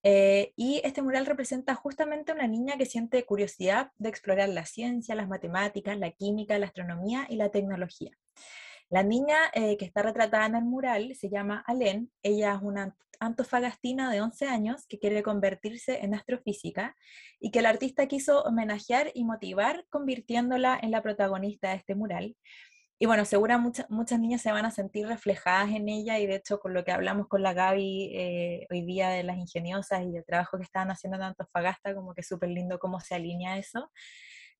Eh, 0.04 0.54
y 0.56 0.80
este 0.86 1.02
mural 1.02 1.26
representa 1.26 1.76
justamente 1.76 2.32
una 2.32 2.48
niña 2.48 2.78
que 2.78 2.86
siente 2.86 3.26
curiosidad 3.26 3.92
de 3.98 4.08
explorar 4.08 4.48
la 4.48 4.66
ciencia, 4.66 5.16
las 5.16 5.28
matemáticas, 5.28 6.00
la 6.00 6.12
química, 6.12 6.58
la 6.60 6.68
astronomía 6.68 7.28
y 7.30 7.36
la 7.36 7.52
tecnología. 7.52 8.12
La 8.94 9.02
niña 9.02 9.38
eh, 9.54 9.76
que 9.76 9.86
está 9.86 10.04
retratada 10.04 10.46
en 10.46 10.54
el 10.54 10.66
mural 10.66 11.16
se 11.16 11.28
llama 11.28 11.64
Alen. 11.66 12.12
Ella 12.22 12.54
es 12.54 12.62
una 12.62 12.96
antofagastina 13.20 14.12
de 14.12 14.22
11 14.22 14.46
años 14.46 14.86
que 14.88 15.00
quiere 15.00 15.24
convertirse 15.24 16.06
en 16.06 16.14
astrofísica 16.14 16.96
y 17.40 17.50
que 17.50 17.58
el 17.58 17.66
artista 17.66 18.06
quiso 18.08 18.44
homenajear 18.44 19.10
y 19.16 19.24
motivar 19.24 19.84
convirtiéndola 19.90 20.78
en 20.80 20.92
la 20.92 21.02
protagonista 21.02 21.72
de 21.72 21.78
este 21.78 21.96
mural. 21.96 22.36
Y 23.00 23.08
bueno, 23.08 23.26
segura 23.26 23.58
muchas 23.58 24.20
niñas 24.20 24.44
se 24.44 24.52
van 24.52 24.66
a 24.66 24.70
sentir 24.70 25.08
reflejadas 25.08 25.72
en 25.72 25.90
ella 25.90 26.20
y 26.20 26.28
de 26.28 26.36
hecho 26.36 26.60
con 26.60 26.76
lo 26.76 26.84
que 26.84 26.92
hablamos 26.92 27.28
con 27.28 27.42
la 27.42 27.54
Gaby 27.54 28.12
eh, 28.14 28.68
hoy 28.70 28.84
día 28.86 29.10
de 29.10 29.24
las 29.24 29.38
ingeniosas 29.38 30.04
y 30.04 30.16
el 30.16 30.24
trabajo 30.24 30.58
que 30.58 30.66
estaban 30.66 30.92
haciendo 30.92 31.18
en 31.18 31.24
Antofagasta, 31.24 31.96
como 31.96 32.14
que 32.14 32.22
súper 32.22 32.50
lindo 32.50 32.78
cómo 32.78 33.00
se 33.00 33.16
alinea 33.16 33.58
eso. 33.58 33.90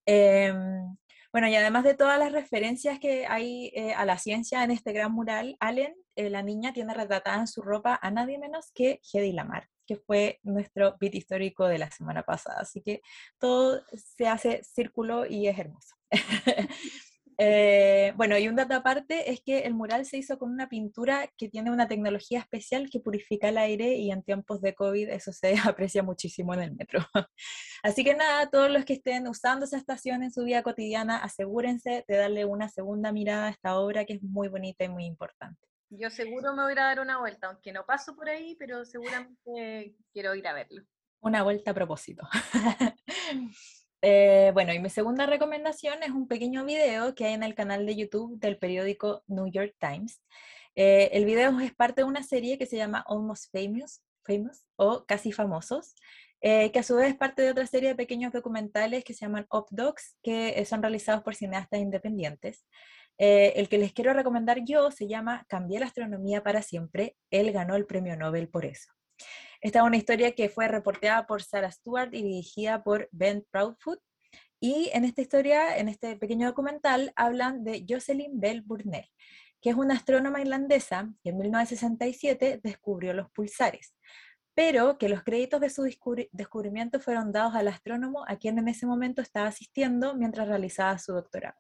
Em, 0.06 0.98
bueno, 1.34 1.48
y 1.48 1.56
además 1.56 1.84
de 1.84 1.96
todas 1.96 2.20
las 2.20 2.32
referencias 2.32 3.00
que 3.00 3.26
hay 3.26 3.72
eh, 3.74 3.96
a 3.96 4.06
la 4.06 4.20
ciencia 4.20 4.64
en 4.64 4.70
este 4.70 4.94
gran 4.94 5.12
mural, 5.12 5.58
Allen, 5.60 5.96
eh, 6.16 6.30
la 6.30 6.44
niña, 6.44 6.74
tiene 6.74 6.94
retratada 6.94 7.40
en 7.40 7.48
su 7.48 7.64
ropa 7.64 8.00
a 8.00 8.12
nadie 8.12 8.38
menos 8.38 8.72
que 8.76 9.02
Hedy 9.12 9.32
Lamar, 9.32 9.68
que 9.88 9.98
fue 9.98 10.40
nuestro 10.44 10.96
beat 11.00 11.16
histórico 11.16 11.68
de 11.68 11.80
la 11.80 11.90
semana 11.90 12.22
pasada. 12.22 12.60
Así 12.62 12.84
que 12.84 13.02
todo 13.40 13.82
se 13.96 14.28
hace 14.28 14.64
círculo 14.64 15.26
y 15.26 15.48
es 15.48 15.58
hermoso. 15.58 15.96
Eh, 17.38 18.14
bueno, 18.16 18.38
y 18.38 18.48
un 18.48 18.56
dato 18.56 18.76
aparte 18.76 19.32
es 19.32 19.42
que 19.42 19.60
el 19.60 19.74
mural 19.74 20.06
se 20.06 20.18
hizo 20.18 20.38
con 20.38 20.52
una 20.52 20.70
pintura 20.70 21.30
que 21.38 21.50
tiene 21.50 21.72
una 21.72 21.88
tecnología 21.88 22.40
especial 22.40 22.90
que 22.90 23.00
purifica 23.00 23.50
el 23.50 23.58
aire 23.58 23.96
y 23.96 24.12
en 24.12 24.24
tiempos 24.24 24.62
de 24.62 24.76
COVID 24.76 25.10
eso 25.10 25.32
se 25.32 25.54
aprecia 25.78 26.04
muchísimo 26.04 26.54
en 26.54 26.62
el 26.62 26.76
metro. 26.76 27.00
Así 27.84 28.04
que 28.04 28.16
nada, 28.16 28.50
todos 28.50 28.70
los 28.70 28.86
que 28.86 28.94
estén 28.94 29.28
usando 29.28 29.66
esa 29.66 29.78
estación 29.78 30.24
en 30.24 30.32
su 30.32 30.44
vida 30.44 30.64
cotidiana, 30.64 31.18
asegúrense 31.18 32.06
de 32.08 32.18
darle 32.18 32.46
una 32.46 32.70
segunda 32.70 33.12
mirada 33.12 33.48
a 33.48 33.52
esta 33.52 33.78
obra 33.80 34.06
que 34.06 34.14
es 34.14 34.24
muy 34.24 34.48
bonita 34.48 34.84
y 34.86 34.90
muy 34.90 35.06
importante. 35.06 35.60
Yo 35.90 36.10
seguro 36.10 36.54
me 36.56 36.64
voy 36.64 36.74
a 36.74 36.76
dar 36.76 37.00
una 37.00 37.20
vuelta, 37.20 37.48
aunque 37.48 37.72
no 37.72 37.86
paso 37.86 38.16
por 38.16 38.28
ahí, 38.28 38.56
pero 38.58 38.84
seguramente 38.84 39.96
quiero 40.12 40.34
ir 40.34 40.48
a 40.48 40.54
verlo. 40.54 40.84
Una 41.22 41.44
vuelta 41.44 41.72
a 41.72 41.74
propósito. 41.74 42.28
Eh, 44.06 44.52
bueno, 44.54 44.74
y 44.74 44.80
mi 44.80 44.90
segunda 44.90 45.26
recomendación 45.26 46.04
es 46.04 46.10
un 46.12 46.28
pequeño 46.28 46.66
video 46.66 47.16
que 47.16 47.24
hay 47.24 47.34
en 47.36 47.44
el 47.44 47.56
canal 47.56 47.86
de 47.86 47.96
YouTube 47.96 48.38
del 48.38 48.58
periódico 48.58 49.24
New 49.28 49.48
York 49.50 49.76
Times. 49.80 50.22
Eh, 50.76 51.10
el 51.14 51.24
video 51.24 51.58
es 51.62 51.74
parte 51.74 52.02
de 52.02 52.06
una 52.06 52.22
serie 52.22 52.58
que 52.58 52.66
se 52.66 52.76
llama 52.76 53.06
Almost 53.08 53.50
Famous, 53.54 54.02
Famous 54.26 54.66
o 54.76 55.06
Casi 55.06 55.32
Famosos, 55.32 55.96
eh, 56.42 56.70
que 56.74 56.80
a 56.80 56.84
su 56.84 56.98
vez 56.98 57.12
es 57.12 57.16
parte 57.16 57.44
de 57.44 57.52
otra 57.52 57.66
serie 57.66 57.90
de 57.90 57.96
pequeños 57.96 58.34
documentales 58.34 59.06
que 59.06 59.14
se 59.14 59.22
llaman 59.22 59.46
Op 59.50 59.70
Docs, 59.72 60.18
que 60.22 60.66
son 60.66 60.82
realizados 60.82 61.24
por 61.24 61.36
cineastas 61.36 61.80
independientes. 61.80 62.66
el 63.18 63.70
que 63.70 63.78
les 63.78 63.94
quiero 63.94 64.12
recomendar 64.14 64.66
yo 64.66 64.92
se 64.92 65.08
llama 65.08 65.46
Cambié 65.48 65.80
la 65.80 65.86
astronomía 65.86 66.44
para 66.44 66.62
siempre. 66.62 67.16
Él 67.32 67.54
ganó 67.54 67.76
el 67.76 67.86
premio 67.86 68.18
Nobel 68.18 68.50
por 68.50 68.66
eso. 68.66 68.92
Esta 69.64 69.80
es 69.80 69.86
una 69.86 69.96
historia 69.96 70.36
que 70.36 70.50
fue 70.50 70.68
reporteada 70.68 71.26
por 71.26 71.42
Sarah 71.42 71.72
Stewart 71.72 72.14
y 72.14 72.22
dirigida 72.22 72.84
por 72.84 73.08
Ben 73.14 73.46
Proudfoot. 73.50 74.02
Y 74.60 74.90
en 74.92 75.06
esta 75.06 75.22
historia, 75.22 75.78
en 75.78 75.88
este 75.88 76.18
pequeño 76.18 76.48
documental, 76.48 77.14
hablan 77.16 77.64
de 77.64 77.86
Jocelyn 77.88 78.42
Bell 78.42 78.62
Burnell, 78.62 79.10
que 79.62 79.70
es 79.70 79.78
una 79.78 79.94
astrónoma 79.94 80.42
irlandesa 80.42 81.14
que 81.24 81.30
en 81.30 81.38
1967 81.38 82.60
descubrió 82.62 83.14
los 83.14 83.32
pulsares, 83.32 83.96
pero 84.54 84.98
que 84.98 85.08
los 85.08 85.24
créditos 85.24 85.62
de 85.62 85.70
su 85.70 85.84
descubrimiento 86.34 87.00
fueron 87.00 87.32
dados 87.32 87.56
al 87.56 87.70
astrónomo 87.70 88.26
a 88.28 88.36
quien 88.36 88.60
en 88.60 88.68
ese 88.68 88.86
momento 88.86 89.22
estaba 89.22 89.48
asistiendo 89.48 90.14
mientras 90.14 90.50
realizaba 90.50 90.98
su 90.98 91.14
doctorado. 91.14 91.56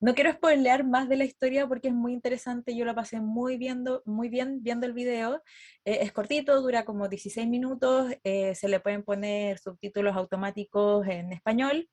No 0.00 0.14
quiero 0.14 0.32
spoilear 0.32 0.84
más 0.84 1.08
de 1.08 1.16
la 1.16 1.24
historia 1.24 1.66
porque 1.66 1.88
es 1.88 1.94
muy 1.94 2.12
interesante, 2.12 2.76
yo 2.76 2.84
la 2.84 2.94
pasé 2.94 3.20
muy, 3.20 3.56
viendo, 3.56 4.02
muy 4.04 4.28
bien 4.28 4.62
viendo 4.62 4.86
el 4.86 4.92
video. 4.92 5.42
Eh, 5.84 5.98
es 6.02 6.12
cortito, 6.12 6.60
dura 6.60 6.84
como 6.84 7.08
16 7.08 7.46
minutos, 7.48 8.12
eh, 8.24 8.54
se 8.54 8.68
le 8.68 8.80
pueden 8.80 9.02
poner 9.02 9.58
subtítulos 9.58 10.16
automáticos 10.16 11.06
en 11.06 11.32
español, 11.32 11.88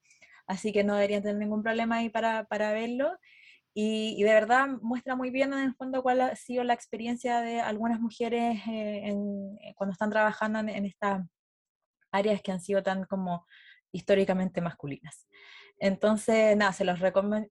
así 0.47 0.71
que 0.71 0.83
no 0.83 0.95
deberían 0.95 1.21
tener 1.23 1.37
ningún 1.37 1.63
problema 1.63 1.97
ahí 1.97 2.09
para, 2.09 2.45
para 2.45 2.71
verlo. 2.73 3.17
Y, 3.73 4.21
de 4.21 4.33
verdad 4.33 4.67
muestra 4.81 5.15
muy 5.15 5.29
bien 5.29 5.53
en 5.53 5.59
el 5.59 5.75
fondo 5.75 6.03
cuál 6.03 6.21
ha 6.21 6.35
sido 6.35 6.63
la 6.65 6.73
experiencia 6.73 7.39
de 7.39 7.61
algunas 7.61 8.01
mujeres 8.01 8.59
eh, 8.67 9.01
en, 9.05 9.57
cuando 9.75 9.93
están 9.93 10.09
trabajando 10.09 10.59
en, 10.59 10.69
en 10.69 10.85
estas 10.85 11.25
áreas 12.11 12.41
que 12.41 12.51
han 12.51 12.59
sido 12.59 12.83
tan 12.83 13.05
como 13.05 13.45
históricamente 13.93 14.59
masculinas. 14.59 15.27
Entonces, 15.83 16.55
nada, 16.55 16.73
se 16.73 16.85
los, 16.85 16.99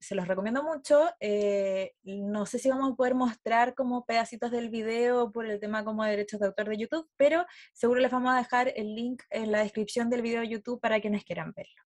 se 0.01 0.15
los 0.15 0.29
recomiendo 0.29 0.63
mucho. 0.63 1.11
Eh, 1.19 1.95
no 2.05 2.47
sé 2.47 2.61
si 2.61 2.71
vamos 2.71 2.93
a 2.93 2.95
poder 2.95 3.17
mostrar 3.17 3.75
como 3.75 4.07
pedacitos 4.07 4.53
del 4.53 4.71
video 4.71 5.33
por 5.33 5.47
el 5.47 5.59
tema 5.59 5.85
como 5.85 6.05
de 6.05 6.13
derechos 6.13 6.39
de 6.39 6.47
autor 6.47 6.69
de 6.69 6.79
YouTube, 6.79 7.11
pero 7.17 7.45
seguro 7.73 7.99
les 7.99 8.13
vamos 8.13 8.33
a 8.33 8.37
dejar 8.37 8.73
el 8.77 8.95
link 8.95 9.25
en 9.31 9.51
la 9.51 9.65
descripción 9.65 10.11
del 10.11 10.23
video 10.23 10.43
de 10.43 10.49
YouTube 10.49 10.81
para 10.81 11.01
quienes 11.01 11.25
quieran 11.25 11.53
verlo. 11.57 11.83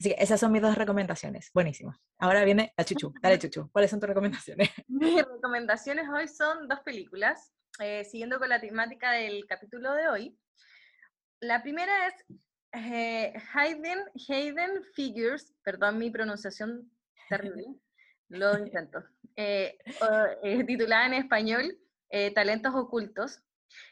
Así 0.00 0.14
que 0.14 0.16
esas 0.18 0.40
son 0.40 0.50
mis 0.50 0.62
dos 0.62 0.76
recomendaciones. 0.76 1.50
Buenísimo. 1.52 1.94
Ahora 2.18 2.42
viene 2.42 2.72
la 2.74 2.86
Chuchu. 2.86 3.12
Dale, 3.20 3.38
Chuchu. 3.38 3.70
¿Cuáles 3.70 3.90
son 3.90 4.00
tus 4.00 4.08
recomendaciones? 4.08 4.70
Mis 4.88 5.22
recomendaciones 5.22 6.08
hoy 6.08 6.26
son 6.26 6.68
dos 6.68 6.80
películas, 6.80 7.52
eh, 7.80 8.04
siguiendo 8.04 8.38
con 8.38 8.48
la 8.48 8.62
temática 8.62 9.10
del 9.12 9.44
capítulo 9.46 9.92
de 9.92 10.08
hoy. 10.08 10.38
La 11.40 11.62
primera 11.62 12.06
es 12.06 12.14
eh, 12.72 13.32
Hayden, 13.54 13.98
Hayden 14.28 14.82
Figures, 14.94 15.54
perdón 15.62 15.98
mi 15.98 16.10
pronunciación 16.10 16.90
terrible, 17.28 17.66
lo 18.28 18.58
intento, 18.58 19.04
eh, 19.36 19.76
eh, 20.42 20.64
titulada 20.64 21.06
en 21.06 21.14
español 21.14 21.78
Talentos 22.34 22.74
Ocultos. 22.74 23.40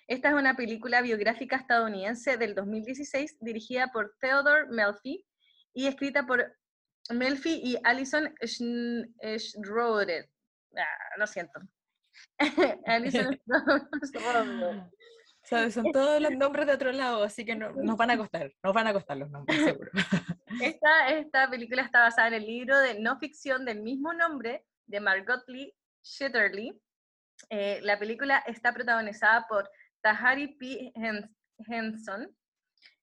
Esta 0.06 0.28
es 0.28 0.34
una 0.34 0.54
película 0.54 1.00
biográfica 1.00 1.56
estadounidense 1.56 2.36
del 2.36 2.54
2016 2.54 3.38
dirigida 3.40 3.90
por 3.92 4.14
Theodore 4.20 4.66
Melfi 4.68 5.24
y 5.72 5.86
escrita 5.86 6.26
por 6.26 6.54
Melfi 7.08 7.62
y 7.64 7.78
Alison 7.82 8.34
Schroeder. 8.44 10.28
Ah, 10.76 11.16
lo 11.16 11.26
siento. 11.26 11.60
Alison 12.86 13.40
Schroeder. 14.04 14.90
Son 15.50 15.90
todos 15.90 16.20
los 16.20 16.30
nombres 16.32 16.66
de 16.66 16.74
otro 16.74 16.92
lado, 16.92 17.24
así 17.24 17.44
que 17.44 17.56
no, 17.56 17.72
nos 17.72 17.96
van 17.96 18.12
a 18.12 18.16
costar, 18.16 18.52
nos 18.62 18.72
van 18.72 18.86
a 18.86 18.92
costar 18.92 19.16
los 19.16 19.30
nombres, 19.30 19.58
seguro. 19.64 19.90
Esta, 20.62 21.08
esta 21.08 21.50
película 21.50 21.82
está 21.82 22.02
basada 22.02 22.28
en 22.28 22.34
el 22.34 22.46
libro 22.46 22.78
de 22.78 23.00
no 23.00 23.18
ficción 23.18 23.64
del 23.64 23.82
mismo 23.82 24.12
nombre 24.12 24.64
de 24.86 25.00
Margot 25.00 25.42
Lee 25.48 25.74
Shetterly. 26.04 26.80
Eh, 27.48 27.80
la 27.82 27.98
película 27.98 28.38
está 28.46 28.72
protagonizada 28.72 29.46
por 29.48 29.68
Tahari 30.02 30.54
P. 30.56 30.92
Henson 31.66 32.28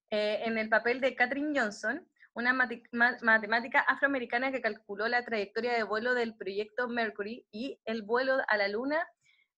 eh, 0.09 0.41
en 0.45 0.57
el 0.57 0.69
papel 0.69 1.01
de 1.01 1.15
Katherine 1.15 1.59
Johnson, 1.59 2.07
una 2.33 2.53
matemática 2.53 3.81
afroamericana 3.81 4.51
que 4.51 4.61
calculó 4.61 5.07
la 5.09 5.25
trayectoria 5.25 5.73
de 5.73 5.83
vuelo 5.83 6.13
del 6.13 6.37
proyecto 6.37 6.87
Mercury 6.87 7.45
y 7.51 7.81
el 7.83 8.03
vuelo 8.03 8.37
a 8.47 8.57
la 8.57 8.69
Luna 8.69 9.05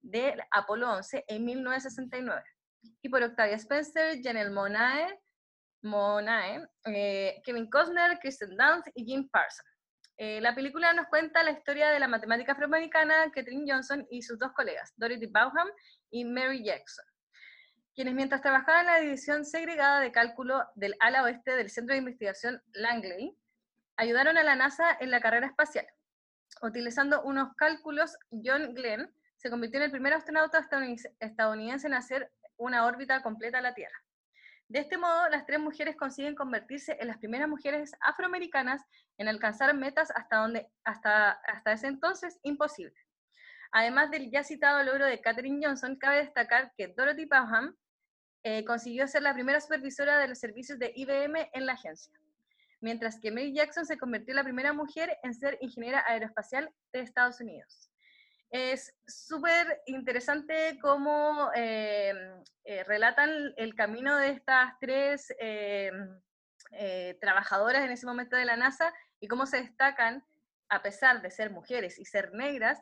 del 0.01 0.41
Apolo 0.49 0.91
11 0.91 1.25
en 1.27 1.45
1969 1.45 2.43
y 3.01 3.09
por 3.09 3.23
Octavia 3.23 3.55
Spencer, 3.55 4.19
Janelle 4.21 4.51
Monae, 4.51 5.19
Monae 5.81 6.67
eh, 6.85 7.41
Kevin 7.43 7.69
Costner, 7.69 8.19
Kristen 8.19 8.55
Dunst 8.57 8.87
y 8.95 9.05
Jim 9.05 9.29
Parsons. 9.29 9.69
Eh, 10.17 10.41
la 10.41 10.53
película 10.53 10.91
nos 10.91 11.07
cuenta 11.07 11.43
la 11.43 11.51
historia 11.51 11.89
de 11.91 11.99
la 11.99 12.09
matemática 12.09 12.51
afroamericana 12.51 13.31
Katherine 13.31 13.71
Johnson 13.71 14.05
y 14.11 14.21
sus 14.21 14.37
dos 14.37 14.51
colegas, 14.51 14.93
Dorothy 14.97 15.27
Bauham 15.27 15.69
y 16.11 16.25
Mary 16.25 16.61
Jackson, 16.61 17.05
quienes 17.95 18.13
mientras 18.15 18.41
trabajaban 18.41 18.81
en 18.81 18.91
la 18.91 18.99
división 18.99 19.45
segregada 19.45 20.01
de 20.01 20.11
cálculo 20.11 20.65
del 20.75 20.95
ala 20.99 21.23
oeste 21.23 21.55
del 21.55 21.69
Centro 21.69 21.93
de 21.93 21.99
Investigación 21.99 22.61
Langley, 22.73 23.33
ayudaron 23.95 24.37
a 24.37 24.43
la 24.43 24.55
NASA 24.55 24.97
en 24.99 25.09
la 25.09 25.21
carrera 25.21 25.47
espacial. 25.47 25.87
Utilizando 26.61 27.21
unos 27.23 27.55
cálculos, 27.55 28.17
John 28.29 28.73
Glenn 28.73 29.09
se 29.37 29.49
convirtió 29.49 29.79
en 29.79 29.85
el 29.85 29.91
primer 29.91 30.13
astronauta 30.13 30.67
estadounidense 31.21 31.87
en 31.87 31.93
hacer 31.93 32.29
una 32.59 32.85
órbita 32.85 33.23
completa 33.23 33.57
a 33.57 33.61
la 33.61 33.73
Tierra. 33.73 33.97
De 34.67 34.79
este 34.79 34.99
modo, 34.99 35.27
las 35.29 35.47
tres 35.47 35.59
mujeres 35.59 35.95
consiguen 35.95 36.35
convertirse 36.35 36.95
en 36.99 37.07
las 37.07 37.17
primeras 37.17 37.49
mujeres 37.49 37.91
afroamericanas 38.01 38.83
en 39.17 39.27
alcanzar 39.27 39.73
metas 39.75 40.11
hasta, 40.13 40.37
donde, 40.37 40.67
hasta, 40.83 41.31
hasta 41.31 41.71
ese 41.71 41.87
entonces 41.87 42.39
imposibles. 42.43 43.03
Además 43.71 44.11
del 44.11 44.29
ya 44.29 44.43
citado 44.43 44.83
logro 44.83 45.07
de 45.07 45.21
Katherine 45.21 45.65
Johnson, 45.65 45.97
cabe 45.97 46.17
destacar 46.17 46.71
que 46.77 46.87
Dorothy 46.89 47.25
Parham 47.25 47.75
eh, 48.43 48.63
consiguió 48.63 49.07
ser 49.07 49.23
la 49.23 49.33
primera 49.33 49.59
supervisora 49.59 50.19
de 50.19 50.27
los 50.27 50.39
servicios 50.39 50.77
de 50.77 50.91
IBM 50.95 51.49
en 51.51 51.65
la 51.65 51.73
agencia, 51.73 52.13
mientras 52.79 53.19
que 53.19 53.31
Mary 53.31 53.53
Jackson 53.53 53.85
se 53.85 53.97
convirtió 53.97 54.33
en 54.33 54.37
la 54.37 54.43
primera 54.43 54.71
mujer 54.71 55.17
en 55.23 55.33
ser 55.33 55.57
ingeniera 55.61 56.03
aeroespacial 56.07 56.71
de 56.93 57.01
Estados 57.01 57.41
Unidos. 57.41 57.88
Es 58.51 58.95
súper 59.05 59.83
interesante 59.85 60.79
cómo 60.81 61.51
eh, 61.55 62.13
eh, 62.63 62.83
relatan 62.83 63.53
el 63.57 63.75
camino 63.75 64.17
de 64.17 64.29
estas 64.29 64.73
tres 64.79 65.31
eh, 65.39 65.91
trabajadoras 67.21 67.85
en 67.85 67.91
ese 67.91 68.07
momento 68.07 68.35
de 68.35 68.45
la 68.45 68.57
NASA 68.57 68.91
y 69.19 69.27
cómo 69.27 69.45
se 69.45 69.57
destacan, 69.61 70.25
a 70.67 70.81
pesar 70.81 71.21
de 71.21 71.29
ser 71.29 71.51
mujeres 71.51 71.99
y 71.99 72.05
ser 72.05 72.33
negras, 72.33 72.81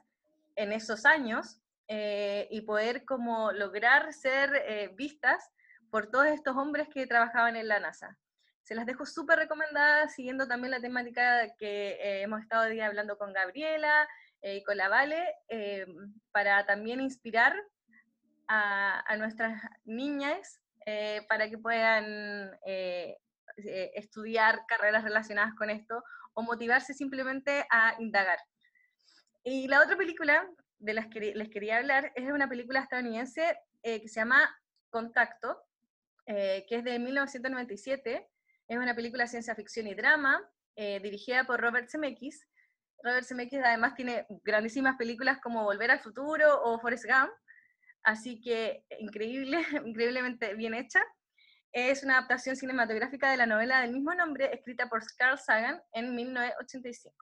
en 0.55 0.71
esos 0.71 1.05
años 1.05 1.61
y 1.87 2.61
poder 2.61 3.05
como 3.05 3.51
lograr 3.51 4.11
ser 4.11 4.91
vistas 4.95 5.51
por 5.91 6.09
todos 6.09 6.27
estos 6.27 6.57
hombres 6.57 6.89
que 6.89 7.05
trabajaban 7.05 7.55
en 7.55 7.67
la 7.67 7.79
NASA. 7.79 8.17
Se 8.63 8.75
las 8.75 8.85
dejo 8.85 9.05
súper 9.05 9.37
recomendadas, 9.37 10.15
siguiendo 10.15 10.47
también 10.47 10.71
la 10.71 10.81
temática 10.81 11.55
que 11.57 12.21
hemos 12.23 12.41
estado 12.41 12.67
hoy 12.67 12.81
hablando 12.81 13.17
con 13.17 13.31
Gabriela, 13.31 14.07
eh, 14.49 14.63
con 14.63 14.77
la 14.77 14.87
Vale, 14.87 15.35
eh, 15.49 15.85
para 16.31 16.65
también 16.65 17.01
inspirar 17.01 17.53
a, 18.47 19.17
nuestras 19.17 19.61
niñas 19.83 20.61
eh, 20.85 21.25
para 21.27 21.49
que 21.49 21.57
puedan 21.57 22.57
estudiar 23.93 24.61
carreras 24.65 25.03
relacionadas 25.03 25.53
con 25.55 25.69
esto 25.69 26.01
o 26.33 26.43
motivarse 26.43 26.93
simplemente 26.93 27.65
a 27.69 27.95
indagar. 27.99 28.39
Y 29.43 29.67
la 29.67 29.81
otra 29.81 29.97
película 29.97 30.49
de 30.79 30.93
las 30.93 31.07
que 31.07 31.19
les 31.35 31.49
quería 31.49 31.79
hablar 31.79 32.13
es 32.15 32.31
una 32.31 32.47
película 32.47 32.79
estadounidense 32.79 33.59
que 33.83 34.07
se 34.07 34.21
llama 34.21 34.49
Contacto, 34.89 35.61
que 36.25 36.65
es 36.69 36.85
de 36.85 36.99
1997. 36.99 38.29
Es 38.69 38.77
una 38.77 38.95
película 38.95 39.27
ciencia 39.27 39.55
ficción 39.55 39.87
y 39.87 39.93
drama, 39.93 40.41
dirigida 40.77 41.43
por 41.43 41.59
Robert 41.59 41.89
Zemeckis, 41.89 42.47
Robert 43.03 43.25
Zemeckis 43.25 43.61
además 43.63 43.95
tiene 43.95 44.25
grandísimas 44.43 44.95
películas 44.97 45.39
como 45.41 45.63
Volver 45.63 45.91
al 45.91 45.99
Futuro 45.99 46.61
o 46.63 46.79
Forrest 46.79 47.05
Gump, 47.05 47.31
así 48.03 48.41
que 48.41 48.85
increíble, 48.99 49.61
increíblemente 49.85 50.55
bien 50.55 50.73
hecha. 50.73 51.03
Es 51.71 52.03
una 52.03 52.17
adaptación 52.17 52.55
cinematográfica 52.55 53.29
de 53.29 53.37
la 53.37 53.45
novela 53.45 53.81
del 53.81 53.91
mismo 53.93 54.13
nombre, 54.15 54.53
escrita 54.53 54.89
por 54.89 55.03
Carl 55.17 55.37
Sagan 55.37 55.81
en 55.91 56.15
1985. 56.15 57.15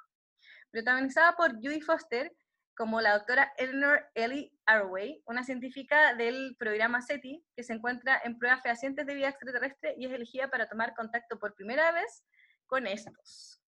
Protagonizada 0.71 1.35
por 1.35 1.55
Judy 1.55 1.81
Foster 1.81 2.31
como 2.77 3.01
la 3.01 3.13
doctora 3.13 3.53
Eleanor 3.57 4.05
Ellie 4.13 4.51
Arway, 4.65 5.23
una 5.25 5.43
científica 5.43 6.13
del 6.13 6.55
programa 6.59 7.01
SETI 7.01 7.43
que 7.55 7.63
se 7.63 7.73
encuentra 7.73 8.21
en 8.23 8.37
pruebas 8.37 8.61
fehacientes 8.61 9.05
de 9.05 9.15
vida 9.15 9.29
extraterrestre 9.29 9.95
y 9.97 10.05
es 10.05 10.11
elegida 10.11 10.49
para 10.49 10.67
tomar 10.67 10.93
contacto 10.93 11.39
por 11.39 11.55
primera 11.55 11.91
vez 11.91 12.23
con 12.67 12.85
estos 12.85 13.64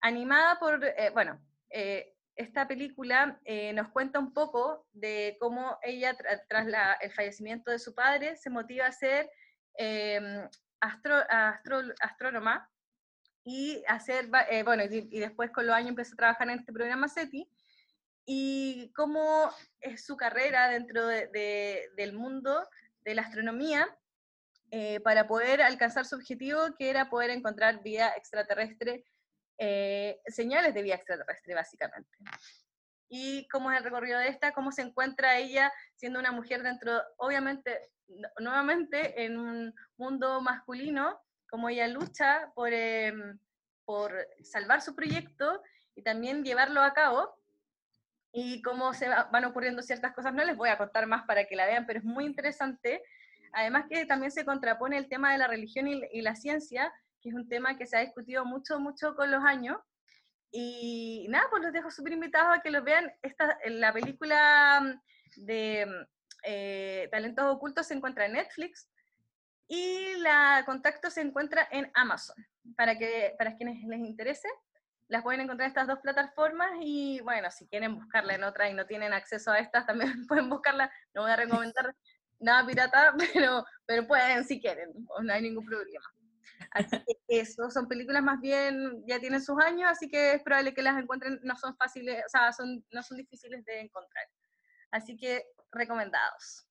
animada 0.00 0.58
por, 0.58 0.84
eh, 0.84 1.10
bueno, 1.12 1.40
eh, 1.70 2.14
esta 2.36 2.68
película 2.68 3.40
eh, 3.44 3.72
nos 3.72 3.88
cuenta 3.88 4.18
un 4.18 4.32
poco 4.32 4.86
de 4.92 5.36
cómo 5.40 5.78
ella, 5.82 6.16
tras 6.48 6.66
el 7.00 7.12
fallecimiento 7.12 7.70
de 7.70 7.80
su 7.80 7.94
padre, 7.94 8.36
se 8.36 8.48
motiva 8.48 8.86
a 8.86 8.92
ser 8.92 9.28
em, 9.74 10.48
astrónoma 10.80 12.70
y 13.44 13.82
hacer, 13.88 14.28
bueno, 14.64 14.84
y, 14.84 15.18
después 15.18 15.50
con 15.50 15.66
los 15.66 15.74
años 15.74 15.90
empezó 15.90 16.14
a 16.14 16.16
trabajar 16.16 16.48
en 16.48 16.60
este 16.60 16.72
programa 16.72 17.08
SETI, 17.08 17.50
y 18.30 18.92
cómo 18.94 19.50
es 19.80 20.04
su 20.04 20.16
carrera 20.16 20.68
dentro 20.68 21.06
del 21.06 22.12
mundo 22.12 22.68
de 23.00 23.14
la 23.14 23.22
astronomía 23.22 23.88
para 25.02 25.26
poder 25.26 25.62
alcanzar 25.62 26.04
su 26.04 26.14
objetivo, 26.14 26.60
que 26.78 26.90
era 26.90 27.08
poder 27.08 27.30
encontrar 27.30 27.82
vida 27.82 28.12
extraterrestre 28.16 29.04
eh, 29.58 30.20
señales 30.26 30.72
de 30.74 30.82
vida 30.82 30.94
extraterrestre, 30.94 31.54
básicamente. 31.54 32.16
Y 33.08 33.48
cómo 33.48 33.72
es 33.72 33.78
el 33.78 33.84
recorrido 33.84 34.18
de 34.18 34.28
esta, 34.28 34.52
cómo 34.52 34.70
se 34.72 34.82
encuentra 34.82 35.38
ella 35.38 35.72
siendo 35.94 36.20
una 36.20 36.32
mujer 36.32 36.62
dentro, 36.62 37.00
obviamente, 37.16 37.90
nuevamente 38.38 39.24
en 39.24 39.38
un 39.38 39.74
mundo 39.96 40.40
masculino, 40.40 41.20
cómo 41.50 41.68
ella 41.68 41.88
lucha 41.88 42.52
por, 42.54 42.72
em, 42.72 43.38
por 43.84 44.14
salvar 44.42 44.82
su 44.82 44.94
proyecto 44.94 45.62
y 45.94 46.02
también 46.02 46.44
llevarlo 46.44 46.82
a 46.82 46.92
cabo, 46.94 47.38
y 48.32 48.62
cómo 48.62 48.92
se 48.94 49.08
van 49.08 49.44
ocurriendo 49.44 49.82
ciertas 49.82 50.14
cosas. 50.14 50.34
No 50.34 50.44
les 50.44 50.56
voy 50.56 50.68
a 50.68 50.78
contar 50.78 51.06
más 51.06 51.24
para 51.24 51.44
que 51.46 51.56
la 51.56 51.66
vean, 51.66 51.86
pero 51.86 51.98
es 51.98 52.04
muy 52.04 52.24
interesante. 52.24 53.02
Además 53.52 53.86
que 53.88 54.04
también 54.06 54.30
se 54.30 54.44
contrapone 54.44 54.98
el 54.98 55.08
tema 55.08 55.32
de 55.32 55.38
la 55.38 55.46
religión 55.46 55.88
y 55.88 56.20
la 56.20 56.36
ciencia, 56.36 56.92
que 57.20 57.30
es 57.30 57.34
un 57.34 57.48
tema 57.48 57.76
que 57.76 57.86
se 57.86 57.96
ha 57.96 58.00
discutido 58.00 58.44
mucho, 58.44 58.78
mucho 58.78 59.14
con 59.14 59.30
los 59.30 59.42
años. 59.44 59.78
Y 60.50 61.26
nada, 61.28 61.46
pues 61.50 61.62
los 61.62 61.72
dejo 61.72 61.90
súper 61.90 62.12
invitados 62.12 62.56
a 62.56 62.62
que 62.62 62.70
lo 62.70 62.82
vean. 62.82 63.10
Esta, 63.22 63.58
la 63.66 63.92
película 63.92 64.80
mm, 64.80 65.44
de 65.44 65.86
mm, 65.86 66.06
eh, 66.44 67.08
Talentos 67.10 67.44
Ocultos 67.54 67.86
se 67.86 67.94
encuentra 67.94 68.26
en 68.26 68.32
Netflix 68.32 68.88
y 69.66 70.16
la 70.18 70.62
Contacto 70.64 71.10
se 71.10 71.20
encuentra 71.20 71.68
en 71.70 71.90
Amazon. 71.94 72.36
Para, 72.76 72.98
que, 72.98 73.34
para 73.38 73.56
quienes 73.56 73.82
les 73.84 74.00
interese, 74.00 74.48
las 75.08 75.22
pueden 75.22 75.40
encontrar 75.40 75.66
en 75.66 75.70
estas 75.70 75.86
dos 75.86 75.98
plataformas 76.00 76.70
y 76.80 77.20
bueno, 77.20 77.50
si 77.50 77.66
quieren 77.66 77.94
buscarla 77.94 78.34
en 78.34 78.44
otra 78.44 78.68
y 78.68 78.74
no 78.74 78.86
tienen 78.86 79.12
acceso 79.12 79.50
a 79.50 79.58
estas, 79.58 79.86
también 79.86 80.12
pueden 80.28 80.48
buscarla. 80.48 80.90
No 81.14 81.22
voy 81.22 81.30
a 81.30 81.36
recomendar 81.36 81.94
nada 82.38 82.66
pirata, 82.66 83.14
pero, 83.34 83.64
pero 83.86 84.06
pueden 84.06 84.44
si 84.44 84.60
quieren, 84.60 84.90
no 85.22 85.32
hay 85.32 85.42
ningún 85.42 85.64
problema. 85.64 86.04
Así 86.70 86.96
que 87.06 87.16
eso, 87.28 87.70
son 87.70 87.88
películas 87.88 88.22
más 88.22 88.40
bien, 88.40 89.04
ya 89.06 89.18
tienen 89.20 89.42
sus 89.42 89.58
años, 89.62 89.90
así 89.90 90.08
que 90.08 90.34
es 90.34 90.42
probable 90.42 90.74
que 90.74 90.82
las 90.82 90.98
encuentren, 90.98 91.40
no 91.42 91.56
son 91.56 91.76
fáciles, 91.76 92.22
o 92.26 92.28
sea, 92.28 92.52
son, 92.52 92.84
no 92.90 93.02
son 93.02 93.18
difíciles 93.18 93.64
de 93.64 93.80
encontrar. 93.80 94.24
Así 94.90 95.16
que 95.16 95.44
recomendados. 95.72 96.66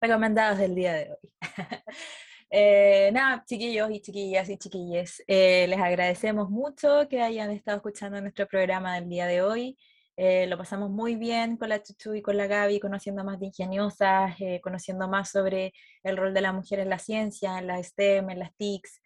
Recomendados 0.00 0.58
del 0.58 0.74
día 0.74 0.94
de 0.94 1.10
hoy. 1.10 1.32
Eh, 2.56 3.10
nada, 3.12 3.42
chiquillos 3.44 3.90
y 3.90 4.00
chiquillas 4.00 4.48
y 4.48 4.56
chiquilles, 4.56 5.24
eh, 5.26 5.66
les 5.66 5.80
agradecemos 5.80 6.50
mucho 6.50 7.08
que 7.08 7.20
hayan 7.20 7.50
estado 7.50 7.78
escuchando 7.78 8.20
nuestro 8.20 8.46
programa 8.46 8.94
del 8.94 9.08
día 9.08 9.26
de 9.26 9.42
hoy. 9.42 9.76
Eh, 10.16 10.46
lo 10.46 10.56
pasamos 10.56 10.88
muy 10.90 11.16
bien 11.16 11.56
con 11.56 11.68
la 11.68 11.82
Chuchu 11.82 12.14
y 12.14 12.22
con 12.22 12.36
la 12.36 12.46
Gaby, 12.46 12.78
conociendo 12.78 13.24
más 13.24 13.40
de 13.40 13.46
ingeniosas, 13.46 14.36
conociendo 14.62 15.08
más 15.08 15.32
sobre 15.32 15.72
el 16.04 16.16
rol 16.16 16.32
de 16.32 16.42
la 16.42 16.52
mujer 16.52 16.78
en 16.78 16.90
la 16.90 17.00
ciencia, 17.00 17.58
en 17.58 17.66
la 17.66 17.82
STEM, 17.82 18.30
en 18.30 18.38
las 18.38 18.54
TICs. 18.54 19.00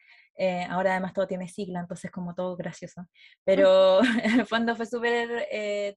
Ahora 0.69 0.93
además 0.93 1.13
todo 1.13 1.27
tiene 1.27 1.49
sigla, 1.49 1.81
entonces 1.81 2.11
como 2.11 2.35
todo 2.35 2.57
gracioso. 2.57 3.07
Pero 3.45 4.01
en 4.23 4.41
el 4.41 4.47
fondo 4.47 4.77
fue 4.77 4.87
súper 4.87 5.47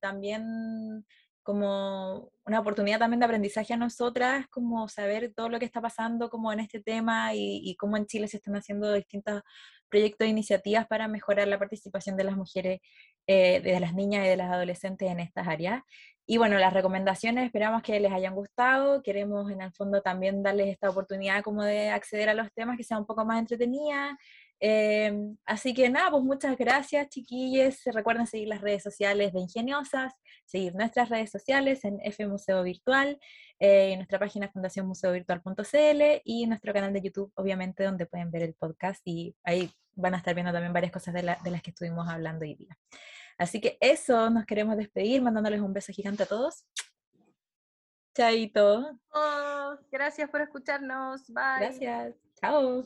también 0.00 1.04
como 1.42 2.30
una 2.46 2.60
oportunidad 2.60 2.98
también 2.98 3.20
de 3.20 3.26
aprendizaje 3.26 3.74
a 3.74 3.76
nosotras, 3.76 4.46
como 4.48 4.88
saber 4.88 5.32
todo 5.34 5.48
lo 5.48 5.58
que 5.58 5.64
está 5.64 5.80
pasando 5.80 6.30
como 6.30 6.52
en 6.52 6.60
este 6.60 6.80
tema 6.80 7.34
y, 7.34 7.60
y 7.64 7.76
cómo 7.76 7.96
en 7.96 8.06
Chile 8.06 8.28
se 8.28 8.36
están 8.36 8.54
haciendo 8.56 8.92
distintos 8.92 9.42
proyectos 9.92 10.26
e 10.26 10.30
iniciativas 10.30 10.86
para 10.86 11.06
mejorar 11.06 11.46
la 11.48 11.58
participación 11.58 12.16
de 12.16 12.24
las 12.24 12.36
mujeres, 12.36 12.80
eh, 13.32 13.60
de 13.60 13.80
las 13.80 13.94
niñas 13.94 14.26
y 14.26 14.28
de 14.28 14.36
las 14.36 14.50
adolescentes 14.52 15.10
en 15.10 15.20
estas 15.20 15.48
áreas. 15.48 15.82
Y 16.26 16.38
bueno, 16.38 16.58
las 16.58 16.72
recomendaciones 16.72 17.44
esperamos 17.44 17.82
que 17.82 17.98
les 17.98 18.12
hayan 18.12 18.34
gustado. 18.34 19.02
Queremos 19.02 19.50
en 19.50 19.60
el 19.60 19.72
fondo 19.72 20.02
también 20.02 20.42
darles 20.42 20.68
esta 20.68 20.90
oportunidad 20.90 21.42
como 21.42 21.64
de 21.64 21.90
acceder 21.90 22.28
a 22.28 22.34
los 22.34 22.52
temas 22.52 22.76
que 22.76 22.84
sean 22.84 23.00
un 23.00 23.06
poco 23.06 23.24
más 23.24 23.40
entretenidas, 23.40 24.16
Em, 24.64 25.36
así 25.44 25.74
que 25.74 25.90
nada, 25.90 26.12
pues 26.12 26.22
muchas 26.22 26.56
gracias, 26.56 27.08
chiquillos. 27.08 27.80
Recuerden 27.84 28.28
seguir 28.28 28.46
las 28.46 28.60
redes 28.60 28.84
sociales 28.84 29.32
de 29.32 29.40
Ingeniosas, 29.40 30.12
seguir 30.44 30.72
nuestras 30.76 31.08
redes 31.08 31.32
sociales 31.32 31.84
en 31.84 31.98
F 32.00 32.24
Museo 32.28 32.62
Virtual, 32.62 33.18
eh, 33.58 33.96
nuestra 33.96 34.20
página 34.20 34.48
fundacionmuseovirtual.cl 34.52 36.20
y 36.24 36.46
nuestro 36.46 36.72
canal 36.72 36.92
de 36.92 37.02
YouTube, 37.02 37.32
obviamente, 37.34 37.82
donde 37.82 38.06
pueden 38.06 38.30
ver 38.30 38.44
el 38.44 38.54
podcast 38.54 39.02
y 39.04 39.34
ahí 39.42 39.68
van 39.96 40.14
a 40.14 40.18
estar 40.18 40.32
viendo 40.32 40.52
también 40.52 40.72
varias 40.72 40.92
cosas 40.92 41.12
de, 41.12 41.24
las 41.24 41.62
que 41.62 41.70
estuvimos 41.70 42.08
hablando 42.08 42.44
hoy 42.44 42.54
día. 42.54 42.78
Así 43.42 43.60
que 43.60 43.76
eso, 43.80 44.30
nos 44.30 44.46
queremos 44.46 44.76
despedir, 44.76 45.20
mandándoles 45.20 45.60
un 45.60 45.72
beso 45.72 45.92
gigante 45.92 46.22
a 46.22 46.26
todos. 46.26 46.64
Chaito. 48.16 49.00
Oh, 49.12 49.76
gracias 49.90 50.30
por 50.30 50.42
escucharnos. 50.42 51.26
Bye. 51.26 51.58
Gracias. 51.58 52.14
Chao. 52.40 52.84